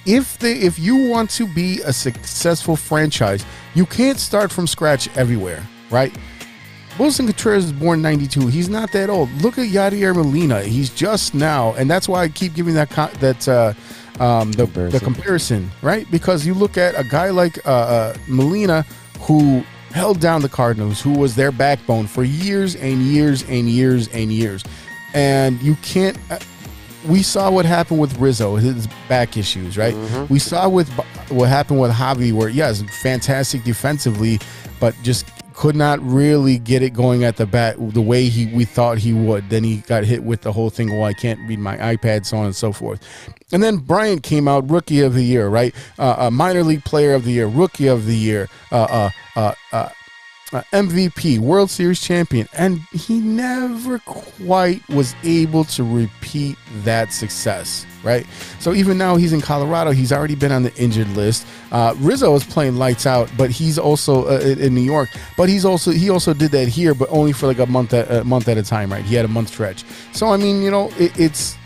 if 0.07 0.39
they 0.39 0.53
if 0.53 0.79
you 0.79 0.95
want 0.95 1.29
to 1.31 1.45
be 1.45 1.81
a 1.81 1.93
successful 1.93 2.75
franchise, 2.75 3.45
you 3.75 3.85
can't 3.85 4.17
start 4.17 4.51
from 4.51 4.65
scratch 4.65 5.15
everywhere, 5.15 5.61
right? 5.91 6.15
Willson 6.97 7.27
Contreras 7.27 7.65
is 7.65 7.71
born 7.73 8.01
92. 8.01 8.47
He's 8.47 8.69
not 8.69 8.91
that 8.93 9.09
old. 9.11 9.29
Look 9.43 9.59
at 9.59 9.67
Yadier 9.67 10.15
Molina. 10.15 10.63
He's 10.63 10.89
just 10.89 11.35
now, 11.35 11.73
and 11.75 11.91
that's 11.91 12.09
why 12.09 12.23
I 12.23 12.29
keep 12.29 12.55
giving 12.55 12.73
that 12.73 12.89
that 13.19 13.47
uh, 13.47 13.73
um, 14.23 14.51
the, 14.53 14.65
the 14.65 14.99
comparison, 14.99 15.69
right? 15.83 16.09
Because 16.09 16.47
you 16.47 16.55
look 16.55 16.77
at 16.77 16.99
a 16.99 17.03
guy 17.03 17.29
like 17.29 17.63
uh, 17.67 17.71
uh, 17.71 18.17
Molina, 18.27 18.83
who 19.19 19.63
held 19.91 20.19
down 20.19 20.41
the 20.41 20.49
Cardinals, 20.49 20.99
who 20.99 21.11
was 21.11 21.35
their 21.35 21.51
backbone 21.51 22.07
for 22.07 22.23
years 22.23 22.75
and 22.75 23.01
years 23.03 23.43
and 23.43 23.69
years 23.69 24.07
and 24.07 24.31
years, 24.31 24.63
and 25.13 25.61
you 25.61 25.75
can't. 25.83 26.17
Uh, 27.05 27.11
we 27.11 27.23
saw 27.23 27.49
what 27.51 27.65
happened 27.65 27.99
with 27.99 28.17
Rizzo, 28.17 28.55
his 28.55 28.87
back 29.07 29.37
issues, 29.37 29.77
right? 29.77 29.95
We 30.29 30.39
saw 30.39 30.67
with 30.69 30.89
what 31.29 31.49
happened 31.49 31.79
with 31.81 31.91
Javi, 31.91 32.33
where 32.33 32.49
yes, 32.49 32.81
fantastic 33.01 33.63
defensively, 33.63 34.39
but 34.79 34.95
just 35.03 35.25
could 35.53 35.75
not 35.75 35.99
really 36.03 36.59
get 36.59 36.83
it 36.83 36.91
going 36.91 37.23
at 37.23 37.37
the 37.37 37.45
bat 37.47 37.75
the 37.79 38.01
way 38.01 38.29
he 38.29 38.45
we 38.53 38.63
thought 38.63 38.99
he 38.99 39.11
would. 39.11 39.49
Then 39.49 39.63
he 39.63 39.77
got 39.77 40.03
hit 40.03 40.23
with 40.23 40.41
the 40.41 40.53
whole 40.53 40.69
thing. 40.69 40.91
Well, 40.91 41.03
I 41.05 41.13
can't 41.13 41.39
read 41.47 41.59
my 41.59 41.77
iPad, 41.77 42.25
so 42.27 42.37
on 42.37 42.45
and 42.45 42.55
so 42.55 42.71
forth. 42.71 43.01
And 43.51 43.63
then 43.63 43.77
Bryant 43.77 44.21
came 44.23 44.47
out 44.47 44.69
rookie 44.69 45.01
of 45.01 45.15
the 45.15 45.23
year, 45.23 45.47
right? 45.47 45.73
Uh, 45.97 46.15
a 46.19 46.31
minor 46.31 46.63
league 46.63 46.83
player 46.83 47.13
of 47.13 47.23
the 47.23 47.31
year, 47.31 47.47
rookie 47.47 47.87
of 47.87 48.05
the 48.05 48.15
year, 48.15 48.49
uh, 48.71 49.09
uh, 49.71 49.89
uh, 50.53 50.61
MVP, 50.71 51.39
World 51.39 51.69
Series 51.69 52.01
champion, 52.01 52.47
and 52.53 52.79
he 52.93 53.19
never 53.19 53.99
quite 53.99 54.87
was 54.89 55.15
able 55.23 55.63
to 55.65 55.83
repeat 55.83 56.57
that 56.83 57.11
success, 57.11 57.85
right? 58.03 58.25
So 58.59 58.73
even 58.73 58.97
now 58.97 59.15
he's 59.17 59.33
in 59.33 59.41
Colorado, 59.41 59.91
he's 59.91 60.11
already 60.11 60.35
been 60.35 60.51
on 60.51 60.63
the 60.63 60.73
injured 60.75 61.09
list. 61.09 61.45
Uh, 61.71 61.95
Rizzo 61.97 62.33
is 62.35 62.43
playing 62.43 62.77
lights 62.77 63.05
out, 63.05 63.29
but 63.37 63.51
he's 63.51 63.77
also 63.77 64.27
uh, 64.27 64.39
in 64.39 64.59
in 64.59 64.75
New 64.75 64.81
York. 64.81 65.09
But 65.35 65.49
he's 65.49 65.65
also 65.65 65.91
he 65.91 66.09
also 66.09 66.33
did 66.33 66.51
that 66.51 66.67
here, 66.67 66.93
but 66.93 67.09
only 67.11 67.33
for 67.33 67.47
like 67.47 67.59
a 67.59 67.65
month 67.65 67.93
at, 67.93 68.09
a 68.09 68.23
month 68.23 68.47
at 68.47 68.57
a 68.57 68.63
time, 68.63 68.91
right? 68.91 69.03
He 69.03 69.15
had 69.15 69.25
a 69.25 69.29
month 69.29 69.49
stretch. 69.49 69.83
So 70.13 70.27
I 70.27 70.37
mean, 70.37 70.61
you 70.61 70.71
know, 70.71 70.89
it, 70.97 71.17
it's 71.19 71.56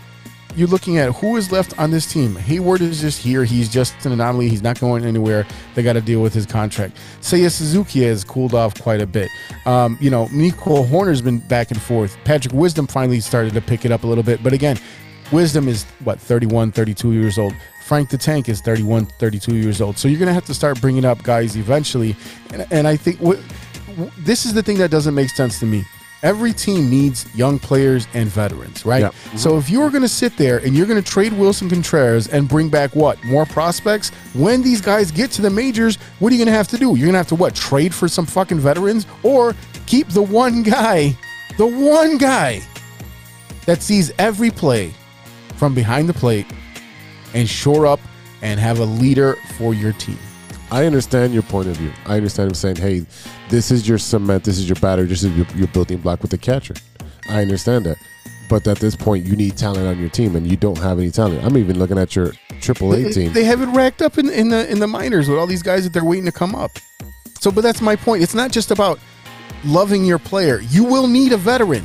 you're 0.56 0.68
looking 0.68 0.98
at 0.98 1.14
who 1.16 1.36
is 1.36 1.50
left 1.50 1.78
on 1.78 1.90
this 1.90 2.10
team. 2.10 2.36
Hayward 2.36 2.80
is 2.80 3.00
just 3.00 3.22
here. 3.22 3.44
He's 3.44 3.68
just 3.68 4.06
an 4.06 4.12
anomaly. 4.12 4.48
He's 4.48 4.62
not 4.62 4.78
going 4.78 5.04
anywhere. 5.04 5.46
They 5.74 5.82
got 5.82 5.94
to 5.94 6.00
deal 6.00 6.22
with 6.22 6.34
his 6.34 6.46
contract. 6.46 6.96
Seiya 7.20 7.50
Suzuki 7.50 8.02
has 8.04 8.24
cooled 8.24 8.54
off 8.54 8.80
quite 8.80 9.00
a 9.00 9.06
bit. 9.06 9.30
Um, 9.66 9.96
you 10.00 10.10
know, 10.10 10.28
Nico 10.32 10.84
Hoerner's 10.84 11.22
been 11.22 11.38
back 11.38 11.70
and 11.70 11.80
forth. 11.80 12.16
Patrick 12.24 12.54
Wisdom 12.54 12.86
finally 12.86 13.20
started 13.20 13.54
to 13.54 13.60
pick 13.60 13.84
it 13.84 13.92
up 13.92 14.04
a 14.04 14.06
little 14.06 14.24
bit. 14.24 14.42
But 14.42 14.52
again, 14.52 14.78
Wisdom 15.32 15.68
is 15.68 15.84
what, 16.04 16.20
31, 16.20 16.72
32 16.72 17.12
years 17.12 17.38
old. 17.38 17.54
Frank 17.84 18.10
the 18.10 18.18
Tank 18.18 18.48
is 18.48 18.60
31, 18.60 19.06
32 19.06 19.56
years 19.56 19.80
old. 19.80 19.98
So 19.98 20.08
you're 20.08 20.18
going 20.18 20.28
to 20.28 20.34
have 20.34 20.46
to 20.46 20.54
start 20.54 20.80
bringing 20.80 21.04
up 21.04 21.22
guys 21.22 21.56
eventually. 21.56 22.16
And, 22.52 22.66
and 22.70 22.86
I 22.86 22.96
think 22.96 23.18
what, 23.18 23.40
this 24.18 24.46
is 24.46 24.54
the 24.54 24.62
thing 24.62 24.78
that 24.78 24.90
doesn't 24.90 25.14
make 25.14 25.30
sense 25.30 25.58
to 25.60 25.66
me. 25.66 25.84
Every 26.22 26.52
team 26.52 26.88
needs 26.88 27.26
young 27.34 27.58
players 27.58 28.06
and 28.14 28.28
veterans, 28.28 28.86
right? 28.86 29.02
Yeah. 29.02 29.36
So 29.36 29.58
if 29.58 29.68
you're 29.68 29.90
going 29.90 30.02
to 30.02 30.08
sit 30.08 30.36
there 30.36 30.58
and 30.58 30.76
you're 30.76 30.86
going 30.86 31.02
to 31.02 31.08
trade 31.08 31.32
Willson 31.32 31.68
Contreras 31.68 32.28
and 32.28 32.48
bring 32.48 32.68
back 32.68 32.94
what 32.94 33.22
more 33.24 33.44
prospects, 33.44 34.10
when 34.34 34.62
these 34.62 34.80
guys 34.80 35.10
get 35.10 35.30
to 35.32 35.42
the 35.42 35.50
majors, 35.50 35.96
what 36.20 36.30
are 36.30 36.36
you 36.36 36.38
going 36.38 36.52
to 36.52 36.56
have 36.56 36.68
to 36.68 36.78
do? 36.78 36.94
You're 36.94 37.06
going 37.06 37.12
to 37.12 37.18
have 37.18 37.28
to 37.28 37.34
what 37.34 37.54
trade 37.54 37.92
for 37.92 38.06
some 38.06 38.26
fucking 38.26 38.60
veterans 38.60 39.06
or 39.24 39.56
keep 39.86 40.08
the 40.08 40.22
one 40.22 40.62
guy 40.62 41.16
the 41.58 41.66
one 41.66 42.16
guy 42.16 42.62
that 43.66 43.82
sees 43.82 44.10
every 44.18 44.50
play 44.50 44.92
from 45.56 45.74
behind 45.74 46.08
the 46.08 46.14
plate 46.14 46.46
and 47.34 47.48
shore 47.48 47.86
up 47.86 48.00
and 48.40 48.58
have 48.58 48.78
a 48.78 48.84
leader 48.84 49.36
for 49.58 49.74
your 49.74 49.92
team. 49.92 50.18
I 50.72 50.86
understand 50.86 51.34
your 51.34 51.42
point 51.42 51.68
of 51.68 51.76
view. 51.76 51.92
I 52.06 52.16
understand 52.16 52.48
him 52.48 52.54
saying, 52.54 52.76
"Hey, 52.76 53.04
this 53.50 53.70
is 53.70 53.86
your 53.86 53.98
cement. 53.98 54.44
This 54.44 54.58
is 54.58 54.68
your 54.68 54.76
battery. 54.76 55.06
This 55.06 55.22
is 55.22 55.36
your, 55.36 55.46
your 55.54 55.68
building 55.68 55.98
block 55.98 56.22
with 56.22 56.30
the 56.30 56.38
catcher." 56.38 56.74
I 57.28 57.42
understand 57.42 57.84
that, 57.86 57.98
but 58.48 58.66
at 58.66 58.78
this 58.78 58.96
point, 58.96 59.26
you 59.26 59.36
need 59.36 59.56
talent 59.56 59.86
on 59.86 59.98
your 60.00 60.08
team, 60.08 60.34
and 60.34 60.46
you 60.46 60.56
don't 60.56 60.78
have 60.78 60.98
any 60.98 61.10
talent. 61.10 61.44
I'm 61.44 61.56
even 61.58 61.78
looking 61.78 61.98
at 61.98 62.16
your 62.16 62.32
AAA 62.60 63.04
They, 63.04 63.12
team. 63.12 63.32
they 63.34 63.44
have 63.44 63.60
it 63.60 63.66
racked 63.66 64.00
up 64.02 64.16
in, 64.18 64.30
in 64.30 64.48
the 64.48 64.68
in 64.70 64.78
the 64.80 64.86
minors 64.88 65.28
with 65.28 65.38
all 65.38 65.46
these 65.46 65.62
guys 65.62 65.84
that 65.84 65.92
they're 65.92 66.04
waiting 66.04 66.24
to 66.24 66.32
come 66.32 66.54
up. 66.54 66.70
So, 67.38 67.50
but 67.50 67.60
that's 67.60 67.82
my 67.82 67.94
point. 67.94 68.22
It's 68.22 68.34
not 68.34 68.50
just 68.50 68.70
about 68.70 68.98
loving 69.64 70.04
your 70.04 70.18
player. 70.18 70.60
You 70.70 70.84
will 70.84 71.06
need 71.06 71.32
a 71.32 71.36
veteran. 71.36 71.84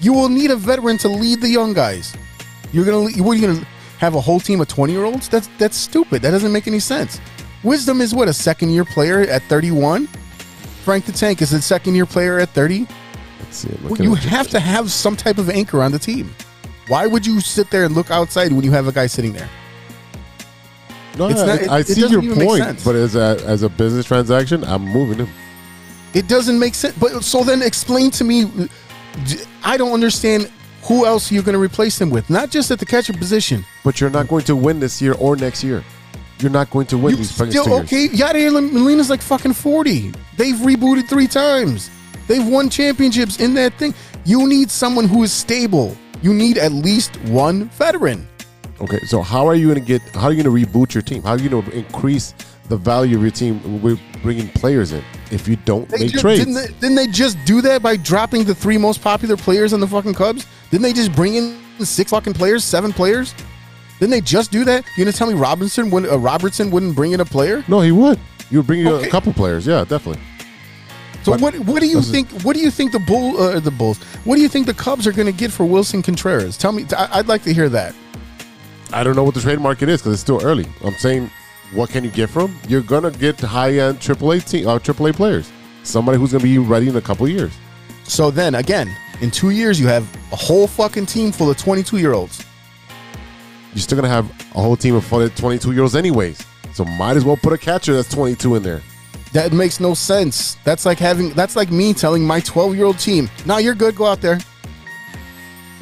You 0.00 0.12
will 0.12 0.28
need 0.28 0.50
a 0.50 0.56
veteran 0.56 0.98
to 0.98 1.08
lead 1.08 1.40
the 1.40 1.48
young 1.48 1.72
guys. 1.72 2.14
You're 2.72 2.84
gonna 2.84 3.10
what 3.22 3.32
are 3.32 3.34
you 3.40 3.46
gonna 3.46 3.66
have 3.98 4.14
a 4.14 4.20
whole 4.20 4.40
team 4.40 4.60
of 4.60 4.68
20 4.68 4.92
year 4.92 5.04
olds? 5.04 5.28
That's 5.28 5.48
that's 5.58 5.76
stupid. 5.76 6.20
That 6.22 6.32
doesn't 6.32 6.52
make 6.52 6.66
any 6.68 6.80
sense. 6.80 7.18
Wisdom 7.66 8.00
is 8.00 8.14
what 8.14 8.28
a 8.28 8.32
second 8.32 8.70
year 8.70 8.84
player 8.84 9.22
at 9.22 9.42
31. 9.42 10.06
Frank 10.84 11.04
the 11.04 11.10
Tank 11.10 11.42
is 11.42 11.52
a 11.52 11.60
second 11.60 11.96
year 11.96 12.06
player 12.06 12.38
at 12.38 12.48
30. 12.50 12.86
Let's 13.40 13.56
see. 13.56 13.68
I'm 13.82 13.88
Well, 13.88 14.00
you 14.00 14.14
have 14.14 14.46
to 14.50 14.60
have 14.60 14.92
some 14.92 15.16
type 15.16 15.38
of 15.38 15.50
anchor 15.50 15.82
on 15.82 15.90
the 15.90 15.98
team. 15.98 16.32
Why 16.86 17.08
would 17.08 17.26
you 17.26 17.40
sit 17.40 17.68
there 17.72 17.84
and 17.84 17.92
look 17.96 18.12
outside 18.12 18.52
when 18.52 18.62
you 18.62 18.70
have 18.70 18.86
a 18.86 18.92
guy 18.92 19.08
sitting 19.08 19.32
there? 19.32 19.48
No, 21.18 21.26
it's 21.26 21.40
I, 21.40 21.46
not- 21.46 21.60
it- 21.60 21.68
I 21.68 21.78
it 21.80 21.88
see 21.88 22.00
doesn't 22.02 22.22
your 22.22 22.36
point, 22.36 22.84
but 22.84 22.94
as 22.94 23.16
a 23.16 23.42
as 23.44 23.64
a 23.64 23.68
business 23.68 24.06
transaction, 24.06 24.62
I'm 24.62 24.82
moving 24.82 25.18
him. 25.18 25.28
It 26.14 26.28
doesn't 26.28 26.60
make 26.60 26.76
sense. 26.76 26.96
But 26.96 27.24
so 27.24 27.42
then 27.42 27.62
explain 27.62 28.12
to 28.12 28.22
me. 28.22 28.68
I 29.64 29.76
don't 29.76 29.92
understand 29.92 30.52
who 30.82 31.04
else 31.04 31.32
you're 31.32 31.42
going 31.42 31.54
to 31.54 31.58
replace 31.58 32.00
him 32.00 32.10
with. 32.10 32.30
Not 32.30 32.50
just 32.50 32.70
at 32.70 32.78
the 32.78 32.86
catcher 32.86 33.12
position. 33.12 33.64
But 33.82 34.00
you're 34.00 34.10
not 34.10 34.28
going 34.28 34.44
to 34.44 34.54
win 34.54 34.78
this 34.78 35.02
year 35.02 35.14
or 35.14 35.34
next 35.34 35.64
year. 35.64 35.82
You're 36.38 36.50
not 36.50 36.70
going 36.70 36.86
to 36.88 36.98
win 36.98 37.12
You 37.12 37.16
these 37.16 37.38
next 37.38 37.50
still 37.52 37.66
years. 37.68 37.80
okay? 37.86 38.08
Yadier 38.08 38.52
Molina's 38.72 39.08
like 39.10 39.22
fucking 39.22 39.54
forty. 39.54 40.12
They've 40.36 40.56
rebooted 40.56 41.08
three 41.08 41.26
times. 41.26 41.90
They've 42.28 42.46
won 42.46 42.68
championships 42.68 43.40
in 43.40 43.54
that 43.54 43.74
thing. 43.74 43.94
You 44.24 44.46
need 44.48 44.70
someone 44.70 45.06
who 45.08 45.22
is 45.22 45.32
stable. 45.32 45.96
You 46.22 46.34
need 46.34 46.58
at 46.58 46.72
least 46.72 47.16
one 47.24 47.64
veteran. 47.70 48.26
Okay, 48.80 48.98
so 49.06 49.22
how 49.22 49.46
are 49.46 49.54
you 49.54 49.68
going 49.68 49.80
to 49.80 49.84
get? 49.86 50.02
How 50.14 50.24
are 50.24 50.32
you 50.32 50.42
going 50.42 50.54
to 50.66 50.66
reboot 50.66 50.92
your 50.92 51.02
team? 51.02 51.22
How 51.22 51.30
are 51.30 51.38
you 51.38 51.48
going 51.48 51.64
to 51.64 51.70
increase 51.76 52.34
the 52.68 52.76
value 52.76 53.16
of 53.16 53.22
your 53.22 53.30
team 53.30 53.80
with 53.80 53.98
bringing 54.22 54.48
players 54.48 54.92
in 54.92 55.02
if 55.30 55.46
you 55.48 55.56
don't 55.64 55.88
They 55.88 55.98
make 56.00 56.12
ju- 56.12 56.18
trades? 56.18 56.40
Didn't 56.44 56.54
they, 56.54 56.66
didn't 56.80 56.96
they 56.96 57.06
just 57.06 57.38
do 57.46 57.60
that 57.62 57.80
by 57.80 57.96
dropping 57.96 58.44
the 58.44 58.54
three 58.54 58.76
most 58.76 59.00
popular 59.00 59.36
players 59.36 59.72
on 59.72 59.80
the 59.80 59.86
fucking 59.86 60.14
Cubs? 60.14 60.44
Didn't 60.70 60.82
they 60.82 60.92
just 60.92 61.14
bring 61.14 61.36
in 61.36 61.56
six 61.80 62.10
fucking 62.10 62.34
players, 62.34 62.64
seven 62.64 62.92
players? 62.92 63.32
Didn't 63.98 64.10
they 64.10 64.20
just 64.20 64.50
do 64.52 64.64
that? 64.64 64.84
You 64.96 65.04
gonna 65.04 65.12
tell 65.16 65.26
me 65.28 65.34
Robinson, 65.34 65.90
would 65.90 66.06
uh, 66.06 66.18
Robertson 66.18 66.70
wouldn't 66.70 66.94
bring 66.94 67.12
in 67.12 67.20
a 67.20 67.24
player? 67.24 67.64
no, 67.68 67.80
he 67.80 67.92
would. 67.92 68.18
You 68.50 68.58
would 68.58 68.66
bring 68.66 68.80
in 68.80 68.88
Okay. 68.88 69.08
a 69.08 69.10
couple 69.10 69.32
players. 69.32 69.66
Yeah, 69.66 69.84
definitely. 69.84 70.22
So 71.24 71.32
But- 71.32 71.40
what? 71.40 71.58
What 71.60 71.80
do 71.80 71.88
you 71.88 72.00
think? 72.02 72.28
What 72.42 72.54
do 72.54 72.60
you 72.62 72.70
think 72.70 72.92
the 72.92 73.00
bull, 73.00 73.36
uh, 73.40 73.58
the 73.58 73.70
Bulls? 73.70 73.98
What 74.24 74.36
do 74.36 74.42
you 74.42 74.48
think 74.48 74.66
the 74.66 74.74
Cubs 74.74 75.06
are 75.06 75.12
gonna 75.12 75.32
get 75.32 75.50
for 75.50 75.64
Willson 75.64 76.02
Contreras? 76.04 76.56
Tell 76.56 76.72
me. 76.72 76.84
I, 76.96 77.08
I'd 77.18 77.26
like 77.26 77.42
to 77.44 77.52
hear 77.52 77.68
that. 77.70 77.94
I 78.92 79.02
don't 79.02 79.16
know 79.16 79.24
what 79.24 79.34
the 79.34 79.40
trade 79.40 79.58
market 79.60 79.88
is 79.88 80.00
because 80.00 80.12
it's 80.12 80.22
still 80.22 80.40
early. 80.44 80.66
I'm 80.84 80.94
saying, 80.94 81.28
what 81.74 81.90
can 81.90 82.04
you 82.04 82.10
get 82.10 82.30
from? 82.30 82.54
You're 82.68 82.82
gonna 82.82 83.10
get 83.10 83.40
high 83.40 83.78
end 83.78 83.98
AAA 84.00 84.40
team, 84.48 84.68
uh, 84.68 84.78
AAA 84.78 85.12
players. 85.14 85.50
Somebody 85.82 86.18
who's 86.18 86.30
gonna 86.32 86.44
be 86.44 86.58
ready 86.58 86.88
in 86.88 86.94
a 86.96 87.00
couple 87.00 87.26
years. 87.26 87.52
So 88.04 88.30
then 88.30 88.54
again, 88.54 88.88
in 89.20 89.32
two 89.32 89.50
years, 89.50 89.80
you 89.80 89.88
have 89.88 90.06
a 90.30 90.36
whole 90.36 90.68
fucking 90.68 91.06
team 91.06 91.32
full 91.32 91.50
of 91.50 91.56
22 91.56 91.96
year 91.96 92.12
olds. 92.12 92.44
You're 93.76 93.82
still 93.82 93.96
gonna 93.96 94.08
have 94.08 94.30
a 94.54 94.62
whole 94.62 94.74
team 94.74 94.94
of 94.94 95.04
full 95.04 95.28
22 95.28 95.72
year 95.72 95.82
olds 95.82 95.94
anyways. 95.94 96.42
So 96.72 96.82
might 96.86 97.14
as 97.14 97.26
well 97.26 97.36
put 97.36 97.52
a 97.52 97.58
catcher 97.58 97.92
that's 97.94 98.08
22 98.08 98.54
in 98.54 98.62
there. 98.62 98.80
That 99.34 99.52
makes 99.52 99.80
no 99.80 99.92
sense. 99.92 100.56
That's 100.64 100.86
like 100.86 100.98
having. 100.98 101.34
That's 101.34 101.56
like 101.56 101.70
me 101.70 101.92
telling 101.92 102.24
my 102.24 102.40
12 102.40 102.74
year 102.74 102.86
old 102.86 102.98
team, 102.98 103.28
"Now 103.44 103.58
you're 103.58 103.74
good. 103.74 103.94
Go 103.94 104.06
out 104.06 104.22
there." 104.22 104.38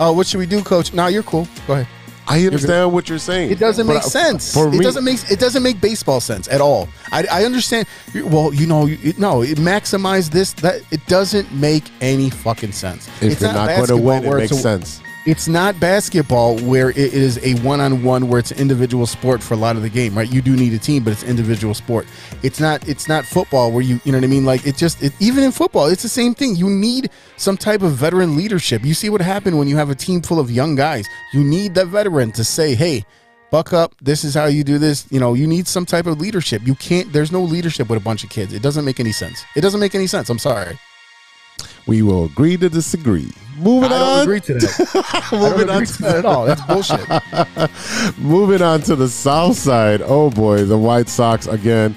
Oh, 0.00 0.10
what 0.10 0.26
should 0.26 0.38
we 0.38 0.46
do, 0.46 0.60
coach? 0.60 0.92
Now 0.92 1.06
you're 1.06 1.22
cool. 1.22 1.46
Go 1.68 1.74
ahead. 1.74 1.86
I 2.26 2.44
understand 2.44 2.92
what 2.92 3.08
you're 3.08 3.18
saying. 3.20 3.52
It 3.52 3.60
doesn't 3.60 3.86
make 3.86 3.98
I- 3.98 4.00
sense. 4.00 4.52
For 4.52 4.66
it 4.66 4.72
me, 4.72 4.80
doesn't 4.80 5.04
make 5.04 5.30
it 5.30 5.38
doesn't 5.38 5.62
make 5.62 5.80
baseball 5.80 6.20
sense 6.20 6.48
at 6.48 6.60
all. 6.60 6.88
I, 7.12 7.26
I 7.30 7.44
understand. 7.44 7.86
Well, 8.12 8.52
you 8.52 8.66
know, 8.66 8.88
it, 8.88 9.20
no, 9.20 9.42
it 9.42 9.58
maximize 9.58 10.30
this. 10.30 10.52
That 10.54 10.82
it 10.90 11.06
doesn't 11.06 11.52
make 11.52 11.84
any 12.00 12.28
fucking 12.28 12.72
sense. 12.72 13.06
if 13.20 13.34
it's 13.34 13.40
you're 13.40 13.52
not, 13.52 13.68
going 13.68 13.86
to 13.86 13.96
win, 13.96 14.24
it 14.24 14.34
makes 14.34 14.58
sense. 14.58 15.00
It's 15.26 15.48
not 15.48 15.80
basketball 15.80 16.58
where 16.58 16.90
it 16.90 16.98
is 16.98 17.38
a 17.42 17.54
one-on-one 17.62 18.28
where 18.28 18.38
it's 18.38 18.50
an 18.50 18.58
individual 18.58 19.06
sport 19.06 19.42
for 19.42 19.54
a 19.54 19.56
lot 19.56 19.74
of 19.74 19.80
the 19.80 19.88
game, 19.88 20.14
right? 20.14 20.30
You 20.30 20.42
do 20.42 20.54
need 20.54 20.74
a 20.74 20.78
team, 20.78 21.02
but 21.02 21.14
it's 21.14 21.22
individual 21.22 21.72
sport. 21.72 22.06
It's 22.42 22.60
not 22.60 22.86
it's 22.86 23.08
not 23.08 23.24
football 23.24 23.72
where 23.72 23.80
you 23.80 23.98
you 24.04 24.12
know 24.12 24.18
what 24.18 24.24
I 24.24 24.28
mean? 24.28 24.44
Like 24.44 24.66
it 24.66 24.76
just 24.76 25.02
it, 25.02 25.14
even 25.20 25.42
in 25.42 25.50
football, 25.50 25.86
it's 25.86 26.02
the 26.02 26.10
same 26.10 26.34
thing. 26.34 26.56
You 26.56 26.68
need 26.68 27.08
some 27.38 27.56
type 27.56 27.80
of 27.80 27.92
veteran 27.92 28.36
leadership. 28.36 28.84
You 28.84 28.92
see 28.92 29.08
what 29.08 29.22
happened 29.22 29.58
when 29.58 29.66
you 29.66 29.76
have 29.76 29.88
a 29.88 29.94
team 29.94 30.20
full 30.20 30.38
of 30.38 30.50
young 30.50 30.74
guys. 30.74 31.08
You 31.32 31.42
need 31.42 31.74
that 31.76 31.86
veteran 31.86 32.30
to 32.32 32.44
say, 32.44 32.74
"Hey, 32.74 33.06
buck 33.50 33.72
up. 33.72 33.94
This 34.02 34.24
is 34.24 34.34
how 34.34 34.44
you 34.44 34.62
do 34.62 34.76
this." 34.76 35.06
You 35.10 35.20
know, 35.20 35.32
you 35.32 35.46
need 35.46 35.66
some 35.66 35.86
type 35.86 36.04
of 36.04 36.20
leadership. 36.20 36.60
You 36.66 36.74
can't 36.74 37.10
there's 37.14 37.32
no 37.32 37.42
leadership 37.42 37.88
with 37.88 37.96
a 37.96 38.04
bunch 38.04 38.24
of 38.24 38.30
kids. 38.30 38.52
It 38.52 38.60
doesn't 38.60 38.84
make 38.84 39.00
any 39.00 39.12
sense. 39.12 39.42
It 39.56 39.62
doesn't 39.62 39.80
make 39.80 39.94
any 39.94 40.06
sense. 40.06 40.28
I'm 40.28 40.38
sorry. 40.38 40.78
We 41.86 42.02
will 42.02 42.24
agree 42.26 42.56
to 42.56 42.68
disagree. 42.68 43.30
Moving 43.58 43.92
I 43.92 43.94
on. 43.94 44.00
don't 44.00 44.22
agree 44.22 44.40
to 44.40 44.54
that. 44.54 45.30
I 45.32 45.36
Moving 45.36 45.68
on 45.70 45.76
agree 45.76 45.86
to 45.86 46.02
that 46.02 46.16
at 46.16 46.24
all. 46.24 46.46
That's 46.46 46.62
bullshit. 46.62 48.18
Moving 48.18 48.62
on 48.62 48.80
to 48.82 48.96
the 48.96 49.08
south 49.08 49.56
side. 49.56 50.02
Oh 50.02 50.30
boy, 50.30 50.64
the 50.64 50.78
White 50.78 51.08
Sox 51.08 51.46
again. 51.46 51.94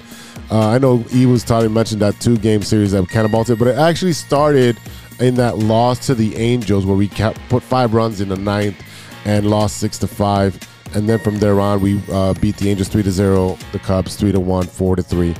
Uh, 0.50 0.68
I 0.68 0.78
know 0.78 0.98
he 0.98 1.26
was 1.26 1.44
talking 1.44 1.72
mentioned 1.72 2.00
that 2.00 2.18
two 2.20 2.38
game 2.38 2.62
series 2.62 2.92
that 2.92 3.02
it, 3.50 3.58
but 3.58 3.68
it 3.68 3.76
actually 3.76 4.12
started 4.14 4.78
in 5.20 5.34
that 5.34 5.58
loss 5.58 6.06
to 6.06 6.14
the 6.14 6.36
Angels 6.36 6.86
where 6.86 6.96
we 6.96 7.08
kept 7.08 7.38
put 7.48 7.62
five 7.62 7.92
runs 7.92 8.20
in 8.20 8.28
the 8.28 8.36
ninth 8.36 8.80
and 9.24 9.50
lost 9.50 9.78
six 9.78 9.98
to 9.98 10.06
five, 10.06 10.58
and 10.94 11.08
then 11.08 11.18
from 11.18 11.38
there 11.38 11.60
on 11.60 11.80
we 11.80 12.00
uh, 12.12 12.32
beat 12.34 12.56
the 12.56 12.70
Angels 12.70 12.88
three 12.88 13.02
to 13.02 13.10
zero, 13.10 13.58
the 13.72 13.78
Cubs 13.78 14.16
three 14.16 14.32
to 14.32 14.40
one, 14.40 14.66
four 14.66 14.96
to 14.96 15.02
three. 15.02 15.34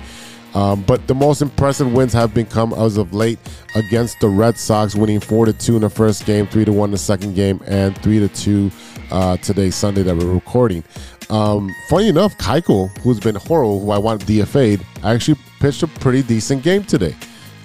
Um, 0.54 0.82
but 0.82 1.06
the 1.06 1.14
most 1.14 1.42
impressive 1.42 1.92
wins 1.92 2.12
have 2.14 2.32
been 2.32 2.46
come 2.46 2.72
as 2.72 2.96
of 2.96 3.12
late 3.12 3.38
against 3.74 4.20
the 4.20 4.28
Red 4.28 4.56
Sox, 4.56 4.94
winning 4.94 5.20
four 5.20 5.46
to 5.46 5.52
two 5.52 5.76
in 5.76 5.82
the 5.82 5.90
first 5.90 6.24
game, 6.24 6.46
three 6.46 6.64
to 6.64 6.72
one 6.72 6.88
in 6.88 6.92
the 6.92 6.98
second 6.98 7.34
game, 7.34 7.60
and 7.66 7.96
three 8.02 8.18
to 8.18 8.28
two 8.28 8.70
uh, 9.10 9.36
today, 9.38 9.70
Sunday 9.70 10.02
that 10.02 10.16
we're 10.16 10.32
recording. 10.32 10.82
Um, 11.30 11.74
funny 11.88 12.08
enough, 12.08 12.36
Keuchel, 12.38 12.96
who's 12.98 13.20
been 13.20 13.34
horrible, 13.34 13.80
who 13.80 13.90
I 13.90 13.98
want 13.98 14.24
DFA'd, 14.24 14.84
actually 15.04 15.38
pitched 15.60 15.82
a 15.82 15.86
pretty 15.86 16.22
decent 16.22 16.62
game 16.62 16.82
today. 16.84 17.14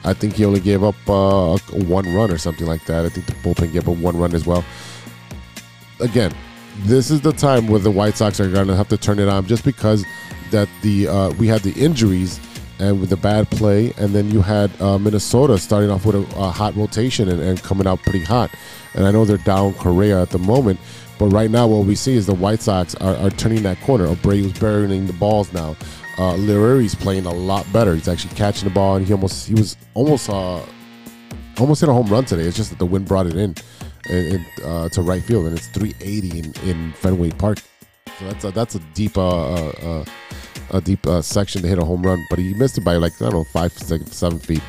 I 0.04 0.14
think 0.14 0.34
he 0.34 0.44
only 0.44 0.60
gave 0.60 0.84
up 0.84 0.96
uh, 1.08 1.58
one 1.86 2.14
run 2.14 2.30
or 2.30 2.38
something 2.38 2.68
like 2.68 2.86
that. 2.86 3.06
I 3.06 3.10
think 3.10 3.26
the 3.26 3.34
bullpen 3.36 3.72
gave 3.72 3.88
up 3.88 3.98
one 3.98 4.18
run 4.18 4.36
as 4.36 4.46
well. 4.46 4.66
Again, 6.02 6.34
this 6.80 7.10
is 7.10 7.22
the 7.22 7.32
time 7.32 7.68
where 7.68 7.80
the 7.80 7.92
White 7.92 8.18
Sox 8.18 8.42
are 8.42 8.50
going 8.50 8.68
to 8.68 8.76
have 8.76 8.90
to 8.90 8.98
turn 8.98 9.20
it 9.20 9.30
on, 9.30 9.48
just 9.48 9.64
because 9.64 10.04
that 10.52 10.68
the 10.82 11.08
uh, 11.08 11.30
we 11.32 11.48
had 11.48 11.62
the 11.62 11.72
injuries 11.82 12.42
and 12.84 13.00
with 13.00 13.10
the 13.10 13.18
bad 13.18 13.50
play, 13.50 13.94
and 13.98 14.14
then 14.14 14.30
you 14.30 14.42
had 14.42 14.70
uh, 14.82 14.98
Minnesota 14.98 15.58
starting 15.58 15.90
off 15.90 16.06
with 16.06 16.16
a, 16.16 16.40
a 16.40 16.50
hot 16.50 16.76
rotation 16.76 17.30
and, 17.30 17.40
and 17.40 17.64
coming 17.64 17.88
out 17.88 18.02
pretty 18.02 18.24
hot. 18.24 18.52
And 18.94 19.08
I 19.08 19.12
know 19.12 19.24
they're 19.24 19.38
down 19.38 19.74
Correa 19.76 20.22
at 20.22 20.32
the 20.32 20.40
moment, 20.40 20.80
but 21.18 21.28
right 21.28 21.50
now 21.50 21.66
what 21.66 21.86
we 21.86 21.96
see 21.96 22.16
is 22.16 22.26
the 22.26 22.36
White 22.36 22.62
Sox 22.62 22.94
are, 22.96 23.16
are 23.16 23.30
turning 23.30 23.64
that 23.64 23.80
corner. 23.82 24.08
Abreu's 24.08 24.58
burying 24.60 25.08
the 25.08 25.14
balls 25.14 25.54
now. 25.54 25.78
Uh, 26.18 26.34
Lirari's 26.34 26.94
playing 26.94 27.26
a 27.26 27.34
lot 27.34 27.66
better. 27.72 27.96
He's 27.96 28.10
actually 28.10 28.36
catching 28.36 28.68
the 28.68 28.74
ball, 28.74 28.98
and 28.98 29.08
he 29.08 29.14
almost 29.14 29.48
he 29.48 29.56
was 29.56 29.78
almost 29.94 30.30
uh, 30.30 30.62
almost 31.60 31.80
hit 31.80 31.90
a 31.90 31.94
home 31.94 32.08
run 32.08 32.26
today. 32.26 32.44
It's 32.44 32.58
just 32.58 32.70
that 32.72 32.80
the 32.80 32.86
wind 32.86 33.08
brought 33.08 33.28
it 33.28 33.36
in, 33.36 33.56
in, 34.10 34.18
in, 34.36 34.46
uh, 34.64 34.90
to 34.90 35.02
right 35.02 35.24
field, 35.24 35.46
and 35.46 35.58
it's 35.58 35.68
380 35.68 36.40
in, 36.40 36.70
in 36.70 36.92
Fenway 36.94 37.32
Park. 37.32 37.60
So 38.20 38.26
that's 38.26 38.44
a, 38.44 38.52
that's 38.52 38.76
a 38.76 38.80
deep 38.94 39.18
uh, 39.18 39.54
uh, 39.54 39.72
uh, 39.82 40.06
a 40.72 40.82
deep 40.82 41.06
uh, 41.08 41.22
section 41.22 41.62
to 41.62 41.68
hit 41.68 41.78
a 41.78 41.86
home 41.86 42.04
run, 42.04 42.24
but 42.30 42.40
he 42.40 42.54
missed 42.54 42.78
it 42.78 42.84
by 42.84 42.98
like 42.98 43.14
I 43.22 43.26
don't 43.26 43.34
know 43.34 43.44
five, 43.44 43.74
six, 43.74 44.16
seven 44.16 44.40
feet. 44.40 44.62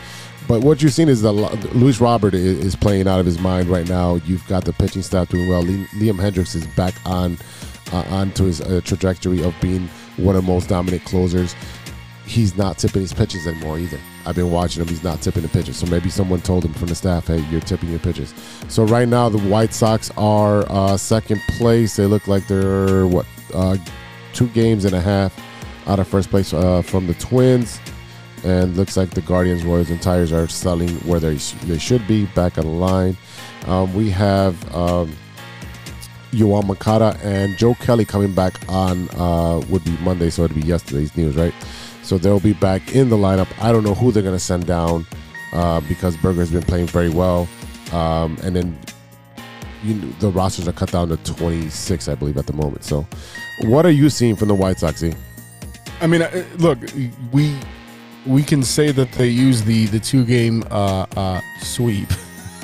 But 0.46 0.62
what 0.62 0.82
you're 0.82 0.90
seeing 0.90 1.08
is 1.08 1.22
that 1.22 1.32
Luis 1.74 2.00
Robert 2.00 2.34
is 2.34 2.76
playing 2.76 3.08
out 3.08 3.18
of 3.18 3.24
his 3.24 3.38
mind 3.38 3.68
right 3.68 3.88
now. 3.88 4.16
You've 4.26 4.46
got 4.46 4.64
the 4.64 4.74
pitching 4.74 5.02
staff 5.02 5.30
doing 5.30 5.48
well. 5.48 5.62
Liam 5.64 6.16
Hendriks 6.18 6.54
is 6.54 6.66
back 6.68 6.94
on 7.06 7.38
uh, 7.92 8.04
onto 8.10 8.44
his 8.44 8.60
uh, 8.60 8.80
trajectory 8.84 9.42
of 9.42 9.54
being 9.60 9.88
one 10.16 10.36
of 10.36 10.44
the 10.44 10.52
most 10.52 10.68
dominant 10.68 11.04
closers. 11.04 11.54
He's 12.26 12.56
not 12.56 12.78
tipping 12.78 13.02
his 13.02 13.12
pitches 13.12 13.46
anymore 13.46 13.78
either. 13.78 13.98
I've 14.26 14.34
been 14.34 14.50
watching 14.50 14.82
him; 14.82 14.88
he's 14.88 15.04
not 15.04 15.20
tipping 15.22 15.42
the 15.42 15.48
pitches. 15.48 15.76
So 15.76 15.86
maybe 15.86 16.08
someone 16.10 16.40
told 16.40 16.64
him 16.64 16.72
from 16.74 16.88
the 16.88 16.94
staff, 16.94 17.26
"Hey, 17.26 17.44
you're 17.50 17.60
tipping 17.60 17.90
your 17.90 17.98
pitches." 17.98 18.34
So 18.68 18.84
right 18.84 19.08
now, 19.08 19.28
the 19.28 19.38
White 19.38 19.74
Sox 19.74 20.10
are 20.16 20.64
uh, 20.70 20.96
second 20.96 21.40
place. 21.58 21.96
They 21.96 22.06
look 22.06 22.26
like 22.26 22.46
they're 22.46 23.06
what 23.06 23.26
uh, 23.54 23.76
two 24.32 24.48
games 24.48 24.84
and 24.84 24.94
a 24.94 25.00
half 25.00 25.38
out 25.86 25.98
of 25.98 26.08
first 26.08 26.30
place 26.30 26.52
uh, 26.52 26.82
from 26.82 27.06
the 27.06 27.14
Twins. 27.14 27.80
And 28.44 28.76
looks 28.76 28.98
like 28.98 29.10
the 29.10 29.22
Guardians, 29.22 29.64
Royals, 29.64 29.88
and 29.88 30.02
Tigers 30.02 30.30
are 30.30 30.46
selling 30.48 30.90
where 31.06 31.18
they, 31.18 31.36
they 31.36 31.78
should 31.78 32.06
be, 32.06 32.26
back 32.26 32.58
on 32.58 32.64
the 32.64 32.70
line. 32.70 33.16
Um, 33.66 33.94
we 33.94 34.10
have 34.10 34.74
um, 34.74 35.16
Yoan 36.34 36.66
Moncada 36.66 37.18
and 37.22 37.56
Joe 37.56 37.74
Kelly 37.74 38.04
coming 38.04 38.34
back 38.34 38.60
on 38.68 39.08
uh, 39.16 39.62
would 39.70 39.84
be 39.84 39.96
Monday, 40.02 40.28
so 40.28 40.44
it'd 40.44 40.54
be 40.54 40.66
yesterday's 40.66 41.16
news, 41.16 41.36
right? 41.36 41.54
So 42.02 42.18
they'll 42.18 42.40
be 42.40 42.52
back 42.52 42.94
in 42.94 43.08
the 43.08 43.16
lineup. 43.16 43.48
I 43.62 43.72
don't 43.72 43.84
know 43.84 43.94
who 43.94 44.12
they're 44.12 44.22
going 44.22 44.36
to 44.36 44.44
send 44.44 44.66
down 44.66 45.06
uh, 45.54 45.80
because 45.88 46.16
Burger's 46.18 46.50
been 46.50 46.62
playing 46.62 46.88
very 46.88 47.08
well, 47.08 47.48
um, 47.92 48.36
and 48.42 48.54
then 48.54 48.78
you, 49.84 50.12
the 50.18 50.30
rosters 50.30 50.66
are 50.66 50.72
cut 50.72 50.90
down 50.90 51.08
to 51.08 51.16
26, 51.18 52.08
I 52.08 52.14
believe, 52.14 52.36
at 52.36 52.46
the 52.46 52.52
moment. 52.52 52.84
So, 52.84 53.06
what 53.62 53.86
are 53.86 53.90
you 53.90 54.10
seeing 54.10 54.36
from 54.36 54.48
the 54.48 54.54
White 54.54 54.78
Sox? 54.80 55.02
E? 55.02 55.12
I 56.00 56.06
mean, 56.06 56.22
uh, 56.22 56.44
look, 56.56 56.78
we 57.32 57.56
we 58.26 58.42
can 58.42 58.62
say 58.62 58.90
that 58.92 59.12
they 59.12 59.28
use 59.28 59.62
the 59.64 59.86
the 59.86 60.00
two 60.00 60.24
game 60.24 60.64
uh, 60.70 61.06
uh, 61.16 61.40
sweep 61.60 62.08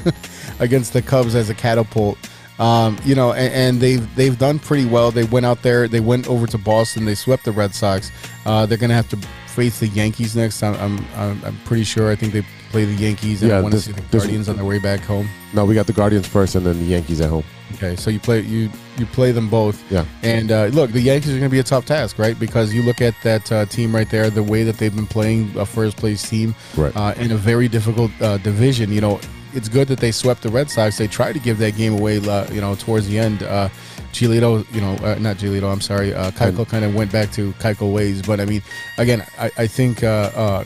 against 0.59 0.93
the 0.93 1.03
Cubs 1.03 1.35
as 1.35 1.51
a 1.51 1.55
catapult. 1.55 2.19
Um, 2.59 2.99
you 3.07 3.15
know, 3.15 3.33
and, 3.33 3.55
and, 3.55 3.81
they've 3.81 4.15
they've 4.17 4.39
done 4.39 4.59
pretty 4.59 4.85
well. 4.85 5.11
They 5.11 5.25
went 5.25 5.47
out 5.47 5.62
there, 5.62 5.89
they 5.89 6.01
went 6.01 6.29
over 6.29 6.47
to 6.47 6.59
Boston, 6.59 7.07
they 7.07 7.15
swept 7.15 7.47
the 7.47 7.53
Red 7.53 7.75
Sox. 7.75 8.12
Uh, 8.45 8.67
they're 8.67 8.77
gonna 8.77 8.93
have 8.93 9.09
to 9.11 9.17
face 9.47 9.81
the 9.81 9.89
Yankees 9.89 10.37
next. 10.37 10.62
I'm, 10.62 10.75
I'm, 11.15 11.43
I'm 11.43 11.57
pretty 11.65 11.85
sure. 11.85 12.11
I 12.11 12.17
think 12.17 12.35
they 12.35 12.45
play 12.70 12.84
the 12.84 12.94
Yankees, 12.94 13.42
and 13.42 13.51
Yeah, 13.51 13.59
I 13.59 13.60
want 13.60 13.74
to 13.74 13.80
see 13.80 13.92
the 13.92 14.01
this- 14.10 14.22
Guardians 14.22 14.48
on 14.48 14.56
their 14.56 14.64
way 14.64 14.78
back 14.78 15.01
home. 15.01 15.28
No, 15.52 15.64
we 15.64 15.74
got 15.74 15.86
the 15.86 15.92
Guardians 15.92 16.26
first, 16.26 16.55
and 16.55 16.64
then 16.64 16.78
the 16.78 16.84
Yankees 16.84 17.20
at 17.20 17.28
home. 17.28 17.44
Okay, 17.74 17.94
so 17.97 18.10
you 18.10 18.18
play 18.18 18.40
you 18.40 18.68
you 18.98 19.06
play 19.06 19.30
them 19.32 19.48
both. 19.48 19.80
Yeah. 19.90 20.05
And 20.22 20.51
uh, 20.51 20.66
look, 20.66 20.90
the 20.92 21.01
Yankees 21.01 21.30
are 21.30 21.38
going 21.38 21.48
to 21.51 21.55
be 21.55 21.60
a 21.60 21.62
tough 21.64 21.86
task, 21.86 22.18
right? 22.18 22.38
Because 22.38 22.74
you 22.74 22.82
look 22.82 23.01
at 23.01 23.14
that 23.22 23.51
uh, 23.52 23.64
team 23.66 23.94
right 23.94 24.10
there, 24.10 24.28
the 24.30 24.42
way 24.42 24.64
that 24.64 24.78
they've 24.78 24.94
been 24.94 25.06
playing 25.06 25.52
a 25.56 25.64
first 25.64 25.97
place 25.97 26.28
team 26.28 26.55
Right. 26.76 26.94
uh, 26.97 27.14
in 27.16 27.30
a 27.32 27.36
very 27.36 27.68
difficult 27.68 28.10
uh, 28.20 28.38
division. 28.38 28.92
You 28.92 29.01
know, 29.01 29.20
it's 29.55 29.68
good 29.68 29.86
that 29.88 30.01
they 30.01 30.10
swept 30.10 30.42
the 30.42 30.48
Red 30.48 30.68
Sox. 30.68 30.98
They 30.98 31.06
tried 31.06 31.32
to 31.34 31.38
give 31.38 31.59
that 31.59 31.76
game 31.76 31.94
away, 31.94 32.18
uh, 32.18 32.51
you 32.52 32.60
know, 32.60 32.74
towards 32.74 33.06
the 33.09 33.18
end. 33.18 33.42
Uh, 33.44 33.68
Giolito, 34.12 34.66
you 34.74 34.80
know, 34.80 34.94
uh, 35.05 35.14
not 35.20 35.36
Giolito, 35.36 35.72
I'm 35.72 35.80
sorry. 35.80 36.12
Uh, 36.12 36.32
Keuchel 36.32 36.68
kind 36.68 36.84
of 36.84 36.94
went 36.97 37.12
back 37.12 37.30
to 37.32 37.52
Keuchel 37.55 37.92
ways. 37.94 38.20
But 38.22 38.40
I 38.40 38.44
mean, 38.44 38.62
again, 38.98 39.24
I, 39.38 39.51
I 39.56 39.66
think 39.68 40.02
uh, 40.02 40.30
uh, 40.34 40.64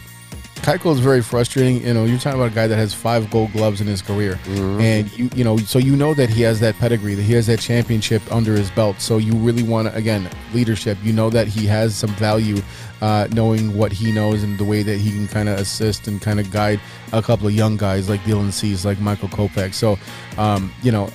Keuchel 0.64 0.94
is 0.94 1.00
very 1.00 1.20
frustrating. 1.20 1.86
You 1.86 1.92
know, 1.92 2.04
you're 2.06 2.18
talking 2.18 2.40
about 2.40 2.52
a 2.52 2.54
guy 2.54 2.66
that 2.66 2.76
has 2.76 2.94
five 2.94 3.30
Gold 3.30 3.52
Gloves 3.52 3.82
in 3.82 3.86
his 3.86 4.00
career, 4.00 4.38
and 4.46 5.12
you 5.12 5.28
you 5.36 5.44
know, 5.44 5.58
so 5.58 5.78
you 5.78 5.94
know 5.94 6.14
that 6.14 6.30
he 6.30 6.40
has 6.40 6.58
that 6.60 6.74
pedigree, 6.78 7.14
that 7.14 7.22
he 7.22 7.34
has 7.34 7.46
that 7.48 7.60
championship 7.60 8.22
under 8.32 8.54
his 8.54 8.70
belt. 8.70 8.98
So 8.98 9.18
you 9.18 9.34
really 9.34 9.62
want 9.62 9.88
to 9.88 9.94
again 9.94 10.26
leadership. 10.54 10.96
You 11.02 11.12
know 11.12 11.28
that 11.28 11.48
he 11.48 11.66
has 11.66 11.94
some 11.94 12.08
value, 12.14 12.62
uh, 13.02 13.28
knowing 13.32 13.76
what 13.76 13.92
he 13.92 14.10
knows 14.10 14.42
and 14.42 14.56
the 14.56 14.64
way 14.64 14.82
that 14.82 14.96
he 14.96 15.10
can 15.10 15.28
kind 15.28 15.50
of 15.50 15.58
assist 15.58 16.08
and 16.08 16.18
kind 16.18 16.40
of 16.40 16.50
guide 16.50 16.80
a 17.12 17.20
couple 17.20 17.46
of 17.46 17.52
young 17.52 17.76
guys 17.76 18.08
like 18.08 18.20
Dylan 18.22 18.50
Cease, 18.50 18.86
like 18.86 18.98
Michael 19.00 19.28
Kopech. 19.28 19.74
So, 19.74 19.98
um, 20.38 20.72
you 20.82 20.92
know, 20.92 21.10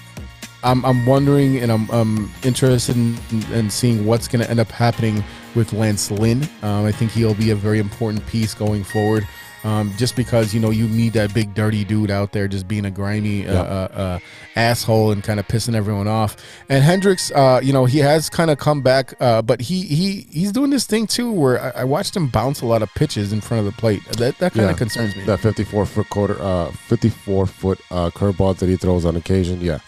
I'm, 0.63 0.85
I'm 0.85 1.05
wondering 1.05 1.57
and 1.57 1.71
I'm, 1.71 1.89
I'm 1.89 2.29
interested 2.43 2.95
in, 2.95 3.17
in 3.51 3.69
seeing 3.69 4.05
what's 4.05 4.27
going 4.27 4.43
to 4.43 4.49
end 4.49 4.59
up 4.59 4.69
happening 4.69 5.23
with 5.55 5.73
Lance 5.73 6.11
Lynn. 6.11 6.43
Um, 6.61 6.85
I 6.85 6.91
think 6.91 7.11
he'll 7.11 7.33
be 7.33 7.51
a 7.51 7.55
very 7.55 7.79
important 7.79 8.25
piece 8.27 8.53
going 8.53 8.83
forward. 8.83 9.27
Um, 9.63 9.93
just 9.97 10.15
because 10.15 10.53
you 10.53 10.59
know 10.61 10.69
you 10.69 10.87
need 10.87 11.11
that 11.13 11.33
big 11.33 11.53
dirty 11.53 11.83
dude 11.83 12.09
out 12.09 12.31
there 12.31 12.47
just 12.47 12.65
being 12.67 12.85
a 12.85 12.91
grimy 12.91 13.45
uh, 13.45 13.53
Yeah. 13.53 13.59
uh, 13.59 13.87
uh, 13.93 14.19
asshole 14.55 15.11
and 15.11 15.21
kind 15.23 15.37
of 15.39 15.47
pissing 15.49 15.75
everyone 15.75 16.07
off. 16.07 16.37
And 16.69 16.81
Hendriks, 16.83 17.29
uh, 17.35 17.59
you 17.61 17.73
know, 17.73 17.83
he 17.85 17.97
has 17.99 18.29
kind 18.29 18.49
of 18.51 18.57
come 18.57 18.81
back, 18.81 19.13
uh, 19.19 19.41
but 19.41 19.59
he 19.61 19.81
he 19.83 20.27
he's 20.31 20.51
doing 20.53 20.69
this 20.69 20.85
thing 20.85 21.07
too 21.07 21.31
where 21.31 21.61
I, 21.61 21.81
I 21.81 21.83
watched 21.83 22.15
him 22.15 22.27
bounce 22.27 22.61
a 22.61 22.65
lot 22.65 22.81
of 22.81 22.89
pitches 22.95 23.33
in 23.33 23.41
front 23.41 23.59
of 23.59 23.73
the 23.73 23.77
plate. 23.79 24.01
That 24.13 24.37
that 24.37 24.53
kind 24.53 24.69
of 24.69 24.77
concerns 24.77 25.15
me. 25.15 25.23
That 25.25 25.39
54 25.41 25.85
foot 25.85 26.09
quarter, 26.09 26.37
uh, 26.39 26.71
54 26.71 27.45
foot 27.45 27.79
uh, 27.91 28.09
curveballs 28.11 28.59
that 28.59 28.69
he 28.69 28.77
throws 28.77 29.03
on 29.03 29.15
occasion. 29.17 29.59
Yeah, 29.59 29.79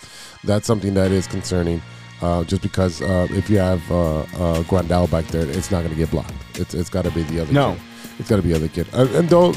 that's 0.43 0.67
something 0.67 0.93
that 0.95 1.11
is 1.11 1.27
concerning. 1.27 1.81
Uh, 2.21 2.43
just 2.43 2.61
because 2.61 3.01
uh, 3.01 3.25
if 3.31 3.49
you 3.49 3.57
have 3.57 3.81
uh, 3.91 4.19
uh, 4.19 4.61
Grandal 4.63 5.09
back 5.09 5.25
there, 5.27 5.49
it's 5.49 5.71
not 5.71 5.79
going 5.79 5.89
to 5.89 5.95
get 5.97 6.11
blocked. 6.11 6.33
It's 6.55 6.73
it's 6.75 6.89
got 6.89 7.03
to 7.05 7.11
be 7.11 7.23
the 7.23 7.39
other. 7.39 7.51
No. 7.53 7.73
kid. 7.73 7.81
It's 8.21 8.29
got 8.29 8.35
to 8.35 8.43
be 8.43 8.49
the 8.49 8.55
other 8.55 8.67
kid. 8.67 8.87
And, 8.93 9.09
and 9.15 9.29
though 9.29 9.51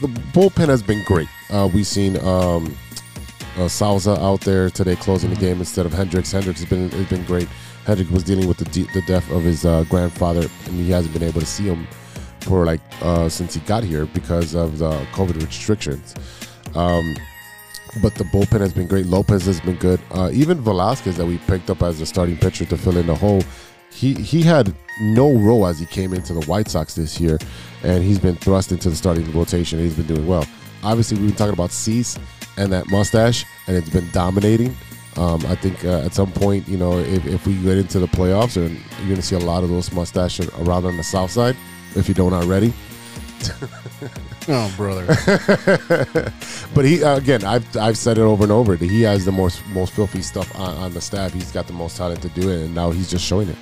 the 0.00 0.08
bullpen 0.32 0.68
has 0.68 0.82
been 0.82 1.04
great, 1.04 1.28
uh, 1.50 1.68
we've 1.72 1.86
seen 1.86 2.16
um, 2.16 2.74
uh, 3.56 3.68
Salza 3.68 4.18
out 4.18 4.40
there 4.40 4.70
today 4.70 4.96
closing 4.96 5.28
the 5.28 5.36
game 5.36 5.58
instead 5.58 5.84
of 5.84 5.92
Hendriks. 5.92 6.32
Hendriks 6.32 6.60
has 6.60 6.64
been 6.64 6.88
has 6.90 7.06
been 7.10 7.24
great. 7.26 7.48
Hendriks 7.84 8.10
was 8.10 8.24
dealing 8.24 8.48
with 8.48 8.56
the 8.56 8.64
de- 8.64 8.90
the 8.94 9.02
death 9.02 9.30
of 9.30 9.42
his 9.42 9.66
uh, 9.66 9.84
grandfather, 9.90 10.48
and 10.64 10.74
he 10.74 10.90
hasn't 10.90 11.12
been 11.12 11.22
able 11.22 11.40
to 11.40 11.46
see 11.46 11.64
him 11.64 11.86
for 12.40 12.64
like 12.64 12.80
uh, 13.02 13.28
since 13.28 13.52
he 13.52 13.60
got 13.60 13.84
here 13.84 14.06
because 14.06 14.54
of 14.54 14.78
the 14.78 14.90
COVID 15.12 15.44
restrictions. 15.44 16.14
Um, 16.74 17.14
but 18.02 18.14
the 18.14 18.24
bullpen 18.24 18.60
has 18.60 18.72
been 18.72 18.86
great. 18.86 19.04
Lopez 19.04 19.44
has 19.44 19.60
been 19.60 19.76
good. 19.76 20.00
Uh, 20.12 20.30
even 20.32 20.62
Velasquez 20.62 21.18
that 21.18 21.26
we 21.26 21.36
picked 21.46 21.68
up 21.68 21.82
as 21.82 22.00
a 22.00 22.06
starting 22.06 22.38
pitcher 22.38 22.64
to 22.64 22.76
fill 22.78 22.96
in 22.96 23.06
the 23.06 23.14
hole. 23.14 23.42
He 23.90 24.14
he 24.14 24.40
had 24.40 24.74
no 25.00 25.32
role 25.34 25.66
as 25.66 25.78
he 25.78 25.86
came 25.86 26.12
into 26.12 26.34
the 26.34 26.44
White 26.46 26.68
Sox 26.68 26.94
this 26.94 27.20
year, 27.20 27.38
and 27.82 28.02
he's 28.02 28.18
been 28.18 28.36
thrust 28.36 28.72
into 28.72 28.90
the 28.90 28.96
starting 28.96 29.30
rotation. 29.32 29.78
He's 29.78 29.94
been 29.94 30.06
doing 30.06 30.26
well. 30.26 30.46
Obviously, 30.82 31.18
we've 31.18 31.28
been 31.28 31.36
talking 31.36 31.54
about 31.54 31.70
Cease 31.70 32.18
and 32.56 32.72
that 32.72 32.88
mustache, 32.88 33.44
and 33.66 33.76
it's 33.76 33.90
been 33.90 34.08
dominating. 34.10 34.76
Um, 35.16 35.44
I 35.46 35.56
think 35.56 35.84
uh, 35.84 36.02
at 36.04 36.14
some 36.14 36.30
point, 36.30 36.68
you 36.68 36.76
know, 36.76 36.98
if, 36.98 37.26
if 37.26 37.46
we 37.46 37.54
get 37.56 37.78
into 37.78 37.98
the 37.98 38.06
playoffs, 38.06 38.56
and 38.56 38.76
you're 38.98 39.08
going 39.08 39.16
to 39.16 39.22
see 39.22 39.34
a 39.34 39.40
lot 39.40 39.64
of 39.64 39.70
those 39.70 39.90
mustaches 39.92 40.48
around 40.60 40.84
on 40.84 40.96
the 40.96 41.02
south 41.02 41.30
side, 41.30 41.56
if 41.96 42.08
you 42.08 42.14
don't 42.14 42.32
already. 42.32 42.72
oh, 44.48 44.72
brother. 44.76 45.06
but 46.74 46.84
he 46.84 47.02
uh, 47.02 47.16
again, 47.16 47.44
I've 47.44 47.76
I've 47.76 47.96
said 47.96 48.18
it 48.18 48.22
over 48.22 48.42
and 48.42 48.52
over 48.52 48.76
that 48.76 48.84
he 48.84 49.02
has 49.02 49.24
the 49.24 49.32
most 49.32 49.64
most 49.68 49.92
filthy 49.92 50.22
stuff 50.22 50.54
on, 50.56 50.76
on 50.76 50.94
the 50.94 51.00
staff. 51.00 51.32
He's 51.32 51.52
got 51.52 51.66
the 51.66 51.72
most 51.72 51.96
talent 51.96 52.20
to 52.22 52.28
do 52.30 52.50
it, 52.50 52.64
and 52.64 52.74
now 52.74 52.90
he's 52.90 53.10
just 53.10 53.24
showing 53.24 53.48
it. 53.48 53.56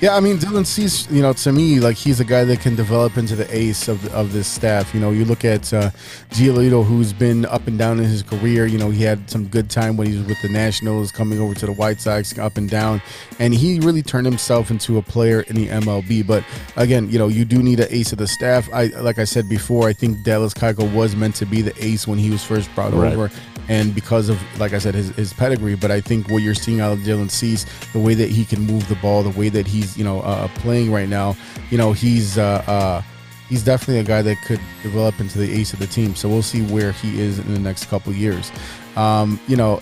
Yeah, 0.00 0.14
I 0.14 0.20
mean, 0.20 0.36
Dylan 0.36 0.64
Cease, 0.64 1.10
you 1.10 1.22
know, 1.22 1.32
to 1.32 1.50
me, 1.52 1.80
like 1.80 1.96
he's 1.96 2.20
a 2.20 2.24
guy 2.24 2.44
that 2.44 2.60
can 2.60 2.76
develop 2.76 3.16
into 3.16 3.34
the 3.34 3.52
ace 3.52 3.88
of, 3.88 4.06
of 4.14 4.32
this 4.32 4.46
staff. 4.46 4.94
You 4.94 5.00
know, 5.00 5.10
you 5.10 5.24
look 5.24 5.44
at 5.44 5.74
uh, 5.74 5.90
Giolito, 6.30 6.84
who's 6.84 7.12
been 7.12 7.44
up 7.46 7.66
and 7.66 7.76
down 7.76 7.98
in 7.98 8.04
his 8.04 8.22
career. 8.22 8.66
You 8.66 8.78
know, 8.78 8.90
he 8.90 9.02
had 9.02 9.28
some 9.28 9.48
good 9.48 9.68
time 9.68 9.96
when 9.96 10.06
he 10.06 10.16
was 10.16 10.24
with 10.24 10.40
the 10.40 10.50
Nationals, 10.50 11.10
coming 11.10 11.40
over 11.40 11.52
to 11.56 11.66
the 11.66 11.72
White 11.72 12.00
Sox, 12.00 12.38
up 12.38 12.58
and 12.58 12.70
down, 12.70 13.02
and 13.40 13.52
he 13.52 13.80
really 13.80 14.02
turned 14.02 14.26
himself 14.26 14.70
into 14.70 14.98
a 14.98 15.02
player 15.02 15.40
in 15.40 15.56
the 15.56 15.66
MLB. 15.66 16.24
But 16.24 16.44
again, 16.76 17.10
you 17.10 17.18
know, 17.18 17.26
you 17.26 17.44
do 17.44 17.60
need 17.60 17.80
an 17.80 17.88
ace 17.90 18.12
of 18.12 18.18
the 18.18 18.28
staff. 18.28 18.68
I 18.72 18.86
like 19.00 19.18
I 19.18 19.24
said 19.24 19.48
before, 19.48 19.88
I 19.88 19.92
think 19.94 20.22
Dallas 20.22 20.54
Keuchel 20.54 20.94
was 20.94 21.16
meant 21.16 21.34
to 21.36 21.44
be 21.44 21.60
the 21.60 21.74
ace 21.84 22.06
when 22.06 22.18
he 22.20 22.30
was 22.30 22.44
first 22.44 22.72
brought 22.76 22.92
Right. 22.92 23.12
over 23.14 23.30
and 23.68 23.94
because 23.94 24.28
of 24.30 24.40
like 24.58 24.72
I 24.72 24.78
said 24.78 24.94
his, 24.94 25.10
his 25.10 25.32
pedigree. 25.32 25.74
But 25.76 25.90
I 25.90 26.00
think 26.00 26.30
what 26.30 26.38
you're 26.38 26.54
seeing 26.54 26.80
out 26.80 26.92
of 26.92 27.00
Dylan 27.00 27.30
Cease, 27.30 27.66
the 27.92 27.98
way 27.98 28.14
that 28.14 28.30
he 28.30 28.44
can 28.44 28.60
move 28.62 28.88
the 28.88 28.94
ball, 28.96 29.22
the 29.22 29.38
way 29.38 29.48
that 29.50 29.66
he's 29.66 29.87
you 29.96 30.04
know 30.04 30.20
uh, 30.20 30.48
playing 30.56 30.92
right 30.92 31.08
now, 31.08 31.36
you 31.70 31.78
know 31.78 31.92
he's 31.92 32.38
uh, 32.38 32.62
uh, 32.66 33.02
he's 33.48 33.64
definitely 33.64 34.00
a 34.00 34.04
guy 34.04 34.22
that 34.22 34.36
could 34.44 34.60
develop 34.82 35.20
into 35.20 35.38
the 35.38 35.52
ace 35.52 35.72
of 35.72 35.78
the 35.78 35.86
team. 35.86 36.14
So 36.14 36.28
we'll 36.28 36.42
see 36.42 36.62
where 36.62 36.92
he 36.92 37.20
is 37.20 37.38
in 37.38 37.52
the 37.52 37.60
next 37.60 37.86
couple 37.86 38.12
years. 38.12 38.50
Um, 38.96 39.40
you 39.48 39.56
know. 39.56 39.80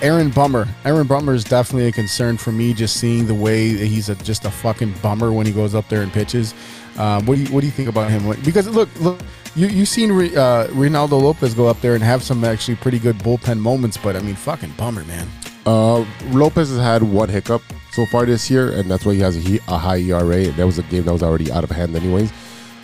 Aaron 0.00 0.30
Bummer. 0.30 0.66
Aaron 0.84 1.06
Bummer 1.06 1.32
is 1.32 1.44
definitely 1.44 1.86
a 1.86 1.92
concern 1.92 2.36
for 2.36 2.50
me. 2.50 2.74
Just 2.74 2.96
seeing 2.96 3.24
the 3.24 3.34
way 3.34 3.68
he's 3.68 4.08
a, 4.08 4.16
just 4.16 4.44
a 4.44 4.50
fucking 4.50 4.94
bummer 5.00 5.30
when 5.32 5.46
he 5.46 5.52
goes 5.52 5.76
up 5.76 5.88
there 5.88 6.02
and 6.02 6.12
pitches. 6.12 6.54
Um, 6.98 7.24
what 7.24 7.36
do 7.36 7.42
you 7.42 7.52
What 7.54 7.60
do 7.60 7.66
you 7.66 7.72
think 7.72 7.88
about 7.88 8.10
him? 8.10 8.28
Because 8.44 8.68
look, 8.68 8.88
look, 9.00 9.20
you 9.54 9.68
you 9.68 9.86
seen 9.86 10.10
uh, 10.10 10.66
Reynaldo 10.70 11.22
Lopez 11.22 11.54
go 11.54 11.68
up 11.68 11.80
there 11.80 11.94
and 11.94 12.02
have 12.02 12.22
some 12.22 12.42
actually 12.44 12.76
pretty 12.76 12.98
good 12.98 13.16
bullpen 13.18 13.58
moments, 13.58 13.96
but 13.96 14.16
I 14.16 14.20
mean, 14.20 14.34
fucking 14.34 14.72
bummer, 14.76 15.04
man. 15.04 15.28
Uh, 15.64 16.04
Lopez 16.30 16.70
has 16.70 16.78
had 16.78 17.02
one 17.02 17.28
hiccup 17.28 17.62
so 17.92 18.06
far 18.06 18.24
this 18.26 18.50
year, 18.50 18.72
and 18.72 18.90
that's 18.90 19.04
why 19.04 19.14
he 19.14 19.20
has 19.20 19.36
a, 19.36 19.58
a 19.68 19.78
high 19.78 19.98
ERA. 19.98 20.46
That 20.46 20.66
was 20.66 20.78
a 20.78 20.82
game 20.84 21.04
that 21.04 21.12
was 21.12 21.22
already 21.22 21.52
out 21.52 21.62
of 21.62 21.70
hand, 21.70 21.94
anyways. 21.94 22.32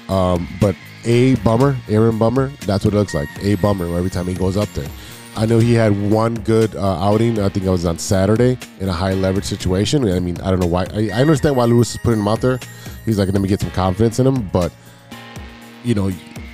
Um, 0.09 0.49
but 0.61 0.77
a 1.05 1.35
bummer, 1.37 1.77
Aaron 1.89 2.19
Bummer, 2.19 2.49
that's 2.67 2.85
what 2.85 2.95
it 2.95 2.97
looks 2.97 3.15
like. 3.15 3.29
A 3.43 3.55
bummer 3.57 3.87
every 3.97 4.11
time 4.11 4.27
he 4.27 4.35
goes 4.35 4.57
up 4.57 4.69
there. 4.71 4.89
I 5.37 5.47
know 5.47 5.59
he 5.61 5.73
had 5.73 6.11
one 6.11 6.35
good 6.35 6.75
uh, 6.75 6.99
outing. 6.99 7.39
I 7.39 7.49
think 7.49 7.65
it 7.65 7.71
was 7.71 7.87
on 7.87 7.99
Saturday 7.99 8.59
in 8.81 8.89
a 8.89 8.93
high 8.93 9.15
leverage 9.15 9.45
situation. 9.45 10.09
I 10.11 10.19
mean, 10.19 10.41
I 10.41 10.51
don't 10.51 10.59
know 10.59 10.67
why. 10.67 10.87
I, 10.93 11.11
I 11.11 11.21
understand 11.21 11.57
why 11.57 11.65
Lewis 11.65 11.93
is 11.93 11.99
putting 11.99 12.21
him 12.21 12.29
out 12.29 12.41
there. 12.41 12.59
He's 13.05 13.19
like, 13.19 13.31
let 13.33 13.41
me 13.41 13.49
get 13.49 13.61
some 13.61 13.71
confidence 13.71 14.19
in 14.19 14.27
him. 14.27 14.49
But 14.49 14.73
you 15.85 15.95
know, 15.95 16.11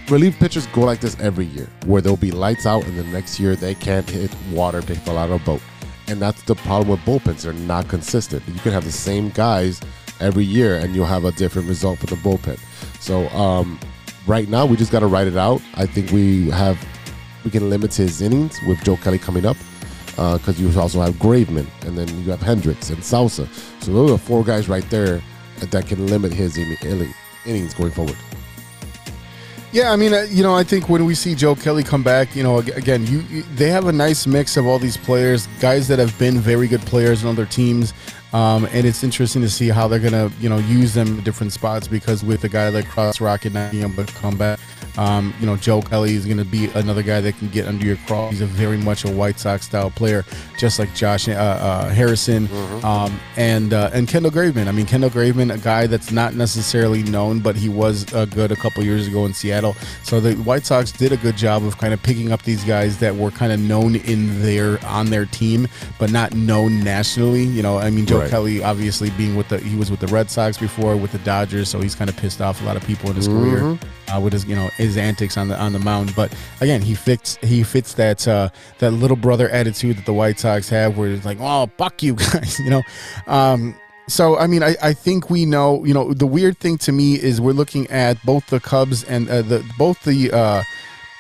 relief 0.08 0.38
pitchers 0.38 0.66
go 0.68 0.82
like 0.82 1.00
this 1.00 1.18
every 1.18 1.46
year, 1.46 1.68
where 1.86 2.02
they'll 2.02 2.16
be 2.16 2.30
lights 2.30 2.66
out, 2.66 2.84
and 2.84 2.98
the 2.98 3.04
next 3.04 3.40
year 3.40 3.56
they 3.56 3.74
can't 3.74 4.08
hit 4.08 4.30
water. 4.52 4.80
They 4.80 4.96
fell 4.96 5.16
out 5.16 5.30
of 5.30 5.40
a 5.40 5.44
boat, 5.44 5.62
and 6.08 6.20
that's 6.20 6.42
the 6.42 6.54
problem 6.54 6.88
with 6.88 7.00
bullpens. 7.00 7.42
They're 7.42 7.52
not 7.52 7.88
consistent. 7.88 8.42
You 8.46 8.60
can 8.60 8.72
have 8.72 8.84
the 8.84 8.92
same 8.92 9.30
guys 9.30 9.80
every 10.20 10.44
year, 10.44 10.76
and 10.76 10.94
you'll 10.94 11.06
have 11.06 11.24
a 11.24 11.32
different 11.32 11.68
result 11.68 11.98
for 11.98 12.06
the 12.06 12.16
bullpen. 12.16 12.58
So 13.00 13.28
um, 13.28 13.78
right 14.26 14.48
now, 14.48 14.66
we 14.66 14.76
just 14.76 14.92
got 14.92 15.00
to 15.00 15.06
write 15.06 15.26
it 15.26 15.36
out. 15.36 15.60
I 15.74 15.86
think 15.86 16.10
we 16.10 16.50
have 16.50 16.78
we 17.44 17.50
can 17.50 17.68
limit 17.68 17.94
his 17.94 18.22
innings 18.22 18.58
with 18.66 18.82
Joe 18.84 18.96
Kelly 18.96 19.18
coming 19.18 19.44
up. 19.46 19.56
Because 20.16 20.60
you 20.60 20.70
also 20.80 21.00
have 21.00 21.14
Graveman, 21.14 21.66
and 21.84 21.98
then 21.98 22.06
you 22.22 22.30
have 22.30 22.38
Hendriks 22.38 22.88
and 22.90 22.98
Salsa. 22.98 23.48
So 23.82 23.92
those 23.92 24.12
are 24.12 24.18
four 24.18 24.44
guys 24.44 24.68
right 24.68 24.88
there 24.88 25.20
that 25.58 25.88
can 25.88 26.06
limit 26.06 26.32
his 26.32 26.56
inning- 26.56 27.12
innings 27.44 27.74
going 27.74 27.90
forward. 27.90 28.16
Yeah, 29.74 29.90
I 29.90 29.96
mean, 29.96 30.14
uh, 30.14 30.24
you 30.30 30.44
know, 30.44 30.54
I 30.54 30.62
think 30.62 30.88
when 30.88 31.04
we 31.04 31.16
see 31.16 31.34
Joe 31.34 31.56
Kelly 31.56 31.82
come 31.82 32.04
back, 32.04 32.36
you 32.36 32.44
know, 32.44 32.58
again, 32.58 33.04
you, 33.08 33.22
you 33.22 33.42
they 33.56 33.70
have 33.70 33.88
a 33.88 33.92
nice 33.92 34.24
mix 34.24 34.56
of 34.56 34.68
all 34.68 34.78
these 34.78 34.96
players, 34.96 35.48
guys 35.58 35.88
that 35.88 35.98
have 35.98 36.16
been 36.16 36.38
very 36.38 36.68
good 36.68 36.82
players 36.82 37.24
on 37.24 37.32
other 37.32 37.44
teams, 37.44 37.92
um, 38.34 38.66
and 38.72 38.84
it's 38.84 39.04
interesting 39.04 39.42
to 39.42 39.48
see 39.48 39.68
how 39.68 39.86
they're 39.86 40.00
gonna, 40.00 40.28
you 40.40 40.48
know, 40.48 40.58
use 40.58 40.92
them 40.92 41.06
in 41.06 41.22
different 41.22 41.52
spots 41.52 41.86
because 41.86 42.24
with 42.24 42.42
a 42.42 42.48
guy 42.48 42.68
like 42.68 42.88
Cross 42.88 43.20
Rocket 43.20 43.52
not 43.52 43.70
being 43.70 43.84
able 43.84 44.04
to 44.04 44.12
come 44.14 44.36
back, 44.36 44.58
um, 44.98 45.32
you 45.38 45.46
know, 45.46 45.56
Joe 45.56 45.80
Kelly 45.80 46.14
is 46.14 46.26
gonna 46.26 46.44
be 46.44 46.66
another 46.74 47.04
guy 47.04 47.20
that 47.20 47.38
can 47.38 47.48
get 47.48 47.68
under 47.68 47.86
your 47.86 47.96
crawl. 48.08 48.30
He's 48.30 48.40
a 48.40 48.46
very 48.46 48.76
much 48.76 49.04
a 49.04 49.10
White 49.10 49.38
Sox 49.38 49.66
style 49.66 49.88
player, 49.88 50.24
just 50.58 50.80
like 50.80 50.92
Josh 50.96 51.28
uh, 51.28 51.32
uh, 51.32 51.88
Harrison 51.90 52.48
um, 52.82 53.16
and 53.36 53.72
uh, 53.72 53.90
and 53.92 54.08
Kendall 54.08 54.32
Graveman. 54.32 54.66
I 54.66 54.72
mean, 54.72 54.86
Kendall 54.86 55.10
Graveman, 55.10 55.54
a 55.54 55.58
guy 55.58 55.86
that's 55.86 56.10
not 56.10 56.34
necessarily 56.34 57.04
known, 57.04 57.38
but 57.38 57.54
he 57.54 57.68
was 57.68 58.12
uh, 58.14 58.24
good 58.24 58.50
a 58.50 58.56
couple 58.56 58.82
years 58.82 59.06
ago 59.06 59.26
in 59.26 59.32
Seattle. 59.32 59.74
So 60.02 60.18
the 60.18 60.34
White 60.42 60.66
Sox 60.66 60.90
did 60.90 61.12
a 61.12 61.16
good 61.16 61.36
job 61.36 61.62
of 61.62 61.78
kind 61.78 61.94
of 61.94 62.02
picking 62.02 62.32
up 62.32 62.42
these 62.42 62.64
guys 62.64 62.98
that 62.98 63.14
were 63.14 63.30
kind 63.30 63.52
of 63.52 63.60
known 63.60 63.94
in 63.94 64.42
their 64.42 64.84
on 64.86 65.10
their 65.10 65.24
team, 65.24 65.68
but 66.00 66.10
not 66.10 66.34
known 66.34 66.82
nationally. 66.82 67.44
You 67.44 67.62
know, 67.62 67.78
I 67.78 67.90
mean, 67.90 68.06
Joe 68.06 68.23
Right. 68.23 68.23
Kelly 68.30 68.62
obviously 68.62 69.10
being 69.10 69.36
with 69.36 69.48
the 69.48 69.58
he 69.58 69.76
was 69.76 69.90
with 69.90 70.00
the 70.00 70.06
Red 70.08 70.30
Sox 70.30 70.58
before 70.58 70.96
with 70.96 71.12
the 71.12 71.18
Dodgers, 71.18 71.68
so 71.68 71.80
he's 71.80 71.94
kind 71.94 72.10
of 72.10 72.16
pissed 72.16 72.40
off 72.40 72.60
a 72.62 72.64
lot 72.64 72.76
of 72.76 72.84
people 72.84 73.10
in 73.10 73.16
his 73.16 73.28
career 73.28 73.78
uh, 74.14 74.20
with 74.20 74.32
his 74.32 74.44
you 74.44 74.54
know 74.54 74.68
his 74.76 74.96
antics 74.96 75.36
on 75.36 75.48
the 75.48 75.58
on 75.58 75.72
the 75.72 75.78
mound. 75.78 76.14
But 76.14 76.34
again, 76.60 76.82
he 76.82 76.94
fits 76.94 77.36
he 77.42 77.62
fits 77.62 77.94
that 77.94 78.26
uh, 78.26 78.50
that 78.78 78.90
little 78.92 79.16
brother 79.16 79.48
attitude 79.48 79.98
that 79.98 80.06
the 80.06 80.12
White 80.12 80.38
Sox 80.38 80.68
have, 80.68 80.96
where 80.96 81.08
it's 81.08 81.24
like, 81.24 81.38
oh 81.40 81.70
fuck 81.78 82.02
you 82.02 82.14
guys, 82.32 82.58
you 82.58 82.70
know. 82.70 82.82
Um, 83.26 83.74
so 84.08 84.36
I 84.38 84.46
mean, 84.46 84.62
I, 84.62 84.76
I 84.82 84.92
think 84.92 85.30
we 85.30 85.46
know. 85.46 85.84
You 85.84 85.94
know, 85.94 86.12
the 86.12 86.26
weird 86.26 86.58
thing 86.58 86.78
to 86.78 86.92
me 86.92 87.14
is 87.14 87.40
we're 87.40 87.52
looking 87.52 87.86
at 87.88 88.22
both 88.24 88.46
the 88.48 88.60
Cubs 88.60 89.04
and 89.04 89.28
uh, 89.28 89.42
the 89.42 89.64
both 89.78 90.02
the 90.02 90.30
uh, 90.32 90.62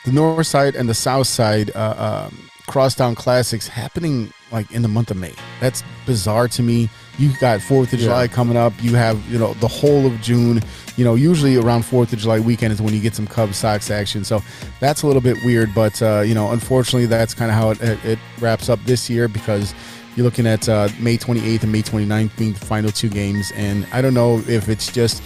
the 0.04 0.12
North 0.12 0.46
Side 0.46 0.74
and 0.74 0.88
the 0.88 0.94
South 0.94 1.26
Side 1.26 1.70
uh, 1.74 2.28
um, 2.28 2.50
Crosstown 2.66 3.14
Classics 3.14 3.68
happening 3.68 4.32
like 4.54 4.70
in 4.72 4.80
the 4.80 4.88
month 4.88 5.10
of 5.10 5.18
May. 5.18 5.34
That's 5.60 5.82
bizarre 6.06 6.48
to 6.48 6.62
me. 6.62 6.88
You 7.18 7.30
got 7.40 7.60
Fourth 7.60 7.92
of 7.92 8.00
Yeah. 8.00 8.06
July 8.06 8.28
coming 8.28 8.56
up. 8.56 8.72
You 8.82 8.94
have 8.94 9.20
you 9.30 9.38
know 9.38 9.52
the 9.54 9.68
whole 9.68 10.06
of 10.06 10.18
June. 10.22 10.62
You 10.96 11.04
know, 11.04 11.14
usually 11.16 11.56
around 11.56 11.84
Fourth 11.84 12.12
of 12.12 12.18
July 12.20 12.38
weekend 12.40 12.72
is 12.72 12.80
when 12.80 12.94
you 12.94 13.00
get 13.00 13.14
some 13.14 13.26
Cubs 13.26 13.56
Sox 13.58 13.90
action. 13.90 14.24
So 14.24 14.42
that's 14.80 15.02
a 15.02 15.06
little 15.06 15.20
bit 15.22 15.36
weird, 15.44 15.74
but 15.74 16.00
uh, 16.00 16.20
you 16.20 16.34
know, 16.34 16.52
unfortunately, 16.52 17.06
that's 17.06 17.34
kind 17.34 17.50
of 17.50 17.56
how 17.56 17.70
it, 17.70 17.82
it, 17.82 18.04
it 18.04 18.18
wraps 18.40 18.68
up 18.68 18.78
this 18.84 19.10
year 19.10 19.28
because 19.28 19.74
you're 20.16 20.24
looking 20.24 20.46
at 20.46 20.68
uh, 20.68 20.88
May 21.00 21.18
28th 21.18 21.64
and 21.64 21.72
May 21.72 21.82
29th 21.82 22.36
being 22.38 22.52
the 22.52 22.60
final 22.60 22.90
two 22.92 23.08
games, 23.08 23.52
and 23.56 23.86
I 23.92 24.00
don't 24.00 24.14
know 24.14 24.38
if 24.48 24.68
it's 24.68 24.90
just. 24.90 25.22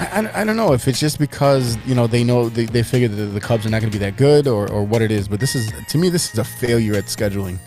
I, 0.00 0.40
I- 0.40 0.44
don't 0.44 0.56
know 0.56 0.72
if 0.72 0.88
it's 0.88 0.98
just 0.98 1.18
because 1.18 1.76
you 1.86 1.94
know 1.94 2.06
they 2.06 2.24
know 2.24 2.48
they, 2.48 2.64
they 2.64 2.82
figure 2.82 3.08
that 3.08 3.22
the 3.26 3.40
Cubs 3.40 3.66
are 3.66 3.70
not 3.70 3.80
going 3.80 3.92
to 3.92 3.98
be 3.98 4.02
that 4.04 4.16
good 4.16 4.48
or, 4.48 4.70
or 4.70 4.82
what 4.84 5.02
it 5.02 5.10
is, 5.10 5.28
but 5.28 5.40
this 5.40 5.54
is 5.54 5.70
to 5.88 5.98
me 5.98 6.08
this 6.08 6.32
is 6.32 6.38
a 6.38 6.44
failure 6.44 6.94
at 6.94 7.04
scheduling. 7.04 7.58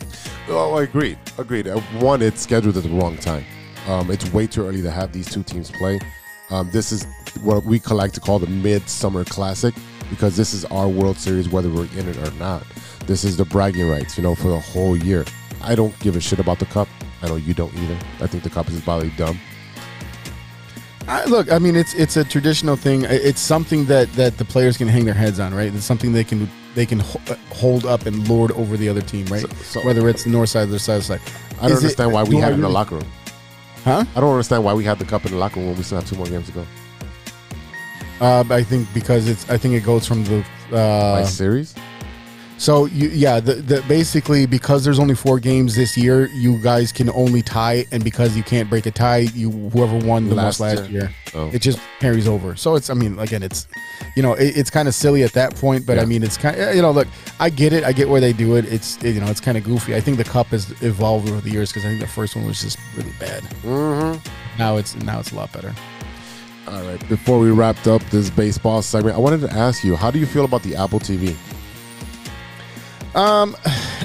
Oh, 0.49 0.73
I 0.75 0.83
agreed. 0.83 1.17
Agreed. 1.37 1.67
Uh, 1.67 1.79
One, 1.99 2.21
it's 2.21 2.41
scheduled 2.41 2.75
at 2.75 2.83
the 2.83 2.89
wrong 2.89 3.17
time. 3.17 3.45
Um, 3.87 4.09
it's 4.11 4.31
way 4.33 4.47
too 4.47 4.65
early 4.65 4.81
to 4.81 4.91
have 4.91 5.11
these 5.11 5.29
two 5.29 5.43
teams 5.43 5.69
play. 5.71 5.99
Um, 6.49 6.69
this 6.71 6.91
is 6.91 7.05
what 7.43 7.63
we 7.65 7.79
like 7.79 8.11
to 8.13 8.19
call 8.19 8.39
the 8.39 8.47
Midsummer 8.47 9.23
Classic 9.25 9.73
because 10.09 10.35
this 10.35 10.53
is 10.53 10.65
our 10.65 10.87
World 10.87 11.17
Series, 11.17 11.49
whether 11.49 11.69
we're 11.69 11.87
in 11.97 12.07
it 12.07 12.17
or 12.17 12.31
not. 12.37 12.63
This 13.07 13.23
is 13.23 13.37
the 13.37 13.45
bragging 13.45 13.87
rights, 13.89 14.17
you 14.17 14.23
know, 14.23 14.35
for 14.35 14.49
the 14.49 14.59
whole 14.59 14.95
year. 14.97 15.25
I 15.61 15.75
don't 15.75 15.97
give 15.99 16.15
a 16.15 16.21
shit 16.21 16.39
about 16.39 16.59
the 16.59 16.65
cup. 16.65 16.87
I 17.21 17.27
know 17.27 17.35
you 17.37 17.53
don't 17.53 17.73
either. 17.75 17.97
I 18.21 18.27
think 18.27 18.43
the 18.43 18.49
cup 18.49 18.69
is 18.69 18.79
probably 18.81 19.09
dumb. 19.11 19.39
I, 21.07 21.25
look, 21.25 21.51
I 21.51 21.59
mean 21.59 21.75
it's 21.75 21.93
it's 21.95 22.15
a 22.17 22.23
traditional 22.23 22.75
thing. 22.75 23.03
It's 23.09 23.41
something 23.41 23.85
that 23.85 24.11
that 24.13 24.37
the 24.37 24.45
players 24.45 24.77
can 24.77 24.87
hang 24.87 25.05
their 25.05 25.13
heads 25.13 25.39
on, 25.39 25.53
right? 25.53 25.73
It's 25.73 25.85
something 25.85 26.13
they 26.13 26.23
can 26.23 26.49
they 26.75 26.85
can 26.85 27.01
uh, 27.01 27.35
hold 27.53 27.85
up 27.85 28.05
and 28.05 28.27
lord 28.27 28.51
over 28.53 28.77
the 28.77 28.89
other 28.89 29.01
team, 29.01 29.25
right? 29.27 29.41
So- 29.41 29.79
so- 29.79 29.85
Whether 29.85 30.07
it's 30.09 30.23
the 30.23 30.29
north 30.31 30.49
side 30.49 30.69
or 30.69 30.71
the 30.71 30.79
south 30.79 31.03
side. 31.03 31.21
I 31.61 31.67
don't 31.67 31.71
Is 31.71 31.71
it- 31.71 31.75
understand 31.85 32.11
why 32.13 32.23
we 32.23 32.37
have 32.37 32.51
it 32.51 32.55
in 32.55 32.61
the 32.61 32.69
locker 32.69 32.95
room. 32.95 33.11
Huh? 33.83 34.05
I 34.15 34.19
don't 34.21 34.31
understand 34.31 34.63
why 34.63 34.73
we 34.73 34.85
have 34.85 34.97
the 34.97 35.05
cup 35.05 35.25
in 35.25 35.31
the 35.33 35.37
locker 35.37 35.57
room 35.59 35.67
when 35.69 35.77
we 35.77 35.83
still 35.83 35.99
have 35.99 36.09
two 36.09 36.15
more 36.15 36.25
games 36.27 36.47
to 36.47 36.53
go. 36.53 36.65
Uh, 38.21 38.43
I 38.49 38.63
think 38.63 38.87
because 38.93 39.27
it's 39.27 39.49
I 39.49 39.57
think 39.57 39.75
it 39.75 39.83
goes 39.83 40.07
from 40.07 40.23
the 40.23 40.43
uh, 40.71 41.19
Like 41.19 41.27
series? 41.27 41.75
So 42.63 42.85
you, 42.85 43.09
yeah, 43.09 43.41
the, 43.41 43.55
the 43.55 43.81
basically 43.89 44.45
because 44.45 44.85
there's 44.85 44.97
only 44.97 45.15
four 45.15 45.37
games 45.37 45.75
this 45.75 45.97
year, 45.97 46.27
you 46.27 46.57
guys 46.63 46.93
can 46.93 47.09
only 47.09 47.41
tie, 47.41 47.83
and 47.91 48.01
because 48.05 48.37
you 48.37 48.43
can't 48.43 48.69
break 48.69 48.85
a 48.85 48.91
tie, 48.91 49.27
you 49.35 49.51
whoever 49.51 49.97
won 50.07 50.29
the 50.29 50.35
Last 50.35 50.61
most 50.61 50.77
last 50.79 50.89
year. 50.89 51.01
year, 51.01 51.11
Oh. 51.35 51.49
it 51.51 51.59
just 51.61 51.77
carries 51.99 52.25
over. 52.25 52.55
So 52.55 52.75
it's 52.75 52.89
I 52.89 52.93
mean 52.93 53.19
again, 53.19 53.43
it's 53.43 53.67
you 54.15 54.23
know 54.23 54.31
it, 54.35 54.55
it's 54.55 54.69
kind 54.69 54.87
of 54.87 54.95
silly 54.95 55.23
at 55.23 55.33
that 55.33 55.55
point, 55.55 55.85
but 55.85 55.99
I 55.99 56.05
mean 56.05 56.23
it's 56.23 56.37
kind 56.37 56.57
of 56.57 56.73
you 56.73 56.81
know 56.81 56.91
look, 56.91 57.09
I 57.37 57.49
get 57.49 57.73
it, 57.73 57.83
I 57.83 57.91
get 57.91 58.07
where 58.07 58.21
they 58.21 58.31
do 58.31 58.55
it. 58.55 58.63
It's 58.71 58.97
you 59.03 59.19
know 59.19 59.27
it's 59.27 59.41
kind 59.41 59.57
of 59.57 59.65
goofy. 59.65 59.93
I 59.93 59.99
think 59.99 60.15
the 60.17 60.23
cup 60.23 60.47
has 60.47 60.71
evolved 60.81 61.27
over 61.29 61.41
the 61.41 61.49
years 61.51 61.69
because 61.69 61.83
I 61.83 61.89
think 61.89 61.99
the 61.99 62.07
first 62.07 62.33
one 62.33 62.45
was 62.47 62.61
just 62.61 62.79
really 62.95 63.11
bad. 63.19 63.43
Mm-hmm. 63.65 64.25
Now 64.57 64.77
it's 64.77 64.95
now 65.03 65.19
it's 65.19 65.33
a 65.33 65.35
lot 65.35 65.51
better. 65.51 65.73
All 66.65 66.81
right. 66.83 67.09
Before 67.09 67.39
we 67.39 67.51
wrapped 67.51 67.87
up 67.89 68.01
this 68.03 68.29
baseball 68.29 68.81
segment, 68.81 69.17
I 69.17 69.19
wanted 69.19 69.41
to 69.41 69.51
ask 69.51 69.83
you, 69.83 69.97
how 69.97 70.09
do 70.11 70.17
you 70.17 70.25
feel 70.25 70.45
about 70.45 70.63
the 70.63 70.77
Apple 70.77 71.01
TV? 71.01 71.35
Um, 73.15 73.55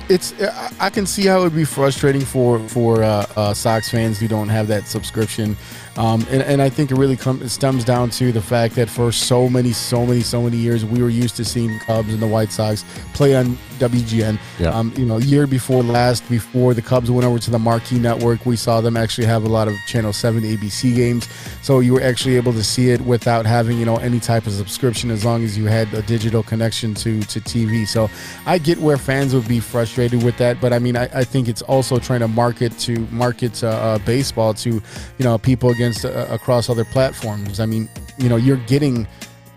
it's 0.09 0.35
I- 0.41 0.71
I 0.81 0.91
can 0.91 1.07
see 1.07 1.27
how 1.27 1.41
it 1.41 1.45
would 1.45 1.55
be 1.55 1.65
frustrating 1.65 2.21
for 2.25 2.59
for 2.69 3.03
uh, 3.03 3.27
uh, 3.37 3.55
Sox 3.55 3.91
fans 3.91 4.19
who 4.19 4.29
don't 4.29 4.49
have 4.49 4.69
that 4.69 4.87
subscription, 4.87 5.57
um, 5.97 6.27
and 6.31 6.43
and 6.43 6.61
I 6.61 6.69
think 6.69 6.91
it 6.91 6.97
really 6.97 7.17
comes 7.17 7.43
it 7.43 7.49
stems 7.49 7.85
down 7.85 8.11
to 8.11 8.33
the 8.33 8.43
fact 8.43 8.75
that 8.77 8.89
for 8.91 9.11
so 9.13 9.49
many 9.49 9.73
so 9.73 10.05
many 10.05 10.21
so 10.21 10.43
many 10.43 10.57
years 10.59 10.85
we 10.85 11.03
were 11.03 11.09
used 11.11 11.37
to 11.37 11.45
seeing 11.45 11.79
Cubs 11.81 12.13
and 12.13 12.21
the 12.21 12.27
White 12.27 12.53
Sox 12.53 12.85
play 13.15 13.35
on 13.35 13.57
WGN. 13.79 14.39
Yeah. 14.59 14.69
Um, 14.71 14.93
you 14.97 15.05
know, 15.05 15.19
year 15.19 15.47
before 15.47 15.83
last, 15.83 16.29
before 16.29 16.75
the 16.75 16.83
Cubs 16.83 17.11
went 17.11 17.25
over 17.25 17.39
to 17.39 17.51
the 17.51 17.59
Marquee 17.59 17.99
Network, 17.99 18.47
we 18.47 18.57
saw 18.57 18.81
them 18.81 18.97
actually 18.97 19.27
have 19.27 19.45
a 19.45 19.49
lot 19.49 19.69
of 19.69 19.77
Channel 19.87 20.13
Seven 20.13 20.43
ABC 20.43 20.95
games, 20.95 21.29
so 21.63 21.81
you 21.81 21.93
were 21.95 22.03
actually 22.03 22.37
able 22.37 22.53
to 22.53 22.65
see 22.65 22.91
it 22.91 23.01
without 23.03 23.47
having 23.47 23.79
you 23.79 23.85
know 23.85 23.97
any 23.97 24.21
type 24.21 24.47
of 24.47 24.53
subscription 24.53 25.11
as 25.11 25.25
long 25.25 25.45
as 25.45 25.57
you 25.57 25.67
had 25.67 25.93
a 25.95 26.03
digital 26.03 26.43
connection 26.43 26.95
to 26.95 27.21
to 27.23 27.41
TV. 27.41 27.87
So 27.87 28.11
I 28.47 28.59
get 28.59 28.79
where 28.79 28.97
fans 28.97 29.35
would 29.35 29.49
be 29.49 29.61
frustrated 29.61 30.23
with 30.23 30.37
that, 30.39 30.61
but 30.61 30.73
I 30.73 30.79
mean, 30.79 30.97
I, 30.97 31.05
I 31.15 31.25
think 31.25 31.49
it's 31.49 31.63
also 31.63 31.99
trying 31.99 32.21
to 32.21 32.29
market 32.29 32.79
to 32.81 32.99
market 33.11 33.63
uh, 33.63 33.69
uh, 33.69 33.99
baseball 33.99 34.55
to 34.55 34.71
you 34.71 35.25
know 35.25 35.39
people 35.39 35.71
against 35.71 36.05
uh, 36.05 36.27
across 36.31 36.69
other 36.69 36.85
platforms. 36.85 37.61
I 37.61 37.67
mean, 37.67 37.89
you 38.19 38.29
know, 38.29 38.37
you're 38.37 38.57
getting 38.67 39.07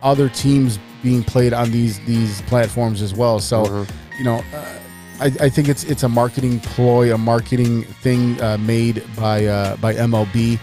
other 0.01 0.29
teams 0.29 0.79
being 1.03 1.23
played 1.23 1.53
on 1.53 1.71
these 1.71 1.99
these 2.05 2.41
platforms 2.43 3.01
as 3.01 3.13
well. 3.13 3.39
So 3.39 3.85
you 4.21 4.25
know. 4.25 4.43
Uh, 4.53 4.77
I, 5.19 5.25
I 5.39 5.49
think 5.49 5.69
it's 5.69 5.83
it's 5.83 6.03
a 6.03 6.09
marketing 6.09 6.59
ploy, 6.61 7.13
a 7.13 7.17
marketing 7.17 7.83
thing 7.83 8.41
uh, 8.41 8.57
made 8.57 9.03
by 9.15 9.45
uh, 9.45 9.75
by 9.77 9.93
MLB, 9.93 10.59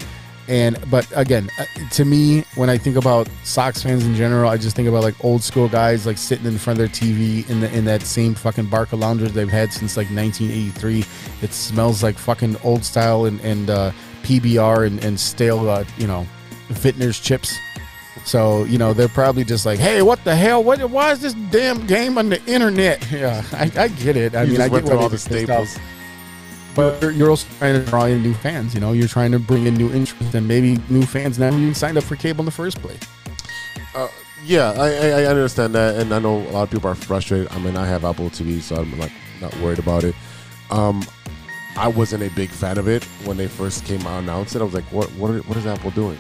and 0.49 0.79
but 0.91 1.07
again, 1.15 1.49
uh, 1.59 1.65
to 1.91 2.05
me, 2.05 2.45
when 2.57 2.71
I 2.71 2.79
think 2.79 2.97
about 2.97 3.29
Sox 3.45 3.83
fans 3.83 4.05
in 4.05 4.15
general, 4.15 4.51
I 4.51 4.57
just 4.57 4.75
think 4.75 4.89
about 4.89 5.03
like 5.03 5.25
old 5.25 5.43
school 5.45 5.69
guys 5.69 6.07
like 6.07 6.19
sitting 6.19 6.47
in 6.47 6.59
front 6.59 6.81
of 6.81 6.87
their 6.87 6.95
TV 6.95 7.49
in 7.49 7.61
the 7.61 7.73
in 7.77 7.85
that 7.85 8.03
same 8.03 8.35
fucking 8.35 8.67
Barca 8.67 8.97
lounge 8.97 9.21
they've 9.33 9.49
had 9.49 9.73
since 9.73 9.97
like 9.97 10.11
1983. 10.11 11.05
It 11.43 11.53
smells 11.53 12.03
like 12.03 12.17
fucking 12.17 12.57
old 12.65 12.85
style 12.85 13.27
and 13.27 13.41
and 13.43 13.71
uh, 13.71 13.93
PBR 14.23 14.87
and, 14.87 15.05
and 15.05 15.19
stale, 15.19 15.69
uh, 15.69 15.85
you 15.99 16.07
know, 16.07 16.27
Vitner's 16.69 17.21
chips. 17.21 17.59
So 18.25 18.65
you 18.65 18.79
know 18.79 18.93
they're 18.93 19.09
probably 19.09 19.45
just 19.45 19.65
like, 19.67 19.79
"Hey, 19.79 20.03
what 20.03 20.23
the 20.25 20.35
hell? 20.37 20.63
What? 20.63 20.81
Why 20.91 21.13
is 21.13 21.21
this 21.21 21.35
damn 21.51 21.87
game 21.87 22.19
on 22.19 22.29
the 22.29 22.45
internet?" 22.47 23.05
Yeah, 23.13 23.43
I, 23.53 23.71
I 23.77 23.89
get 23.89 24.17
it. 24.17 24.35
I 24.35 24.43
You 24.45 24.53
mean, 24.53 24.61
I 24.61 24.69
get 24.69 24.85
all 24.91 25.09
the 25.09 25.15
off. 25.17 25.19
staples. 25.21 25.79
But 26.75 27.01
you're- 27.03 27.15
you're 27.15 27.31
also 27.31 27.49
trying 27.59 27.75
to 27.83 27.91
draw 27.91 28.05
in 28.05 28.23
new 28.23 28.35
fans. 28.35 28.75
You 28.75 28.81
know, 28.81 28.93
you're 28.93 29.09
trying 29.09 29.33
to 29.33 29.39
bring 29.39 29.67
in 29.67 29.75
new 29.75 29.91
interest 29.93 30.35
and 30.35 30.47
maybe 30.47 30.79
new 30.89 31.03
fans 31.03 31.39
never 31.39 31.57
even 31.57 31.75
signed 31.75 31.99
up 31.99 32.05
for 32.05 32.15
cable 32.17 32.43
in 32.43 32.45
the 32.47 32.53
first 32.53 32.81
place. 32.81 33.01
Yeah, 34.47 34.71
I, 34.79 34.87
I, 35.23 35.25
understand 35.27 35.75
that, 35.75 35.97
and 35.97 36.15
I 36.15 36.21
know 36.21 36.37
a 36.39 36.51
lot 36.53 36.63
of 36.63 36.71
people 36.71 36.89
are 36.89 36.95
frustrated. 36.95 37.49
I 37.51 37.59
mean, 37.59 37.77
I 37.77 37.85
have 37.87 38.05
Apple 38.05 38.31
TV, 38.31 38.61
so 38.63 38.77
I'm 38.77 38.97
like 38.99 39.11
not 39.41 39.55
worried 39.59 39.81
about 39.81 40.05
it. 40.05 40.15
Um, 40.71 41.05
I 41.77 41.89
wasn't 41.89 42.23
a 42.23 42.31
big 42.31 42.49
fan 42.49 42.79
of 42.79 42.87
it 42.89 43.03
when 43.25 43.37
they 43.37 43.49
first 43.49 43.85
came 43.85 44.01
out 44.03 44.21
and 44.21 44.29
announced 44.29 44.55
it. 44.55 44.61
I 44.61 44.65
was 44.65 44.73
like, 44.75 44.85
what 44.93 45.09
what 45.15 45.33
are, 45.33 45.39
what 45.41 45.57
is 45.59 45.67
Apple 45.67 45.91
doing? 45.91 46.19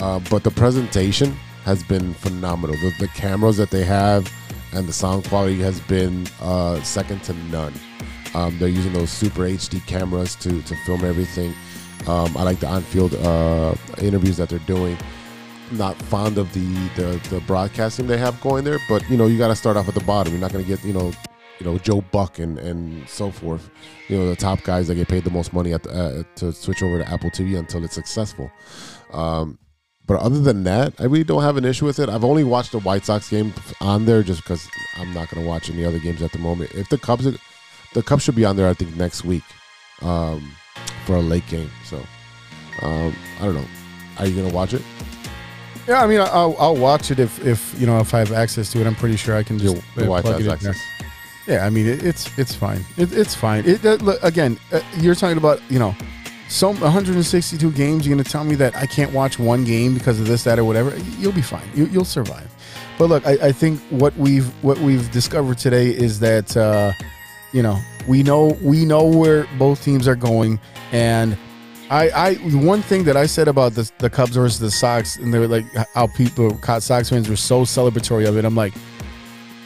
Uh, 0.00 0.20
but 0.30 0.42
the 0.42 0.50
presentation 0.50 1.32
has 1.64 1.82
been 1.82 2.12
phenomenal. 2.14 2.76
The, 2.76 2.92
the 3.00 3.08
cameras 3.08 3.56
that 3.56 3.70
they 3.70 3.84
have 3.84 4.30
and 4.72 4.88
the 4.88 4.92
sound 4.92 5.24
quality 5.24 5.60
has 5.60 5.80
been 5.80 6.26
uh, 6.40 6.82
second 6.82 7.22
to 7.24 7.34
none. 7.50 7.74
Um, 8.34 8.58
they're 8.58 8.68
using 8.68 8.92
those 8.92 9.10
super 9.10 9.42
HD 9.42 9.84
cameras 9.86 10.34
to 10.36 10.62
to 10.62 10.76
film 10.86 11.04
everything. 11.04 11.52
Um, 12.06 12.36
I 12.36 12.42
like 12.42 12.58
the 12.58 12.66
on-field 12.66 13.14
uh, 13.14 13.74
interviews 13.98 14.36
that 14.38 14.48
they're 14.48 14.58
doing 14.60 14.96
not 15.70 15.96
fond 15.96 16.38
of 16.38 16.52
the, 16.52 16.66
the 16.96 17.28
the 17.30 17.40
broadcasting 17.46 18.06
they 18.06 18.18
have 18.18 18.40
going 18.40 18.64
there, 18.64 18.78
but 18.88 19.08
you 19.08 19.16
know 19.16 19.26
you 19.26 19.38
got 19.38 19.48
to 19.48 19.56
start 19.56 19.76
off 19.76 19.88
at 19.88 19.94
the 19.94 20.04
bottom. 20.04 20.32
You're 20.32 20.40
not 20.40 20.52
going 20.52 20.64
to 20.64 20.68
get 20.68 20.84
you 20.84 20.92
know 20.92 21.12
you 21.58 21.66
know 21.66 21.78
Joe 21.78 22.00
Buck 22.12 22.38
and 22.38 22.58
and 22.58 23.08
so 23.08 23.30
forth. 23.30 23.70
You 24.08 24.18
know 24.18 24.28
the 24.28 24.36
top 24.36 24.62
guys 24.62 24.88
that 24.88 24.94
get 24.94 25.08
paid 25.08 25.24
the 25.24 25.30
most 25.30 25.52
money 25.52 25.70
the, 25.70 25.90
uh, 25.90 26.22
to 26.36 26.52
switch 26.52 26.82
over 26.82 26.98
to 26.98 27.08
Apple 27.10 27.30
TV 27.30 27.58
until 27.58 27.84
it's 27.84 27.94
successful. 27.94 28.50
Um, 29.12 29.58
but 30.06 30.20
other 30.20 30.40
than 30.40 30.64
that, 30.64 30.94
I 30.98 31.04
really 31.04 31.24
don't 31.24 31.42
have 31.42 31.56
an 31.56 31.64
issue 31.64 31.84
with 31.86 31.98
it. 31.98 32.08
I've 32.08 32.24
only 32.24 32.44
watched 32.44 32.72
the 32.72 32.80
White 32.80 33.04
Sox 33.04 33.28
game 33.28 33.52
on 33.80 34.04
there 34.04 34.22
just 34.22 34.42
because 34.42 34.66
I'm 34.96 35.12
not 35.14 35.30
going 35.30 35.42
to 35.42 35.48
watch 35.48 35.70
any 35.70 35.84
other 35.84 35.98
games 35.98 36.22
at 36.22 36.32
the 36.32 36.38
moment. 36.38 36.72
If 36.72 36.88
the 36.88 36.98
Cubs, 36.98 37.24
the 37.94 38.02
Cubs 38.02 38.22
should 38.24 38.34
be 38.36 38.44
on 38.44 38.56
there, 38.56 38.68
I 38.68 38.74
think 38.74 38.96
next 38.96 39.24
week 39.24 39.44
um, 40.02 40.54
for 41.06 41.16
a 41.16 41.20
late 41.20 41.46
game. 41.46 41.70
So 41.84 41.96
um, 42.82 43.14
I 43.40 43.44
don't 43.44 43.54
know. 43.54 43.66
Are 44.18 44.26
you 44.26 44.36
going 44.36 44.48
to 44.48 44.54
watch 44.54 44.74
it? 44.74 44.82
Yeah, 45.88 46.02
I 46.02 46.06
mean, 46.06 46.20
I'll, 46.20 46.54
I'll 46.58 46.76
watch 46.76 47.10
it 47.10 47.18
if, 47.18 47.44
if 47.44 47.74
you 47.80 47.86
know 47.86 47.98
if 47.98 48.14
I 48.14 48.20
have 48.20 48.32
access 48.32 48.70
to 48.72 48.80
it. 48.80 48.86
I'm 48.86 48.94
pretty 48.94 49.16
sure 49.16 49.36
I 49.36 49.42
can 49.42 49.58
just 49.58 49.82
White 49.96 50.22
plug 50.22 50.40
it 50.40 50.46
in 50.46 50.52
access. 50.52 50.78
there. 51.46 51.56
Yeah, 51.56 51.66
I 51.66 51.70
mean, 51.70 51.88
it, 51.88 52.04
it's 52.04 52.38
it's 52.38 52.54
fine. 52.54 52.84
It, 52.96 53.12
it's 53.12 53.34
fine. 53.34 53.64
It, 53.66 53.84
uh, 53.84 53.94
look, 53.94 54.22
again, 54.22 54.58
uh, 54.70 54.80
you're 54.98 55.16
talking 55.16 55.38
about 55.38 55.60
you 55.68 55.80
know, 55.80 55.94
some 56.52 56.78
162 56.80 57.72
games. 57.72 58.06
You're 58.06 58.14
gonna 58.14 58.28
tell 58.28 58.44
me 58.44 58.54
that 58.56 58.76
I 58.76 58.86
can't 58.86 59.12
watch 59.12 59.38
one 59.38 59.64
game 59.64 59.94
because 59.94 60.20
of 60.20 60.26
this, 60.26 60.44
that, 60.44 60.58
or 60.58 60.64
whatever. 60.64 60.96
You'll 61.18 61.32
be 61.32 61.42
fine. 61.42 61.68
You, 61.74 61.86
you'll 61.86 62.04
survive. 62.04 62.52
But 62.98 63.08
look, 63.08 63.26
I, 63.26 63.32
I 63.48 63.52
think 63.52 63.80
what 63.90 64.14
we've 64.16 64.46
what 64.62 64.78
we've 64.78 65.10
discovered 65.10 65.58
today 65.58 65.88
is 65.88 66.20
that 66.20 66.54
uh, 66.56 66.92
you 67.52 67.62
know 67.62 67.80
we 68.06 68.22
know 68.22 68.58
we 68.62 68.84
know 68.84 69.04
where 69.04 69.46
both 69.58 69.82
teams 69.82 70.06
are 70.06 70.14
going, 70.14 70.60
and 70.92 71.38
I, 71.88 72.10
I 72.10 72.34
one 72.34 72.82
thing 72.82 73.04
that 73.04 73.16
I 73.16 73.26
said 73.26 73.48
about 73.48 73.72
the, 73.72 73.90
the 73.98 74.10
Cubs 74.10 74.36
versus 74.36 74.60
the 74.60 74.70
Sox, 74.70 75.16
and 75.16 75.32
they 75.32 75.38
were 75.38 75.48
like 75.48 75.64
how 75.94 76.06
people, 76.06 76.56
caught 76.58 76.82
Sox 76.82 77.08
fans 77.08 77.30
were 77.30 77.36
so 77.36 77.62
celebratory 77.62 78.28
of 78.28 78.36
it. 78.36 78.44
I'm 78.44 78.54
like, 78.54 78.74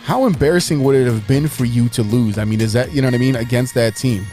how 0.04 0.24
embarrassing 0.24 0.84
would 0.84 0.94
it 0.94 1.06
have 1.06 1.26
been 1.26 1.48
for 1.48 1.64
you 1.64 1.88
to 1.90 2.04
lose? 2.04 2.38
I 2.38 2.44
mean, 2.44 2.60
is 2.60 2.72
that 2.74 2.92
you 2.92 3.02
know 3.02 3.08
what 3.08 3.14
I 3.14 3.18
mean 3.18 3.34
against 3.34 3.74
that 3.74 3.96
team? 3.96 4.24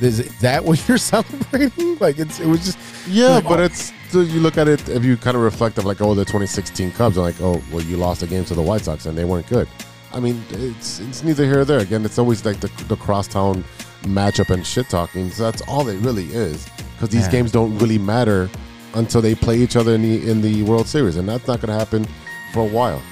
Is 0.00 0.18
that 0.40 0.64
what 0.64 0.86
you're 0.88 0.98
celebrating? 1.12 1.96
Like 1.98 2.18
it's 2.18 2.38
it 2.40 2.46
was 2.46 2.64
just 2.64 2.78
Yeah, 3.08 3.28
like, 3.36 3.44
but 3.44 3.60
oh, 3.60 3.64
it's 3.64 3.92
so 4.10 4.20
you 4.20 4.40
look 4.40 4.56
at 4.58 4.68
it 4.68 4.88
if 4.88 5.04
you 5.04 5.16
kind 5.16 5.36
of 5.36 5.42
reflect 5.42 5.78
of 5.78 5.84
like 5.84 6.00
oh 6.00 6.14
the 6.14 6.24
2016 6.24 6.92
Cubs 6.92 7.16
are 7.18 7.22
like 7.22 7.40
oh 7.40 7.60
well 7.72 7.82
you 7.82 7.96
lost 7.96 8.22
a 8.22 8.26
game 8.26 8.44
to 8.46 8.54
the 8.54 8.62
White 8.62 8.82
Sox 8.82 9.06
and 9.06 9.16
they 9.16 9.24
weren't 9.24 9.46
good. 9.48 9.68
I 10.12 10.20
mean 10.20 10.42
it's 10.50 11.00
it's 11.00 11.22
neither 11.24 11.44
here 11.44 11.60
or 11.60 11.64
there. 11.64 11.80
Again, 11.80 12.04
it's 12.04 12.18
always 12.18 12.44
like 12.44 12.60
the 12.60 12.68
the 12.88 12.96
crosstown 12.96 13.64
matchup 14.02 14.50
and 14.50 14.64
shit 14.66 14.88
talking. 14.88 15.30
So 15.30 15.44
that's 15.44 15.62
all 15.62 15.88
it 15.88 15.96
really 16.00 16.26
is 16.26 16.68
because 16.94 17.08
these 17.08 17.24
Yeah. 17.26 17.32
games 17.32 17.50
don't 17.52 17.76
really 17.78 17.98
matter 17.98 18.48
until 18.94 19.20
they 19.20 19.34
play 19.34 19.58
each 19.58 19.76
other 19.76 19.94
in 19.94 20.02
the 20.02 20.30
in 20.30 20.40
the 20.42 20.62
World 20.62 20.86
Series, 20.86 21.16
and 21.16 21.28
that's 21.28 21.46
not 21.46 21.60
going 21.60 21.68
to 21.72 21.78
happen 21.78 22.06
for 22.52 22.60
a 22.60 22.68
while. 22.68 23.02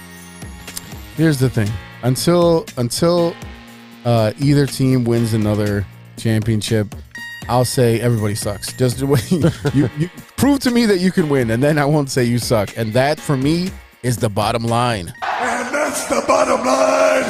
here's 1.16 1.38
the 1.38 1.50
thing: 1.50 1.68
until 2.02 2.64
until 2.76 3.34
uh, 4.04 4.32
either 4.38 4.66
team 4.66 5.04
wins 5.04 5.34
another 5.34 5.84
championship, 6.16 6.94
I'll 7.48 7.64
say 7.64 8.00
everybody 8.00 8.34
sucks. 8.34 8.72
Just 8.72 8.98
the 8.98 9.06
way 9.06 9.20
you, 9.74 9.88
you 9.98 10.10
prove 10.36 10.60
to 10.60 10.70
me 10.70 10.86
that 10.86 10.98
you 10.98 11.12
can 11.12 11.28
win, 11.28 11.50
and 11.50 11.62
then 11.62 11.78
I 11.78 11.84
won't 11.84 12.10
say 12.10 12.24
you 12.24 12.38
suck. 12.38 12.76
And 12.76 12.92
that 12.92 13.20
for 13.20 13.36
me 13.36 13.70
is 14.02 14.16
the 14.16 14.28
bottom 14.28 14.64
line. 14.64 15.12
And 15.22 15.74
that's 15.74 16.06
the 16.08 16.24
bottom 16.26 16.64
line. 16.64 17.24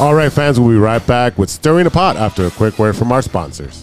All 0.00 0.14
right, 0.14 0.32
fans, 0.32 0.58
we'll 0.58 0.70
be 0.70 0.76
right 0.76 1.06
back 1.06 1.36
with 1.36 1.50
stirring 1.50 1.84
the 1.84 1.90
pot 1.90 2.16
after 2.16 2.46
a 2.46 2.50
quick 2.50 2.78
word 2.78 2.96
from 2.96 3.12
our 3.12 3.20
sponsors. 3.20 3.82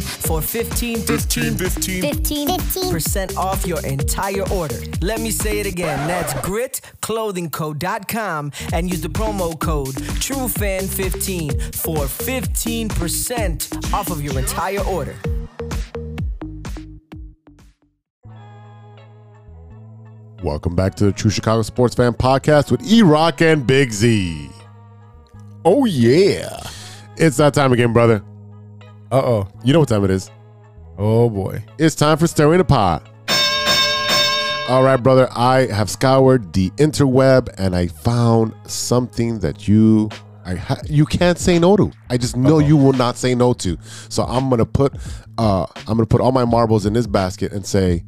for 0.00 0.40
15 0.42 1.00
15 1.00 1.56
15 1.56 2.02
15 2.02 2.48
percent 2.90 3.36
off 3.36 3.66
your 3.66 3.84
entire 3.84 4.48
order. 4.50 4.78
Let 5.00 5.20
me 5.20 5.30
say 5.30 5.60
it 5.60 5.66
again. 5.66 6.06
That's 6.08 6.32
gritclothingco.com 6.34 8.52
and 8.72 8.90
use 8.90 9.00
the 9.00 9.08
promo 9.08 9.58
code 9.58 9.94
TrueFan15 9.94 11.74
for 11.74 11.96
15% 12.06 13.92
off 13.92 14.10
of 14.10 14.22
your 14.22 14.38
entire 14.38 14.82
order. 14.84 15.16
Welcome 20.42 20.76
back 20.76 20.94
to 20.96 21.06
the 21.06 21.12
True 21.12 21.30
Chicago 21.30 21.62
Sports 21.62 21.94
Fan 21.96 22.12
Podcast 22.12 22.70
with 22.70 22.80
E 22.90 23.02
Rock 23.02 23.42
and 23.42 23.66
Big 23.66 23.90
Z. 23.90 24.48
Oh 25.64 25.84
yeah. 25.84 26.60
It's 27.16 27.38
that 27.38 27.54
time 27.54 27.72
again, 27.72 27.92
brother. 27.92 28.22
Uh 29.10 29.22
oh. 29.24 29.48
You 29.64 29.72
know 29.72 29.80
what 29.80 29.88
time 29.88 30.04
it 30.04 30.10
is. 30.10 30.30
Oh 30.98 31.30
boy. 31.30 31.64
It's 31.78 31.94
time 31.94 32.18
for 32.18 32.26
Stirring 32.26 32.58
the 32.58 32.64
Pot. 32.64 33.08
All 34.68 34.82
right, 34.82 34.98
brother. 35.02 35.28
I 35.32 35.66
have 35.66 35.88
scoured 35.88 36.52
the 36.52 36.68
interweb 36.70 37.48
and 37.56 37.74
I 37.74 37.86
found 37.86 38.52
something 38.66 39.38
that 39.38 39.66
you 39.66 40.10
I 40.44 40.56
ha- 40.56 40.80
you 40.84 41.06
can't 41.06 41.38
say 41.38 41.58
no 41.58 41.76
to. 41.76 41.90
I 42.10 42.16
just 42.18 42.36
know 42.36 42.58
you 42.58 42.76
will 42.76 42.92
not 42.92 43.16
say 43.16 43.34
no 43.34 43.54
to. 43.54 43.78
So 44.08 44.24
I'm 44.24 44.50
gonna 44.50 44.66
put 44.66 44.94
uh 45.38 45.66
I'm 45.76 45.96
gonna 45.96 46.06
put 46.06 46.20
all 46.20 46.32
my 46.32 46.44
marbles 46.44 46.84
in 46.84 46.92
this 46.92 47.06
basket 47.06 47.52
and 47.52 47.64
say 47.64 48.04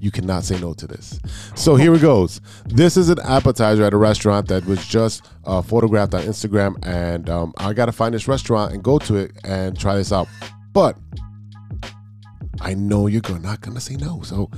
you 0.00 0.10
cannot 0.10 0.44
say 0.44 0.58
no 0.58 0.74
to 0.74 0.86
this. 0.86 1.20
So 1.54 1.76
here 1.76 1.94
it 1.94 2.02
goes. 2.02 2.40
This 2.66 2.96
is 2.96 3.08
an 3.08 3.18
appetizer 3.20 3.84
at 3.84 3.92
a 3.92 3.96
restaurant 3.96 4.48
that 4.48 4.64
was 4.66 4.86
just 4.86 5.24
uh, 5.44 5.62
photographed 5.62 6.14
on 6.14 6.22
Instagram, 6.22 6.76
and 6.86 7.28
um, 7.28 7.52
I 7.56 7.72
got 7.72 7.86
to 7.86 7.92
find 7.92 8.14
this 8.14 8.28
restaurant 8.28 8.72
and 8.72 8.82
go 8.82 8.98
to 9.00 9.16
it 9.16 9.32
and 9.44 9.78
try 9.78 9.96
this 9.96 10.12
out. 10.12 10.28
But 10.72 10.96
I 12.60 12.74
know 12.74 13.06
you're 13.06 13.22
not 13.40 13.60
going 13.60 13.74
to 13.74 13.80
say 13.80 13.96
no. 13.96 14.22
So, 14.22 14.50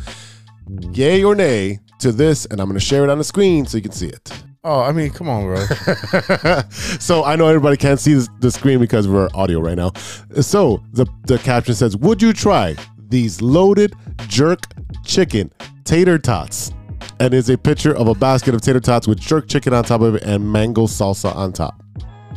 yay 0.92 1.24
or 1.24 1.34
nay 1.34 1.80
to 2.00 2.12
this, 2.12 2.46
and 2.46 2.60
I'm 2.60 2.68
going 2.68 2.78
to 2.78 2.84
share 2.84 3.04
it 3.04 3.10
on 3.10 3.18
the 3.18 3.24
screen 3.24 3.66
so 3.66 3.76
you 3.78 3.82
can 3.82 3.92
see 3.92 4.08
it. 4.08 4.30
Oh, 4.66 4.80
I 4.80 4.92
mean, 4.92 5.10
come 5.10 5.28
on, 5.28 5.44
bro. 5.44 5.56
so 6.70 7.22
I 7.22 7.36
know 7.36 7.48
everybody 7.48 7.76
can't 7.76 8.00
see 8.00 8.14
this, 8.14 8.30
the 8.40 8.50
screen 8.50 8.80
because 8.80 9.06
we're 9.06 9.28
audio 9.34 9.60
right 9.60 9.76
now. 9.76 9.92
So 10.40 10.82
the 10.92 11.06
the 11.24 11.36
caption 11.38 11.74
says, 11.74 11.98
"Would 11.98 12.22
you 12.22 12.32
try 12.32 12.74
these 13.14 13.40
loaded 13.40 13.94
jerk 14.28 14.60
chicken 15.04 15.50
tater 15.84 16.18
tots?" 16.18 16.72
And 17.20 17.32
is 17.32 17.48
a 17.48 17.56
picture 17.56 17.94
of 17.96 18.08
a 18.08 18.14
basket 18.14 18.54
of 18.54 18.60
tater 18.60 18.80
tots 18.80 19.06
with 19.06 19.20
jerk 19.20 19.46
chicken 19.48 19.72
on 19.72 19.84
top 19.84 20.00
of 20.00 20.16
it 20.16 20.22
and 20.24 20.50
mango 20.52 20.86
salsa 20.86 21.34
on 21.34 21.52
top. 21.52 21.74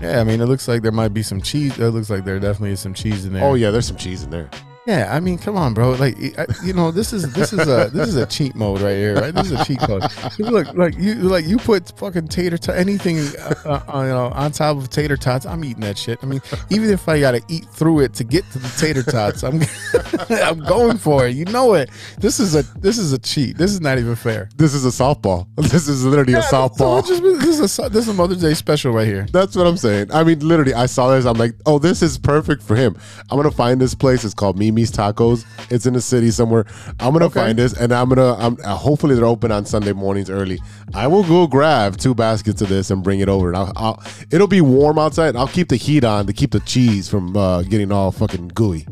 yeah, 0.02 0.20
I 0.22 0.24
mean, 0.24 0.40
it 0.40 0.46
looks 0.46 0.68
like 0.68 0.84
there 0.84 0.92
might 0.92 1.14
be 1.14 1.24
some 1.24 1.42
cheese. 1.42 1.78
It 1.80 1.90
looks 1.90 2.10
like 2.12 2.24
there 2.26 2.40
definitely 2.40 2.72
is 2.74 2.80
some 2.80 2.94
cheese 2.94 3.26
in 3.26 3.34
there. 3.34 3.44
Oh 3.44 3.56
yeah, 3.56 3.72
there's 3.72 3.88
some 3.88 3.98
cheese 3.98 4.24
in 4.24 4.30
there. 4.30 4.50
Yeah, 4.86 5.14
I 5.14 5.20
mean, 5.20 5.38
come 5.38 5.58
on, 5.58 5.74
bro. 5.74 5.92
Like, 5.92 6.16
I- 6.40 6.46
you 6.64 6.72
know, 6.72 6.92
this 6.92 7.12
is 7.12 7.24
this 7.34 7.52
is 7.52 7.68
a 7.68 7.90
this 7.92 8.08
is 8.08 8.16
a 8.16 8.26
cheat 8.26 8.56
mode 8.56 8.80
right 8.80 8.96
here, 8.96 9.16
right? 9.20 9.34
This 9.36 9.52
is 9.52 9.60
a 9.60 9.66
cheat 9.66 9.80
code. 9.80 10.04
Look, 10.40 10.74
like 10.76 10.96
you 10.98 11.16
like 11.16 11.46
you 11.46 11.58
put 11.58 11.92
fucking 11.98 12.30
tater 12.30 12.58
tot 12.58 12.76
anything 12.78 13.18
uh, 13.66 13.82
uh, 13.94 14.02
you 14.08 14.14
know 14.18 14.28
on 14.34 14.52
top 14.54 14.78
of 14.78 14.90
tater 14.90 15.18
tots. 15.18 15.46
I'm 15.46 15.66
eating 15.66 15.82
that 15.82 15.98
shit. 15.98 16.20
I 16.24 16.26
mean, 16.26 16.42
even 16.70 16.90
if 16.90 17.10
I 17.10 17.20
gotta 17.20 17.42
eat 17.50 17.66
through 17.74 18.00
it 18.06 18.14
to 18.14 18.24
get 18.24 18.46
to 18.54 18.60
the 18.60 18.70
tater 18.80 19.04
tots, 19.04 19.44
I'm 19.44 19.60
I'm 20.44 20.60
going 20.60 20.98
for 20.98 21.28
it. 21.28 21.36
You 21.36 21.46
know 21.46 21.74
it. 21.74 21.90
This 22.20 22.40
is 22.40 22.56
a 22.56 22.64
this 22.80 22.98
is 22.98 23.14
a 23.14 23.18
cheat. 23.20 23.58
This 23.58 23.72
is 23.72 23.82
not 23.82 23.98
even 23.98 24.16
fair. 24.16 24.50
This 24.58 24.74
is 24.74 24.86
a 24.86 24.90
softball. 24.90 25.48
This 25.78 25.88
is 25.88 26.06
literally 26.06 26.34
a 26.34 26.42
So 26.44 26.68
softball. 26.70 27.06
just- 27.06 27.22
this 27.24 27.60
is 27.60 27.80
a 27.80 27.90
this 27.90 28.04
is 28.04 28.10
a 28.10 28.14
Mother's 28.14 28.42
Day 28.42 28.54
special 28.54 28.92
right 28.92 29.08
here. 29.08 29.26
That's 29.32 29.56
what 29.56 29.68
I'm 29.68 29.78
saying. 29.78 30.12
I 30.12 30.24
mean, 30.24 30.40
literally, 30.40 30.74
I 30.74 30.86
saw 30.86 31.10
this. 31.16 31.26
I'm 31.26 31.38
like, 31.38 31.54
oh, 31.66 31.80
this 31.80 32.02
is 32.02 32.18
perfect 32.18 32.64
for 32.64 32.76
him. 32.76 32.96
I'm 33.30 33.38
gonna 33.38 33.52
find 33.52 33.80
this 33.80 33.94
place. 33.96 34.24
It's 34.24 34.34
called 34.34 34.58
Mimi's 34.58 34.92
Tacos. 34.92 35.46
It's 35.72 35.86
in 35.86 35.94
the 35.94 36.02
city 36.02 36.32
somewhere. 36.32 36.66
I'm 37.00 37.14
gonna 37.14 37.26
Okay. 37.26 37.40
find 37.42 37.58
this, 37.58 37.74
and 37.74 37.92
I'm 37.92 38.10
gonna. 38.10 38.36
I'm 38.36 38.58
uh, 38.64 38.76
hopefully 38.76 39.16
they're 39.16 39.26
open 39.26 39.52
on 39.52 39.66
Sunday 39.66 39.94
mornings 39.94 40.30
early. 40.30 40.60
I 40.94 41.08
will 41.08 41.24
go 41.24 41.48
grab 41.48 41.98
two 41.98 42.16
baskets 42.16 42.62
of 42.62 42.70
this 42.70 42.90
and 42.92 43.04
bring 43.04 43.20
it 43.20 43.30
over. 43.30 43.50
And 43.50 43.58
I'll, 43.58 43.74
I'll 43.76 44.04
it'll 44.32 44.48
be 44.48 44.62
warm 44.62 44.98
outside. 45.00 45.36
I'll 45.36 45.48
keep 45.48 45.70
the 45.70 45.76
heat 45.76 46.04
on 46.04 46.26
to 46.28 46.34
keep 46.34 46.52
the 46.52 46.60
cheese 46.62 47.08
from 47.10 47.36
uh, 47.38 47.62
getting 47.64 47.92
all 47.92 48.12
fucking 48.12 48.50
gooey. 48.50 48.86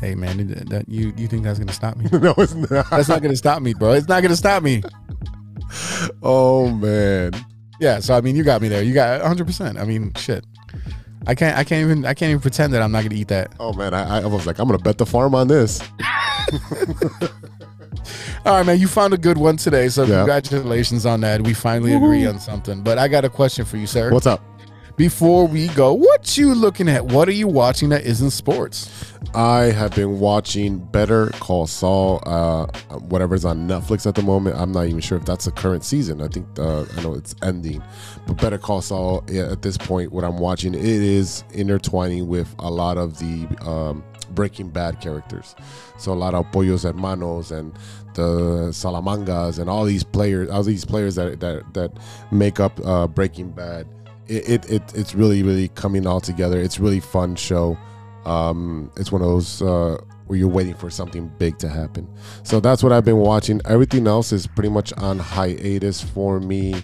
Hey 0.00 0.14
man, 0.14 0.46
that, 0.48 0.68
that- 0.70 0.88
you 0.88 1.12
you 1.16 1.26
think 1.28 1.44
that's 1.44 1.58
gonna 1.58 1.72
stop 1.72 1.96
me? 1.96 2.06
no, 2.12 2.34
it's 2.38 2.54
not. 2.54 2.90
That's 2.90 3.08
not 3.08 3.22
gonna 3.22 3.36
stop 3.36 3.62
me, 3.62 3.74
bro. 3.74 3.92
It's 3.92 4.08
not 4.08 4.22
gonna 4.22 4.36
stop 4.36 4.62
me. 4.62 4.82
Oh 6.22 6.68
man. 6.70 7.32
Yeah, 7.80 7.98
so 7.98 8.14
I 8.14 8.20
mean, 8.20 8.36
you 8.36 8.44
got 8.44 8.62
me 8.62 8.68
there. 8.68 8.82
You 8.84 8.94
got 8.94 9.20
100. 9.22 9.44
percent 9.46 9.76
I 9.78 9.84
mean, 9.84 10.12
shit. 10.14 10.44
I 11.26 11.34
can't. 11.34 11.56
I 11.56 11.64
can't 11.64 11.84
even. 11.84 12.04
I 12.04 12.14
can't 12.14 12.30
even 12.30 12.40
pretend 12.40 12.72
that 12.74 12.82
I'm 12.82 12.92
not 12.92 13.02
gonna 13.02 13.16
eat 13.16 13.28
that. 13.28 13.52
Oh 13.58 13.72
man. 13.72 13.92
I, 13.92 14.20
I 14.22 14.26
was 14.26 14.46
like, 14.46 14.58
I'm 14.60 14.68
gonna 14.68 14.78
bet 14.78 14.98
the 14.98 15.06
farm 15.06 15.34
on 15.34 15.48
this. 15.48 15.80
All 18.44 18.56
right, 18.58 18.66
man. 18.66 18.78
You 18.78 18.86
found 18.86 19.14
a 19.14 19.18
good 19.18 19.38
one 19.38 19.56
today, 19.56 19.88
so 19.88 20.04
Yeah. 20.04 20.18
congratulations 20.18 21.06
on 21.06 21.20
that. 21.22 21.40
We 21.40 21.54
finally 21.54 21.94
agree 21.94 22.26
on 22.26 22.38
something. 22.38 22.82
But 22.82 22.98
I 22.98 23.08
got 23.08 23.24
a 23.24 23.30
question 23.30 23.64
for 23.64 23.76
you, 23.78 23.86
sir. 23.86 24.12
What's 24.12 24.26
up? 24.26 24.42
before 24.96 25.48
we 25.48 25.66
go, 25.70 25.92
what 25.92 26.38
you 26.38 26.54
looking 26.54 26.88
at? 26.88 27.04
What 27.04 27.26
are 27.26 27.32
you 27.32 27.48
watching 27.48 27.88
that 27.88 28.04
isn't 28.04 28.30
sports? 28.30 28.88
I 29.34 29.64
have 29.72 29.96
been 29.96 30.20
watching 30.20 30.78
Better 30.78 31.30
Call 31.40 31.66
Saul, 31.66 32.22
uh, 32.24 32.66
whatever's 32.98 33.44
on 33.44 33.66
Netflix 33.66 34.06
at 34.06 34.14
the 34.14 34.22
moment. 34.22 34.56
I'm 34.56 34.70
not 34.70 34.86
even 34.86 35.00
sure 35.00 35.18
if 35.18 35.24
that's 35.24 35.46
the 35.46 35.50
current 35.50 35.82
season. 35.84 36.22
I 36.22 36.28
think 36.28 36.46
uh, 36.56 36.84
I 36.96 37.02
know 37.02 37.14
it's 37.14 37.34
ending, 37.42 37.82
but 38.28 38.40
Better 38.40 38.58
Call 38.58 38.80
Saul 38.80 39.24
yeah, 39.28 39.50
at 39.50 39.62
this 39.62 39.76
point, 39.76 40.12
what 40.12 40.22
I'm 40.22 40.38
watching, 40.38 40.72
it 40.72 40.84
is 40.84 41.42
intertwining 41.52 42.28
with 42.28 42.54
a 42.60 42.70
lot 42.70 42.96
of 42.96 43.18
the 43.18 43.48
um, 43.68 44.04
Breaking 44.30 44.68
Bad 44.68 45.00
characters. 45.00 45.56
So 45.98 46.12
a 46.12 46.14
lot 46.14 46.34
of 46.34 46.50
Pollos 46.52 46.84
Hermanos 46.84 47.50
and 47.50 47.72
the 48.14 48.68
Salamancas 48.70 49.58
and 49.58 49.68
all 49.68 49.84
these 49.84 50.04
players, 50.04 50.48
all 50.48 50.62
these 50.62 50.84
players 50.84 51.16
that 51.16 51.40
that 51.40 51.74
that 51.74 51.90
make 52.30 52.60
up 52.60 52.78
uh, 52.86 53.08
Breaking 53.08 53.50
Bad. 53.50 53.88
It, 54.28 54.48
it, 54.48 54.70
it 54.70 54.94
it's 54.94 55.14
really 55.16 55.42
really 55.42 55.68
coming 55.68 56.06
all 56.06 56.20
together. 56.20 56.60
It's 56.60 56.78
really 56.78 57.00
fun 57.00 57.34
show. 57.34 57.76
Um, 58.24 58.90
it's 58.96 59.12
one 59.12 59.20
of 59.22 59.28
those 59.28 59.60
uh, 59.62 59.98
where 60.26 60.38
you're 60.38 60.48
waiting 60.48 60.74
for 60.74 60.90
something 60.90 61.28
big 61.38 61.58
to 61.58 61.68
happen. 61.68 62.08
So 62.42 62.60
that's 62.60 62.82
what 62.82 62.92
I've 62.92 63.04
been 63.04 63.18
watching. 63.18 63.60
Everything 63.66 64.06
else 64.06 64.32
is 64.32 64.46
pretty 64.46 64.70
much 64.70 64.92
on 64.94 65.18
hiatus 65.18 66.00
for 66.02 66.40
me. 66.40 66.82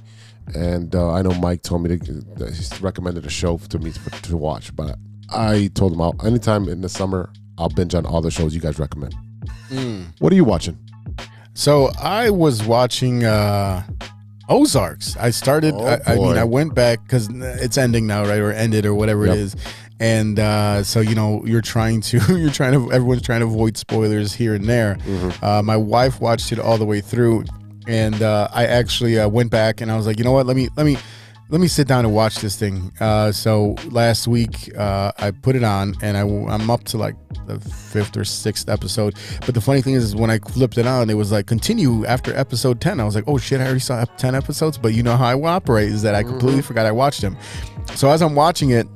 And 0.55 0.95
uh, 0.95 1.13
I 1.13 1.23
know 1.23 1.33
Mike 1.35 1.63
told 1.63 1.83
me 1.83 1.97
to 1.97 2.13
that 2.37 2.49
he's 2.55 2.81
recommended 2.83 3.25
a 3.25 3.31
show 3.31 3.57
to 3.59 3.79
me 3.79 3.93
to, 3.93 4.11
to 4.23 4.37
watch, 4.37 4.75
but 4.75 4.99
I 5.31 5.71
told 5.75 5.93
him 5.93 6.01
I'll, 6.01 6.15
anytime 6.27 6.69
in 6.69 6.81
the 6.81 6.89
summer 6.89 7.33
I'll 7.57 7.69
binge 7.69 7.95
on 7.95 8.05
all 8.05 8.21
the 8.21 8.31
shows 8.31 8.55
you 8.55 8.61
guys 8.61 8.79
recommend. 8.79 9.15
What 10.19 10.33
are 10.33 10.37
you 10.37 10.45
watching? 10.45 10.77
So 11.55 11.91
I 12.01 12.31
was 12.31 12.65
watching 12.65 13.25
uh 13.25 13.85
Ozarks. 14.49 15.17
I 15.17 15.31
started. 15.31 15.75
Oh, 15.77 15.87
I, 15.87 16.01
I 16.13 16.17
mean. 16.17 16.37
I 16.37 16.43
went 16.45 16.75
back 16.75 17.03
because 17.05 17.29
it's 17.31 17.79
ending 17.79 18.07
now, 18.09 18.25
right, 18.25 18.41
or 18.41 18.51
ended, 18.53 18.85
or 18.85 18.95
whatever 18.95 19.27
Yep. 19.27 19.37
it 19.37 19.39
is. 19.41 19.57
And 20.01 20.39
uh, 20.39 20.83
so 20.83 21.01
you 21.01 21.15
know, 21.15 21.45
you're 21.45 21.61
trying 21.61 22.01
to, 22.03 22.19
you're 22.39 22.51
trying 22.51 22.73
to, 22.73 22.91
everyone's 22.91 23.23
trying 23.23 23.41
to 23.41 23.47
avoid 23.47 23.77
spoilers 23.77 24.33
here 24.33 24.55
and 24.55 24.65
there. 24.65 24.97
Mm-hmm. 24.97 25.45
Uh, 25.45 25.63
my 25.63 25.77
wife 25.77 26.21
watched 26.21 26.51
it 26.51 26.59
all 26.59 26.79
the 26.79 26.87
way 26.87 27.01
through, 27.01 27.45
and 27.87 28.21
uh, 28.23 28.49
I 28.53 28.67
actually 28.67 29.19
uh, 29.19 29.29
went 29.29 29.51
back 29.51 29.81
and 29.81 29.93
I 29.93 29.97
was 29.97 30.07
like, 30.07 30.19
you 30.19 30.25
know 30.25 30.33
what? 30.33 30.47
Let 30.47 30.57
me, 30.57 30.69
let 30.77 30.87
me, 30.87 30.97
let 31.51 31.61
me 31.61 31.67
sit 31.67 31.89
down 31.89 32.05
and 32.05 32.15
watch 32.15 32.37
this 32.37 32.57
thing. 32.57 32.93
Uh, 33.01 33.33
so 33.33 33.75
last 33.91 34.29
week 34.29 34.75
uh, 34.79 35.11
I 35.19 35.33
put 35.33 35.57
it 35.57 35.65
on, 35.65 35.95
and 36.01 36.17
I, 36.17 36.21
I'm 36.21 36.71
up 36.71 36.85
to 36.85 36.97
like 36.97 37.17
the 37.47 37.59
fifth 37.59 38.17
or 38.17 38.25
sixth 38.25 38.69
episode. 38.69 39.17
But 39.45 39.55
the 39.55 39.61
funny 39.61 39.83
thing 39.83 39.95
is, 39.95 40.05
is 40.05 40.17
when 40.17 40.31
I 40.31 40.39
flipped 40.39 40.79
it 40.79 40.87
on, 40.87 41.11
it 41.11 41.15
was 41.15 41.33
like 41.33 41.47
continue 41.47 42.07
after 42.07 42.35
episode 42.37 42.81
ten. 42.81 43.01
I 43.01 43.05
was 43.05 43.17
like, 43.17 43.25
oh 43.27 43.37
shit, 43.37 43.61
I 43.61 43.65
already 43.65 43.81
saw 43.81 44.05
ten 44.17 44.35
episodes. 44.35 44.79
But 44.79 44.95
you 44.95 45.03
know 45.03 45.17
how 45.17 45.27
I 45.27 45.35
operate 45.35 45.89
is 45.89 46.03
that 46.03 46.15
I 46.15 46.23
completely 46.23 46.63
forgot 46.63 46.87
I 46.87 46.93
watched 46.93 47.21
them. 47.21 47.37
So 47.95 48.11
as 48.11 48.23
I'm 48.23 48.35
watching 48.35 48.71
it. 48.71 48.87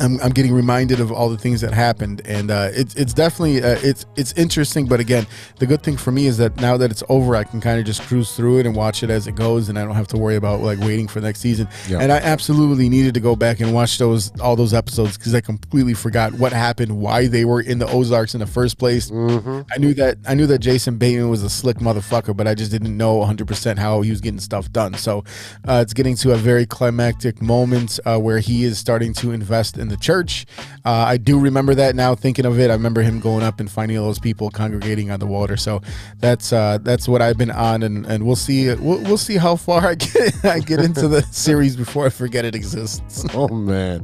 I'm, 0.00 0.20
I'm 0.20 0.30
getting 0.30 0.52
reminded 0.52 1.00
of 1.00 1.12
all 1.12 1.28
the 1.28 1.36
things 1.36 1.60
that 1.60 1.72
happened, 1.72 2.22
and 2.24 2.50
uh, 2.50 2.70
it's 2.72 2.94
it's 2.94 3.12
definitely 3.12 3.62
uh, 3.62 3.78
it's 3.82 4.06
it's 4.16 4.32
interesting. 4.34 4.86
But 4.86 5.00
again, 5.00 5.26
the 5.58 5.66
good 5.66 5.82
thing 5.82 5.96
for 5.96 6.10
me 6.10 6.26
is 6.26 6.38
that 6.38 6.56
now 6.56 6.76
that 6.76 6.90
it's 6.90 7.02
over, 7.08 7.36
I 7.36 7.44
can 7.44 7.60
kind 7.60 7.78
of 7.78 7.84
just 7.84 8.02
cruise 8.02 8.34
through 8.34 8.58
it 8.60 8.66
and 8.66 8.74
watch 8.74 9.02
it 9.02 9.10
as 9.10 9.26
it 9.26 9.34
goes, 9.34 9.68
and 9.68 9.78
I 9.78 9.84
don't 9.84 9.94
have 9.94 10.08
to 10.08 10.18
worry 10.18 10.36
about 10.36 10.60
like 10.60 10.78
waiting 10.80 11.08
for 11.08 11.20
next 11.20 11.40
season. 11.40 11.68
Yeah. 11.88 11.98
And 12.00 12.10
I 12.10 12.18
absolutely 12.18 12.88
needed 12.88 13.14
to 13.14 13.20
go 13.20 13.36
back 13.36 13.60
and 13.60 13.74
watch 13.74 13.98
those 13.98 14.38
all 14.40 14.56
those 14.56 14.74
episodes 14.74 15.18
because 15.18 15.34
I 15.34 15.40
completely 15.40 15.94
forgot 15.94 16.32
what 16.34 16.52
happened, 16.52 16.96
why 16.98 17.26
they 17.26 17.44
were 17.44 17.60
in 17.60 17.78
the 17.78 17.86
Ozarks 17.86 18.34
in 18.34 18.40
the 18.40 18.46
first 18.46 18.78
place. 18.78 19.10
I 19.10 19.78
knew 19.78 19.94
that 19.94 20.18
I 20.26 20.34
knew 20.34 20.46
that 20.46 20.58
Jason 20.58 20.96
Bateman 20.96 21.28
was 21.28 21.42
a 21.42 21.50
slick 21.50 21.78
motherfucker, 21.78 22.36
but 22.36 22.46
I 22.48 22.54
just 22.54 22.70
didn't 22.70 22.96
know 22.96 23.16
100 23.16 23.46
percent 23.46 23.78
how 23.78 24.00
he 24.00 24.10
was 24.10 24.20
getting 24.20 24.40
stuff 24.40 24.72
done. 24.72 24.94
So 24.94 25.24
uh, 25.68 25.80
it's 25.82 25.92
getting 25.92 26.16
to 26.16 26.32
a 26.32 26.36
very 26.36 26.66
climactic 26.66 27.42
moment 27.42 28.00
uh, 28.04 28.18
where 28.18 28.38
he 28.38 28.64
is 28.64 28.78
starting 28.78 29.12
to 29.14 29.32
invest 29.32 29.78
in 29.78 29.91
the 29.92 29.96
church. 29.96 30.46
Uh, 30.84 30.90
I 30.90 31.16
do 31.16 31.38
remember 31.38 31.74
that 31.76 31.94
now. 31.94 32.16
Thinking 32.16 32.44
of 32.44 32.58
it, 32.58 32.70
I 32.70 32.72
remember 32.74 33.02
him 33.02 33.20
going 33.20 33.44
up 33.44 33.60
and 33.60 33.70
finding 33.70 33.96
all 33.98 34.06
those 34.06 34.18
people 34.18 34.50
congregating 34.50 35.10
on 35.12 35.20
the 35.20 35.26
water. 35.26 35.56
So 35.56 35.80
that's 36.18 36.52
uh, 36.52 36.78
that's 36.82 37.06
what 37.06 37.22
I've 37.22 37.38
been 37.38 37.50
on, 37.52 37.84
and, 37.84 38.04
and 38.06 38.26
we'll 38.26 38.34
see 38.34 38.74
we'll, 38.74 39.00
we'll 39.02 39.16
see 39.18 39.36
how 39.36 39.54
far 39.54 39.86
I 39.90 39.94
get 39.94 40.44
I 40.44 40.58
get 40.58 40.80
into 40.80 41.06
the 41.06 41.22
series 41.30 41.76
before 41.76 42.06
I 42.06 42.10
forget 42.10 42.44
it 42.44 42.54
exists. 42.56 43.24
Oh 43.34 43.48
man. 43.48 44.02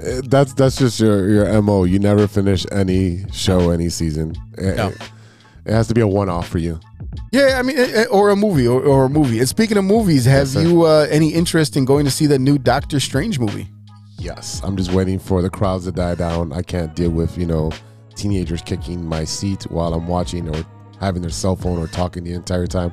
Eh, 0.00 0.20
That's 0.24 0.52
that's 0.54 0.76
just 0.76 1.00
your 1.00 1.28
your 1.28 1.62
mo. 1.62 1.84
You 1.84 1.98
never 1.98 2.28
finish 2.28 2.64
any 2.70 3.24
show, 3.32 3.70
any 3.70 3.88
season. 3.88 4.34
Eh, 4.58 4.74
No. 4.74 4.88
It, 4.88 5.10
it 5.66 5.72
has 5.72 5.88
to 5.88 5.94
be 5.94 6.00
a 6.00 6.06
one 6.06 6.28
off 6.28 6.48
for 6.48 6.58
you. 6.58 6.78
Yeah, 7.32 7.56
I 7.58 7.62
mean, 7.62 7.76
eh, 7.76 7.90
eh, 7.94 8.04
or 8.10 8.30
a 8.30 8.36
movie, 8.36 8.66
or, 8.66 8.80
or 8.82 9.04
a 9.04 9.08
movie. 9.10 9.38
And 9.40 9.48
speaking 9.48 9.76
of 9.76 9.84
movies, 9.84 10.24
have 10.24 10.54
Yes, 10.54 10.64
you 10.64 10.82
uh, 10.82 11.06
any 11.10 11.30
interest 11.34 11.76
in 11.76 11.84
going 11.84 12.04
to 12.04 12.10
see 12.10 12.26
the 12.26 12.38
new 12.38 12.58
Doctor 12.58 13.00
Strange 13.00 13.38
movie? 13.38 13.68
Yes, 14.18 14.60
I'm 14.64 14.76
just 14.76 14.92
waiting 14.92 15.18
for 15.18 15.42
the 15.42 15.50
crowds 15.50 15.84
to 15.84 15.92
die 15.92 16.14
down. 16.16 16.52
I 16.52 16.62
can't 16.62 16.94
deal 16.94 17.10
with 17.10 17.38
you 17.38 17.46
know 17.46 17.70
teenagers 18.16 18.62
kicking 18.62 19.04
my 19.06 19.24
seat 19.24 19.62
while 19.70 19.94
I'm 19.94 20.08
watching 20.08 20.48
or 20.54 20.64
having 21.00 21.22
their 21.22 21.30
cell 21.30 21.54
phone 21.54 21.78
or 21.78 21.86
talking 21.86 22.24
the 22.24 22.32
entire 22.32 22.66
time. 22.66 22.92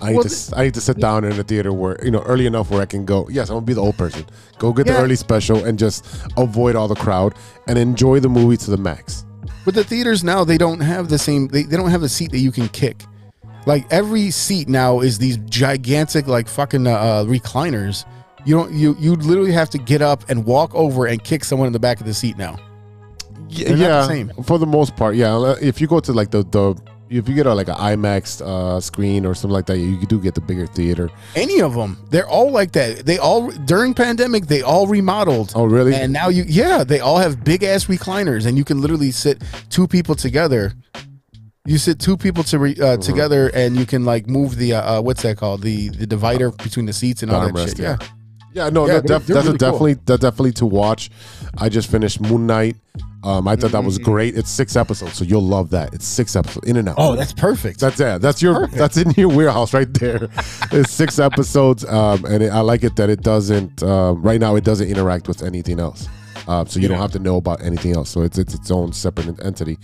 I 0.00 0.08
need 0.08 0.14
Well, 0.14 0.22
to 0.24 0.30
s- 0.30 0.52
I 0.56 0.64
need 0.64 0.74
to 0.74 0.80
sit 0.80 0.98
down 0.98 1.24
in 1.24 1.38
a 1.38 1.42
theater 1.42 1.72
where 1.72 2.02
you 2.02 2.10
know 2.10 2.22
early 2.22 2.46
enough 2.46 2.70
where 2.70 2.80
I 2.80 2.86
can 2.86 3.04
go. 3.04 3.28
Yes, 3.30 3.50
I'm 3.50 3.56
gonna 3.56 3.66
be 3.66 3.74
the 3.74 3.82
old 3.82 3.98
person. 3.98 4.24
Go 4.58 4.72
get 4.72 4.86
Yeah. 4.86 4.94
the 4.94 5.00
early 5.02 5.16
special 5.16 5.62
and 5.64 5.78
just 5.78 6.06
avoid 6.38 6.74
all 6.74 6.88
the 6.88 6.94
crowd 6.94 7.34
and 7.68 7.78
enjoy 7.78 8.20
the 8.20 8.30
movie 8.30 8.56
to 8.56 8.70
the 8.70 8.78
max. 8.78 9.26
But 9.66 9.74
the 9.74 9.84
theaters 9.84 10.24
now 10.24 10.42
they 10.44 10.56
don't 10.58 10.80
have 10.80 11.08
the 11.08 11.18
same. 11.18 11.48
They, 11.48 11.64
they 11.64 11.76
don't 11.76 11.90
have 11.90 12.02
a 12.02 12.08
seat 12.08 12.30
that 12.32 12.38
you 12.38 12.50
can 12.50 12.68
kick. 12.70 13.04
Like 13.66 13.86
every 13.92 14.30
seat 14.30 14.68
now 14.68 15.00
is 15.00 15.18
these 15.18 15.36
gigantic 15.36 16.26
like 16.26 16.48
fucking 16.48 16.86
uh, 16.86 16.90
uh, 16.90 17.24
recliners. 17.26 18.04
You 18.44 18.56
don't 18.56 18.72
you 18.72 18.96
you 18.98 19.14
literally 19.14 19.52
have 19.52 19.70
to 19.70 19.78
get 19.78 20.02
up 20.02 20.28
and 20.28 20.44
walk 20.44 20.74
over 20.74 21.06
and 21.06 21.22
kick 21.22 21.44
someone 21.44 21.66
in 21.66 21.72
the 21.72 21.78
back 21.78 22.00
of 22.00 22.06
the 22.06 22.14
seat 22.14 22.36
now. 22.36 22.56
They're 23.50 23.76
the 23.76 23.82
yeah, 23.82 24.06
same. 24.06 24.30
for 24.44 24.58
the 24.58 24.66
most 24.66 24.96
part, 24.96 25.14
yeah. 25.14 25.54
If 25.60 25.80
you 25.80 25.86
go 25.86 26.00
to 26.00 26.12
like 26.12 26.30
the 26.30 26.42
the 26.42 26.74
if 27.10 27.28
you 27.28 27.34
get 27.34 27.44
a, 27.44 27.52
like 27.52 27.68
an 27.68 27.74
IMAX 27.74 28.40
uh, 28.40 28.80
screen 28.80 29.26
or 29.26 29.34
something 29.34 29.52
like 29.52 29.66
that, 29.66 29.76
you 29.76 30.06
do 30.06 30.18
get 30.18 30.34
the 30.34 30.40
bigger 30.40 30.66
theater. 30.66 31.10
Any 31.36 31.60
of 31.60 31.74
them, 31.74 31.98
they're 32.08 32.26
all 32.26 32.50
like 32.50 32.72
that. 32.72 33.04
They 33.04 33.18
all 33.18 33.50
during 33.50 33.92
pandemic 33.92 34.46
they 34.46 34.62
all 34.62 34.86
remodeled. 34.86 35.52
Oh, 35.54 35.64
really? 35.66 35.94
And 35.94 36.12
now 36.12 36.28
you 36.30 36.44
yeah 36.48 36.82
they 36.84 37.00
all 37.00 37.18
have 37.18 37.44
big 37.44 37.62
ass 37.62 37.84
recliners 37.86 38.46
and 38.46 38.56
you 38.56 38.64
can 38.64 38.80
literally 38.80 39.10
sit 39.10 39.42
two 39.68 39.86
people 39.86 40.14
together. 40.14 40.72
You 41.66 41.78
sit 41.78 42.00
two 42.00 42.16
people 42.16 42.42
to 42.44 42.58
re, 42.58 42.74
Mm-hmm. 42.74 42.82
uh, 42.82 42.96
together 42.96 43.50
and 43.54 43.76
you 43.76 43.84
can 43.86 44.04
like 44.06 44.26
move 44.26 44.56
the 44.56 44.72
uh, 44.74 44.98
uh, 44.98 45.02
what's 45.02 45.22
that 45.22 45.36
called 45.36 45.60
the 45.60 45.90
the 45.90 46.06
divider 46.06 46.50
between 46.50 46.86
the 46.86 46.92
seats 46.94 47.22
and 47.22 47.30
all 47.30 47.42
that 47.46 47.52
Armrest, 47.54 47.68
shit. 47.68 47.78
yeah. 47.80 47.96
Yeah. 48.00 48.08
Yeah, 48.54 48.68
no, 48.68 48.86
Yeah, 48.86 49.00
def- 49.00 49.26
that's 49.26 49.28
really 49.28 49.40
a 49.40 49.44
cool. 49.50 49.56
definitely 49.56 49.94
that's 50.04 50.20
definitely 50.20 50.52
to 50.52 50.66
watch. 50.66 51.10
I 51.58 51.68
just 51.68 51.90
finished 51.90 52.20
Moon 52.20 52.46
Knight. 52.46 52.76
Um, 53.24 53.46
I 53.46 53.54
thought 53.54 53.70
that 53.70 53.78
Mm-hmm. 53.78 53.86
was 53.86 53.98
great. 53.98 54.36
It's 54.36 54.50
six 54.50 54.74
episodes, 54.74 55.14
so 55.14 55.24
you'll 55.24 55.46
love 55.46 55.70
that. 55.70 55.94
It's 55.94 56.04
six 56.06 56.34
episodes 56.34 56.66
in 56.68 56.76
and 56.76 56.88
out. 56.88 56.96
Oh, 56.98 57.14
that's 57.14 57.32
perfect. 57.32 57.78
That's 57.78 58.00
it. 58.00 58.20
That's 58.20 58.42
your. 58.42 58.66
That's 58.66 58.96
in 58.96 59.12
your 59.12 59.28
warehouse 59.28 59.72
right 59.72 59.92
there. 59.94 60.24
it's 60.72 60.90
six 60.90 61.18
episodes, 61.20 61.84
um, 61.84 62.24
and 62.24 62.42
it, 62.42 62.50
I 62.52 62.60
like 62.60 62.82
it 62.82 62.96
that 62.96 63.10
it 63.10 63.22
doesn't. 63.22 63.82
Um, 63.82 64.20
right 64.22 64.40
now, 64.40 64.56
it 64.56 64.64
doesn't 64.64 64.88
interact 64.88 65.28
with 65.28 65.42
anything 65.44 65.78
else. 65.78 66.08
Uh, 66.48 66.64
so 66.64 66.80
you 66.80 66.88
don't 66.88 66.98
have 66.98 67.12
to 67.12 67.18
know 67.18 67.36
about 67.36 67.62
anything 67.62 67.94
else. 67.94 68.10
So 68.10 68.22
it's 68.22 68.38
it's 68.38 68.54
its 68.54 68.70
own 68.70 68.92
separate 68.92 69.42
entity, 69.44 69.78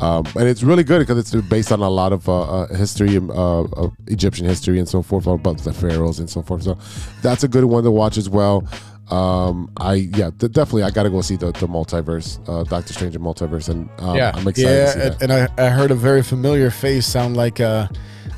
um, 0.00 0.24
and 0.36 0.48
it's 0.48 0.62
really 0.62 0.84
good 0.84 1.00
because 1.00 1.18
it's 1.18 1.48
based 1.48 1.72
on 1.72 1.80
a 1.80 1.88
lot 1.88 2.12
of 2.12 2.28
uh, 2.28 2.62
uh, 2.62 2.74
history, 2.74 3.16
uh, 3.16 3.20
of 3.22 3.94
Egyptian 4.06 4.46
history 4.46 4.78
and 4.78 4.88
so 4.88 5.02
forth 5.02 5.26
about 5.26 5.58
the 5.58 5.72
pharaohs 5.72 6.18
and 6.18 6.30
so 6.30 6.42
forth. 6.42 6.62
So 6.62 6.78
that's 7.22 7.44
a 7.44 7.48
good 7.48 7.64
one 7.64 7.84
to 7.84 7.90
watch 7.90 8.16
as 8.16 8.28
well. 8.28 8.66
Um, 9.10 9.70
I 9.78 9.94
yeah, 9.94 10.30
th- 10.38 10.52
definitely 10.52 10.82
I 10.82 10.90
got 10.90 11.04
to 11.04 11.10
go 11.10 11.22
see 11.22 11.36
the 11.36 11.52
the 11.52 11.66
multiverse, 11.66 12.38
uh, 12.48 12.64
Doctor 12.64 12.92
Strange 12.92 13.16
in 13.16 13.22
multiverse, 13.22 13.68
and 13.68 13.88
um, 13.98 14.18
I'm 14.18 14.48
excited 14.48 14.70
yeah, 14.70 14.84
to 14.84 14.92
see 14.92 14.98
that. 14.98 15.22
and, 15.22 15.32
and 15.32 15.50
I, 15.58 15.66
I 15.66 15.70
heard 15.70 15.90
a 15.90 15.94
very 15.94 16.22
familiar 16.22 16.70
face 16.70 17.06
sound 17.06 17.36
like 17.36 17.58
uh, 17.58 17.88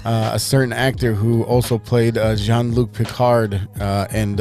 uh, 0.04 0.30
a 0.34 0.38
certain 0.38 0.72
actor 0.72 1.12
who 1.12 1.42
also 1.44 1.78
played 1.78 2.16
uh, 2.16 2.36
Jean 2.36 2.72
Luc 2.72 2.92
Picard 2.92 3.68
uh, 3.80 4.06
and 4.10 4.40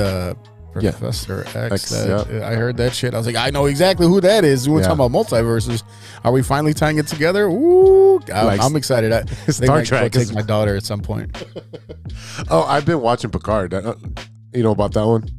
uh, 0.76 0.80
Yeah. 0.82 0.92
Professor 0.92 1.42
X. 1.46 1.56
X, 1.56 1.90
that- 1.90 2.28
yeah. 2.32 2.48
I 2.48 2.56
heard 2.56 2.78
that 2.78 2.94
shit. 2.94 3.14
I 3.14 3.18
was 3.18 3.26
like, 3.28 3.36
I 3.36 3.50
know 3.50 3.66
exactly 3.66 4.08
who 4.08 4.22
that 4.22 4.44
is. 4.46 4.68
We're 4.70 4.82
Yeah. 4.82 4.88
talking 4.88 5.06
about 5.06 5.12
multiverses. 5.12 5.84
Are 6.24 6.32
we 6.32 6.42
finally 6.44 6.74
tying 6.74 6.98
it 6.98 7.08
together? 7.08 7.46
Ooh, 7.48 8.20
I'm, 8.34 8.46
Like 8.46 8.62
I'm 8.62 8.76
excited. 8.76 9.12
I, 9.12 9.24
Star 9.50 9.54
think 9.54 9.70
I 9.70 9.74
might 9.74 9.80
go 9.80 9.84
Trek 9.86 10.16
is- 10.16 10.28
take 10.28 10.36
my 10.36 10.42
daughter 10.42 10.76
at 10.76 10.84
some 10.84 11.02
point. 11.02 11.44
Oh, 12.50 12.64
I've 12.64 12.86
been 12.86 13.02
watching 13.02 13.30
Picard. 13.30 13.74
Uh, 13.74 13.96
you 14.54 14.64
know 14.64 14.72
about 14.72 14.94
that 14.94 15.06
one? 15.06 15.30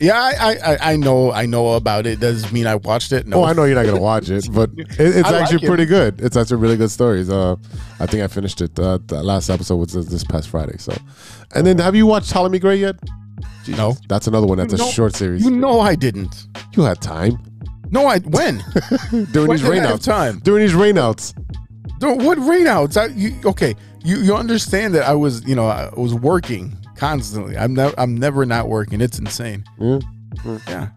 Yeah, 0.00 0.18
I, 0.20 0.56
I, 0.64 0.92
I- 0.92 0.96
know 0.96 1.30
I 1.32 1.46
know 1.46 1.74
about 1.74 2.06
it. 2.06 2.18
Doesn't 2.20 2.52
mean 2.52 2.66
I 2.66 2.74
watched 2.74 3.12
it. 3.12 3.26
No, 3.26 3.38
Oh, 3.40 3.44
I 3.44 3.52
know 3.52 3.64
you're 3.64 3.76
not 3.76 3.86
gonna 3.86 4.00
watch 4.12 4.28
it, 4.30 4.48
but 4.52 4.70
it, 4.76 4.86
it's 4.98 5.28
I 5.28 5.30
like 5.32 5.42
actually 5.42 5.64
it. 5.64 5.68
pretty 5.68 5.86
good. 5.86 6.20
It's 6.20 6.36
actually 6.36 6.56
really 6.58 6.76
good 6.76 6.90
stories. 6.90 7.30
Uh, 7.30 7.54
I 8.00 8.06
think 8.06 8.22
I 8.22 8.26
finished 8.26 8.60
it. 8.60 8.76
Uh, 8.78 8.98
the 9.06 9.22
last 9.22 9.48
episode 9.48 9.76
was 9.76 9.92
this- 9.92 10.06
this 10.06 10.24
past 10.24 10.48
Friday. 10.48 10.76
So, 10.78 10.92
and 11.54 11.66
then 11.66 11.78
have 11.78 11.94
you 11.94 12.06
watched 12.06 12.30
Ptolemy 12.30 12.58
Grey 12.58 12.76
yet? 12.76 12.96
No. 13.68 13.96
That's 14.08 14.26
another 14.26 14.46
one. 14.46 14.58
That's 14.58 14.74
a 14.74 14.78
No. 14.78 14.90
short 14.90 15.14
series. 15.16 15.44
You 15.44 15.50
know 15.50 15.80
I 15.80 15.94
didn't. 15.94 16.46
You 16.76 16.82
had 16.84 17.00
time 17.00 17.38
No, 17.90 18.06
I 18.06 18.18
when 18.20 18.62
during 19.32 19.48
When 19.48 19.50
these 19.58 19.62
did 19.62 19.72
I 19.78 19.86
have 19.86 19.98
rainouts. 20.00 20.04
time? 20.04 20.38
During 20.40 20.66
these 20.66 20.74
rainouts. 20.76 21.34
Dude, 22.00 22.22
what 22.22 22.38
rainouts? 22.38 22.96
I, 22.96 23.06
you, 23.06 23.34
okay, 23.44 23.74
you 24.04 24.16
you 24.18 24.34
understand 24.34 24.94
that 24.94 25.04
I 25.08 25.14
was 25.14 25.46
you 25.46 25.54
know 25.54 25.66
I 25.66 25.90
was 25.96 26.14
working 26.14 26.76
constantly. 26.96 27.56
I'm 27.56 27.74
never 27.74 27.94
I'm 27.98 28.16
never 28.16 28.44
not 28.46 28.68
working. 28.68 29.00
It's 29.00 29.18
insane. 29.18 29.64
Yeah. 29.78 29.98
Yeah, 30.66 30.88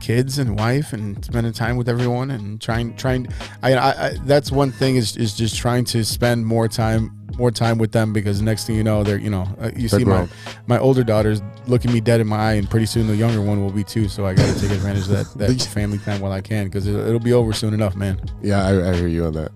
kids 0.00 0.38
and 0.38 0.58
wife 0.58 0.92
and 0.92 1.24
spending 1.24 1.52
time 1.52 1.76
with 1.76 1.88
everyone 1.88 2.30
and 2.30 2.60
trying 2.60 2.94
trying. 2.96 3.28
I, 3.62 3.74
I, 3.74 4.06
I 4.08 4.16
that's 4.24 4.52
one 4.52 4.70
thing 4.72 4.96
is 4.96 5.16
is 5.16 5.34
just 5.34 5.56
trying 5.56 5.84
to 5.86 6.04
spend 6.04 6.44
more 6.46 6.68
time 6.68 7.10
more 7.38 7.50
time 7.50 7.78
with 7.78 7.92
them 7.92 8.12
because 8.12 8.40
next 8.42 8.66
thing 8.66 8.76
you 8.76 8.84
know 8.84 9.02
they're 9.02 9.18
you 9.18 9.30
know 9.30 9.42
uh, 9.60 9.70
you 9.76 9.88
They're 9.88 10.00
see 10.00 10.04
my 10.04 10.16
grown. 10.16 10.28
my 10.66 10.78
older 10.78 11.02
daughter's 11.04 11.42
looking 11.66 11.92
me 11.92 12.00
dead 12.00 12.20
in 12.20 12.26
my 12.26 12.36
eye 12.36 12.52
and 12.54 12.68
pretty 12.68 12.86
soon 12.86 13.06
the 13.06 13.16
younger 13.16 13.40
one 13.40 13.62
will 13.62 13.72
be 13.72 13.84
too 13.84 14.08
so 14.08 14.26
I 14.26 14.34
got 14.34 14.52
to 14.54 14.60
take 14.60 14.70
advantage 14.70 15.02
of 15.04 15.08
that 15.08 15.26
that 15.38 15.60
family 15.62 15.98
time 15.98 16.20
while 16.20 16.32
I 16.32 16.40
can 16.40 16.64
because 16.66 16.86
it, 16.86 16.94
it'll 16.94 17.20
be 17.20 17.32
over 17.32 17.52
soon 17.52 17.74
enough 17.74 17.94
man. 17.96 18.20
Yeah, 18.42 18.64
I, 18.66 18.90
I 18.90 18.94
hear 18.94 19.08
you 19.08 19.24
on 19.26 19.32
that. 19.34 19.52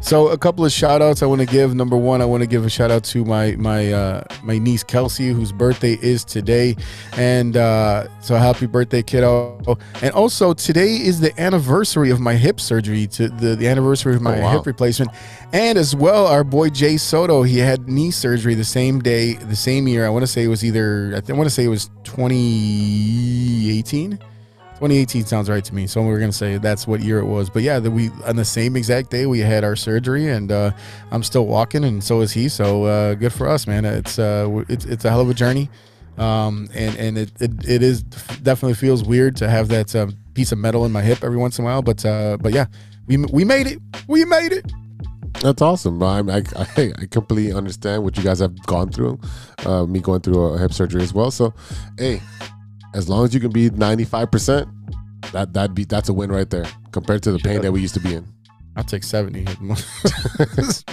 So 0.00 0.28
a 0.28 0.36
couple 0.36 0.66
of 0.66 0.72
shout 0.72 1.00
outs 1.00 1.22
I 1.22 1.26
want 1.26 1.40
to 1.40 1.46
give. 1.46 1.74
Number 1.74 1.96
one, 1.96 2.20
I 2.20 2.26
want 2.26 2.42
to 2.42 2.46
give 2.46 2.66
a 2.66 2.70
shout 2.70 2.90
out 2.90 3.04
to 3.04 3.24
my 3.24 3.56
my 3.56 3.90
uh, 3.92 4.22
my 4.42 4.58
niece 4.58 4.84
Kelsey, 4.84 5.28
whose 5.28 5.50
birthday 5.50 5.94
is 6.02 6.24
today, 6.24 6.76
and 7.16 7.56
uh, 7.56 8.06
so 8.20 8.34
happy 8.36 8.66
birthday, 8.66 9.02
kiddo! 9.02 9.58
And 10.02 10.12
also 10.12 10.52
today 10.52 10.96
is 10.96 11.20
the 11.20 11.32
anniversary 11.40 12.10
of 12.10 12.20
my 12.20 12.34
hip 12.34 12.60
surgery, 12.60 13.06
to 13.08 13.28
the, 13.28 13.56
the 13.56 13.66
anniversary 13.66 14.14
of 14.14 14.20
my 14.20 14.38
Oh, 14.38 14.42
wow. 14.42 14.50
hip 14.58 14.66
replacement, 14.66 15.10
and 15.54 15.78
as 15.78 15.96
well 15.96 16.26
our 16.26 16.44
boy 16.44 16.68
Jay 16.68 16.98
Soto. 16.98 17.42
He 17.42 17.56
had 17.58 17.88
knee 17.88 18.10
surgery 18.10 18.54
the 18.54 18.64
same 18.64 19.00
day, 19.00 19.34
the 19.34 19.56
same 19.56 19.88
year. 19.88 20.04
I 20.04 20.10
want 20.10 20.22
to 20.24 20.26
say 20.26 20.44
it 20.44 20.48
was 20.48 20.62
either 20.64 21.12
I, 21.16 21.20
think, 21.20 21.30
I 21.30 21.34
want 21.34 21.46
to 21.48 21.54
say 21.54 21.64
it 21.64 21.68
was 21.68 21.88
2018. 22.04 24.18
2018 24.74 25.24
sounds 25.24 25.48
right 25.48 25.64
to 25.64 25.74
me. 25.74 25.86
So 25.86 26.02
we're 26.02 26.18
gonna 26.18 26.32
say 26.32 26.58
that's 26.58 26.86
what 26.86 27.00
year 27.00 27.18
it 27.20 27.26
was. 27.26 27.48
But 27.48 27.62
yeah, 27.62 27.78
that 27.78 27.90
we 27.90 28.10
on 28.26 28.36
the 28.36 28.44
same 28.44 28.76
exact 28.76 29.10
day 29.10 29.26
we 29.26 29.38
had 29.38 29.62
our 29.62 29.76
surgery, 29.76 30.28
and 30.28 30.50
uh, 30.50 30.72
I'm 31.12 31.22
still 31.22 31.46
walking, 31.46 31.84
and 31.84 32.02
so 32.02 32.20
is 32.20 32.32
he. 32.32 32.48
So 32.48 32.84
uh, 32.84 33.14
good 33.14 33.32
for 33.32 33.48
us, 33.48 33.66
man. 33.66 33.84
It's 33.84 34.18
uh, 34.18 34.64
it's 34.68 34.84
it's 34.84 35.04
a 35.04 35.10
hell 35.10 35.20
of 35.20 35.30
a 35.30 35.34
journey, 35.34 35.70
um, 36.18 36.68
and 36.74 36.96
and 36.96 37.18
it, 37.18 37.30
it 37.40 37.52
it 37.68 37.82
is 37.82 38.02
definitely 38.02 38.74
feels 38.74 39.04
weird 39.04 39.36
to 39.36 39.48
have 39.48 39.68
that 39.68 39.94
uh, 39.94 40.08
piece 40.34 40.50
of 40.50 40.58
metal 40.58 40.84
in 40.84 40.92
my 40.92 41.02
hip 41.02 41.22
every 41.22 41.38
once 41.38 41.58
in 41.58 41.64
a 41.64 41.66
while. 41.66 41.82
But 41.82 42.04
uh, 42.04 42.36
but 42.40 42.52
yeah, 42.52 42.66
we 43.06 43.16
we 43.16 43.44
made 43.44 43.68
it. 43.68 43.78
We 44.08 44.24
made 44.24 44.52
it. 44.52 44.70
That's 45.40 45.60
awesome. 45.62 46.02
I, 46.02 46.20
I, 46.30 46.44
I 46.76 47.06
completely 47.10 47.52
understand 47.52 48.02
what 48.02 48.16
you 48.16 48.22
guys 48.22 48.38
have 48.38 48.60
gone 48.66 48.90
through. 48.90 49.18
Uh, 49.66 49.84
me 49.84 50.00
going 50.00 50.20
through 50.20 50.42
a 50.54 50.58
hip 50.58 50.72
surgery 50.72 51.02
as 51.02 51.12
well. 51.12 51.30
So, 51.30 51.52
hey, 51.98 52.22
as 52.94 53.08
long 53.08 53.24
as 53.24 53.34
you 53.34 53.40
can 53.40 53.50
be 53.50 53.68
95%, 53.70 54.70
that 55.32 55.52
that'd 55.52 55.74
be 55.74 55.84
that's 55.84 56.08
a 56.08 56.12
win 56.12 56.30
right 56.30 56.48
there 56.48 56.64
compared 56.92 57.22
to 57.24 57.32
the 57.32 57.38
pain 57.38 57.60
that 57.62 57.72
we 57.72 57.80
used 57.80 57.94
to 57.94 58.00
be 58.00 58.14
in. 58.14 58.26
I'll 58.76 58.84
take 58.84 59.04
70. 59.04 59.44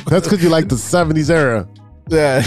That's 0.06 0.28
because 0.28 0.44
you 0.44 0.50
like 0.50 0.68
the 0.68 0.76
70s 0.76 1.32
era. 1.32 1.68
Yeah. 2.10 2.44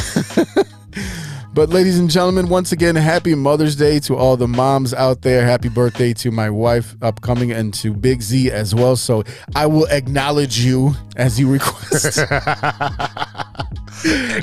but 1.55 1.71
ladies 1.71 1.99
and 1.99 2.09
gentlemen, 2.09 2.49
once 2.49 2.71
again, 2.71 2.95
happy 2.95 3.35
Mother's 3.35 3.75
Day 3.75 3.99
to 4.01 4.15
all 4.15 4.37
the 4.37 4.47
moms 4.47 4.95
out 4.95 5.23
there. 5.23 5.45
Happy 5.45 5.69
birthday 5.69 6.13
to 6.15 6.31
my 6.31 6.51
wife 6.51 6.95
upcoming 7.03 7.51
and 7.51 7.75
to 7.75 7.93
Big 7.93 8.23
Z 8.23 8.53
as 8.53 8.77
well. 8.77 8.95
So 8.95 9.25
I 9.57 9.67
will 9.67 9.87
acknowledge 9.87 10.61
you 10.61 10.95
as 11.17 11.41
you 11.41 11.51
request. 11.51 12.19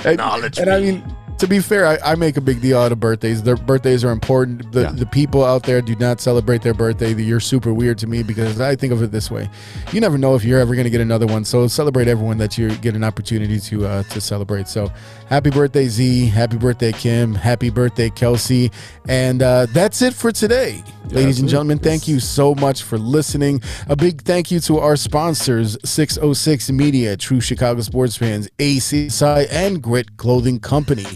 acknowledge 0.05 0.57
and, 0.57 0.67
and 0.67 0.71
I 0.71 0.79
mean 0.81 1.15
to 1.41 1.47
be 1.47 1.59
fair, 1.59 1.87
I, 1.87 2.11
I 2.11 2.15
make 2.15 2.37
a 2.37 2.41
big 2.41 2.61
deal 2.61 2.77
out 2.77 2.91
of 2.91 2.99
birthdays. 2.99 3.41
Their 3.41 3.55
birthdays 3.55 4.03
are 4.03 4.11
important. 4.11 4.71
The, 4.71 4.91
the 4.91 5.07
people 5.07 5.43
out 5.43 5.63
there 5.63 5.81
do 5.81 5.95
not 5.95 6.21
celebrate 6.21 6.61
their 6.61 6.75
birthday. 6.75 7.15
You're 7.15 7.39
super 7.39 7.73
weird 7.73 7.97
to 7.97 8.07
me 8.07 8.21
because 8.21 8.61
I 8.61 8.75
think 8.75 8.93
of 8.93 9.01
it 9.01 9.11
this 9.11 9.31
way: 9.31 9.49
you 9.91 9.99
never 9.99 10.19
know 10.19 10.35
if 10.35 10.43
you're 10.43 10.59
ever 10.59 10.75
going 10.75 10.83
to 10.83 10.91
get 10.91 11.01
another 11.01 11.25
one. 11.25 11.43
So 11.43 11.67
celebrate 11.67 12.07
everyone 12.07 12.37
that 12.37 12.59
you 12.59 12.69
get 12.75 12.95
an 12.95 13.03
opportunity 13.03 13.59
to 13.59 13.87
uh, 13.87 14.03
to 14.03 14.21
celebrate. 14.21 14.67
So 14.67 14.91
happy 15.29 15.49
birthday, 15.49 15.87
Z! 15.87 16.27
Happy 16.27 16.57
birthday, 16.57 16.91
Kim! 16.91 17.33
Happy 17.33 17.71
birthday, 17.71 18.11
Kelsey! 18.11 18.71
And 19.07 19.41
uh, 19.41 19.65
that's 19.73 20.03
it 20.03 20.13
for 20.13 20.31
today, 20.31 20.83
ladies 21.09 21.39
and 21.39 21.49
it. 21.49 21.51
gentlemen. 21.51 21.79
Thank 21.79 22.07
you 22.07 22.19
so 22.19 22.53
much 22.53 22.83
for 22.83 22.99
listening. 22.99 23.63
A 23.89 23.95
big 23.95 24.21
thank 24.21 24.51
you 24.51 24.59
to 24.59 24.77
our 24.77 24.95
sponsors: 24.95 25.75
606 25.83 26.69
Media, 26.69 27.17
True 27.17 27.41
Chicago 27.41 27.81
Sports 27.81 28.15
Fans, 28.15 28.47
ACSI, 28.59 29.47
and 29.49 29.81
Grit 29.81 30.17
Clothing 30.17 30.59
Company. 30.59 31.07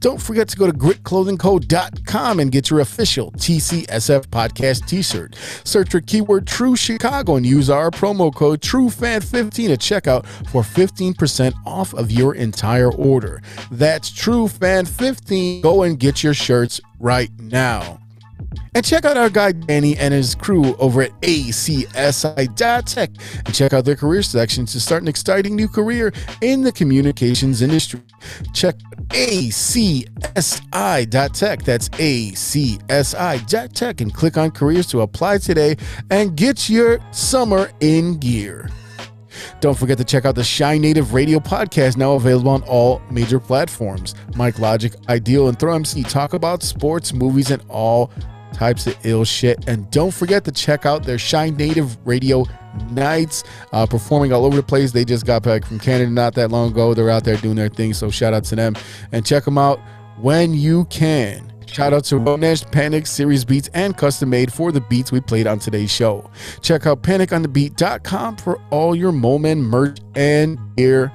Don't 0.00 0.20
forget 0.20 0.48
to 0.48 0.56
go 0.56 0.66
to 0.66 0.72
gritclothingco.com 0.72 2.40
and 2.40 2.52
get 2.52 2.70
your 2.70 2.80
official 2.80 3.32
TCSF 3.32 4.26
podcast 4.26 4.86
t-shirt. 4.86 5.36
Search 5.64 5.92
your 5.92 6.02
keyword 6.02 6.46
True 6.46 6.76
Chicago 6.76 7.36
and 7.36 7.46
use 7.46 7.70
our 7.70 7.90
promo 7.90 8.34
code 8.34 8.60
TrueFan15 8.60 9.72
at 9.72 9.78
checkout 9.80 10.26
for 10.50 10.62
15% 10.62 11.54
off 11.66 11.94
of 11.94 12.10
your 12.10 12.34
entire 12.34 12.92
order. 12.92 13.42
That's 13.70 14.10
TrueFan15. 14.10 15.62
Go 15.62 15.82
and 15.82 15.98
get 15.98 16.22
your 16.22 16.34
shirts 16.34 16.80
right 16.98 17.30
now. 17.38 18.01
And 18.74 18.84
check 18.84 19.04
out 19.04 19.16
our 19.16 19.30
guy 19.30 19.52
Danny 19.52 19.96
and 19.96 20.12
his 20.14 20.34
crew 20.34 20.74
over 20.76 21.02
at 21.02 21.10
ACSI.tech 21.20 23.10
and 23.44 23.54
check 23.54 23.72
out 23.72 23.84
their 23.84 23.96
career 23.96 24.22
section 24.22 24.66
to 24.66 24.80
start 24.80 25.02
an 25.02 25.08
exciting 25.08 25.54
new 25.54 25.68
career 25.68 26.12
in 26.40 26.62
the 26.62 26.72
communications 26.72 27.62
industry. 27.62 28.00
Check 28.54 28.76
ACSI.tech. 29.08 30.12
That's 31.62 31.88
ACSI.tech 31.90 32.80
and 34.00 34.14
click 34.14 34.36
on 34.36 34.50
careers 34.50 34.86
to 34.88 35.02
apply 35.02 35.38
today 35.38 35.76
and 36.10 36.36
get 36.36 36.68
your 36.70 36.98
summer 37.12 37.70
in 37.80 38.18
gear. 38.18 38.68
Don't 39.60 39.78
forget 39.78 39.98
to 39.98 40.04
check 40.04 40.24
out 40.24 40.34
the 40.34 40.44
Shy 40.44 40.78
Native 40.78 41.14
Radio 41.14 41.38
podcast, 41.38 41.96
now 41.96 42.12
available 42.12 42.50
on 42.50 42.62
all 42.64 43.00
major 43.10 43.40
platforms. 43.40 44.14
Mike 44.34 44.58
Logic, 44.58 44.92
Ideal, 45.08 45.48
and 45.48 45.58
Throw 45.58 45.74
MC 45.74 46.02
talk 46.02 46.34
about 46.34 46.62
sports, 46.62 47.12
movies, 47.12 47.50
and 47.50 47.62
all 47.68 48.10
types 48.52 48.86
of 48.86 48.96
ill 49.04 49.24
shit. 49.24 49.68
And 49.68 49.90
don't 49.90 50.12
forget 50.12 50.44
to 50.44 50.52
check 50.52 50.86
out 50.86 51.04
their 51.04 51.18
Shine 51.18 51.56
Native 51.56 51.96
Radio 52.06 52.44
nights, 52.90 53.44
uh, 53.72 53.86
performing 53.86 54.32
all 54.32 54.44
over 54.44 54.56
the 54.56 54.62
place. 54.62 54.92
They 54.92 55.04
just 55.04 55.26
got 55.26 55.42
back 55.42 55.64
from 55.64 55.78
Canada 55.78 56.10
not 56.10 56.34
that 56.34 56.50
long 56.50 56.70
ago. 56.70 56.94
They're 56.94 57.10
out 57.10 57.24
there 57.24 57.36
doing 57.36 57.56
their 57.56 57.68
thing, 57.68 57.94
so 57.94 58.10
shout 58.10 58.34
out 58.34 58.44
to 58.44 58.56
them. 58.56 58.74
And 59.12 59.24
check 59.24 59.44
them 59.44 59.58
out 59.58 59.80
when 60.18 60.54
you 60.54 60.84
can. 60.86 61.52
Shout 61.66 61.94
out 61.94 62.04
to 62.04 62.16
Ronesh, 62.16 62.70
Panic, 62.70 63.06
Series 63.06 63.46
Beats, 63.46 63.70
and 63.72 63.96
custom 63.96 64.28
made 64.28 64.52
for 64.52 64.72
the 64.72 64.80
beats 64.82 65.10
we 65.10 65.22
played 65.22 65.46
on 65.46 65.58
today's 65.58 65.90
show. 65.90 66.30
Check 66.60 66.86
out 66.86 67.02
paniconthebeat.com 67.02 68.36
for 68.36 68.60
all 68.70 68.94
your 68.94 69.12
Moment 69.12 69.62
merch 69.62 69.98
and 70.14 70.58
gear. 70.76 71.10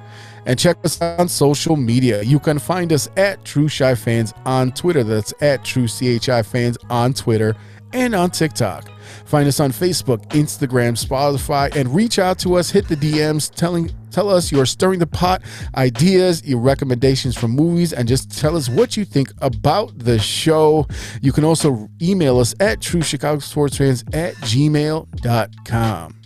And 0.48 0.58
check 0.58 0.78
us 0.82 1.00
on 1.02 1.28
social 1.28 1.76
media. 1.76 2.22
You 2.22 2.40
can 2.40 2.58
find 2.58 2.90
us 2.90 3.06
at 3.18 3.44
True 3.44 3.68
CHI 3.68 3.94
Fans 3.94 4.32
on 4.46 4.72
Twitter. 4.72 5.04
That's 5.04 5.34
at 5.42 5.62
True 5.62 5.86
CHI 5.86 6.42
Fans 6.42 6.78
on 6.88 7.12
Twitter 7.12 7.54
and 7.92 8.14
on 8.14 8.30
TikTok. 8.30 8.90
Find 9.26 9.46
us 9.46 9.60
on 9.60 9.72
Facebook, 9.72 10.26
Instagram, 10.28 10.96
Spotify, 10.96 11.74
and 11.76 11.94
reach 11.94 12.18
out 12.18 12.38
to 12.40 12.54
us. 12.54 12.70
Hit 12.70 12.88
the 12.88 12.96
DMs, 12.96 13.54
telling 13.54 13.90
tell 14.10 14.30
us 14.30 14.50
your 14.50 14.64
stirring 14.64 15.00
the 15.00 15.06
pot 15.06 15.42
ideas, 15.76 16.42
your 16.46 16.60
recommendations 16.60 17.36
for 17.36 17.46
movies, 17.46 17.92
and 17.92 18.08
just 18.08 18.30
tell 18.30 18.56
us 18.56 18.70
what 18.70 18.96
you 18.96 19.04
think 19.04 19.30
about 19.42 19.98
the 19.98 20.18
show. 20.18 20.86
You 21.20 21.32
can 21.32 21.44
also 21.44 21.90
email 22.00 22.38
us 22.38 22.54
at 22.58 22.80
True 22.80 23.02
Chicago 23.02 23.40
Sports 23.40 23.76
Fans 23.76 24.02
at 24.14 24.34
gmail.com. 24.36 26.17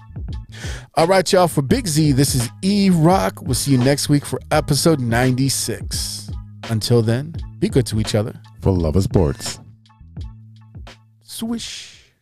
All 0.94 1.06
right, 1.06 1.30
y'all. 1.32 1.48
For 1.48 1.62
Big 1.62 1.86
Z, 1.86 2.12
this 2.12 2.34
is 2.34 2.48
E 2.62 2.90
Rock. 2.90 3.42
We'll 3.42 3.54
see 3.54 3.72
you 3.72 3.78
next 3.78 4.08
week 4.08 4.24
for 4.24 4.38
episode 4.50 5.00
96. 5.00 6.30
Until 6.70 7.02
then, 7.02 7.34
be 7.58 7.68
good 7.68 7.86
to 7.86 8.00
each 8.00 8.14
other. 8.14 8.34
For 8.60 8.70
love 8.72 8.96
of 8.96 9.04
sports. 9.04 9.58
Swish. 11.22 12.12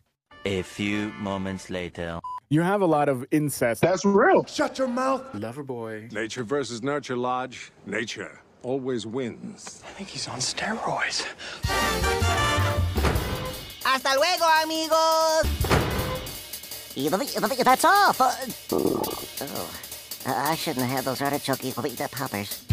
A 0.45 0.63
few 0.63 1.09
moments 1.19 1.69
later. 1.69 2.21
You 2.49 2.63
have 2.63 2.81
a 2.81 2.87
lot 2.87 3.09
of 3.09 3.25
incest. 3.31 3.83
That's 3.83 4.05
real. 4.05 4.45
Shut 4.47 4.79
your 4.79 4.89
mouth. 4.89 5.23
Lover 5.35 5.63
boy. 5.63 6.09
Nature 6.11 6.45
versus 6.45 6.83
nurture, 6.83 7.17
Lodge. 7.17 7.71
Nature 7.87 8.41
always 8.63 9.07
wins. 9.07 9.83
I 9.87 9.91
think 9.93 10.09
he's 10.09 10.29
on 10.29 10.39
steroids. 10.39 11.27
Hasta 13.85 14.15
luego, 14.17 14.47
amigos. 14.65 16.00
That's 17.65 17.85
off. 17.85 18.21
Uh, 18.21 18.33
oh, 19.43 19.71
I 20.27 20.55
shouldn't 20.55 20.87
have 20.87 20.97
had 20.97 21.05
those 21.05 21.23
artichoke 21.23 21.65
poppers. 22.11 22.65